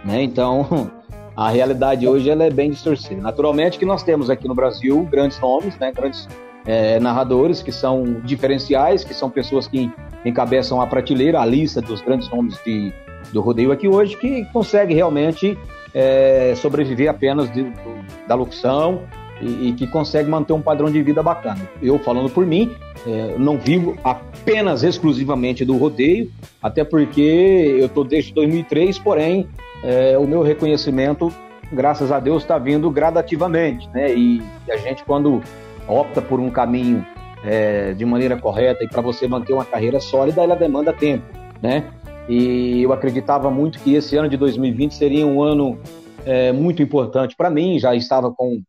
Né? 0.05 0.23
Então, 0.23 0.89
a 1.35 1.49
realidade 1.49 2.07
hoje 2.07 2.29
ela 2.29 2.43
é 2.43 2.49
bem 2.49 2.69
distorcida. 2.69 3.21
Naturalmente 3.21 3.79
que 3.79 3.85
nós 3.85 4.03
temos 4.03 4.29
aqui 4.29 4.47
no 4.47 4.55
Brasil 4.55 5.07
grandes 5.09 5.39
nomes, 5.39 5.77
né, 5.77 5.91
grandes 5.91 6.27
é, 6.65 6.99
narradores 6.99 7.61
que 7.61 7.71
são 7.71 8.21
diferenciais, 8.23 9.03
que 9.03 9.13
são 9.13 9.29
pessoas 9.29 9.67
que 9.67 9.91
encabeçam 10.23 10.81
a 10.81 10.87
prateleira, 10.87 11.41
a 11.41 11.45
lista 11.45 11.81
dos 11.81 12.01
grandes 12.01 12.29
nomes 12.29 12.57
de, 12.63 12.93
do 13.31 13.41
rodeio 13.41 13.71
aqui 13.71 13.87
hoje, 13.87 14.15
que 14.15 14.45
consegue 14.45 14.93
realmente 14.93 15.57
é, 15.93 16.53
sobreviver 16.55 17.09
apenas 17.09 17.51
de, 17.51 17.63
do, 17.63 18.27
da 18.27 18.35
locução 18.35 19.01
e, 19.41 19.69
e, 19.69 19.73
que 19.73 19.87
consegue 19.87 20.29
manter 20.29 20.53
um 20.53 20.61
padrão 20.61 20.89
de 20.89 21.01
vida 21.01 21.21
bacana. 21.21 21.59
Eu 21.81 21.99
falando 21.99 22.29
por 22.29 22.45
mim, 22.45 22.71
é, 23.05 23.35
não 23.37 23.57
vivo 23.57 23.97
apenas 24.03 24.83
exclusivamente 24.83 25.65
do 25.65 25.75
rodeio, 25.75 26.31
até 26.61 26.83
porque 26.83 27.75
eu 27.79 27.87
estou 27.87 28.03
desde 28.03 28.33
2003, 28.33 28.99
porém 28.99 29.49
é, 29.83 30.17
o 30.17 30.25
meu 30.25 30.41
reconhecimento, 30.41 31.31
graças 31.71 32.11
a 32.11 32.19
Deus, 32.19 32.43
está 32.43 32.57
vindo 32.57 32.89
gradativamente, 32.89 33.89
né? 33.93 34.13
E, 34.15 34.41
a 34.69 34.77
gente, 34.77 35.03
quando 35.03 35.41
opta 35.87 36.21
por 36.21 36.39
um 36.39 36.49
caminho 36.49 37.05
é, 37.43 37.93
de 37.93 38.05
maneira 38.05 38.37
correta 38.37 38.83
e 38.83 38.87
para 38.87 39.01
você 39.01 39.27
manter 39.27 39.53
uma 39.53 39.65
carreira 39.65 39.99
sólida, 39.99 40.41
ela 40.41 40.55
demanda 40.55 40.93
tempo, 40.93 41.25
né? 41.61 41.91
E 42.29 42.81
eu 42.81 42.93
acreditava 42.93 43.51
muito 43.51 43.79
que 43.79 43.95
esse 43.95 44.15
ano 44.15 44.29
de 44.29 44.37
2020 44.37 44.93
seria 44.93 45.27
um 45.27 45.43
ano 45.43 45.77
é, 46.25 46.53
muito 46.53 46.81
importante 46.81 47.35
para 47.35 47.49
mim, 47.49 47.77
já 47.77 47.93
estava 47.93 48.31
com, 48.31 48.61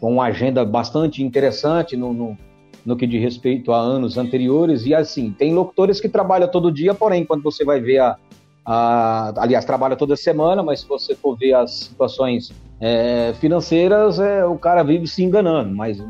com 0.00 0.14
uma 0.14 0.24
agenda 0.24 0.64
bastante 0.64 1.22
interessante 1.22 1.98
no, 1.98 2.14
no, 2.14 2.38
no 2.86 2.96
que 2.96 3.06
diz 3.06 3.20
respeito 3.20 3.72
a 3.72 3.78
anos 3.78 4.16
anteriores, 4.16 4.86
e 4.86 4.94
assim, 4.94 5.30
tem 5.30 5.52
locutores 5.52 6.00
que 6.00 6.08
trabalham 6.08 6.50
todo 6.50 6.72
dia, 6.72 6.94
porém, 6.94 7.26
quando 7.26 7.42
você 7.42 7.62
vai 7.62 7.78
ver 7.78 7.98
a, 7.98 8.16
a, 8.64 9.32
aliás, 9.36 9.64
trabalha 9.64 9.96
toda 9.96 10.16
semana, 10.16 10.62
mas 10.62 10.80
se 10.80 10.88
você 10.88 11.14
for 11.14 11.36
ver 11.36 11.54
as 11.54 11.72
situações 11.72 12.52
é, 12.80 13.34
financeiras, 13.34 14.18
é, 14.18 14.44
o 14.44 14.56
cara 14.56 14.82
vive 14.82 15.06
se 15.06 15.22
enganando, 15.22 15.74
mas 15.74 16.02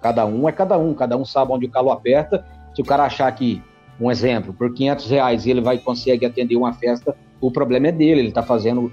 cada 0.00 0.26
um 0.26 0.48
é 0.48 0.52
cada 0.52 0.76
um, 0.76 0.92
cada 0.94 1.16
um 1.16 1.24
sabe 1.24 1.52
onde 1.52 1.66
o 1.66 1.70
calo 1.70 1.90
aperta. 1.90 2.44
Se 2.74 2.82
o 2.82 2.84
cara 2.84 3.04
achar 3.04 3.30
que, 3.32 3.62
um 4.00 4.10
exemplo, 4.10 4.52
por 4.52 4.72
500 4.74 5.10
reais 5.10 5.46
ele 5.46 5.60
vai 5.60 5.78
conseguir 5.78 6.26
atender 6.26 6.56
uma 6.56 6.72
festa, 6.72 7.14
o 7.40 7.50
problema 7.50 7.88
é 7.88 7.92
dele, 7.92 8.20
ele 8.20 8.28
está 8.28 8.42
fazendo 8.42 8.92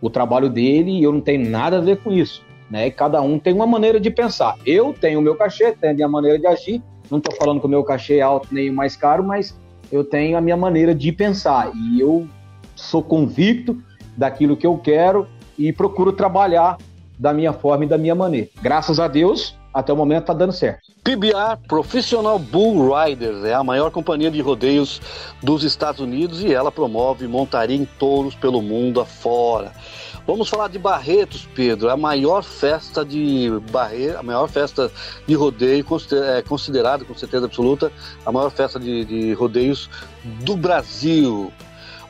o, 0.00 0.06
o, 0.06 0.10
trabalho 0.10 0.48
dele 0.48 0.98
e 0.98 1.02
eu 1.02 1.12
não 1.12 1.20
tenho 1.20 1.48
nada 1.48 1.78
a 1.78 1.80
ver 1.80 1.98
com 2.02 2.12
isso. 2.12 2.42
Né? 2.70 2.90
Cada 2.90 3.20
um 3.22 3.38
tem 3.38 3.52
uma 3.52 3.66
maneira 3.66 4.00
de 4.00 4.10
pensar. 4.10 4.56
Eu 4.66 4.92
tenho 4.92 5.20
o 5.20 5.22
meu 5.22 5.36
cachê, 5.36 5.72
tenho 5.72 5.92
a 5.92 5.96
minha 5.96 6.08
maneira 6.08 6.38
de 6.38 6.46
agir. 6.46 6.82
Não 7.08 7.18
estou 7.18 7.36
falando 7.36 7.60
que 7.60 7.66
o 7.66 7.68
meu 7.68 7.84
cachê 7.84 8.16
é 8.16 8.22
alto 8.22 8.48
nem 8.50 8.70
mais 8.70 8.96
caro, 8.96 9.22
mas 9.22 9.56
eu 9.90 10.04
tenho 10.04 10.36
a 10.36 10.40
minha 10.40 10.56
maneira 10.56 10.94
de 10.94 11.12
pensar 11.12 11.70
e 11.74 12.00
eu 12.00 12.28
sou 12.74 13.02
convicto 13.02 13.80
daquilo 14.16 14.56
que 14.56 14.66
eu 14.66 14.76
quero 14.78 15.26
e 15.58 15.72
procuro 15.72 16.12
trabalhar 16.12 16.76
da 17.18 17.32
minha 17.32 17.52
forma 17.52 17.84
e 17.84 17.88
da 17.88 17.96
minha 17.96 18.14
maneira. 18.14 18.48
Graças 18.60 19.00
a 19.00 19.08
Deus, 19.08 19.56
até 19.72 19.92
o 19.92 19.96
momento 19.96 20.22
está 20.22 20.34
dando 20.34 20.52
certo. 20.52 20.92
PBR 21.02 21.56
Professional 21.68 22.38
Bull 22.38 22.94
Riders 22.94 23.44
é 23.44 23.54
a 23.54 23.62
maior 23.62 23.90
companhia 23.90 24.30
de 24.30 24.40
rodeios 24.40 25.00
dos 25.42 25.62
Estados 25.62 26.00
Unidos 26.00 26.42
e 26.42 26.52
ela 26.52 26.72
promove 26.72 27.26
montaria 27.26 27.76
em 27.76 27.84
touros 27.84 28.34
pelo 28.34 28.60
mundo 28.60 29.00
afora. 29.00 29.72
Vamos 30.26 30.48
falar 30.48 30.68
de 30.68 30.78
Barretos, 30.78 31.48
Pedro, 31.54 31.88
a 31.88 31.96
maior 31.96 32.42
festa 32.42 33.04
de 33.04 33.48
Barre... 33.70 34.10
a 34.10 34.22
maior 34.24 34.48
festa 34.48 34.90
de 35.24 35.34
rodeio 35.34 35.86
é 36.34 36.42
considerada 36.42 37.04
com 37.04 37.14
certeza 37.14 37.46
absoluta 37.46 37.92
a 38.24 38.32
maior 38.32 38.50
festa 38.50 38.80
de, 38.80 39.04
de 39.04 39.32
rodeios 39.34 39.88
do 40.42 40.56
Brasil. 40.56 41.52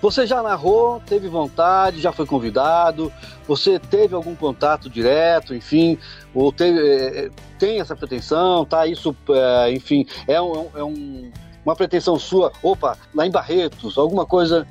Você 0.00 0.26
já 0.26 0.42
narrou, 0.42 1.02
teve 1.04 1.28
vontade, 1.28 2.00
já 2.00 2.10
foi 2.10 2.24
convidado, 2.24 3.12
você 3.46 3.78
teve 3.78 4.14
algum 4.14 4.34
contato 4.34 4.88
direto, 4.88 5.54
enfim, 5.54 5.98
ou 6.34 6.50
teve, 6.50 6.80
é, 6.80 7.30
tem 7.58 7.80
essa 7.80 7.94
pretensão, 7.94 8.64
tá? 8.64 8.86
Isso, 8.86 9.14
é, 9.28 9.72
enfim, 9.72 10.06
é, 10.26 10.40
um, 10.40 10.68
é 10.74 10.82
um, 10.82 11.30
uma 11.64 11.76
pretensão 11.76 12.18
sua, 12.18 12.50
opa, 12.62 12.96
lá 13.14 13.26
em 13.26 13.30
Barretos, 13.30 13.98
alguma 13.98 14.24
coisa 14.24 14.66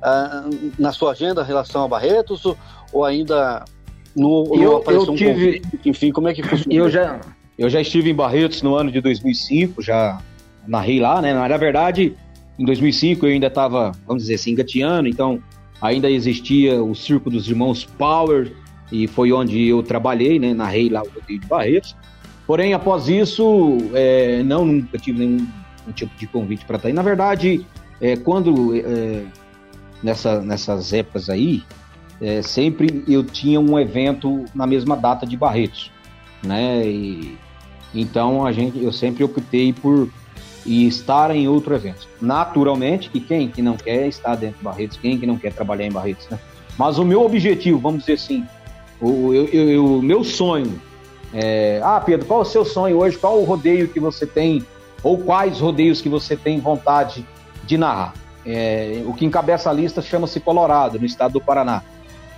uh, 0.00 0.72
na 0.78 0.92
sua 0.92 1.12
agenda 1.12 1.42
em 1.42 1.46
relação 1.46 1.84
a 1.84 1.88
Barretos, 1.88 2.44
ou, 2.92 3.04
ainda 3.04 3.64
não, 4.16 4.44
eu, 4.54 4.76
apareceu 4.76 5.12
eu 5.12 5.16
tive, 5.16 5.30
um 5.30 5.34
convite? 5.34 5.80
Enfim, 5.84 6.12
como 6.12 6.28
é 6.28 6.34
que 6.34 6.42
funciona? 6.42 6.74
Eu 6.74 6.90
já, 6.90 7.20
eu 7.58 7.70
já 7.70 7.80
estive 7.80 8.10
em 8.10 8.14
Barretos 8.14 8.62
no 8.62 8.74
ano 8.74 8.90
de 8.90 9.00
2005, 9.00 9.82
já 9.82 10.20
narrei 10.66 11.00
lá, 11.00 11.20
né? 11.22 11.32
Na 11.32 11.56
verdade, 11.56 12.16
em 12.58 12.64
2005 12.64 13.26
eu 13.26 13.32
ainda 13.32 13.46
estava, 13.46 13.92
vamos 14.06 14.24
dizer 14.24 14.34
assim, 14.34 14.52
engateando, 14.52 15.08
então 15.08 15.42
ainda 15.80 16.10
existia 16.10 16.82
o 16.82 16.94
Circo 16.94 17.30
dos 17.30 17.48
Irmãos 17.48 17.84
Power, 17.84 18.52
e 18.92 19.06
foi 19.06 19.32
onde 19.32 19.68
eu 19.68 19.82
trabalhei, 19.82 20.38
né, 20.38 20.52
narrei 20.52 20.88
lá 20.88 21.02
o 21.02 21.08
rodeio 21.08 21.40
de 21.40 21.46
Barretos. 21.46 21.96
Porém, 22.46 22.74
após 22.74 23.08
isso, 23.08 23.78
é, 23.94 24.42
não 24.42 24.64
nunca 24.64 24.98
tive 24.98 25.20
nenhum, 25.20 25.36
nenhum 25.36 25.92
tipo 25.94 26.16
de 26.18 26.26
convite 26.26 26.64
para 26.64 26.76
estar 26.76 26.88
aí. 26.88 26.94
Na 26.94 27.02
verdade, 27.02 27.64
é, 28.00 28.16
quando 28.16 28.74
é, 28.74 29.24
nessa, 30.02 30.40
nessas 30.40 30.92
épocas 30.92 31.30
aí, 31.30 31.62
é, 32.20 32.42
sempre 32.42 33.04
eu 33.08 33.24
tinha 33.24 33.60
um 33.60 33.78
evento 33.78 34.44
na 34.54 34.66
mesma 34.66 34.96
data 34.96 35.26
de 35.26 35.36
Barretos, 35.36 35.90
né? 36.42 36.86
E, 36.86 37.38
então 37.94 38.44
a 38.44 38.52
gente, 38.52 38.82
eu 38.82 38.92
sempre 38.92 39.24
optei 39.24 39.72
por 39.72 40.08
estar 40.66 41.34
em 41.34 41.48
outro 41.48 41.74
evento. 41.74 42.06
Naturalmente 42.20 43.08
que 43.08 43.20
quem 43.20 43.48
que 43.48 43.62
não 43.62 43.76
quer 43.76 44.06
estar 44.06 44.36
dentro 44.36 44.58
de 44.58 44.64
Barretos, 44.64 44.98
quem 44.98 45.18
que 45.18 45.26
não 45.26 45.36
quer 45.36 45.52
trabalhar 45.52 45.86
em 45.86 45.92
Barretos, 45.92 46.28
né? 46.28 46.38
Mas 46.78 46.98
o 46.98 47.04
meu 47.04 47.22
objetivo, 47.22 47.78
vamos 47.78 48.00
dizer 48.00 48.14
assim, 48.14 48.46
o 49.00 49.32
eu, 49.34 49.46
eu, 49.46 50.02
meu 50.02 50.22
sonho 50.22 50.80
é... 51.32 51.80
Ah, 51.82 52.00
Pedro, 52.00 52.26
qual 52.26 52.40
é 52.40 52.42
o 52.42 52.46
seu 52.46 52.64
sonho 52.64 52.98
hoje? 52.98 53.16
Qual 53.16 53.40
o 53.40 53.44
rodeio 53.44 53.88
que 53.88 54.00
você 54.00 54.26
tem? 54.26 54.64
Ou 55.02 55.18
quais 55.18 55.60
rodeios 55.60 56.00
que 56.00 56.08
você 56.08 56.36
tem 56.36 56.60
vontade 56.60 57.26
de 57.64 57.78
narrar? 57.78 58.14
É... 58.44 59.02
O 59.06 59.14
que 59.14 59.24
encabeça 59.24 59.70
a 59.70 59.72
lista 59.72 60.02
chama-se 60.02 60.40
Colorado, 60.40 60.98
no 60.98 61.06
estado 61.06 61.32
do 61.32 61.40
Paraná. 61.40 61.82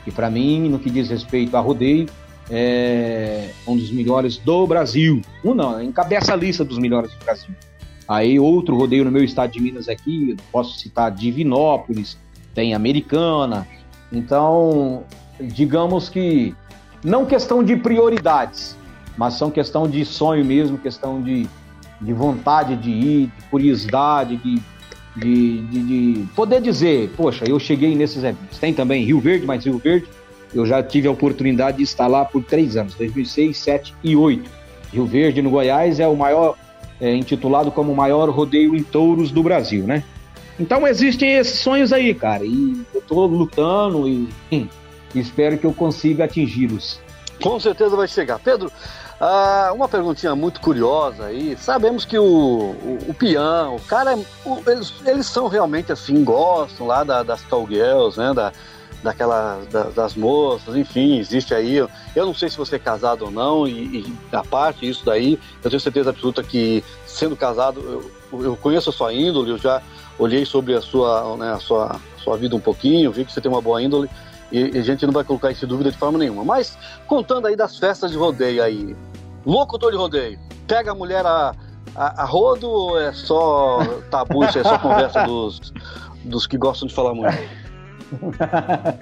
E 0.07 0.11
para 0.11 0.31
mim, 0.31 0.69
no 0.69 0.79
que 0.79 0.91
diz 0.91 1.09
respeito 1.09 1.57
a 1.57 1.61
rodeio, 1.61 2.07
é 2.51 3.51
um 3.67 3.77
dos 3.77 3.91
melhores 3.91 4.37
do 4.37 4.67
Brasil. 4.67 5.23
Um 5.45 5.55
não, 5.55 5.83
encabeça 5.83 6.33
a 6.33 6.37
lista 6.37 6.65
dos 6.65 6.79
melhores 6.79 7.13
do 7.13 7.25
Brasil. 7.25 7.55
Aí 8.09 8.39
outro 8.39 8.77
rodeio 8.77 9.05
no 9.05 9.11
meu 9.11 9.25
estado 9.25 9.53
de 9.53 9.61
Minas 9.61 9.89
aqui, 9.89 10.37
posso 10.51 10.79
citar 10.79 11.11
Divinópolis, 11.11 12.19
tem 12.55 12.75
Americana. 12.75 13.67
Então, 14.13 15.05
digamos 15.41 16.09
que 16.09 16.55
não 17.03 17.25
questão 17.25 17.63
de 17.63 17.77
prioridades, 17.77 18.77
mas 19.17 19.35
são 19.35 19.51
questão 19.51 19.89
de 19.89 20.05
sonho 20.05 20.45
mesmo, 20.45 20.79
questão 20.79 21.23
de, 21.23 21.49
de 22.01 22.13
vontade 22.13 22.77
de 22.77 22.91
ir, 22.91 23.27
de 23.27 23.45
curiosidade, 23.51 24.37
de, 24.37 24.63
de, 25.17 25.59
de, 25.63 25.83
de 25.83 26.27
poder 26.35 26.61
dizer, 26.61 27.11
poxa, 27.17 27.45
eu 27.47 27.59
cheguei 27.59 27.95
nesses 27.95 28.25
eventos. 28.25 28.59
Tem 28.59 28.73
também 28.73 29.05
Rio 29.05 29.21
Verde, 29.21 29.47
mas 29.47 29.65
Rio 29.65 29.79
Verde 29.79 30.07
eu 30.55 30.67
já 30.67 30.83
tive 30.83 31.09
a 31.09 31.11
oportunidade 31.11 31.79
de 31.79 31.83
estar 31.83 32.07
lá 32.07 32.25
por 32.25 32.45
três 32.45 32.77
anos, 32.77 32.95
2006, 32.95 33.47
2007 33.47 33.95
e 34.03 34.15
2008. 34.15 34.51
Rio 34.93 35.07
Verde, 35.07 35.43
no 35.43 35.51
Goiás, 35.51 35.99
é 35.99 36.07
o 36.07 36.15
maior 36.15 36.57
é, 37.01 37.15
intitulado 37.15 37.71
como 37.71 37.93
o 37.93 37.97
maior 37.97 38.29
rodeio 38.29 38.77
em 38.77 38.83
touros 38.83 39.31
do 39.31 39.43
Brasil, 39.43 39.85
né? 39.85 40.05
Então 40.61 40.87
existem 40.87 41.35
esses 41.35 41.61
sonhos 41.61 41.93
aí, 41.93 42.15
cara, 42.15 42.45
e 42.45 42.83
eu 42.95 43.01
tô 43.01 43.25
lutando 43.25 44.07
e, 44.07 44.29
e 44.51 44.69
espero 45.15 45.57
que 45.57 45.65
eu 45.65 45.73
consiga 45.73 46.25
atingi-los. 46.25 47.01
Com 47.43 47.59
certeza 47.59 47.97
vai 47.97 48.07
chegar. 48.07 48.39
Pedro, 48.39 48.71
ah, 49.25 49.71
uma 49.73 49.87
perguntinha 49.87 50.35
muito 50.35 50.61
curiosa 50.61 51.27
aí. 51.27 51.57
Sabemos 51.57 52.05
que 52.05 52.19
o, 52.19 52.25
o, 52.25 52.99
o 53.07 53.77
o 53.77 53.81
cara, 53.87 54.19
o, 54.45 54.63
eles, 54.67 54.93
eles 55.07 55.27
são 55.27 55.47
realmente 55.47 55.93
assim, 55.93 56.25
gostam 56.25 56.89
lá 56.89 57.05
da, 57.05 57.23
das 57.23 57.41
cowgirls, 57.43 58.19
né? 58.19 58.35
Da, 58.35 58.53
daquela 59.01 59.61
da, 59.71 59.85
das 59.85 60.17
moças, 60.17 60.75
enfim, 60.75 61.21
existe 61.21 61.55
aí. 61.55 61.77
Eu, 61.77 61.89
eu 62.17 62.27
não 62.27 62.35
sei 62.35 62.51
se 62.51 62.57
você 62.57 62.75
é 62.75 62.79
casado 62.81 63.27
ou 63.27 63.31
não, 63.31 63.65
e, 63.69 64.01
e 64.01 64.17
a 64.33 64.43
parte 64.43 64.89
isso 64.89 65.05
daí, 65.05 65.39
eu 65.63 65.71
tenho 65.71 65.81
certeza 65.81 66.11
absoluta 66.11 66.43
que 66.43 66.83
sendo 67.07 67.37
casado, 67.37 67.81
eu, 68.33 68.43
eu 68.43 68.57
conheço 68.57 68.91
a 68.91 68.93
sua 68.93 69.13
índole, 69.15 69.51
eu 69.51 69.59
já 69.59 69.81
olhei 70.19 70.45
sobre 70.45 70.75
a 70.75 70.81
sua, 70.81 71.37
né, 71.37 71.53
a 71.53 71.61
sua, 71.61 72.01
sua 72.25 72.37
vida 72.37 72.57
um 72.57 72.61
pouquinho, 72.61 73.13
vi 73.13 73.25
que 73.25 73.33
você 73.33 73.41
tem 73.41 73.51
uma 73.51 73.63
boa 73.63 73.81
índole, 73.81 74.11
e, 74.51 74.77
e 74.77 74.79
a 74.79 74.83
gente 74.83 75.07
não 75.07 75.13
vai 75.13 75.23
colocar 75.25 75.53
isso 75.53 75.65
em 75.65 75.69
dúvida 75.69 75.93
de 75.93 75.97
forma 75.97 76.19
nenhuma. 76.19 76.45
Mas 76.45 76.77
contando 77.07 77.47
aí 77.47 77.57
das 77.57 77.79
festas 77.79 78.11
de 78.11 78.17
rodeio 78.17 78.63
aí, 78.63 78.97
locutor 79.45 79.91
de 79.91 79.97
rodeio, 79.97 80.39
pega 80.67 80.93
a 80.93 80.95
mulher 80.95 81.25
a, 81.27 81.55
a, 81.95 82.23
a 82.23 82.25
rodo 82.25 82.69
ou 82.69 83.01
é 83.01 83.13
só 83.13 83.81
tabu, 84.11 84.45
isso 84.45 84.59
é 84.59 84.65
só 84.65 84.79
conversa 84.79 85.25
dos, 85.25 85.73
dos 86.25 86.47
que 86.47 86.57
gostam 86.57 86.89
de 86.89 86.95
falar 86.95 87.15
muito? 87.15 87.37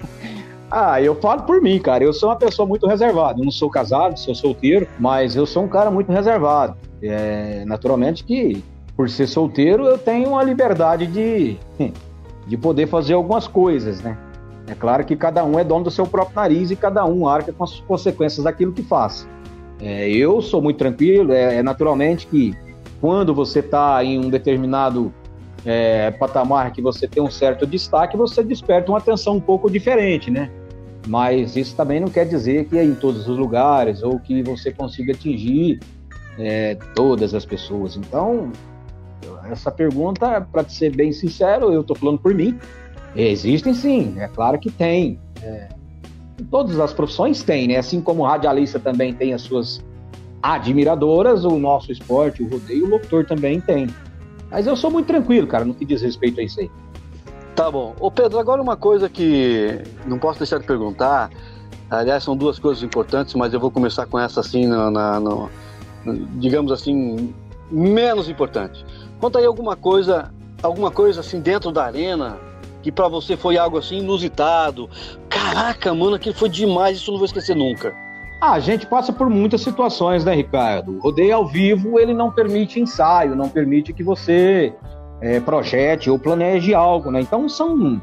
ah, 0.69 1.01
eu 1.01 1.15
falo 1.15 1.43
por 1.43 1.61
mim, 1.61 1.79
cara. 1.79 2.03
Eu 2.03 2.13
sou 2.13 2.29
uma 2.29 2.35
pessoa 2.35 2.67
muito 2.67 2.87
reservada. 2.87 3.39
Eu 3.39 3.45
não 3.45 3.51
sou 3.51 3.69
casado, 3.69 4.17
sou 4.17 4.33
solteiro, 4.33 4.87
mas 4.99 5.35
eu 5.35 5.45
sou 5.45 5.63
um 5.63 5.67
cara 5.67 5.91
muito 5.91 6.11
reservado. 6.11 6.75
É, 7.01 7.63
naturalmente 7.65 8.23
que, 8.23 8.63
por 8.95 9.09
ser 9.09 9.27
solteiro, 9.27 9.85
eu 9.85 9.97
tenho 9.97 10.29
uma 10.29 10.43
liberdade 10.43 11.07
de, 11.07 11.57
de 12.47 12.57
poder 12.57 12.87
fazer 12.87 13.13
algumas 13.13 13.47
coisas, 13.47 14.01
né? 14.01 14.17
É 14.67 14.75
claro 14.75 15.03
que 15.03 15.15
cada 15.15 15.43
um 15.43 15.59
é 15.59 15.63
dono 15.63 15.85
do 15.85 15.91
seu 15.91 16.05
próprio 16.05 16.35
nariz 16.35 16.71
e 16.71 16.75
cada 16.75 17.05
um 17.05 17.27
arca 17.27 17.51
com 17.51 17.63
as 17.63 17.79
consequências 17.81 18.43
daquilo 18.43 18.71
que 18.71 18.83
faz. 18.83 19.27
É, 19.81 20.09
eu 20.09 20.41
sou 20.41 20.61
muito 20.61 20.77
tranquilo, 20.77 21.33
é, 21.33 21.55
é 21.55 21.63
naturalmente 21.63 22.27
que 22.27 22.55
quando 22.99 23.33
você 23.33 23.59
está 23.59 24.03
em 24.03 24.19
um 24.19 24.29
determinado 24.29 25.11
é, 25.65 26.11
patamar 26.11 26.71
que 26.71 26.81
você 26.81 27.07
tem 27.07 27.21
um 27.21 27.31
certo 27.31 27.65
destaque, 27.65 28.15
você 28.15 28.43
desperta 28.43 28.91
uma 28.91 28.99
atenção 28.99 29.35
um 29.35 29.41
pouco 29.41 29.69
diferente, 29.69 30.29
né? 30.29 30.51
Mas 31.07 31.55
isso 31.55 31.75
também 31.75 31.99
não 31.99 32.07
quer 32.07 32.27
dizer 32.27 32.65
que 32.65 32.77
é 32.77 32.83
em 32.83 32.93
todos 32.93 33.27
os 33.27 33.37
lugares 33.37 34.03
ou 34.03 34.19
que 34.19 34.43
você 34.43 34.71
consiga 34.71 35.13
atingir 35.13 35.79
é, 36.37 36.75
todas 36.93 37.33
as 37.33 37.43
pessoas. 37.43 37.95
Então, 37.95 38.51
essa 39.49 39.71
pergunta, 39.71 40.41
para 40.41 40.63
ser 40.69 40.95
bem 40.95 41.11
sincero, 41.11 41.73
eu 41.73 41.81
estou 41.81 41.95
falando 41.95 42.19
por 42.19 42.33
mim. 42.35 42.57
Existem 43.15 43.73
sim, 43.73 44.15
é 44.19 44.27
claro 44.27 44.59
que 44.59 44.71
tem. 44.71 45.19
É, 45.41 45.69
todas 46.49 46.79
as 46.79 46.93
profissões 46.93 47.43
têm, 47.43 47.67
né? 47.67 47.77
Assim 47.77 48.01
como 48.01 48.23
o 48.23 48.25
radialista 48.25 48.79
também 48.79 49.13
tem 49.13 49.33
as 49.33 49.41
suas 49.41 49.83
admiradoras, 50.41 51.45
o 51.45 51.57
nosso 51.57 51.91
esporte, 51.91 52.41
o 52.41 52.49
rodeio, 52.49 52.85
o 52.85 52.89
locutor 52.89 53.25
também 53.25 53.59
tem. 53.61 53.87
Mas 54.49 54.67
eu 54.67 54.75
sou 54.75 54.89
muito 54.89 55.07
tranquilo, 55.07 55.47
cara, 55.47 55.63
no 55.63 55.73
que 55.73 55.85
diz 55.85 56.01
respeito 56.01 56.39
a 56.39 56.43
isso 56.43 56.59
aí. 56.59 56.71
Tá 57.55 57.69
bom. 57.69 57.95
Ô 57.99 58.09
Pedro, 58.09 58.39
agora 58.39 58.61
uma 58.61 58.75
coisa 58.75 59.09
que 59.09 59.81
não 60.05 60.17
posso 60.17 60.39
deixar 60.39 60.59
de 60.59 60.65
perguntar. 60.65 61.29
Aliás, 61.89 62.23
são 62.23 62.35
duas 62.35 62.57
coisas 62.57 62.81
importantes, 62.81 63.33
mas 63.35 63.53
eu 63.53 63.59
vou 63.59 63.69
começar 63.69 64.05
com 64.05 64.17
essa 64.17 64.39
assim, 64.39 64.65
na, 64.65 64.89
na 64.89 65.49
digamos 66.37 66.71
assim, 66.71 67.33
menos 67.69 68.29
importante. 68.29 68.85
Conta 69.19 69.39
aí 69.39 69.45
alguma 69.45 69.75
coisa, 69.75 70.33
alguma 70.63 70.89
coisa 70.89 71.19
assim 71.19 71.39
dentro 71.39 71.71
da 71.71 71.85
arena 71.85 72.37
que 72.81 72.91
para 72.91 73.07
você 73.07 73.37
foi 73.37 73.57
algo 73.57 73.77
assim 73.77 73.99
inusitado. 73.99 74.89
Caraca, 75.29 75.93
mano, 75.93 76.15
aquilo 76.15 76.35
foi 76.35 76.49
demais, 76.49 76.97
isso 76.97 77.09
eu 77.09 77.13
não 77.13 77.19
vou 77.19 77.25
esquecer 77.25 77.55
nunca. 77.55 77.93
Ah, 78.39 78.53
a 78.53 78.59
gente 78.59 78.87
passa 78.87 79.13
por 79.13 79.29
muitas 79.29 79.61
situações, 79.61 80.25
né, 80.25 80.33
Ricardo? 80.33 80.97
O 80.97 80.99
rodeio 80.99 81.35
ao 81.35 81.45
vivo, 81.45 81.99
ele 81.99 82.13
não 82.13 82.31
permite 82.31 82.79
ensaio, 82.79 83.35
não 83.35 83.47
permite 83.47 83.93
que 83.93 84.03
você 84.03 84.73
é, 85.21 85.39
projete 85.39 86.09
ou 86.09 86.17
planeje 86.17 86.73
algo, 86.73 87.11
né? 87.11 87.21
Então 87.21 87.47
são, 87.47 88.01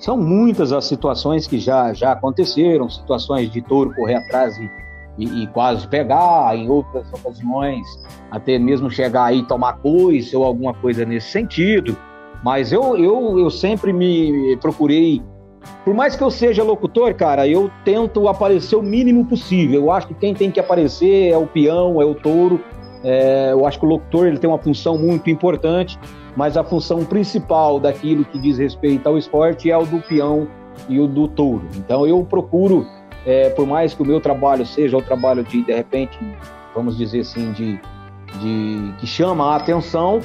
são 0.00 0.16
muitas 0.16 0.72
as 0.72 0.86
situações 0.86 1.46
que 1.46 1.58
já, 1.58 1.92
já 1.92 2.12
aconteceram, 2.12 2.88
situações 2.88 3.50
de 3.50 3.60
touro 3.60 3.94
correr 3.94 4.14
atrás 4.14 4.56
e, 4.56 4.70
e, 5.18 5.42
e 5.42 5.46
quase 5.48 5.86
pegar, 5.86 6.56
em 6.56 6.68
outras 6.70 7.06
ocasiões 7.12 7.86
até 8.34 8.58
mesmo 8.58 8.90
chegar 8.90 9.26
aí 9.26 9.44
tomar 9.44 9.74
coisa 9.74 10.36
ou 10.36 10.44
alguma 10.44 10.74
coisa 10.74 11.04
nesse 11.04 11.30
sentido. 11.30 11.96
Mas 12.44 12.70
eu, 12.70 12.96
eu, 12.96 13.38
eu 13.38 13.50
sempre 13.50 13.92
me 13.92 14.56
procurei 14.58 15.22
por 15.82 15.94
mais 15.94 16.14
que 16.14 16.22
eu 16.22 16.30
seja 16.30 16.62
locutor, 16.62 17.14
cara, 17.14 17.48
eu 17.48 17.70
tento 17.84 18.28
aparecer 18.28 18.76
o 18.76 18.82
mínimo 18.82 19.24
possível. 19.24 19.82
Eu 19.82 19.90
acho 19.90 20.08
que 20.08 20.14
quem 20.14 20.34
tem 20.34 20.50
que 20.50 20.60
aparecer 20.60 21.30
é 21.30 21.36
o 21.36 21.46
peão, 21.46 22.00
é 22.00 22.04
o 22.04 22.14
touro. 22.14 22.60
É, 23.02 23.52
eu 23.52 23.66
acho 23.66 23.78
que 23.78 23.84
o 23.84 23.88
locutor 23.88 24.26
ele 24.26 24.38
tem 24.38 24.48
uma 24.48 24.58
função 24.58 24.96
muito 24.96 25.28
importante, 25.28 25.98
mas 26.36 26.56
a 26.56 26.64
função 26.64 27.04
principal 27.04 27.78
daquilo 27.78 28.24
que 28.24 28.38
diz 28.38 28.58
respeito 28.58 29.06
ao 29.06 29.18
esporte 29.18 29.70
é 29.70 29.76
o 29.76 29.84
do 29.84 30.00
peão 30.00 30.48
e 30.88 30.98
o 30.98 31.06
do 31.06 31.28
touro. 31.28 31.66
Então 31.76 32.06
eu 32.06 32.24
procuro, 32.24 32.86
é, 33.26 33.50
por 33.50 33.66
mais 33.66 33.92
que 33.94 34.02
o 34.02 34.06
meu 34.06 34.20
trabalho 34.20 34.64
seja 34.64 34.96
o 34.96 35.02
trabalho 35.02 35.44
de, 35.44 35.62
de 35.62 35.72
repente, 35.72 36.18
vamos 36.74 36.96
dizer 36.96 37.20
assim, 37.20 37.52
de, 37.52 37.78
de 38.40 38.94
que 38.98 39.06
chama 39.06 39.52
a 39.52 39.56
atenção, 39.56 40.20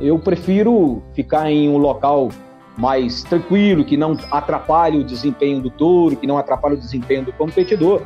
eu 0.00 0.18
prefiro 0.18 1.02
ficar 1.14 1.50
em 1.50 1.68
um 1.68 1.76
local 1.76 2.30
mais 2.76 3.22
tranquilo, 3.22 3.84
que 3.84 3.96
não 3.96 4.16
atrapalhe 4.30 4.98
o 4.98 5.04
desempenho 5.04 5.60
do 5.60 5.70
touro, 5.70 6.16
que 6.16 6.26
não 6.26 6.38
atrapalhe 6.38 6.74
o 6.74 6.78
desempenho 6.78 7.24
do 7.24 7.32
competidor. 7.32 8.02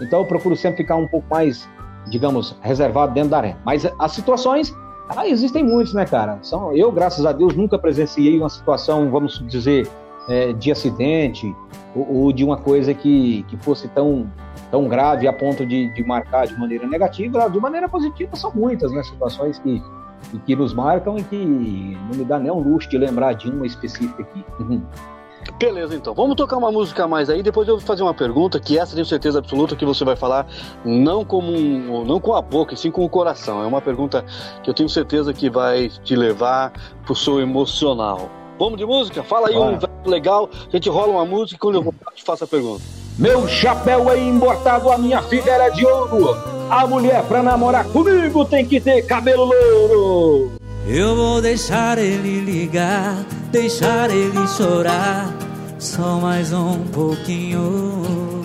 Então 0.00 0.20
eu 0.20 0.26
procuro 0.26 0.56
sempre 0.56 0.78
ficar 0.78 0.96
um 0.96 1.06
pouco 1.06 1.26
mais, 1.30 1.68
digamos, 2.08 2.56
reservado 2.60 3.14
dentro 3.14 3.30
da 3.30 3.38
arena. 3.38 3.58
Mas 3.64 3.86
as 3.98 4.12
situações, 4.12 4.74
ah, 5.08 5.26
existem 5.28 5.62
muitas, 5.62 5.94
né, 5.94 6.04
cara? 6.04 6.38
São, 6.42 6.74
eu, 6.74 6.90
graças 6.90 7.24
a 7.24 7.32
Deus, 7.32 7.54
nunca 7.54 7.78
presenciei 7.78 8.38
uma 8.38 8.48
situação, 8.48 9.08
vamos 9.10 9.42
dizer, 9.46 9.88
é, 10.28 10.52
de 10.52 10.72
acidente 10.72 11.54
ou, 11.94 12.24
ou, 12.24 12.32
de 12.32 12.44
uma 12.44 12.56
coisa 12.56 12.92
que, 12.92 13.44
que 13.44 13.56
fosse 13.58 13.86
tão, 13.88 14.28
tão 14.72 14.88
grave 14.88 15.28
a 15.28 15.32
ponto 15.32 15.64
de, 15.64 15.92
de 15.94 16.02
marcar 16.02 16.46
de 16.46 16.58
maneira 16.58 16.86
negativa. 16.86 17.48
De 17.48 17.60
maneira 17.60 17.88
positiva, 17.88 18.34
são 18.34 18.52
muitas, 18.52 18.90
né? 18.90 19.04
Situações 19.04 19.58
que 19.60 19.80
e 20.32 20.38
que 20.38 20.56
nos 20.56 20.74
marcam 20.74 21.16
e 21.18 21.22
que 21.22 21.36
não 21.36 22.16
me 22.16 22.24
dá 22.24 22.38
nem 22.38 22.50
um 22.50 22.60
luxo 22.60 22.88
de 22.88 22.98
lembrar 22.98 23.34
de 23.34 23.50
uma 23.50 23.66
específica 23.66 24.22
aqui. 24.22 24.44
Uhum. 24.60 24.82
Beleza, 25.58 25.94
então. 25.94 26.12
Vamos 26.14 26.36
tocar 26.36 26.56
uma 26.56 26.72
música 26.72 27.04
a 27.04 27.08
mais 27.08 27.30
aí, 27.30 27.42
depois 27.42 27.68
eu 27.68 27.78
vou 27.78 27.86
fazer 27.86 28.02
uma 28.02 28.12
pergunta, 28.12 28.58
que 28.58 28.78
essa 28.78 28.94
tenho 28.94 29.06
certeza 29.06 29.38
absoluta 29.38 29.76
que 29.76 29.84
você 29.84 30.04
vai 30.04 30.16
falar 30.16 30.46
não 30.84 31.24
como 31.24 31.52
um, 31.52 32.04
não 32.04 32.20
com 32.20 32.34
a 32.34 32.42
boca, 32.42 32.74
e 32.74 32.76
sim 32.76 32.90
com 32.90 33.04
o 33.04 33.08
coração. 33.08 33.62
É 33.62 33.66
uma 33.66 33.80
pergunta 33.80 34.24
que 34.62 34.68
eu 34.68 34.74
tenho 34.74 34.88
certeza 34.88 35.32
que 35.32 35.48
vai 35.48 35.88
te 35.88 36.16
levar 36.16 36.72
pro 37.04 37.14
seu 37.14 37.40
emocional. 37.40 38.28
Vamos 38.58 38.78
de 38.78 38.84
música? 38.84 39.22
Fala 39.22 39.48
aí 39.48 39.56
um 39.56 39.78
legal, 40.08 40.48
a 40.52 40.70
gente 40.70 40.88
rola 40.88 41.12
uma 41.12 41.24
música 41.24 41.56
e 41.56 41.58
quando 41.58 41.76
eu 41.76 41.82
vou 41.82 41.94
te 42.14 42.24
faço 42.24 42.44
a 42.44 42.46
pergunta. 42.46 43.05
Meu 43.18 43.48
chapéu 43.48 44.10
é 44.10 44.18
importado, 44.22 44.90
a 44.90 44.98
minha 44.98 45.22
figueira 45.22 45.64
é 45.64 45.70
de 45.70 45.86
ouro. 45.86 46.36
A 46.68 46.86
mulher 46.86 47.22
pra 47.22 47.42
namorar 47.42 47.84
comigo 47.86 48.44
tem 48.44 48.66
que 48.66 48.78
ter 48.78 49.06
cabelo 49.06 49.44
louro. 49.44 50.52
Eu 50.86 51.16
vou 51.16 51.40
deixar 51.40 51.96
ele 51.96 52.40
ligar, 52.40 53.16
deixar 53.50 54.10
ele 54.10 54.46
chorar, 54.48 55.34
só 55.78 56.20
mais 56.20 56.52
um 56.52 56.84
pouquinho. 56.92 58.42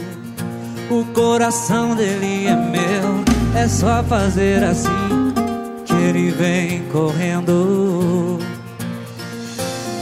O 0.89 1.03
coração 1.13 1.93
dele 1.93 2.47
é 2.47 2.55
meu, 2.55 3.61
é 3.61 3.67
só 3.67 4.01
fazer 4.03 4.63
assim 4.63 5.33
que 5.85 5.93
ele 5.93 6.31
vem 6.31 6.83
correndo. 6.91 8.39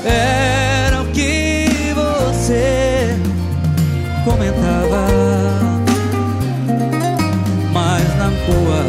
Era 0.05 1.01
o 1.01 1.07
que 1.07 1.91
você 1.93 2.78
mas 7.73 8.17
na 8.17 8.29
boa, 8.45 8.81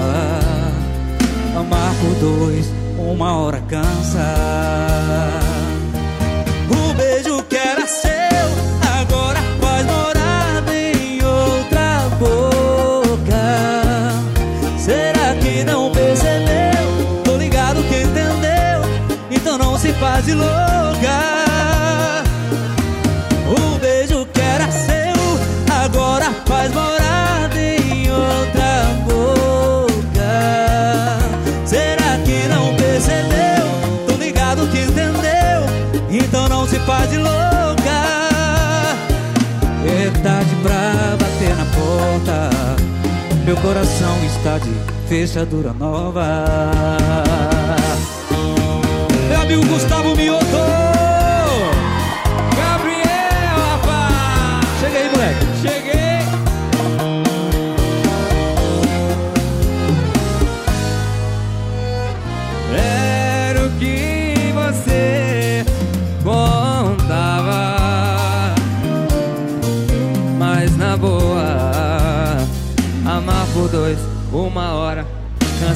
amar 1.61 1.95
por 2.01 2.15
dois, 2.17 2.73
uma 2.99 3.37
hora 3.37 3.61
cansa. 3.69 4.35
O 6.71 6.95
beijo 6.95 7.43
que 7.45 7.57
era 7.57 7.87
seu, 7.87 8.11
agora 9.01 9.41
faz 9.61 9.87
morada 9.87 10.75
em 10.75 11.23
outra 11.23 12.09
boca. 12.19 13.45
Será 14.79 15.35
que 15.41 15.65
não 15.65 15.91
percebeu? 15.93 17.23
Tô 17.25 17.37
ligado 17.37 17.83
que 17.85 18.03
entendeu, 18.03 18.81
então 19.31 19.59
não 19.59 19.79
se 19.79 19.93
faz 19.95 20.25
de 20.25 20.35
louca. 20.35 20.90
Meu 43.51 43.57
coração 43.63 44.17
está 44.27 44.59
de 44.59 44.71
fechadura 45.09 45.73
nova. 45.73 46.47
Meu 49.29 49.41
amigo 49.41 49.67
Gustavo 49.67 50.15
Mioto. 50.15 50.80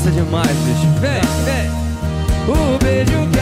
Cansa 0.05 0.10
demais, 0.10 0.47
bicho. 0.48 0.86
Vem, 1.01 1.22
vem. 1.47 1.70
O 2.47 2.78
beijo 2.78 3.34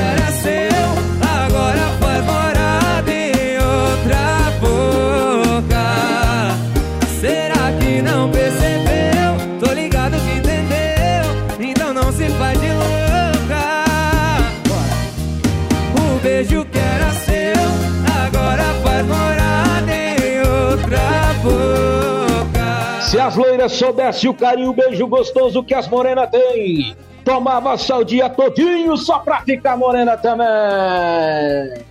Se 23.62 23.66
as 23.66 23.72
loiras 23.72 23.72
soubessem 23.72 24.30
o 24.30 24.34
carinho, 24.34 24.70
o 24.70 24.72
beijo 24.72 25.06
gostoso 25.06 25.62
que 25.62 25.74
as 25.74 25.86
morenas 25.86 26.28
têm, 26.30 26.96
tomava 27.24 27.76
só 27.76 28.00
o 28.00 28.04
dia 28.04 28.28
todinho 28.28 28.96
só 28.96 29.20
pra 29.20 29.42
ficar 29.42 29.76
morena 29.76 30.16
também. 30.16 31.84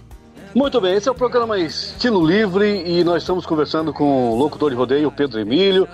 Muito 0.53 0.81
bem, 0.81 0.95
esse 0.95 1.07
é 1.07 1.11
o 1.11 1.15
programa 1.15 1.57
Estilo 1.57 2.25
Livre 2.25 2.83
e 2.85 3.03
nós 3.05 3.23
estamos 3.23 3.45
conversando 3.45 3.93
com 3.93 4.31
o 4.31 4.35
locutor 4.35 4.69
de 4.69 4.75
rodeio 4.75 5.11
Pedro 5.11 5.39
Emílio, 5.39 5.87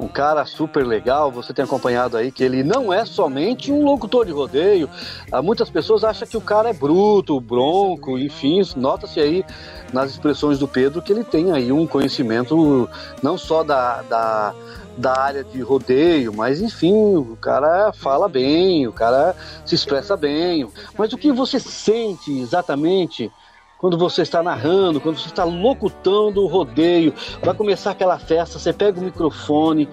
um 0.00 0.08
cara 0.08 0.44
super 0.46 0.84
legal. 0.84 1.30
Você 1.30 1.52
tem 1.52 1.64
acompanhado 1.64 2.16
aí 2.16 2.32
que 2.32 2.42
ele 2.42 2.64
não 2.64 2.92
é 2.92 3.04
somente 3.04 3.70
um 3.70 3.84
locutor 3.84 4.26
de 4.26 4.32
rodeio. 4.32 4.90
Ah, 5.30 5.40
muitas 5.40 5.70
pessoas 5.70 6.02
acham 6.02 6.26
que 6.26 6.36
o 6.36 6.40
cara 6.40 6.70
é 6.70 6.72
bruto, 6.72 7.40
bronco, 7.40 8.18
enfim, 8.18 8.62
nota-se 8.74 9.20
aí 9.20 9.44
nas 9.92 10.10
expressões 10.10 10.58
do 10.58 10.66
Pedro 10.66 11.02
que 11.02 11.12
ele 11.12 11.22
tem 11.22 11.52
aí 11.52 11.70
um 11.70 11.86
conhecimento 11.86 12.88
não 13.22 13.38
só 13.38 13.62
da, 13.62 14.02
da 14.02 14.54
da 14.96 15.18
área 15.18 15.44
de 15.44 15.60
rodeio, 15.60 16.32
mas 16.32 16.60
enfim, 16.60 17.16
o 17.16 17.36
cara 17.40 17.92
fala 17.92 18.28
bem, 18.28 18.86
o 18.86 18.92
cara 18.92 19.34
se 19.64 19.74
expressa 19.74 20.16
bem. 20.16 20.68
Mas 20.96 21.12
o 21.12 21.18
que 21.18 21.32
você 21.32 21.58
sente 21.58 22.30
exatamente 22.38 23.30
quando 23.80 23.96
você 23.96 24.20
está 24.20 24.42
narrando, 24.42 25.00
quando 25.00 25.18
você 25.18 25.28
está 25.28 25.42
locutando 25.42 26.42
o 26.42 26.46
rodeio, 26.46 27.14
vai 27.42 27.54
começar 27.54 27.92
aquela 27.92 28.18
festa, 28.18 28.58
você 28.58 28.74
pega 28.74 29.00
o 29.00 29.02
microfone, 29.02 29.88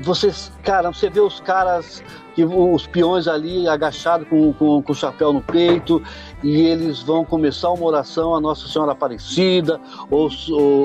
você, 0.00 0.32
cara, 0.62 0.92
você 0.92 1.10
vê 1.10 1.20
os 1.20 1.40
caras, 1.40 2.02
que 2.34 2.44
os 2.44 2.86
peões 2.86 3.28
ali 3.28 3.68
agachados 3.68 4.26
com, 4.28 4.52
com, 4.54 4.82
com 4.82 4.92
o 4.92 4.94
chapéu 4.94 5.32
no 5.32 5.42
peito, 5.42 6.02
e 6.42 6.62
eles 6.62 7.02
vão 7.02 7.24
começar 7.24 7.70
uma 7.70 7.84
oração 7.84 8.34
a 8.34 8.40
Nossa 8.40 8.66
Senhora 8.66 8.92
Aparecida, 8.92 9.80
ou, 10.10 10.28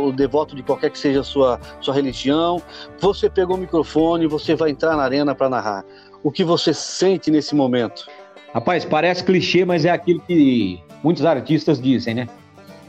o 0.07 0.11
devoto 0.11 0.55
de 0.55 0.63
qualquer 0.63 0.89
que 0.89 0.99
seja 0.99 1.21
a 1.21 1.23
sua, 1.23 1.59
sua 1.79 1.93
religião. 1.93 2.61
Você 2.99 3.29
pegou 3.29 3.55
o 3.55 3.59
microfone, 3.59 4.27
você 4.27 4.55
vai 4.55 4.71
entrar 4.71 4.97
na 4.97 5.03
arena 5.03 5.33
para 5.33 5.49
narrar. 5.49 5.85
O 6.21 6.31
que 6.31 6.43
você 6.43 6.73
sente 6.73 7.31
nesse 7.31 7.55
momento? 7.55 8.07
Rapaz, 8.53 8.83
parece 8.83 9.23
clichê, 9.23 9.65
mas 9.65 9.85
é 9.85 9.91
aquilo 9.91 10.19
que 10.21 10.81
muitos 11.03 11.25
artistas 11.25 11.81
dizem, 11.81 12.15
né? 12.15 12.27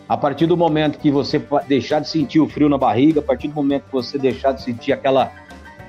A 0.08 0.16
partir 0.16 0.46
do 0.46 0.56
momento 0.56 0.98
que 0.98 1.10
você 1.10 1.44
deixar 1.66 1.98
de 2.00 2.08
sentir 2.08 2.38
o 2.38 2.48
frio 2.48 2.68
na 2.68 2.78
barriga, 2.78 3.18
a 3.18 3.22
partir 3.22 3.48
do 3.48 3.54
momento 3.54 3.84
que 3.84 3.92
você 3.92 4.16
deixar 4.16 4.52
de 4.52 4.62
sentir 4.62 4.92
aquela, 4.92 5.32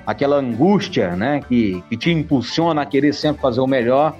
aquela 0.08 0.36
angústia, 0.36 1.14
né, 1.14 1.42
que, 1.46 1.84
que 1.86 1.94
te 1.94 2.10
impulsiona 2.10 2.80
a 2.80 2.86
querer 2.86 3.12
sempre 3.12 3.42
fazer 3.42 3.60
o 3.60 3.66
melhor, 3.66 4.16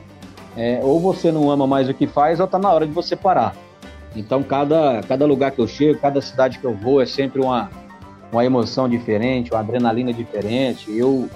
é, 0.55 0.81
ou 0.82 1.01
você 1.01 1.32
não 1.32 1.51
ama 1.51 1.66
mais 1.66 1.89
o 1.89 1.94
que 1.94 2.06
faz, 2.06 2.40
ou 2.40 2.47
tá 2.47 2.59
na 2.59 2.70
hora 2.70 2.86
de 2.86 2.93
você 2.93 3.16
parar. 3.16 3.56
Então, 4.15 4.43
cada, 4.43 5.01
cada 5.09 5.24
lugar 5.24 5.51
que 5.51 5.59
eu 5.59 5.66
chego, 5.66 5.98
cada 5.98 6.20
cidade 6.20 6.59
que 6.59 6.66
eu 6.66 6.74
vou, 6.74 7.01
é 7.01 7.06
sempre 7.06 7.40
uma, 7.40 7.70
uma 8.31 8.44
emoção 8.44 8.86
diferente, 8.86 9.51
uma 9.51 9.60
adrenalina 9.60 10.12
diferente. 10.12 10.94
Eu, 10.94 11.27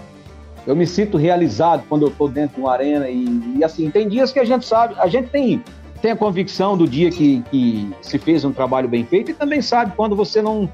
eu 0.67 0.77
me 0.77 0.87
sinto 0.87 1.17
realizado 1.17 1.85
quando 1.89 2.03
eu 2.03 2.09
estou 2.09 2.29
dentro 2.29 2.57
de 2.57 2.61
uma 2.61 2.73
arena. 2.73 3.09
E, 3.09 3.57
e, 3.57 3.65
assim, 3.65 3.91
tem 3.91 4.07
dias 4.07 4.33
que 4.33 4.39
a 4.39 4.45
gente 4.45 4.67
sabe, 4.67 4.95
a 4.99 5.07
gente 5.07 5.31
tem, 5.31 5.65
tem 6.03 6.11
a 6.11 6.17
convicção 6.17 6.77
do 6.77 6.87
dia 6.87 7.11
que, 7.11 7.43
que 7.51 7.91
se 8.03 8.19
fez 8.19 8.45
um 8.45 8.53
trabalho 8.53 8.87
bem 8.87 9.07
feito 9.07 9.31
e 9.31 9.35
também 9.35 9.63
sabe 9.63 9.95
quando 9.97 10.15
você 10.15 10.43
não, 10.43 10.69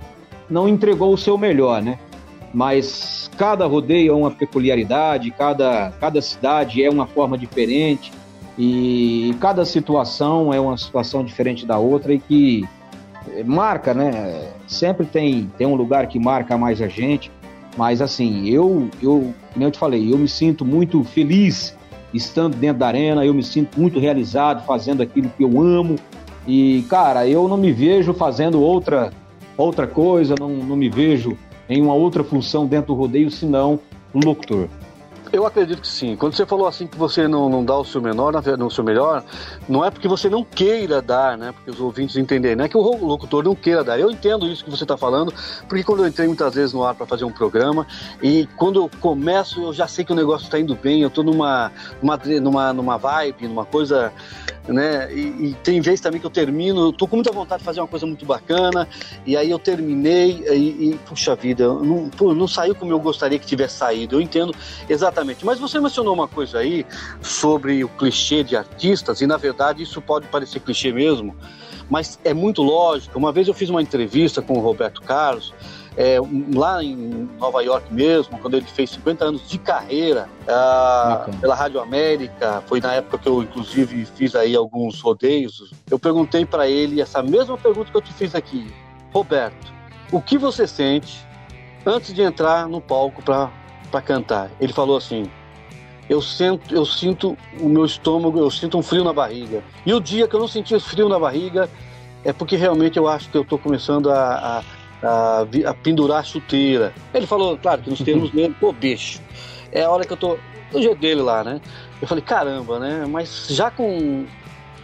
não 0.50 0.68
entregou 0.68 1.14
o 1.14 1.18
seu 1.18 1.38
melhor, 1.38 1.80
né? 1.80 1.96
Mas 2.52 3.30
cada 3.36 3.66
rodeio 3.66 4.12
é 4.12 4.14
uma 4.14 4.30
peculiaridade, 4.30 5.30
cada, 5.30 5.92
cada 6.00 6.20
cidade 6.22 6.82
é 6.82 6.90
uma 6.90 7.06
forma 7.06 7.36
diferente. 7.36 8.12
E 8.56 9.36
cada 9.40 9.64
situação 9.64 10.52
é 10.52 10.58
uma 10.58 10.76
situação 10.76 11.24
diferente 11.24 11.64
da 11.64 11.78
outra 11.78 12.12
e 12.12 12.18
que 12.18 12.68
marca, 13.44 13.94
né? 13.94 14.50
Sempre 14.66 15.06
tem, 15.06 15.50
tem 15.56 15.66
um 15.66 15.74
lugar 15.74 16.06
que 16.08 16.18
marca 16.18 16.58
mais 16.58 16.82
a 16.82 16.88
gente. 16.88 17.30
Mas 17.76 18.02
assim, 18.02 18.48
eu, 18.48 18.88
eu, 19.00 19.32
como 19.52 19.64
eu 19.64 19.70
te 19.70 19.78
falei, 19.78 20.12
eu 20.12 20.18
me 20.18 20.28
sinto 20.28 20.64
muito 20.64 21.04
feliz 21.04 21.76
estando 22.12 22.56
dentro 22.56 22.78
da 22.78 22.88
arena, 22.88 23.24
eu 23.24 23.34
me 23.34 23.42
sinto 23.42 23.78
muito 23.78 24.00
realizado 24.00 24.64
fazendo 24.64 25.02
aquilo 25.02 25.30
que 25.36 25.44
eu 25.44 25.60
amo. 25.60 25.96
E, 26.46 26.84
cara, 26.88 27.28
eu 27.28 27.46
não 27.46 27.56
me 27.56 27.72
vejo 27.72 28.14
fazendo 28.14 28.60
outra, 28.60 29.12
outra 29.56 29.86
coisa, 29.86 30.34
não, 30.38 30.48
não 30.48 30.76
me 30.76 30.88
vejo 30.88 31.36
em 31.68 31.82
uma 31.82 31.94
outra 31.94 32.24
função 32.24 32.66
dentro 32.66 32.88
do 32.88 32.94
rodeio, 32.94 33.30
senão 33.30 33.78
locutor. 34.24 34.68
Eu 35.32 35.46
acredito 35.46 35.82
que 35.82 35.88
sim. 35.88 36.16
Quando 36.16 36.34
você 36.34 36.46
falou 36.46 36.66
assim 36.66 36.86
que 36.86 36.96
você 36.96 37.28
não, 37.28 37.48
não 37.48 37.64
dá 37.64 37.76
o 37.76 37.84
seu 37.84 38.00
menor, 38.00 38.32
no 38.58 38.70
seu 38.70 38.82
melhor, 38.82 39.22
não 39.68 39.84
é 39.84 39.90
porque 39.90 40.08
você 40.08 40.28
não 40.28 40.42
queira 40.42 41.02
dar, 41.02 41.36
né? 41.36 41.52
Porque 41.52 41.70
os 41.70 41.80
ouvintes 41.80 42.16
entenderem. 42.16 42.56
Não 42.56 42.64
é 42.64 42.68
que 42.68 42.76
o 42.76 42.80
locutor 42.80 43.44
não 43.44 43.54
queira 43.54 43.84
dar. 43.84 43.98
Eu 43.98 44.10
entendo 44.10 44.46
isso 44.46 44.64
que 44.64 44.70
você 44.70 44.84
está 44.84 44.96
falando, 44.96 45.32
porque 45.68 45.84
quando 45.84 46.02
eu 46.02 46.08
entrei 46.08 46.26
muitas 46.26 46.54
vezes 46.54 46.72
no 46.72 46.82
ar 46.84 46.94
para 46.94 47.06
fazer 47.06 47.24
um 47.24 47.32
programa, 47.32 47.86
e 48.22 48.48
quando 48.56 48.80
eu 48.80 48.90
começo, 49.00 49.60
eu 49.60 49.72
já 49.72 49.86
sei 49.86 50.04
que 50.04 50.12
o 50.12 50.16
negócio 50.16 50.44
está 50.44 50.58
indo 50.58 50.74
bem, 50.74 51.02
eu 51.02 51.08
estou 51.08 51.22
numa, 51.22 51.70
numa, 52.02 52.72
numa, 52.72 52.96
vibe, 52.96 53.48
numa 53.48 53.64
coisa 53.64 54.12
né? 54.66 55.10
E, 55.12 55.20
e, 55.20 55.56
tem 55.64 55.80
vezes 55.80 56.00
também 56.00 56.20
que 56.20 56.26
eu 56.26 56.30
termino, 56.30 56.92
tô 56.92 57.06
com 57.06 57.16
muita 57.16 57.32
vontade 57.32 57.60
de 57.60 57.64
fazer 57.64 57.80
uma 57.80 57.86
coisa 57.88 58.04
muito 58.04 58.26
bacana, 58.26 58.86
e 59.24 59.34
aí 59.34 59.50
eu 59.50 59.58
terminei 59.58 60.44
e, 60.50 60.90
e 60.90 61.00
puxa 61.06 61.34
vida, 61.34 61.66
não, 61.66 62.10
pô, 62.10 62.34
não 62.34 62.46
saiu 62.46 62.74
como 62.74 62.92
eu 62.92 63.00
gostaria 63.00 63.38
que 63.38 63.46
tivesse 63.46 63.78
saído. 63.78 64.16
Eu 64.16 64.20
entendo 64.20 64.54
exatamente. 64.86 65.17
Mas 65.44 65.58
você 65.58 65.80
mencionou 65.80 66.14
uma 66.14 66.28
coisa 66.28 66.58
aí 66.58 66.86
sobre 67.20 67.84
o 67.84 67.88
clichê 67.88 68.42
de 68.42 68.56
artistas, 68.56 69.20
e 69.20 69.26
na 69.26 69.36
verdade 69.36 69.82
isso 69.82 70.00
pode 70.00 70.26
parecer 70.28 70.60
clichê 70.60 70.92
mesmo, 70.92 71.36
mas 71.88 72.18
é 72.24 72.34
muito 72.34 72.62
lógico. 72.62 73.18
Uma 73.18 73.32
vez 73.32 73.48
eu 73.48 73.54
fiz 73.54 73.70
uma 73.70 73.82
entrevista 73.82 74.42
com 74.42 74.54
o 74.54 74.60
Roberto 74.60 75.00
Carlos 75.02 75.54
é, 75.98 76.16
lá 76.54 76.82
em 76.82 77.28
Nova 77.40 77.60
York 77.60 77.92
mesmo, 77.92 78.38
quando 78.38 78.56
ele 78.56 78.66
fez 78.66 78.90
50 78.90 79.24
anos 79.24 79.48
de 79.48 79.58
carreira 79.58 80.28
ah, 80.46 81.28
pela 81.40 81.56
Rádio 81.56 81.80
América, 81.80 82.62
foi 82.66 82.80
na 82.80 82.94
época 82.94 83.18
que 83.18 83.28
eu 83.28 83.42
inclusive 83.42 84.04
fiz 84.04 84.36
aí 84.36 84.54
alguns 84.54 85.00
rodeios. 85.00 85.72
Eu 85.90 85.98
perguntei 85.98 86.46
para 86.46 86.68
ele 86.68 87.00
essa 87.00 87.20
mesma 87.20 87.58
pergunta 87.58 87.90
que 87.90 87.96
eu 87.96 88.00
te 88.00 88.12
fiz 88.12 88.32
aqui, 88.32 88.72
Roberto, 89.12 89.72
o 90.12 90.22
que 90.22 90.38
você 90.38 90.68
sente 90.68 91.26
antes 91.84 92.14
de 92.14 92.22
entrar 92.22 92.68
no 92.68 92.80
palco 92.80 93.20
para 93.20 93.50
cantar? 94.02 94.50
Ele 94.60 94.72
falou 94.72 94.96
assim: 94.96 95.30
eu 96.08 96.20
sinto, 96.22 96.74
eu 96.74 96.84
sinto 96.84 97.36
o 97.60 97.68
meu 97.68 97.84
estômago, 97.84 98.38
eu 98.38 98.50
sinto 98.50 98.78
um 98.78 98.82
frio 98.82 99.04
na 99.04 99.12
barriga. 99.12 99.62
E 99.84 99.92
o 99.92 100.00
dia 100.00 100.28
que 100.28 100.34
eu 100.34 100.40
não 100.40 100.48
senti 100.48 100.74
esse 100.74 100.88
frio 100.88 101.08
na 101.08 101.18
barriga 101.18 101.68
é 102.24 102.32
porque 102.32 102.56
realmente 102.56 102.98
eu 102.98 103.08
acho 103.08 103.30
que 103.30 103.36
eu 103.36 103.42
estou 103.42 103.58
começando 103.58 104.10
a, 104.10 104.58
a 104.58 104.64
a, 105.02 105.46
a 105.66 105.74
pendurar 105.74 106.20
a 106.20 106.22
chuteira. 106.22 106.92
Ele 107.14 107.26
falou, 107.26 107.56
claro, 107.56 107.82
que 107.82 107.90
nos 107.90 108.00
termos 108.00 108.32
mesmo, 108.32 108.54
pô, 108.54 108.72
bicho, 108.72 109.20
é 109.72 109.82
a 109.82 109.90
hora 109.90 110.04
que 110.04 110.12
eu 110.12 110.16
tô 110.16 110.38
do 110.72 110.82
jeito 110.82 111.00
dele 111.00 111.22
lá, 111.22 111.42
né? 111.42 111.60
Eu 112.00 112.06
falei, 112.06 112.22
caramba, 112.22 112.78
né? 112.78 113.06
Mas 113.08 113.48
já 113.48 113.70
com 113.70 114.26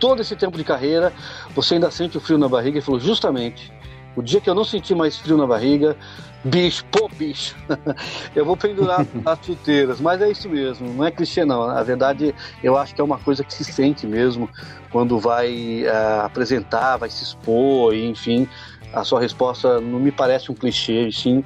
todo 0.00 0.20
esse 0.20 0.34
tempo 0.34 0.56
de 0.56 0.64
carreira, 0.64 1.12
você 1.54 1.74
ainda 1.74 1.90
sente 1.90 2.16
o 2.16 2.20
frio 2.20 2.38
na 2.38 2.48
barriga? 2.48 2.78
Ele 2.78 2.84
falou, 2.84 3.00
justamente, 3.00 3.72
o 4.16 4.22
dia 4.22 4.40
que 4.40 4.48
eu 4.48 4.54
não 4.54 4.64
senti 4.64 4.94
mais 4.94 5.18
frio 5.18 5.36
na 5.36 5.46
barriga, 5.46 5.96
bicho, 6.44 6.84
pô, 6.86 7.08
bicho, 7.08 7.56
eu 8.34 8.44
vou 8.44 8.56
pendurar 8.56 9.06
as 9.24 9.38
chuteiras. 9.44 10.00
Mas 10.00 10.20
é 10.20 10.30
isso 10.30 10.48
mesmo, 10.48 10.92
não 10.92 11.04
é 11.04 11.10
clichê 11.10 11.44
não. 11.44 11.66
Na 11.66 11.82
verdade, 11.82 12.34
eu 12.62 12.76
acho 12.76 12.94
que 12.94 13.00
é 13.00 13.04
uma 13.04 13.18
coisa 13.18 13.44
que 13.44 13.54
se 13.54 13.64
sente 13.64 14.06
mesmo 14.06 14.48
quando 14.90 15.18
vai 15.18 15.84
uh, 15.84 16.24
apresentar, 16.24 16.96
vai 16.96 17.10
se 17.10 17.24
expor, 17.24 17.94
enfim 17.94 18.48
a 18.94 19.02
sua 19.02 19.20
resposta 19.20 19.80
não 19.80 19.98
me 19.98 20.12
parece 20.12 20.50
um 20.50 20.54
clichê, 20.54 21.10
sim, 21.10 21.44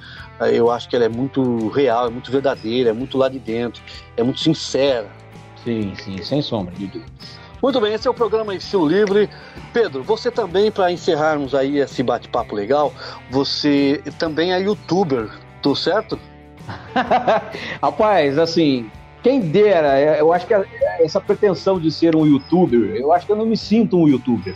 eu 0.52 0.70
acho 0.70 0.88
que 0.88 0.94
ela 0.94 1.06
é 1.06 1.08
muito 1.08 1.68
real, 1.68 2.06
é 2.06 2.10
muito 2.10 2.30
verdadeira, 2.30 2.90
é 2.90 2.92
muito 2.92 3.16
lá 3.16 3.28
de 3.28 3.38
dentro, 3.38 3.82
é 4.16 4.22
muito 4.22 4.40
sincera. 4.40 5.10
Sim, 5.64 5.94
sim, 5.96 6.22
sem 6.22 6.42
sombra 6.42 6.74
de 6.74 6.86
dúvidas. 6.86 7.37
Muito 7.60 7.80
bem, 7.80 7.92
esse 7.92 8.06
é 8.06 8.10
o 8.10 8.14
programa 8.14 8.54
Estilo 8.54 8.86
Livre. 8.86 9.28
Pedro, 9.72 10.04
você 10.04 10.30
também, 10.30 10.70
para 10.70 10.92
encerrarmos 10.92 11.56
aí 11.56 11.78
esse 11.78 12.04
bate-papo 12.04 12.54
legal, 12.54 12.92
você 13.30 14.00
também 14.16 14.52
é 14.52 14.60
youtuber, 14.60 15.28
tô 15.60 15.74
certo? 15.74 16.16
Rapaz, 17.82 18.38
assim, 18.38 18.88
quem 19.24 19.40
dera, 19.40 19.98
eu 20.16 20.32
acho 20.32 20.46
que 20.46 20.54
essa 21.00 21.20
pretensão 21.20 21.80
de 21.80 21.90
ser 21.90 22.14
um 22.14 22.24
youtuber, 22.24 22.94
eu 22.94 23.12
acho 23.12 23.26
que 23.26 23.32
eu 23.32 23.36
não 23.36 23.46
me 23.46 23.56
sinto 23.56 23.98
um 23.98 24.06
youtuber. 24.06 24.54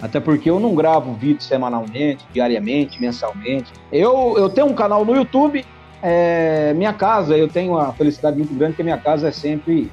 Até 0.00 0.20
porque 0.20 0.48
eu 0.48 0.60
não 0.60 0.76
gravo 0.76 1.12
vídeo 1.14 1.42
semanalmente, 1.42 2.24
diariamente, 2.32 3.00
mensalmente. 3.00 3.72
Eu, 3.90 4.34
eu 4.36 4.48
tenho 4.48 4.68
um 4.68 4.74
canal 4.74 5.04
no 5.04 5.16
YouTube. 5.16 5.64
É, 6.02 6.72
minha 6.74 6.92
casa, 6.92 7.36
eu 7.36 7.48
tenho 7.48 7.72
uma 7.72 7.92
felicidade 7.94 8.36
muito 8.36 8.54
grande 8.54 8.76
que 8.76 8.82
minha 8.82 8.98
casa 8.98 9.28
é 9.28 9.32
sempre 9.32 9.90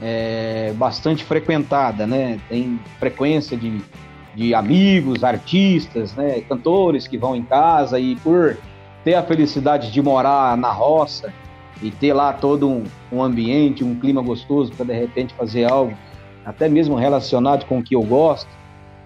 é, 0.00 0.72
bastante 0.76 1.24
frequentada, 1.24 2.06
né? 2.06 2.38
Tem 2.48 2.78
frequência 2.98 3.56
de, 3.56 3.80
de 4.34 4.54
amigos, 4.54 5.24
artistas, 5.24 6.14
né? 6.14 6.40
cantores 6.42 7.06
que 7.06 7.16
vão 7.16 7.34
em 7.34 7.42
casa 7.42 7.98
e 7.98 8.16
por 8.16 8.56
ter 9.04 9.14
a 9.14 9.22
felicidade 9.22 9.90
de 9.90 10.02
morar 10.02 10.56
na 10.56 10.70
roça 10.72 11.32
e 11.82 11.90
ter 11.90 12.12
lá 12.12 12.32
todo 12.32 12.68
um, 12.68 12.84
um 13.12 13.22
ambiente, 13.22 13.84
um 13.84 13.94
clima 13.94 14.22
gostoso 14.22 14.72
para 14.72 14.86
de 14.86 14.94
repente 14.94 15.34
fazer 15.34 15.70
algo, 15.70 15.94
até 16.44 16.68
mesmo 16.68 16.96
relacionado 16.96 17.66
com 17.66 17.78
o 17.78 17.82
que 17.82 17.94
eu 17.94 18.02
gosto, 18.02 18.48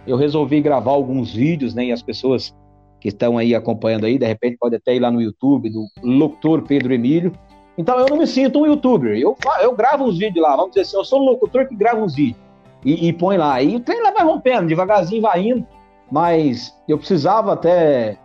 eu 0.06 0.16
resolvi 0.16 0.60
gravar 0.60 0.92
alguns 0.92 1.32
vídeos, 1.32 1.74
né? 1.74 1.86
E 1.86 1.92
as 1.92 2.02
pessoas 2.02 2.54
que 3.00 3.08
estão 3.08 3.38
aí 3.38 3.54
acompanhando 3.54 4.04
aí, 4.04 4.18
de 4.18 4.26
repente 4.26 4.56
pode 4.58 4.76
até 4.76 4.94
ir 4.94 5.00
lá 5.00 5.10
no 5.10 5.22
YouTube 5.22 5.70
do 5.70 5.86
locutor 6.02 6.62
Pedro 6.62 6.92
Emílio. 6.92 7.32
Então 7.78 7.98
eu 7.98 8.06
não 8.06 8.16
me 8.16 8.26
sinto 8.26 8.60
um 8.60 8.66
youtuber. 8.66 9.16
Eu, 9.16 9.36
eu 9.62 9.74
gravo 9.74 10.04
uns 10.04 10.18
vídeos 10.18 10.44
lá, 10.44 10.56
vamos 10.56 10.70
dizer 10.70 10.82
assim, 10.82 10.96
eu 10.96 11.04
sou 11.04 11.20
um 11.20 11.24
locutor 11.24 11.66
que 11.66 11.74
grava 11.74 12.00
uns 12.00 12.14
vídeos 12.14 12.40
e, 12.84 13.08
e 13.08 13.12
põe 13.12 13.36
lá. 13.36 13.62
E 13.62 13.76
o 13.76 13.80
trem 13.80 14.02
lá 14.02 14.10
vai 14.10 14.24
rompendo, 14.24 14.66
devagarzinho 14.66 15.22
vai 15.22 15.48
indo. 15.48 15.66
Mas 16.10 16.74
eu 16.88 16.98
precisava 16.98 17.52
até 17.52 18.16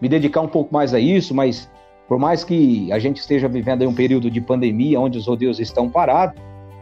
me 0.00 0.08
dedicar 0.08 0.40
um 0.40 0.48
pouco 0.48 0.72
mais 0.72 0.92
a 0.92 0.98
isso, 0.98 1.34
mas 1.34 1.70
por 2.08 2.18
mais 2.18 2.42
que 2.42 2.90
a 2.92 2.98
gente 2.98 3.18
esteja 3.18 3.48
vivendo 3.48 3.82
aí 3.82 3.86
um 3.86 3.94
período 3.94 4.30
de 4.30 4.40
pandemia, 4.40 4.98
onde 4.98 5.18
os 5.18 5.26
rodeios 5.26 5.60
estão 5.60 5.88
parados, 5.88 6.40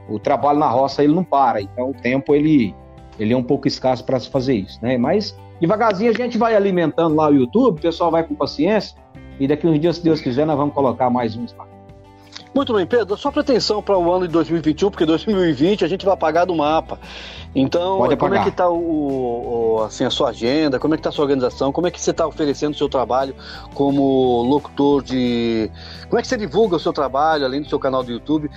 o 0.09 0.19
trabalho 0.19 0.59
na 0.59 0.69
roça 0.69 1.05
ele 1.05 1.15
não 1.15 1.25
para. 1.25 1.61
Então 1.61 1.91
o 1.91 1.95
tempo 1.95 2.35
ele 2.35 2.75
ele 3.19 3.33
é 3.33 3.37
um 3.37 3.43
pouco 3.43 3.67
escasso 3.67 4.05
para 4.05 4.19
se 4.21 4.31
fazer 4.31 4.55
isso, 4.55 4.79
né? 4.81 4.97
Mas 4.97 5.37
devagarzinho 5.61 6.11
a 6.11 6.15
gente 6.15 6.39
vai 6.39 6.55
alimentando 6.55 7.17
lá 7.17 7.29
o 7.29 7.35
YouTube, 7.35 7.79
o 7.79 7.83
pessoal 7.83 8.13
vai 8.13 8.23
com 8.23 8.35
paciência 8.35 8.97
e 9.41 9.47
daqui 9.47 9.67
uns 9.67 9.79
dias, 9.79 9.97
se 9.97 10.05
Deus 10.05 10.21
quiser, 10.21 10.47
nós 10.47 10.57
vamos 10.57 10.75
colocar 10.75 11.11
mais 11.11 11.37
uns 11.37 11.55
lá. 11.55 11.67
Muito 12.55 12.73
bem, 12.73 12.87
Pedro, 12.87 13.17
só 13.17 13.31
pretensão 13.31 13.83
para 13.83 13.97
o 13.97 14.13
ano 14.13 14.27
de 14.27 14.33
2021, 14.33 14.91
porque 14.91 15.05
2020 15.05 15.85
a 15.85 15.89
gente 15.89 16.05
vai 16.05 16.15
apagar 16.15 16.47
do 16.47 16.55
mapa. 16.55 16.99
Então, 17.55 17.99
como 18.19 18.35
é 18.35 18.43
que 18.43 18.49
está 18.49 18.69
o, 18.69 19.77
o, 19.77 19.83
assim, 19.83 20.05
a 20.05 20.11
sua 20.11 20.31
agenda, 20.31 20.79
como 20.79 20.95
é 20.95 20.97
que 20.97 21.01
está 21.01 21.11
a 21.11 21.13
sua 21.13 21.25
organização, 21.25 21.73
como 21.73 21.87
é 21.87 21.91
que 21.91 22.01
você 22.01 22.11
está 22.11 22.27
oferecendo 22.27 22.75
o 22.75 22.77
seu 22.77 22.89
trabalho 22.89 23.35
como 23.75 24.43
locutor 24.43 25.03
de... 25.03 25.71
Como 26.09 26.19
é 26.19 26.23
que 26.23 26.29
você 26.29 26.37
divulga 26.37 26.77
o 26.77 26.81
seu 26.81 26.93
trabalho, 26.93 27.45
além 27.45 27.63
do 27.63 27.69
seu 27.69 27.79
canal 27.79 28.03
do 28.03 28.11
YouTube? 28.11 28.51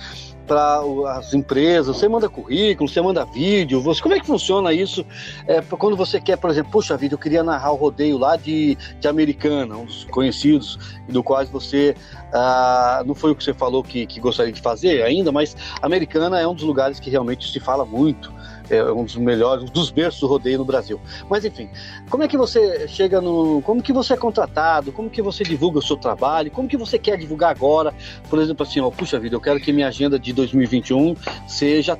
Para 0.46 0.80
as 1.16 1.32
empresas? 1.34 1.96
Você 1.96 2.08
manda 2.08 2.28
currículo, 2.28 2.88
você 2.88 3.00
manda 3.00 3.24
vídeo? 3.24 3.80
Você, 3.80 4.02
como 4.02 4.14
é 4.14 4.20
que 4.20 4.26
funciona 4.26 4.72
isso 4.72 5.04
é, 5.46 5.60
quando 5.60 5.96
você 5.96 6.20
quer, 6.20 6.36
por 6.36 6.50
exemplo, 6.50 6.72
puxa 6.72 6.96
vida, 6.96 7.14
eu 7.14 7.18
queria 7.18 7.42
narrar 7.42 7.72
o 7.72 7.76
rodeio 7.76 8.18
lá 8.18 8.36
de, 8.36 8.76
de 9.00 9.08
Americana, 9.08 9.76
um 9.76 9.84
dos 9.84 10.04
conhecidos, 10.04 10.78
do 11.08 11.22
quais 11.22 11.48
você 11.48 11.94
ah, 12.32 13.02
não 13.06 13.14
foi 13.14 13.32
o 13.32 13.34
que 13.34 13.44
você 13.44 13.54
falou 13.54 13.82
que, 13.82 14.06
que 14.06 14.20
gostaria 14.20 14.52
de 14.52 14.60
fazer 14.60 15.02
ainda, 15.02 15.30
mas 15.30 15.56
Americana 15.80 16.40
é 16.40 16.46
um 16.46 16.54
dos 16.54 16.64
lugares 16.64 16.98
que 16.98 17.10
realmente 17.10 17.50
se 17.50 17.60
fala 17.60 17.84
muito 17.84 18.32
é 18.70 18.84
um 18.92 19.04
dos 19.04 19.16
melhores, 19.16 19.64
um 19.64 19.66
dos 19.66 19.90
berços 19.90 20.20
do 20.20 20.26
rodeio 20.26 20.58
no 20.58 20.64
Brasil. 20.64 21.00
Mas 21.28 21.44
enfim, 21.44 21.68
como 22.10 22.22
é 22.22 22.28
que 22.28 22.36
você 22.36 22.86
chega 22.88 23.20
no. 23.20 23.62
Como 23.62 23.82
que 23.82 23.92
você 23.92 24.14
é 24.14 24.16
contratado? 24.16 24.92
Como 24.92 25.10
que 25.10 25.22
você 25.22 25.44
divulga 25.44 25.78
o 25.78 25.82
seu 25.82 25.96
trabalho? 25.96 26.50
Como 26.50 26.68
que 26.68 26.76
você 26.76 26.98
quer 26.98 27.16
divulgar 27.16 27.50
agora? 27.50 27.94
Por 28.28 28.38
exemplo, 28.38 28.64
assim, 28.64 28.80
ó, 28.80 28.90
puxa 28.90 29.18
vida, 29.18 29.36
eu 29.36 29.40
quero 29.40 29.60
que 29.60 29.72
minha 29.72 29.88
agenda 29.88 30.18
de 30.18 30.32
2021 30.32 31.16
seja, 31.46 31.98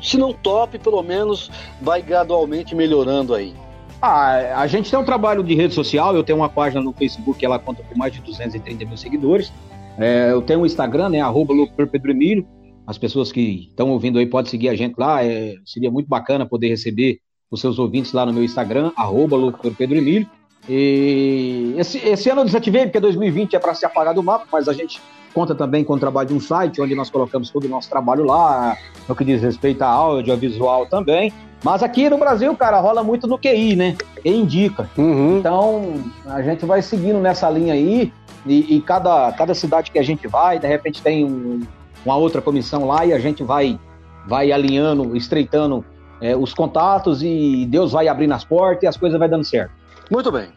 se 0.00 0.16
não 0.16 0.32
top, 0.32 0.78
pelo 0.78 1.02
menos 1.02 1.50
vai 1.80 2.02
gradualmente 2.02 2.74
melhorando 2.74 3.34
aí. 3.34 3.54
Ah, 4.00 4.60
a 4.60 4.66
gente 4.66 4.90
tem 4.90 4.98
um 4.98 5.04
trabalho 5.04 5.42
de 5.42 5.54
rede 5.54 5.72
social, 5.72 6.14
eu 6.14 6.22
tenho 6.22 6.38
uma 6.38 6.48
página 6.48 6.82
no 6.82 6.92
Facebook, 6.92 7.42
ela 7.42 7.58
conta 7.58 7.82
com 7.82 7.96
mais 7.96 8.12
de 8.12 8.20
230 8.20 8.84
mil 8.84 8.96
seguidores. 8.98 9.50
É, 9.96 10.30
eu 10.30 10.42
tenho 10.42 10.60
um 10.60 10.66
Instagram, 10.66 11.08
né, 11.08 11.20
arroba 11.20 11.54
Pedro 11.90 12.10
Emílio. 12.10 12.46
As 12.86 12.98
pessoas 12.98 13.32
que 13.32 13.68
estão 13.68 13.90
ouvindo 13.90 14.18
aí 14.18 14.26
podem 14.26 14.50
seguir 14.50 14.68
a 14.68 14.74
gente 14.74 14.94
lá. 14.98 15.24
É, 15.24 15.56
seria 15.64 15.90
muito 15.90 16.08
bacana 16.08 16.46
poder 16.46 16.68
receber 16.68 17.18
os 17.50 17.60
seus 17.60 17.78
ouvintes 17.78 18.12
lá 18.12 18.26
no 18.26 18.32
meu 18.32 18.42
Instagram, 18.42 18.92
arroba 18.96 19.36
Pedro 19.76 19.96
Emílio. 19.96 20.28
E 20.68 21.74
esse, 21.76 21.98
esse 21.98 22.30
ano 22.30 22.40
eu 22.40 22.44
desativei, 22.46 22.84
porque 22.84 22.98
2020 22.98 23.54
é 23.54 23.58
para 23.58 23.74
se 23.74 23.84
apagar 23.84 24.14
do 24.14 24.22
mapa, 24.22 24.46
mas 24.50 24.68
a 24.68 24.72
gente 24.72 25.00
conta 25.32 25.54
também 25.54 25.84
com 25.84 25.94
o 25.94 25.98
trabalho 25.98 26.28
de 26.28 26.34
um 26.34 26.40
site, 26.40 26.80
onde 26.80 26.94
nós 26.94 27.10
colocamos 27.10 27.50
todo 27.50 27.64
o 27.64 27.68
nosso 27.68 27.90
trabalho 27.90 28.24
lá, 28.24 28.76
no 29.08 29.14
que 29.14 29.24
diz 29.24 29.42
respeito 29.42 29.82
a 29.82 29.88
audiovisual 29.88 30.86
também. 30.86 31.32
Mas 31.62 31.82
aqui 31.82 32.08
no 32.08 32.18
Brasil, 32.18 32.54
cara, 32.56 32.78
rola 32.80 33.02
muito 33.02 33.26
no 33.26 33.38
QI, 33.38 33.74
né? 33.74 33.96
E 34.24 34.30
indica. 34.30 34.88
Uhum. 34.96 35.38
Então, 35.38 36.04
a 36.26 36.40
gente 36.42 36.64
vai 36.64 36.82
seguindo 36.82 37.18
nessa 37.18 37.50
linha 37.50 37.74
aí, 37.74 38.12
e, 38.46 38.76
e, 38.76 38.80
cada, 38.82 39.32
cada 39.32 39.54
cidade 39.54 39.90
que 39.90 39.98
a 39.98 40.02
gente 40.02 40.28
vai, 40.28 40.58
de 40.58 40.66
repente 40.66 41.02
tem 41.02 41.24
um, 41.24 41.62
uma 42.04 42.16
outra 42.16 42.42
comissão 42.42 42.86
lá, 42.86 43.04
e 43.06 43.12
a 43.12 43.18
gente 43.18 43.42
vai, 43.42 43.78
vai 44.26 44.52
alinhando, 44.52 45.16
estreitando 45.16 45.84
é, 46.20 46.36
os 46.36 46.52
contatos, 46.54 47.22
e 47.22 47.66
Deus 47.66 47.92
vai 47.92 48.08
abrindo 48.08 48.32
as 48.32 48.44
portas 48.44 48.82
e 48.82 48.86
as 48.86 48.96
coisas 48.96 49.18
vai 49.18 49.28
dando 49.28 49.44
certo. 49.44 49.72
Muito 50.10 50.30
bem. 50.30 50.48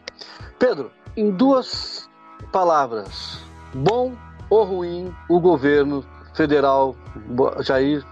Pedro, 0.58 0.90
em 1.16 1.30
duas 1.30 2.08
palavras, 2.52 3.40
bom 3.74 4.12
ou 4.50 4.64
ruim 4.64 5.12
o 5.28 5.40
governo 5.40 6.04
federal 6.34 6.94
Jair 7.60 8.04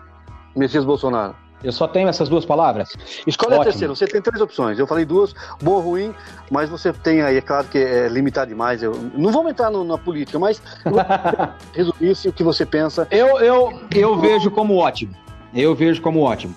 Messias 0.55 0.85
Bolsonaro? 0.85 1.35
Eu 1.63 1.73
só 1.73 1.89
tenho 1.89 2.09
essas 2.09 2.29
duas 2.29 2.45
palavras. 2.45 2.91
Escolhe 3.27 3.55
Ótimo. 3.55 3.63
a 3.63 3.65
terceira. 3.65 3.95
Você 3.95 4.07
tem 4.07 4.21
três 4.21 4.41
opções. 4.41 4.79
Eu 4.79 4.87
falei 4.87 5.05
duas, 5.05 5.35
bom 5.63 5.73
ou 5.73 5.81
ruim, 5.81 6.15
mas 6.51 6.69
você 6.69 6.93
tem 6.93 7.23
aí, 7.23 7.37
é 7.37 7.41
claro 7.41 7.67
que 7.67 7.79
é 7.79 8.09
limitado 8.09 8.49
demais. 8.49 8.83
Eu 8.83 8.93
não 9.15 9.33
vamos 9.33 9.51
entrar 9.51 9.71
no, 9.71 9.83
na 9.83 9.99
política, 9.99 10.39
mas 10.39 10.63
resumir-se 11.73 12.29
o 12.29 12.33
que 12.33 12.43
você 12.43 12.67
pensa. 12.67 13.09
Eu, 13.11 13.41
eu, 13.41 13.81
eu 13.95 14.19
vejo 14.19 14.51
como 14.51 14.77
ótimo. 14.77 15.15
Eu 15.55 15.75
vejo 15.75 16.03
como 16.03 16.21
ótimo. 16.21 16.55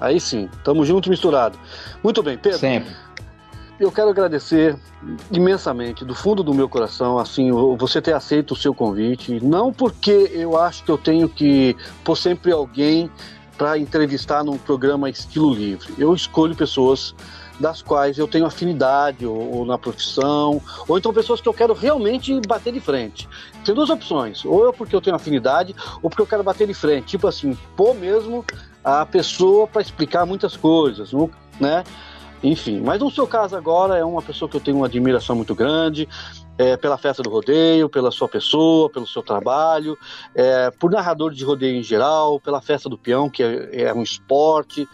Aí 0.00 0.18
sim, 0.18 0.48
estamos 0.56 0.88
juntos 0.88 1.10
misturado. 1.10 1.58
Muito 2.02 2.22
bem, 2.22 2.38
Pedro. 2.38 2.58
Sempre. 2.58 2.92
Eu 3.78 3.92
quero 3.92 4.08
agradecer 4.10 4.76
imensamente, 5.30 6.04
do 6.04 6.14
fundo 6.14 6.42
do 6.42 6.52
meu 6.52 6.68
coração, 6.68 7.16
assim, 7.16 7.52
você 7.76 8.02
ter 8.02 8.12
aceito 8.12 8.52
o 8.52 8.56
seu 8.56 8.74
convite. 8.74 9.38
Não 9.40 9.72
porque 9.72 10.30
eu 10.32 10.58
acho 10.58 10.82
que 10.82 10.90
eu 10.90 10.98
tenho 10.98 11.28
que 11.28 11.76
pôr 12.02 12.16
sempre 12.16 12.50
alguém 12.50 13.08
para 13.58 13.76
entrevistar 13.76 14.44
num 14.44 14.56
programa 14.56 15.10
estilo 15.10 15.52
livre. 15.52 15.92
Eu 15.98 16.14
escolho 16.14 16.54
pessoas 16.54 17.12
das 17.58 17.82
quais 17.82 18.16
eu 18.16 18.28
tenho 18.28 18.46
afinidade, 18.46 19.26
ou, 19.26 19.56
ou, 19.56 19.66
na 19.66 19.76
profissão, 19.76 20.62
ou 20.86 20.96
então 20.96 21.12
pessoas 21.12 21.40
que 21.40 21.48
eu 21.48 21.52
quero 21.52 21.74
realmente 21.74 22.40
bater 22.46 22.72
de 22.72 22.78
frente. 22.78 23.28
Tem 23.64 23.74
duas 23.74 23.90
opções, 23.90 24.44
ou 24.44 24.64
eu 24.64 24.72
porque 24.72 24.94
eu 24.94 25.00
tenho 25.00 25.16
afinidade, 25.16 25.74
ou 26.00 26.08
porque 26.08 26.22
eu 26.22 26.26
quero 26.26 26.44
bater 26.44 26.68
de 26.68 26.74
frente. 26.74 27.08
Tipo 27.08 27.26
assim, 27.26 27.58
pôr 27.76 27.96
mesmo 27.96 28.44
a 28.84 29.04
pessoa 29.04 29.66
para 29.66 29.82
explicar 29.82 30.24
muitas 30.24 30.56
coisas, 30.56 31.10
né? 31.58 31.82
Enfim, 32.42 32.80
mas 32.80 33.00
no 33.00 33.10
seu 33.10 33.26
caso 33.26 33.56
agora 33.56 33.96
é 33.96 34.04
uma 34.04 34.22
pessoa 34.22 34.48
que 34.48 34.56
eu 34.56 34.60
tenho 34.60 34.76
uma 34.76 34.86
admiração 34.86 35.34
muito 35.34 35.56
grande, 35.56 36.08
é, 36.58 36.76
pela 36.76 36.98
festa 36.98 37.22
do 37.22 37.30
rodeio, 37.30 37.88
pela 37.88 38.10
sua 38.10 38.28
pessoa, 38.28 38.90
pelo 38.90 39.06
seu 39.06 39.22
trabalho, 39.22 39.96
é, 40.34 40.70
por 40.72 40.90
narrador 40.90 41.32
de 41.32 41.44
rodeio 41.44 41.76
em 41.76 41.82
geral, 41.82 42.40
pela 42.40 42.60
festa 42.60 42.88
do 42.88 42.98
peão, 42.98 43.30
que 43.30 43.42
é, 43.42 43.82
é 43.82 43.94
um 43.94 44.02
esporte, 44.02 44.86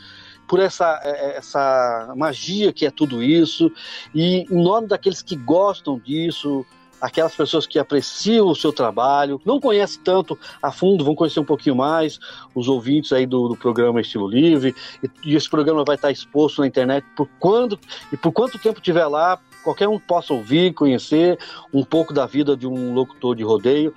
por 0.46 0.60
essa, 0.60 1.00
é, 1.02 1.08
é, 1.08 1.36
essa 1.38 2.12
magia 2.16 2.72
que 2.72 2.84
é 2.84 2.90
tudo 2.90 3.22
isso, 3.22 3.72
e 4.14 4.46
em 4.50 4.62
nome 4.62 4.86
daqueles 4.86 5.22
que 5.22 5.34
gostam 5.34 5.98
disso, 5.98 6.66
aquelas 7.00 7.34
pessoas 7.34 7.66
que 7.66 7.78
apreciam 7.78 8.46
o 8.46 8.54
seu 8.54 8.72
trabalho, 8.72 9.40
não 9.44 9.60
conhecem 9.60 10.00
tanto 10.02 10.38
a 10.62 10.70
fundo, 10.70 11.04
vão 11.04 11.14
conhecer 11.14 11.40
um 11.40 11.44
pouquinho 11.44 11.76
mais, 11.76 12.18
os 12.54 12.68
ouvintes 12.68 13.12
aí 13.12 13.26
do, 13.26 13.48
do 13.48 13.56
programa 13.56 14.00
Estilo 14.00 14.28
Livre, 14.28 14.74
e, 15.02 15.30
e, 15.30 15.34
esse 15.34 15.48
programa 15.48 15.84
vai 15.84 15.96
estar 15.96 16.10
exposto 16.10 16.60
na 16.60 16.66
internet 16.66 17.06
por 17.16 17.28
quando 17.38 17.78
e 18.12 18.16
por 18.16 18.32
quanto 18.32 18.58
tempo 18.58 18.80
tiver 18.80 19.06
lá, 19.06 19.38
qualquer 19.64 19.88
um 19.88 19.98
possa 19.98 20.34
ouvir, 20.34 20.74
conhecer 20.74 21.38
um 21.72 21.82
pouco 21.82 22.12
da 22.12 22.26
vida 22.26 22.56
de 22.56 22.66
um 22.66 22.92
locutor 22.92 23.34
de 23.34 23.42
rodeio. 23.42 23.94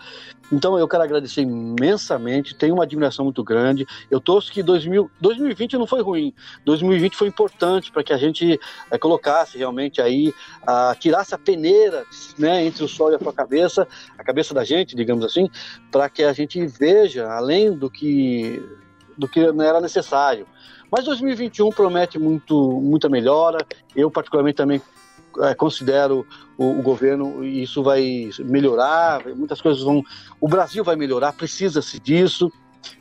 Então 0.52 0.80
eu 0.80 0.88
quero 0.88 1.03
agradecer 1.03 1.41
imensamente, 1.41 2.56
tenho 2.56 2.73
uma 2.73 2.84
admiração 2.84 3.26
muito 3.26 3.44
grande. 3.44 3.85
Eu 4.10 4.22
torço 4.22 4.52
que 4.52 4.64
2000, 4.64 5.11
2020 5.19 5.77
não 5.77 5.85
foi 5.85 6.02
ruim, 6.02 6.34
2020 6.64 7.15
foi 7.15 7.27
importante 7.27 7.91
para 7.91 8.02
que 8.02 8.14
a 8.14 8.18
gente 8.18 8.57
é, 8.89 8.98
colocasse 8.98 9.57
realmente 9.57 10.02
aí, 10.02 10.34
a, 10.65 10.95
tirasse 10.98 11.35
a 11.35 11.38
peneira 11.38 12.06
né, 12.38 12.65
entre 12.65 12.81
o 12.84 12.88
sol 12.88 13.11
e 13.11 13.15
a 13.15 13.19
sua 13.19 13.34
cabeça, 13.34 13.85
a 14.18 14.23
cabeça 14.23 14.53
da 14.53 14.64
gente, 14.64 14.95
digamos 14.95 15.26
assim, 15.26 15.49
para 15.91 16.10
que 16.10 16.23
a 16.23 16.31
gente 16.31 16.65
veja 16.65 17.30
além 17.30 17.73
do 17.73 17.89
que, 17.89 18.64
do 19.18 19.27
que 19.27 19.41
era 19.41 19.81
necessário. 19.81 20.48
Mas 20.89 21.03
2021 21.03 21.69
promete 21.69 22.18
muito, 22.18 22.80
muita 22.80 23.10
melhora. 23.10 23.57
Eu, 23.94 24.10
particularmente, 24.10 24.56
também 24.56 24.81
é, 25.41 25.53
considero 25.53 26.26
o, 26.57 26.80
o, 26.80 26.81
governo 26.81 27.43
e 27.43 27.64
isso 27.64 27.84
vai 27.84 28.30
melhorar, 28.39 29.26
muitas 29.35 29.61
coisas 29.61 29.84
vão. 29.84 30.03
O 30.39 30.47
Brasil 30.47 30.84
vai 30.84 30.95
melhorar, 30.95 31.34
precisa-se 31.34 31.99
disso. 31.99 32.51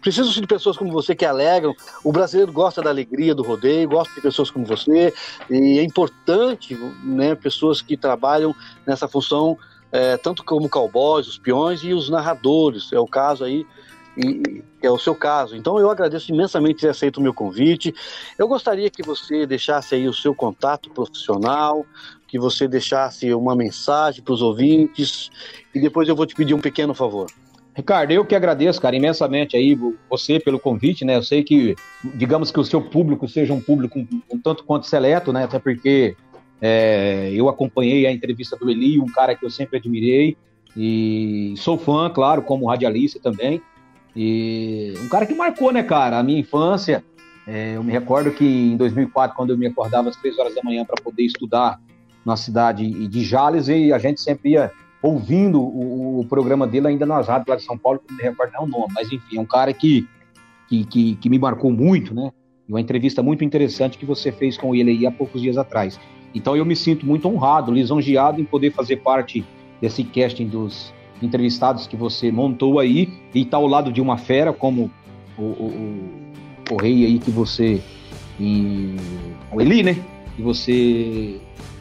Precisa-se 0.01 0.41
de 0.41 0.47
pessoas 0.47 0.77
como 0.77 0.91
você 0.91 1.15
que 1.15 1.25
alegram. 1.25 1.75
O 2.03 2.11
brasileiro 2.11 2.53
gosta 2.53 2.83
da 2.83 2.91
alegria 2.91 3.35
do 3.35 3.43
rodeio, 3.43 3.89
gosta 3.89 4.13
de 4.15 4.21
pessoas 4.21 4.51
como 4.51 4.65
você, 4.65 5.13
e 5.49 5.79
é 5.79 5.83
importante, 5.83 6.75
né, 7.05 7.35
pessoas 7.35 7.81
que 7.81 7.97
trabalham 7.97 8.55
nessa 8.85 9.07
função, 9.07 9.57
é, 9.93 10.17
tanto 10.17 10.45
como 10.45 10.69
cowboys, 10.69 11.29
os 11.29 11.39
peões 11.39 11.85
e 11.85 11.93
os 11.93 12.09
narradores. 12.11 12.93
É 12.93 12.99
o 12.99 13.07
caso 13.07 13.45
aí 13.45 13.65
e, 14.17 14.63
é 14.83 14.91
o 14.91 14.99
seu 14.99 15.15
caso. 15.15 15.57
Então 15.57 15.79
eu 15.79 15.91
agradeço 15.91 16.33
imensamente 16.33 16.81
ter 16.81 16.89
aceito 16.89 17.19
o 17.19 17.23
meu 17.23 17.35
convite. 17.35 17.95
Eu 18.39 18.49
gostaria 18.49 18.89
que 18.89 19.03
você 19.03 19.47
deixasse 19.47 19.95
aí 19.95 20.09
o 20.09 20.15
seu 20.15 20.35
contato 20.35 20.91
profissional, 20.91 21.85
que 22.37 22.39
você 22.39 22.69
deixasse 22.69 23.33
uma 23.33 23.57
mensagem 23.57 24.23
para 24.23 24.35
os 24.35 24.43
ouvintes 24.43 25.31
e 25.75 25.81
depois 25.81 26.09
eu 26.09 26.15
vou 26.15 26.27
te 26.27 26.35
pedir 26.35 26.55
um 26.55 26.61
pequeno 26.61 26.95
favor. 26.95 27.27
Ricardo, 27.75 28.11
eu 28.11 28.25
que 28.25 28.35
agradeço, 28.35 28.81
cara, 28.81 28.97
imensamente 28.97 29.57
aí 29.57 29.79
você 30.09 30.39
pelo 30.39 30.59
convite, 30.59 31.05
né? 31.05 31.17
Eu 31.17 31.23
sei 31.23 31.43
que, 31.43 31.75
digamos 32.15 32.51
que 32.51 32.61
o 32.61 32.65
seu 32.65 32.81
público 32.81 33.29
seja 33.29 33.53
um 33.53 33.61
público 33.61 33.99
um, 33.99 34.07
um 34.33 34.39
tanto 34.39 34.65
quanto 34.65 34.87
seleto, 34.87 35.33
né? 35.33 35.45
Até 35.45 35.59
porque 35.59 36.17
é, 36.61 37.31
eu 37.35 37.49
acompanhei 37.49 38.07
a 38.07 38.13
entrevista 38.13 38.57
do 38.57 38.71
Eli, 38.71 38.99
um 38.99 39.07
cara 39.07 39.35
que 39.35 39.45
eu 39.45 39.51
sempre 39.51 39.79
admirei 39.79 40.37
e 40.77 41.55
sou 41.57 41.79
fã, 41.79 42.11
claro, 42.11 42.43
como 42.43 42.67
radialista 42.67 43.19
também. 43.21 43.61
E 44.15 44.95
um 45.03 45.09
cara 45.09 45.27
que 45.27 45.35
marcou, 45.35 45.73
né, 45.73 45.83
cara, 45.83 46.19
a 46.19 46.23
minha 46.23 46.41
infância. 46.41 47.05
É, 47.47 47.77
eu 47.77 47.85
me 47.85 47.93
recordo 47.93 48.31
que 48.31 48.45
em 48.45 48.77
2004, 48.77 49.37
quando 49.37 49.51
eu 49.51 49.59
me 49.59 49.67
acordava 49.67 50.09
às 50.09 50.17
três 50.17 50.39
horas 50.39 50.55
da 50.55 50.63
manhã 50.63 50.85
para 50.85 51.01
poder 51.03 51.23
estudar 51.23 51.79
na 52.27 52.37
cidade 52.37 53.07
de 53.07 53.25
Jales 53.25 53.69
e 53.69 53.93
a 53.93 53.99
gente 53.99 54.21
sempre 54.21 54.51
ia 54.51 54.73
ouvindo 55.01 55.61
o, 55.61 56.19
o 56.21 56.27
programa 56.27 56.67
dele 56.67 56.89
ainda 56.89 57.07
nas 57.07 57.29
rádios 57.29 57.47
lá 57.47 57.55
de 57.55 57.63
São 57.63 57.79
Paulo, 57.79 58.01
que 58.01 58.11
não 58.11 58.17
me 58.17 58.23
recordo 58.25 58.53
não 58.53 58.65
o 58.65 58.67
nome, 58.67 58.93
mas 58.93 59.13
enfim, 59.13 59.39
é 59.39 59.41
um 59.41 59.47
cara 59.47 59.73
que, 59.73 60.09
que, 60.69 60.85
que, 60.85 61.15
que 61.15 61.31
me 61.31 61.39
marcou 61.39 61.71
muito, 61.71 62.13
né? 62.13 62.33
Uma 62.69 62.81
entrevista 62.81 63.23
muito 63.23 63.45
interessante 63.45 63.97
que 63.97 64.05
você 64.05 64.33
fez 64.33 64.59
com 64.59 64.75
ele 64.75 64.91
aí 64.91 65.07
há 65.07 65.13
poucos 65.13 65.41
dias 65.41 65.57
atrás. 65.57 66.01
Então 66.35 66.57
eu 66.57 66.67
me 66.67 66.75
sinto 66.75 67.07
muito 67.07 67.29
honrado, 67.29 67.71
lisonjeado 67.71 68.41
em 68.41 68.45
poder 68.45 68.73
fazer 68.73 68.97
parte 68.97 69.45
desse 69.81 70.03
casting 70.03 70.49
dos 70.49 70.93
entrevistados 71.23 71.87
que 71.87 71.97
você 71.97 72.33
montou 72.33 72.81
aí 72.81 73.09
e 73.33 73.43
estar 73.43 73.53
tá 73.53 73.57
ao 73.59 73.69
lado 73.69 73.93
de 73.93 74.01
uma 74.01 74.19
fera 74.19 74.53
como 74.53 74.91
o, 75.39 75.43
o, 75.43 76.33
o 76.73 76.77
rei 76.77 77.07
aí 77.07 77.21
que 77.21 77.31
você 77.31 77.81
e 78.41 78.97
o 79.53 79.61
Eli, 79.61 79.85
né? 79.85 79.95
Que 80.35 80.43
você 80.43 81.41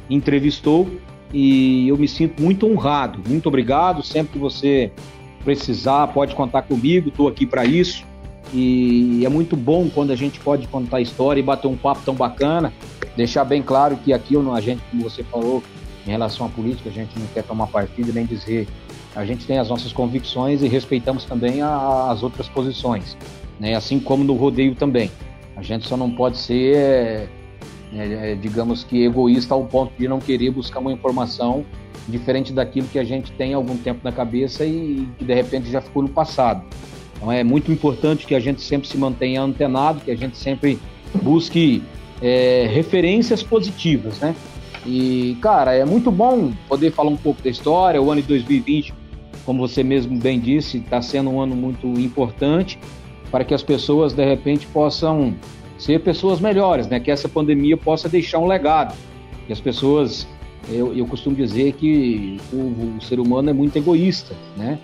entrevistou 0.10 0.90
e 1.34 1.88
eu 1.88 1.98
me 1.98 2.08
sinto 2.08 2.42
muito 2.42 2.66
honrado. 2.68 3.20
Muito 3.28 3.48
obrigado. 3.48 4.04
Sempre 4.04 4.34
que 4.34 4.40
você 4.40 4.92
precisar, 5.44 6.08
pode 6.08 6.36
contar 6.36 6.64
comigo. 6.64 7.10
Estou 7.10 7.28
aqui 7.28 7.46
para 7.46 7.66
isso. 7.66 8.06
E 8.54 9.26
é 9.26 9.30
muito 9.30 9.56
bom 9.56 9.90
quando 9.90 10.12
a 10.12 10.16
gente 10.16 10.40
pode 10.40 10.68
contar 10.68 10.98
a 10.98 11.02
história 11.02 11.40
e 11.40 11.44
bater 11.44 11.68
um 11.68 11.76
papo 11.76 12.02
tão 12.06 12.14
bacana. 12.14 12.72
Deixar 13.18 13.44
bem 13.44 13.62
claro 13.62 13.98
que 13.98 14.14
aqui 14.14 14.36
a 14.38 14.62
gente, 14.62 14.82
como 14.92 15.04
você 15.04 15.24
falou, 15.24 15.64
em 16.06 16.12
relação 16.12 16.46
à 16.46 16.50
política, 16.50 16.90
a 16.90 16.94
gente 16.94 17.18
não 17.18 17.26
quer 17.28 17.44
tomar 17.44 17.68
partido 17.68 18.14
nem 18.14 18.26
dizer. 18.26 18.68
A 19.16 19.26
gente 19.26 19.46
tem 19.46 19.58
as 19.58 19.70
nossas 19.70 19.92
convicções 19.92 20.62
e 20.62 20.68
respeitamos 20.68 21.26
também 21.26 21.62
a, 21.62 22.12
as 22.12 22.22
outras 22.22 22.48
posições, 22.50 23.18
né? 23.60 23.74
assim 23.74 24.00
como 24.00 24.24
no 24.24 24.34
rodeio 24.34 24.76
também. 24.76 25.10
A 25.56 25.62
gente 25.62 25.88
só 25.88 25.96
não 25.96 26.12
pode 26.12 26.38
ser 26.38 27.30
é, 27.94 28.32
é, 28.32 28.36
digamos 28.36 28.84
que 28.84 29.04
egoísta 29.04 29.54
ao 29.54 29.66
ponto 29.66 29.94
de 29.98 30.08
não 30.08 30.20
querer 30.20 30.52
buscar 30.52 30.80
uma 30.80 30.92
informação 30.92 31.66
diferente 32.08 32.54
daquilo 32.54 32.88
que 32.88 33.00
a 33.00 33.04
gente 33.04 33.32
tem 33.32 33.54
algum 33.54 33.78
tempo 33.78 34.02
na 34.04 34.12
cabeça 34.12 34.66
e 34.66 35.08
que 35.18 35.26
de 35.26 35.34
repente 35.34 35.70
já 35.70 35.82
ficou 35.82 36.04
no 36.04 36.10
passado. 36.10 36.64
Então 37.16 37.32
é 37.32 37.44
muito 37.44 37.72
importante 37.72 38.26
que 38.26 38.36
a 38.36 38.40
gente 38.40 38.62
sempre 38.62 38.88
se 38.88 38.98
mantenha 38.98 39.42
antenado, 39.42 40.02
que 40.02 40.12
a 40.12 40.18
gente 40.18 40.38
sempre 40.38 40.80
busque 41.22 41.82
é, 42.22 42.70
referências 42.72 43.42
positivas, 43.42 44.20
né? 44.20 44.36
E, 44.86 45.38
cara, 45.42 45.74
é 45.74 45.84
muito 45.84 46.12
bom 46.12 46.52
poder 46.70 46.92
falar 46.92 47.10
um 47.10 47.18
pouco 47.18 47.42
da 47.42 47.50
história. 47.50 48.00
O 48.02 48.12
ano 48.12 48.22
de 48.22 48.28
2020, 48.28 48.94
como 49.46 49.68
você 49.68 49.84
mesmo 49.84 50.20
bem 50.20 50.40
disse, 50.40 50.78
está 50.78 51.02
sendo 51.02 51.32
um 51.32 51.42
ano 51.42 51.56
muito 51.56 51.88
importante 52.00 52.78
para 53.32 53.44
que 53.44 53.54
as 53.54 53.64
pessoas, 53.64 54.14
de 54.14 54.24
repente, 54.24 54.68
possam 54.68 55.34
ser 55.86 56.00
pessoas 56.00 56.40
melhores, 56.40 56.88
né? 56.88 57.00
Que 57.00 57.12
essa 57.12 57.30
pandemia 57.30 57.78
possa 57.78 58.10
deixar 58.10 58.40
um 58.40 58.48
legado. 58.48 58.96
E 59.48 59.54
as 59.54 59.60
pessoas, 59.60 60.28
eu, 60.68 60.96
eu 60.98 61.06
costumo 61.06 61.36
dizer 61.36 61.74
que 61.74 62.38
o, 62.52 62.98
o 62.98 63.02
ser 63.02 63.20
humano 63.20 63.52
é 63.52 63.54
muito 63.54 63.78
egoísta, 63.78 64.36
né? 64.58 64.80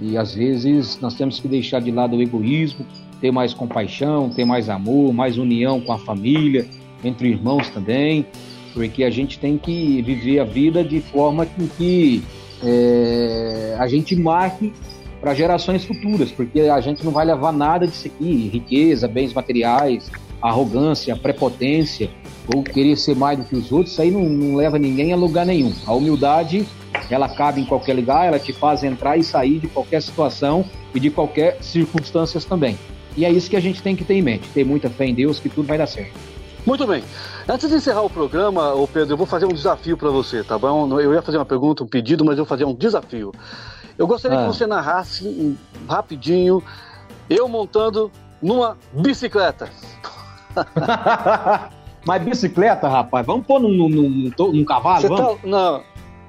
E 0.00 0.16
às 0.16 0.34
vezes 0.34 0.98
nós 1.00 1.14
temos 1.14 1.38
que 1.38 1.46
deixar 1.46 1.80
de 1.80 1.92
lado 1.92 2.16
o 2.16 2.22
egoísmo, 2.22 2.84
ter 3.20 3.30
mais 3.30 3.54
compaixão, 3.54 4.28
ter 4.28 4.44
mais 4.44 4.68
amor, 4.68 5.12
mais 5.12 5.38
união 5.38 5.80
com 5.80 5.92
a 5.92 5.98
família, 5.98 6.66
entre 7.04 7.28
irmãos 7.28 7.70
também, 7.70 8.26
porque 8.74 9.04
a 9.04 9.10
gente 9.10 9.38
tem 9.38 9.56
que 9.56 10.02
viver 10.02 10.40
a 10.40 10.44
vida 10.44 10.82
de 10.82 11.00
forma 11.00 11.46
que, 11.46 11.68
que 11.76 12.22
é, 12.64 13.76
a 13.78 13.86
gente 13.86 14.16
marque 14.16 14.72
para 15.20 15.34
gerações 15.34 15.84
futuras, 15.84 16.32
porque 16.32 16.60
a 16.60 16.80
gente 16.80 17.04
não 17.04 17.12
vai 17.12 17.26
levar 17.26 17.52
nada 17.52 17.86
disso 17.86 18.08
aqui, 18.08 18.48
riqueza, 18.52 19.06
bens 19.06 19.32
materiais, 19.34 20.10
arrogância, 20.42 21.14
prepotência, 21.16 22.10
ou 22.52 22.62
querer 22.62 22.96
ser 22.96 23.14
mais 23.14 23.38
do 23.38 23.44
que 23.44 23.54
os 23.54 23.70
outros, 23.70 23.92
isso 23.92 24.02
aí 24.02 24.10
não, 24.10 24.22
não 24.22 24.56
leva 24.56 24.78
ninguém 24.78 25.12
a 25.12 25.16
lugar 25.16 25.46
nenhum. 25.46 25.72
A 25.86 25.92
humildade, 25.92 26.66
ela 27.08 27.28
cabe 27.28 27.60
em 27.60 27.64
qualquer 27.64 27.94
lugar, 27.94 28.26
ela 28.26 28.38
te 28.38 28.52
faz 28.52 28.82
entrar 28.82 29.16
e 29.16 29.22
sair 29.22 29.58
de 29.58 29.68
qualquer 29.68 30.02
situação 30.02 30.64
e 30.94 31.00
de 31.00 31.10
qualquer 31.10 31.58
circunstâncias 31.60 32.44
também. 32.44 32.78
E 33.16 33.24
é 33.24 33.30
isso 33.30 33.50
que 33.50 33.56
a 33.56 33.60
gente 33.60 33.82
tem 33.82 33.94
que 33.94 34.04
ter 34.04 34.14
em 34.14 34.22
mente, 34.22 34.48
ter 34.50 34.64
muita 34.64 34.88
fé 34.88 35.06
em 35.06 35.14
Deus 35.14 35.38
que 35.38 35.48
tudo 35.48 35.66
vai 35.66 35.78
dar 35.78 35.86
certo. 35.86 36.12
Muito 36.66 36.86
bem. 36.86 37.02
Antes 37.48 37.68
de 37.68 37.76
encerrar 37.76 38.02
o 38.02 38.10
programa, 38.10 38.74
ô 38.74 38.86
Pedro, 38.86 39.14
eu 39.14 39.16
vou 39.16 39.26
fazer 39.26 39.46
um 39.46 39.52
desafio 39.52 39.96
para 39.96 40.10
você, 40.10 40.44
tá 40.44 40.58
bom? 40.58 41.00
Eu 41.00 41.14
ia 41.14 41.22
fazer 41.22 41.38
uma 41.38 41.44
pergunta, 41.44 41.82
um 41.82 41.86
pedido, 41.86 42.24
mas 42.24 42.38
eu 42.38 42.44
vou 42.44 42.48
fazer 42.48 42.64
um 42.64 42.74
desafio. 42.74 43.32
Eu 43.96 44.06
gostaria 44.06 44.38
ah. 44.38 44.42
que 44.42 44.48
você 44.48 44.66
narrasse 44.66 45.56
rapidinho 45.88 46.62
eu 47.28 47.48
montando 47.48 48.10
numa 48.42 48.76
bicicleta. 48.92 49.70
mas 52.04 52.22
bicicleta, 52.22 52.88
rapaz, 52.88 53.26
vamos 53.26 53.46
pôr 53.46 53.60
num, 53.60 53.72
num, 53.72 53.88
num, 53.88 54.32
num 54.52 54.64
cavalo? 54.64 55.16
Tá, 55.16 55.36
não, 55.44 55.82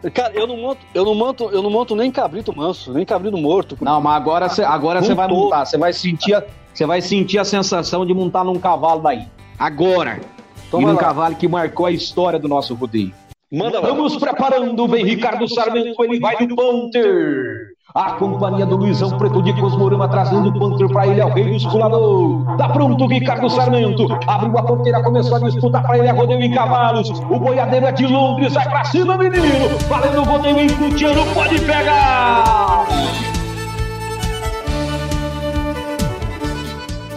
Cara, 0.10 0.34
eu 0.34 0.48
não 0.48 0.58
monto, 0.58 0.82
eu 0.96 1.06
não 1.06 1.14
monto, 1.14 1.44
eu 1.52 1.62
não 1.62 1.70
monto 1.70 1.96
nem 1.96 2.10
cabrito 2.10 2.56
manso, 2.56 2.92
nem 2.92 3.06
cabrito 3.06 3.38
morto. 3.38 3.78
Não, 3.80 4.02
mas 4.02 4.16
agora 4.16 4.50
você 4.50 4.64
agora 4.64 5.02
você 5.02 5.14
vai 5.14 5.28
montar, 5.28 5.66
você 5.66 5.78
vai 5.78 5.94
sentir, 5.94 6.34
a, 6.34 6.44
você 6.74 6.88
vai 6.88 7.02
sentir 7.02 7.38
a 7.38 7.44
sensação 7.46 8.04
de 8.04 8.14
montar 8.14 8.44
num 8.44 8.60
cavalo 8.60 9.02
daí. 9.02 9.28
Agora. 9.60 10.20
Toma 10.72 10.84
e 10.84 10.86
num 10.88 10.94
lá. 10.94 11.00
cavalo 11.00 11.36
que 11.36 11.48
marcou 11.48 11.86
a 11.86 11.92
história 11.92 12.40
do 12.40 12.48
nosso 12.48 12.74
rodeio. 12.74 13.14
Manda 13.52 13.82
Vamos 13.82 14.14
lá. 14.14 14.20
preparando, 14.20 14.88
vem 14.88 15.06
Ricardo 15.06 15.48
Sarmento, 15.48 16.04
ele 16.04 16.20
vai 16.20 16.48
no 16.48 16.56
Panther. 16.56 17.71
A 17.94 18.14
companhia 18.14 18.66
do 18.66 18.78
Luizão 18.78 19.18
Preto 19.18 19.42
de 19.42 19.54
Cosmorama 19.60 20.08
trazendo 20.08 20.48
o 20.48 20.58
Panther 20.58 20.88
pra 20.88 21.08
ele, 21.08 21.20
é 21.20 21.26
o 21.26 21.30
rei 21.30 21.44
do 21.44 21.56
esculador. 21.56 22.56
Tá 22.58 22.70
pronto, 22.70 23.06
Ricardo 23.06 23.50
Sarmento. 23.50 24.08
Abriu 24.28 24.58
a 24.58 24.64
porteira, 24.64 25.04
começou 25.04 25.36
a 25.36 25.40
disputa 25.42 25.82
pra 25.82 25.98
ele, 25.98 26.08
é 26.08 26.12
rodeio 26.12 26.42
em 26.42 26.52
cavalos. 26.52 27.10
O 27.10 27.38
boiadeiro 27.38 27.86
é 27.86 27.92
de 27.92 28.08
Londres, 28.08 28.54
sai 28.54 28.70
pra 28.70 28.86
cima, 28.86 29.18
menino. 29.18 29.78
Valendo 29.90 30.22
o 30.22 30.24
rodeio 30.24 30.62
em 30.62 30.70
Cutiano, 30.70 31.26
pode 31.34 31.60
pegar. 31.60 32.86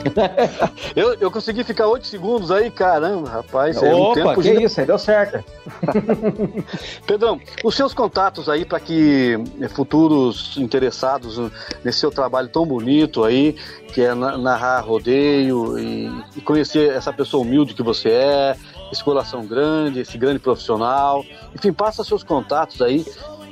eu, 0.95 1.15
eu 1.15 1.31
consegui 1.31 1.65
ficar 1.65 1.87
8 1.87 2.07
segundos 2.07 2.51
aí, 2.51 2.71
caramba, 2.71 3.29
rapaz. 3.29 3.83
É 3.83 3.95
um 3.95 4.13
tempo 4.13 4.35
que 4.41 4.57
de... 4.57 4.63
isso, 4.63 4.81
aí 4.81 4.87
deu 4.87 4.99
certo. 4.99 5.45
Pedrão, 7.07 7.41
os 7.63 7.75
seus 7.75 7.95
contatos 7.95 8.49
aí 8.49 8.65
para 8.65 8.81
que 8.81 9.37
futuros 9.71 10.57
interessados 10.57 11.41
nesse 11.85 11.99
seu 12.01 12.11
trabalho 12.11 12.49
tão 12.49 12.67
bonito 12.67 13.25
aí, 13.25 13.57
que 13.93 14.03
é 14.03 14.15
narrar 14.15 14.81
rodeio 14.81 15.79
e, 15.79 16.11
e 16.37 16.41
conhecer 16.41 16.93
essa 16.93 17.13
pessoa 17.13 17.43
humilde 17.43 17.75
que 17.75 17.83
você 17.83 18.11
é, 18.11 18.57
esse 18.93 19.03
coração 19.03 19.45
grande, 19.47 20.01
esse 20.01 20.17
grande 20.19 20.39
profissional. 20.39 21.25
Enfim, 21.55 21.73
passa 21.73 22.05
seus 22.05 22.23
contatos 22.23 22.81
aí 22.81 23.05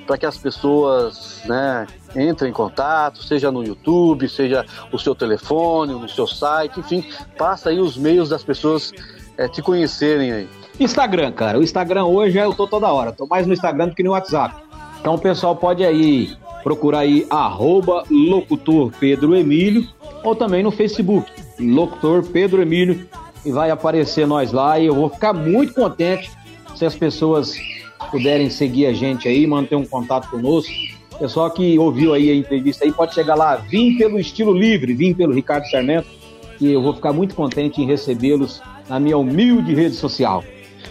para 0.06 0.18
que 0.18 0.26
as 0.26 0.36
pessoas 0.36 1.42
né, 1.44 1.86
entrem 2.16 2.50
em 2.50 2.54
contato, 2.54 3.22
seja 3.22 3.50
no 3.50 3.64
YouTube, 3.64 4.28
seja 4.28 4.64
o 4.90 4.98
seu 4.98 5.14
telefone, 5.14 5.92
no 5.92 6.08
seu 6.08 6.26
site, 6.26 6.80
enfim, 6.80 7.04
passa 7.38 7.70
aí 7.70 7.78
os 7.78 7.96
meios 7.96 8.28
das 8.28 8.42
pessoas 8.42 8.92
é, 9.36 9.48
te 9.48 9.62
conhecerem 9.62 10.32
aí. 10.32 10.48
Instagram, 10.78 11.32
cara. 11.32 11.58
O 11.58 11.62
Instagram 11.62 12.04
hoje 12.04 12.38
eu 12.38 12.54
tô 12.54 12.66
toda 12.66 12.92
hora. 12.92 13.12
Tô 13.12 13.26
mais 13.26 13.46
no 13.46 13.52
Instagram 13.52 13.88
do 13.88 13.94
que 13.94 14.02
no 14.02 14.10
WhatsApp. 14.10 14.54
Então 15.00 15.14
o 15.14 15.18
pessoal 15.18 15.54
pode 15.56 15.84
aí 15.84 16.36
procurar 16.62 17.00
aí 17.00 17.26
arroba 17.28 18.04
locutor 18.10 18.92
Pedro 18.98 19.34
Emílio 19.36 19.88
ou 20.22 20.34
também 20.34 20.62
no 20.62 20.70
Facebook, 20.70 21.30
locutor 21.58 22.24
Pedro 22.24 22.62
Emílio 22.62 23.08
e 23.44 23.50
vai 23.50 23.70
aparecer 23.70 24.26
nós 24.26 24.52
lá 24.52 24.78
e 24.78 24.86
eu 24.86 24.94
vou 24.94 25.10
ficar 25.10 25.32
muito 25.32 25.74
contente 25.74 26.30
se 26.76 26.86
as 26.86 26.94
pessoas 26.94 27.56
puderem 28.10 28.50
seguir 28.50 28.86
a 28.86 28.92
gente 28.92 29.28
aí, 29.28 29.46
manter 29.46 29.76
um 29.76 29.84
contato 29.84 30.28
conosco. 30.30 30.72
Pessoal 31.18 31.50
que 31.50 31.78
ouviu 31.78 32.14
aí 32.14 32.30
a 32.30 32.34
entrevista 32.34 32.84
aí, 32.84 32.92
pode 32.92 33.14
chegar 33.14 33.34
lá, 33.34 33.56
vim 33.56 33.96
pelo 33.96 34.18
estilo 34.18 34.52
livre, 34.52 34.94
vim 34.94 35.14
pelo 35.14 35.32
Ricardo 35.32 35.68
Sarmento, 35.68 36.08
que 36.58 36.72
eu 36.72 36.82
vou 36.82 36.94
ficar 36.94 37.12
muito 37.12 37.34
contente 37.34 37.80
em 37.80 37.86
recebê-los 37.86 38.62
na 38.88 38.98
minha 38.98 39.16
humilde 39.16 39.74
rede 39.74 39.94
social. 39.94 40.42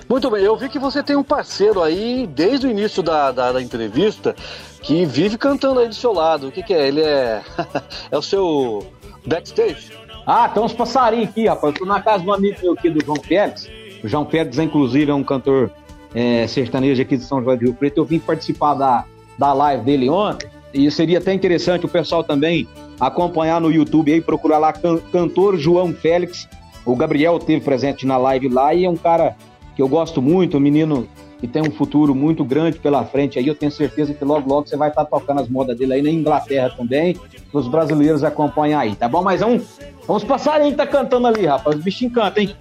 Muito 0.07 0.29
bem, 0.29 0.43
eu 0.43 0.57
vi 0.57 0.67
que 0.69 0.79
você 0.79 1.01
tem 1.01 1.15
um 1.15 1.23
parceiro 1.23 1.81
aí 1.81 2.27
desde 2.27 2.67
o 2.67 2.69
início 2.69 3.01
da, 3.01 3.31
da, 3.31 3.53
da 3.53 3.61
entrevista 3.61 4.35
que 4.81 5.05
vive 5.05 5.37
cantando 5.37 5.79
aí 5.79 5.87
do 5.87 5.95
seu 5.95 6.11
lado. 6.11 6.47
O 6.47 6.51
que, 6.51 6.61
que 6.63 6.73
é? 6.73 6.87
Ele 6.87 7.01
é. 7.01 7.41
é 8.11 8.17
o 8.17 8.21
seu 8.21 8.85
backstage? 9.25 9.91
Ah, 10.25 10.49
tem 10.49 10.61
uns 10.61 10.73
passarinhos 10.73 11.29
aqui, 11.29 11.47
rapaz. 11.47 11.73
Eu 11.73 11.79
tô 11.79 11.85
na 11.85 12.01
casa 12.01 12.23
de 12.23 12.29
um 12.29 12.33
amigo 12.33 12.57
meu 12.61 12.73
aqui, 12.73 12.89
do 12.89 13.03
João 13.03 13.17
Félix. 13.17 13.69
O 14.03 14.07
João 14.07 14.25
Félix, 14.25 14.57
inclusive, 14.57 15.11
é 15.11 15.13
um 15.13 15.23
cantor 15.23 15.71
é, 16.13 16.45
sertanejo 16.47 17.01
aqui 17.01 17.17
de 17.17 17.23
São 17.23 17.43
João 17.43 17.57
do 17.57 17.65
Rio 17.65 17.73
Preto. 17.73 17.97
Eu 17.97 18.05
vim 18.05 18.19
participar 18.19 18.73
da, 18.73 19.05
da 19.37 19.53
live 19.53 19.83
dele 19.83 20.09
ontem. 20.09 20.49
E 20.73 20.89
seria 20.89 21.17
até 21.17 21.33
interessante 21.33 21.85
o 21.85 21.89
pessoal 21.89 22.23
também 22.23 22.67
acompanhar 22.99 23.59
no 23.59 23.71
YouTube 23.71 24.13
aí, 24.13 24.21
procurar 24.21 24.57
lá 24.57 24.71
can, 24.71 24.99
cantor 25.11 25.57
João 25.57 25.93
Félix. 25.93 26.47
O 26.85 26.95
Gabriel 26.95 27.37
teve 27.39 27.63
presente 27.63 28.05
na 28.05 28.17
live 28.17 28.47
lá 28.47 28.73
e 28.73 28.85
é 28.85 28.89
um 28.89 28.95
cara 28.95 29.35
que 29.75 29.81
eu 29.81 29.87
gosto 29.87 30.21
muito, 30.21 30.57
um 30.57 30.59
menino 30.59 31.07
que 31.39 31.47
tem 31.47 31.61
um 31.61 31.71
futuro 31.71 32.13
muito 32.13 32.45
grande 32.45 32.77
pela 32.77 33.03
frente 33.03 33.39
aí. 33.39 33.47
Eu 33.47 33.55
tenho 33.55 33.71
certeza 33.71 34.13
que 34.13 34.23
logo, 34.23 34.47
logo 34.47 34.67
você 34.67 34.77
vai 34.77 34.89
estar 34.89 35.03
tocando 35.05 35.41
as 35.41 35.49
modas 35.49 35.75
dele 35.75 35.93
aí 35.93 36.01
na 36.01 36.09
Inglaterra 36.09 36.69
também. 36.69 37.17
Os 37.51 37.67
brasileiros 37.67 38.23
acompanhar 38.23 38.81
aí, 38.81 38.95
tá 38.95 39.09
bom? 39.09 39.23
Mas 39.23 39.41
vamos, 39.41 39.79
vamos 40.07 40.23
passarinho 40.23 40.71
que 40.71 40.77
tá 40.77 40.85
cantando 40.85 41.27
ali, 41.27 41.47
rapaz. 41.47 41.75
Os 41.75 41.83
bichinhos 41.83 42.13
cantam, 42.13 42.43
hein? 42.43 42.55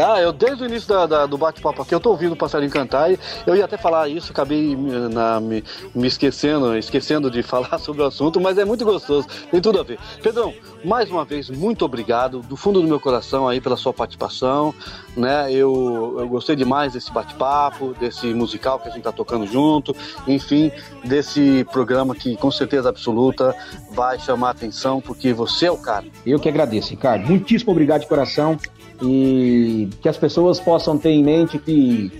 Ah, 0.00 0.20
eu 0.20 0.32
desde 0.32 0.62
o 0.62 0.66
início 0.66 0.88
da, 0.88 1.06
da, 1.06 1.26
do 1.26 1.38
bate-papo 1.38 1.80
aqui, 1.80 1.94
eu 1.94 2.00
tô 2.00 2.10
ouvindo 2.10 2.32
o 2.32 2.36
passarinho 2.36 2.70
cantar 2.70 3.10
e 3.10 3.18
eu 3.46 3.56
ia 3.56 3.64
até 3.64 3.76
falar 3.78 4.08
isso, 4.08 4.30
acabei 4.30 4.76
na, 4.76 5.40
me, 5.40 5.64
me, 5.94 6.06
esquecendo, 6.06 6.76
esquecendo 6.76 7.30
de 7.30 7.42
falar 7.44 7.78
sobre 7.78 8.02
o 8.02 8.04
assunto, 8.04 8.40
mas 8.40 8.58
é 8.58 8.64
muito 8.64 8.84
gostoso, 8.84 9.26
tem 9.50 9.60
tudo 9.60 9.80
a 9.80 9.82
ver. 9.82 9.98
Pedrão, 10.22 10.52
mais 10.84 11.10
uma 11.10 11.24
vez, 11.24 11.48
muito 11.48 11.84
obrigado, 11.84 12.40
do 12.40 12.56
fundo 12.56 12.82
do 12.82 12.86
meu 12.86 13.00
coração 13.00 13.48
aí 13.48 13.60
pela 13.60 13.76
sua 13.76 13.92
participação, 13.92 14.74
né? 15.16 15.50
Eu, 15.50 16.16
eu 16.18 16.28
gostei 16.28 16.54
demais 16.54 16.92
desse 16.92 17.10
bate-papo, 17.10 17.94
desse 17.98 18.26
musical 18.34 18.78
que 18.78 18.88
a 18.88 18.90
gente 18.90 19.02
tá 19.02 19.12
tocando 19.12 19.46
junto, 19.46 19.96
enfim, 20.28 20.70
desse 21.04 21.64
programa 21.72 22.14
que 22.14 22.36
com 22.36 22.50
certeza 22.50 22.88
absoluta 22.88 23.54
vai 23.92 24.18
chamar 24.18 24.50
atenção, 24.50 25.00
porque 25.00 25.32
você 25.32 25.66
é 25.66 25.70
o 25.70 25.78
cara. 25.78 26.04
Eu 26.24 26.38
que 26.38 26.48
agradeço, 26.48 26.90
Ricardo. 26.90 27.26
Muitíssimo 27.26 27.72
obrigado 27.72 28.02
de 28.02 28.06
coração 28.06 28.58
e 29.02 29.88
que 30.00 30.08
as 30.08 30.16
pessoas 30.16 30.58
possam 30.58 30.96
ter 30.96 31.10
em 31.10 31.22
mente 31.22 31.58
que 31.58 32.10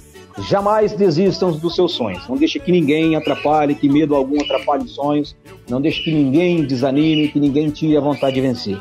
jamais 0.49 0.93
desistam 0.93 1.53
dos 1.53 1.75
seus 1.75 1.93
sonhos. 1.93 2.27
Não 2.29 2.37
deixe 2.37 2.59
que 2.59 2.71
ninguém 2.71 3.17
atrapalhe, 3.17 3.75
que 3.75 3.89
medo 3.89 4.15
algum 4.15 4.41
atrapalhe 4.41 4.85
os 4.85 4.95
sonhos. 4.95 5.37
Não 5.69 5.81
deixe 5.81 6.03
que 6.03 6.13
ninguém 6.13 6.65
desanime, 6.65 7.29
que 7.29 7.41
ninguém 7.41 7.71
tire 7.71 7.97
a 7.97 8.01
vontade 8.01 8.35
de 8.35 8.41
vencer. 8.41 8.81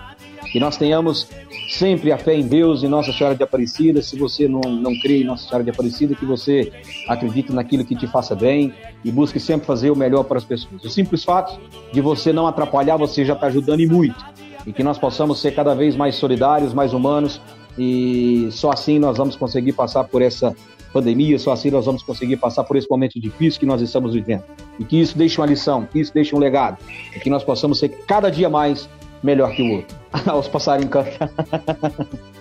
Que 0.52 0.60
nós 0.60 0.78
tenhamos 0.78 1.28
sempre 1.70 2.12
a 2.12 2.18
fé 2.18 2.36
em 2.36 2.48
Deus 2.48 2.84
e 2.84 2.88
Nossa 2.88 3.12
Senhora 3.12 3.36
de 3.36 3.44
Aparecida. 3.44 4.02
Se 4.02 4.18
você 4.18 4.48
não, 4.48 4.62
não 4.62 4.98
crê 5.00 5.22
em 5.22 5.24
Nossa 5.24 5.48
Senhora 5.48 5.64
de 5.64 5.70
Aparecida, 5.70 6.16
que 6.16 6.26
você 6.26 6.72
acredite 7.08 7.52
naquilo 7.52 7.86
que 7.86 7.96
te 7.96 8.08
faça 8.08 8.36
bem 8.36 8.74
e 9.04 9.12
busque 9.12 9.40
sempre 9.40 9.66
fazer 9.66 9.92
o 9.92 9.96
melhor 9.96 10.24
para 10.24 10.38
as 10.38 10.44
pessoas. 10.44 10.84
O 10.84 10.90
simples 10.90 11.24
fato 11.24 11.60
de 11.92 12.02
você 12.02 12.32
não 12.32 12.48
atrapalhar, 12.48 12.98
você 12.98 13.26
já 13.26 13.34
está 13.34 13.48
ajudando 13.48 13.80
e 13.80 13.88
muito. 13.88 14.24
E 14.66 14.74
que 14.74 14.84
nós 14.84 14.98
possamos 14.98 15.40
ser 15.40 15.54
cada 15.54 15.76
vez 15.76 15.96
mais 15.96 16.16
solidários, 16.16 16.74
mais 16.74 16.94
humanos 16.94 17.40
e 17.78 18.48
só 18.52 18.72
assim 18.72 19.00
nós 19.00 19.18
vamos 19.18 19.36
conseguir 19.36 19.74
passar 19.74 20.04
por 20.04 20.22
essa 20.22 20.56
pandemia, 20.94 21.38
só 21.38 21.52
assim 21.52 21.70
nós 21.70 21.86
vamos 21.86 22.02
conseguir 22.04 22.38
passar 22.38 22.64
por 22.64 22.78
esse 22.78 22.90
momento 22.90 23.20
difícil 23.20 23.60
que 23.60 23.66
nós 23.66 23.82
estamos 23.82 24.14
vivendo. 24.14 24.44
E 24.80 24.86
que 24.86 25.00
isso 25.00 25.18
deixe 25.18 25.40
uma 25.40 25.48
lição, 25.48 25.86
que 25.86 26.00
isso 26.00 26.14
deixe 26.14 26.34
um 26.36 26.40
legado, 26.40 26.78
e 27.16 27.20
que 27.20 27.30
nós 27.30 27.44
possamos 27.44 27.80
ser 27.80 27.90
cada 28.08 28.30
dia 28.30 28.50
mais 28.50 28.90
melhor 29.22 29.52
que 29.52 29.62
o 29.62 29.76
outro. 29.76 29.98
Os 30.40 30.48
passarinhos 30.48 30.92
cantam. 30.92 31.30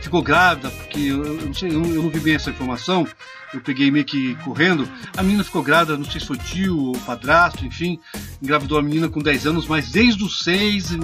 ficou 0.00 0.22
grávida, 0.22 0.70
porque 0.70 1.00
eu, 1.00 1.24
eu 1.24 1.46
não 1.46 1.54
sei, 1.54 1.70
eu, 1.70 1.84
eu 1.84 2.02
não 2.02 2.10
vi 2.10 2.20
bem 2.20 2.34
essa 2.34 2.50
informação, 2.50 3.06
eu 3.56 3.60
peguei 3.60 3.90
meio 3.90 4.04
que 4.04 4.34
correndo. 4.36 4.88
A 5.16 5.22
menina 5.22 5.44
ficou 5.44 5.62
grávida, 5.62 5.96
não 5.96 6.04
sei 6.04 6.20
se 6.20 6.26
foi 6.26 6.38
tio 6.38 6.78
ou 6.78 6.98
padrasto, 7.00 7.64
enfim, 7.64 7.98
engravidou 8.42 8.78
a 8.78 8.82
menina 8.82 9.08
com 9.08 9.20
10 9.20 9.46
anos, 9.46 9.66
mas 9.66 9.90
desde 9.90 10.22
os 10.22 10.40
6 10.40 10.98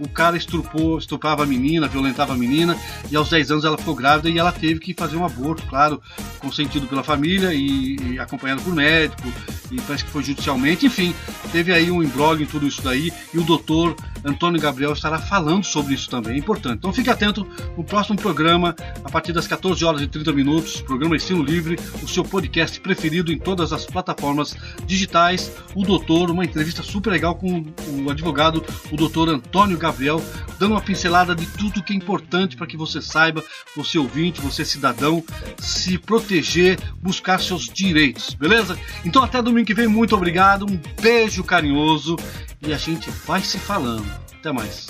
o, 0.00 0.08
cara 0.08 0.36
estrupou, 0.36 0.98
estuprava 0.98 1.42
a 1.42 1.46
menina, 1.46 1.88
violentava 1.88 2.32
a 2.32 2.36
menina, 2.36 2.76
e 3.10 3.16
aos 3.16 3.28
10 3.28 3.50
anos 3.52 3.64
ela 3.64 3.76
ficou 3.76 3.94
grávida 3.94 4.28
e 4.28 4.38
ela 4.38 4.52
teve 4.52 4.80
que 4.80 4.94
fazer 4.94 5.16
um 5.16 5.24
aborto, 5.24 5.66
claro, 5.66 6.00
consentido 6.38 6.86
pela 6.86 7.02
família 7.02 7.52
e, 7.52 7.96
e 7.96 8.18
acompanhado 8.18 8.62
por 8.62 8.74
médico, 8.74 9.28
e 9.70 9.80
parece 9.82 10.04
que 10.04 10.10
foi 10.10 10.22
judicialmente, 10.22 10.86
enfim, 10.86 11.14
teve 11.52 11.72
aí 11.72 11.90
um 11.90 12.02
embrólio 12.02 12.44
em 12.44 12.46
tudo 12.46 12.66
isso 12.66 12.82
daí, 12.82 13.12
e 13.32 13.38
o 13.38 13.44
doutor 13.44 13.94
Antônio 14.24 14.60
Gabriel 14.60 14.92
estará 14.92 15.18
falando 15.18 15.64
sobre 15.64 15.94
isso 15.94 16.08
também, 16.08 16.34
é 16.34 16.38
importante. 16.38 16.78
Então 16.78 16.92
fique 16.92 17.10
atento 17.10 17.46
no 17.76 17.84
próximo 17.84 18.16
programa, 18.16 18.74
a 19.04 19.10
partir 19.10 19.32
das 19.32 19.46
14 19.46 19.84
horas 19.84 20.00
e 20.00 20.06
30 20.06 20.32
minutos, 20.32 20.80
programa 20.80 21.16
Estilo 21.16 21.42
Livre, 21.42 21.76
o 22.02 22.08
seu 22.08 22.24
podcast 22.24 22.80
preferido 22.80 23.32
em 23.32 23.38
todas 23.38 23.72
as 23.72 23.84
plataformas 23.84 24.56
digitais. 24.86 25.52
O 25.74 25.84
doutor, 25.84 26.30
uma 26.30 26.44
entrevista 26.44 26.82
super 26.82 27.10
legal 27.10 27.34
com 27.34 27.64
o 27.88 28.10
advogado, 28.10 28.64
o 28.90 28.96
doutor 28.96 29.28
Antônio 29.28 29.78
Gabriel, 29.78 30.22
dando 30.58 30.72
uma 30.72 30.80
pincelada 30.80 31.34
de 31.34 31.46
tudo 31.46 31.82
que 31.82 31.92
é 31.92 31.96
importante 31.96 32.56
para 32.56 32.66
que 32.66 32.76
você 32.76 33.00
saiba, 33.00 33.44
você 33.76 33.98
ouvinte, 33.98 34.40
você 34.40 34.64
cidadão, 34.64 35.22
se 35.58 35.98
proteger, 35.98 36.78
buscar 37.00 37.40
seus 37.40 37.66
direitos, 37.66 38.34
beleza? 38.34 38.78
Então 39.04 39.22
até 39.22 39.40
domingo 39.42 39.66
que 39.66 39.74
vem, 39.74 39.88
muito 39.88 40.14
obrigado, 40.14 40.64
um 40.64 40.80
beijo 41.00 41.44
carinhoso 41.44 42.16
e 42.60 42.72
a 42.72 42.78
gente 42.78 43.10
vai 43.26 43.42
se 43.42 43.58
falando. 43.58 44.06
Até 44.38 44.52
mais. 44.52 44.86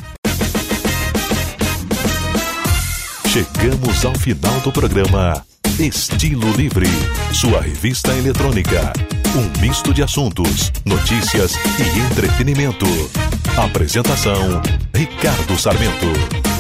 Chegamos 3.27 4.05
ao 4.05 4.15
final 4.15 4.59
do 4.61 4.73
programa 4.73 5.45
Estilo 5.79 6.51
Livre, 6.57 6.87
sua 7.33 7.61
revista 7.61 8.13
eletrônica. 8.13 8.93
Um 9.37 9.61
misto 9.61 9.95
de 9.95 10.03
assuntos, 10.03 10.73
notícias 10.85 11.53
e 11.79 11.99
entretenimento. 12.01 12.87
Apresentação: 13.57 14.61
Ricardo 14.93 15.57
Sarmento. 15.59 16.58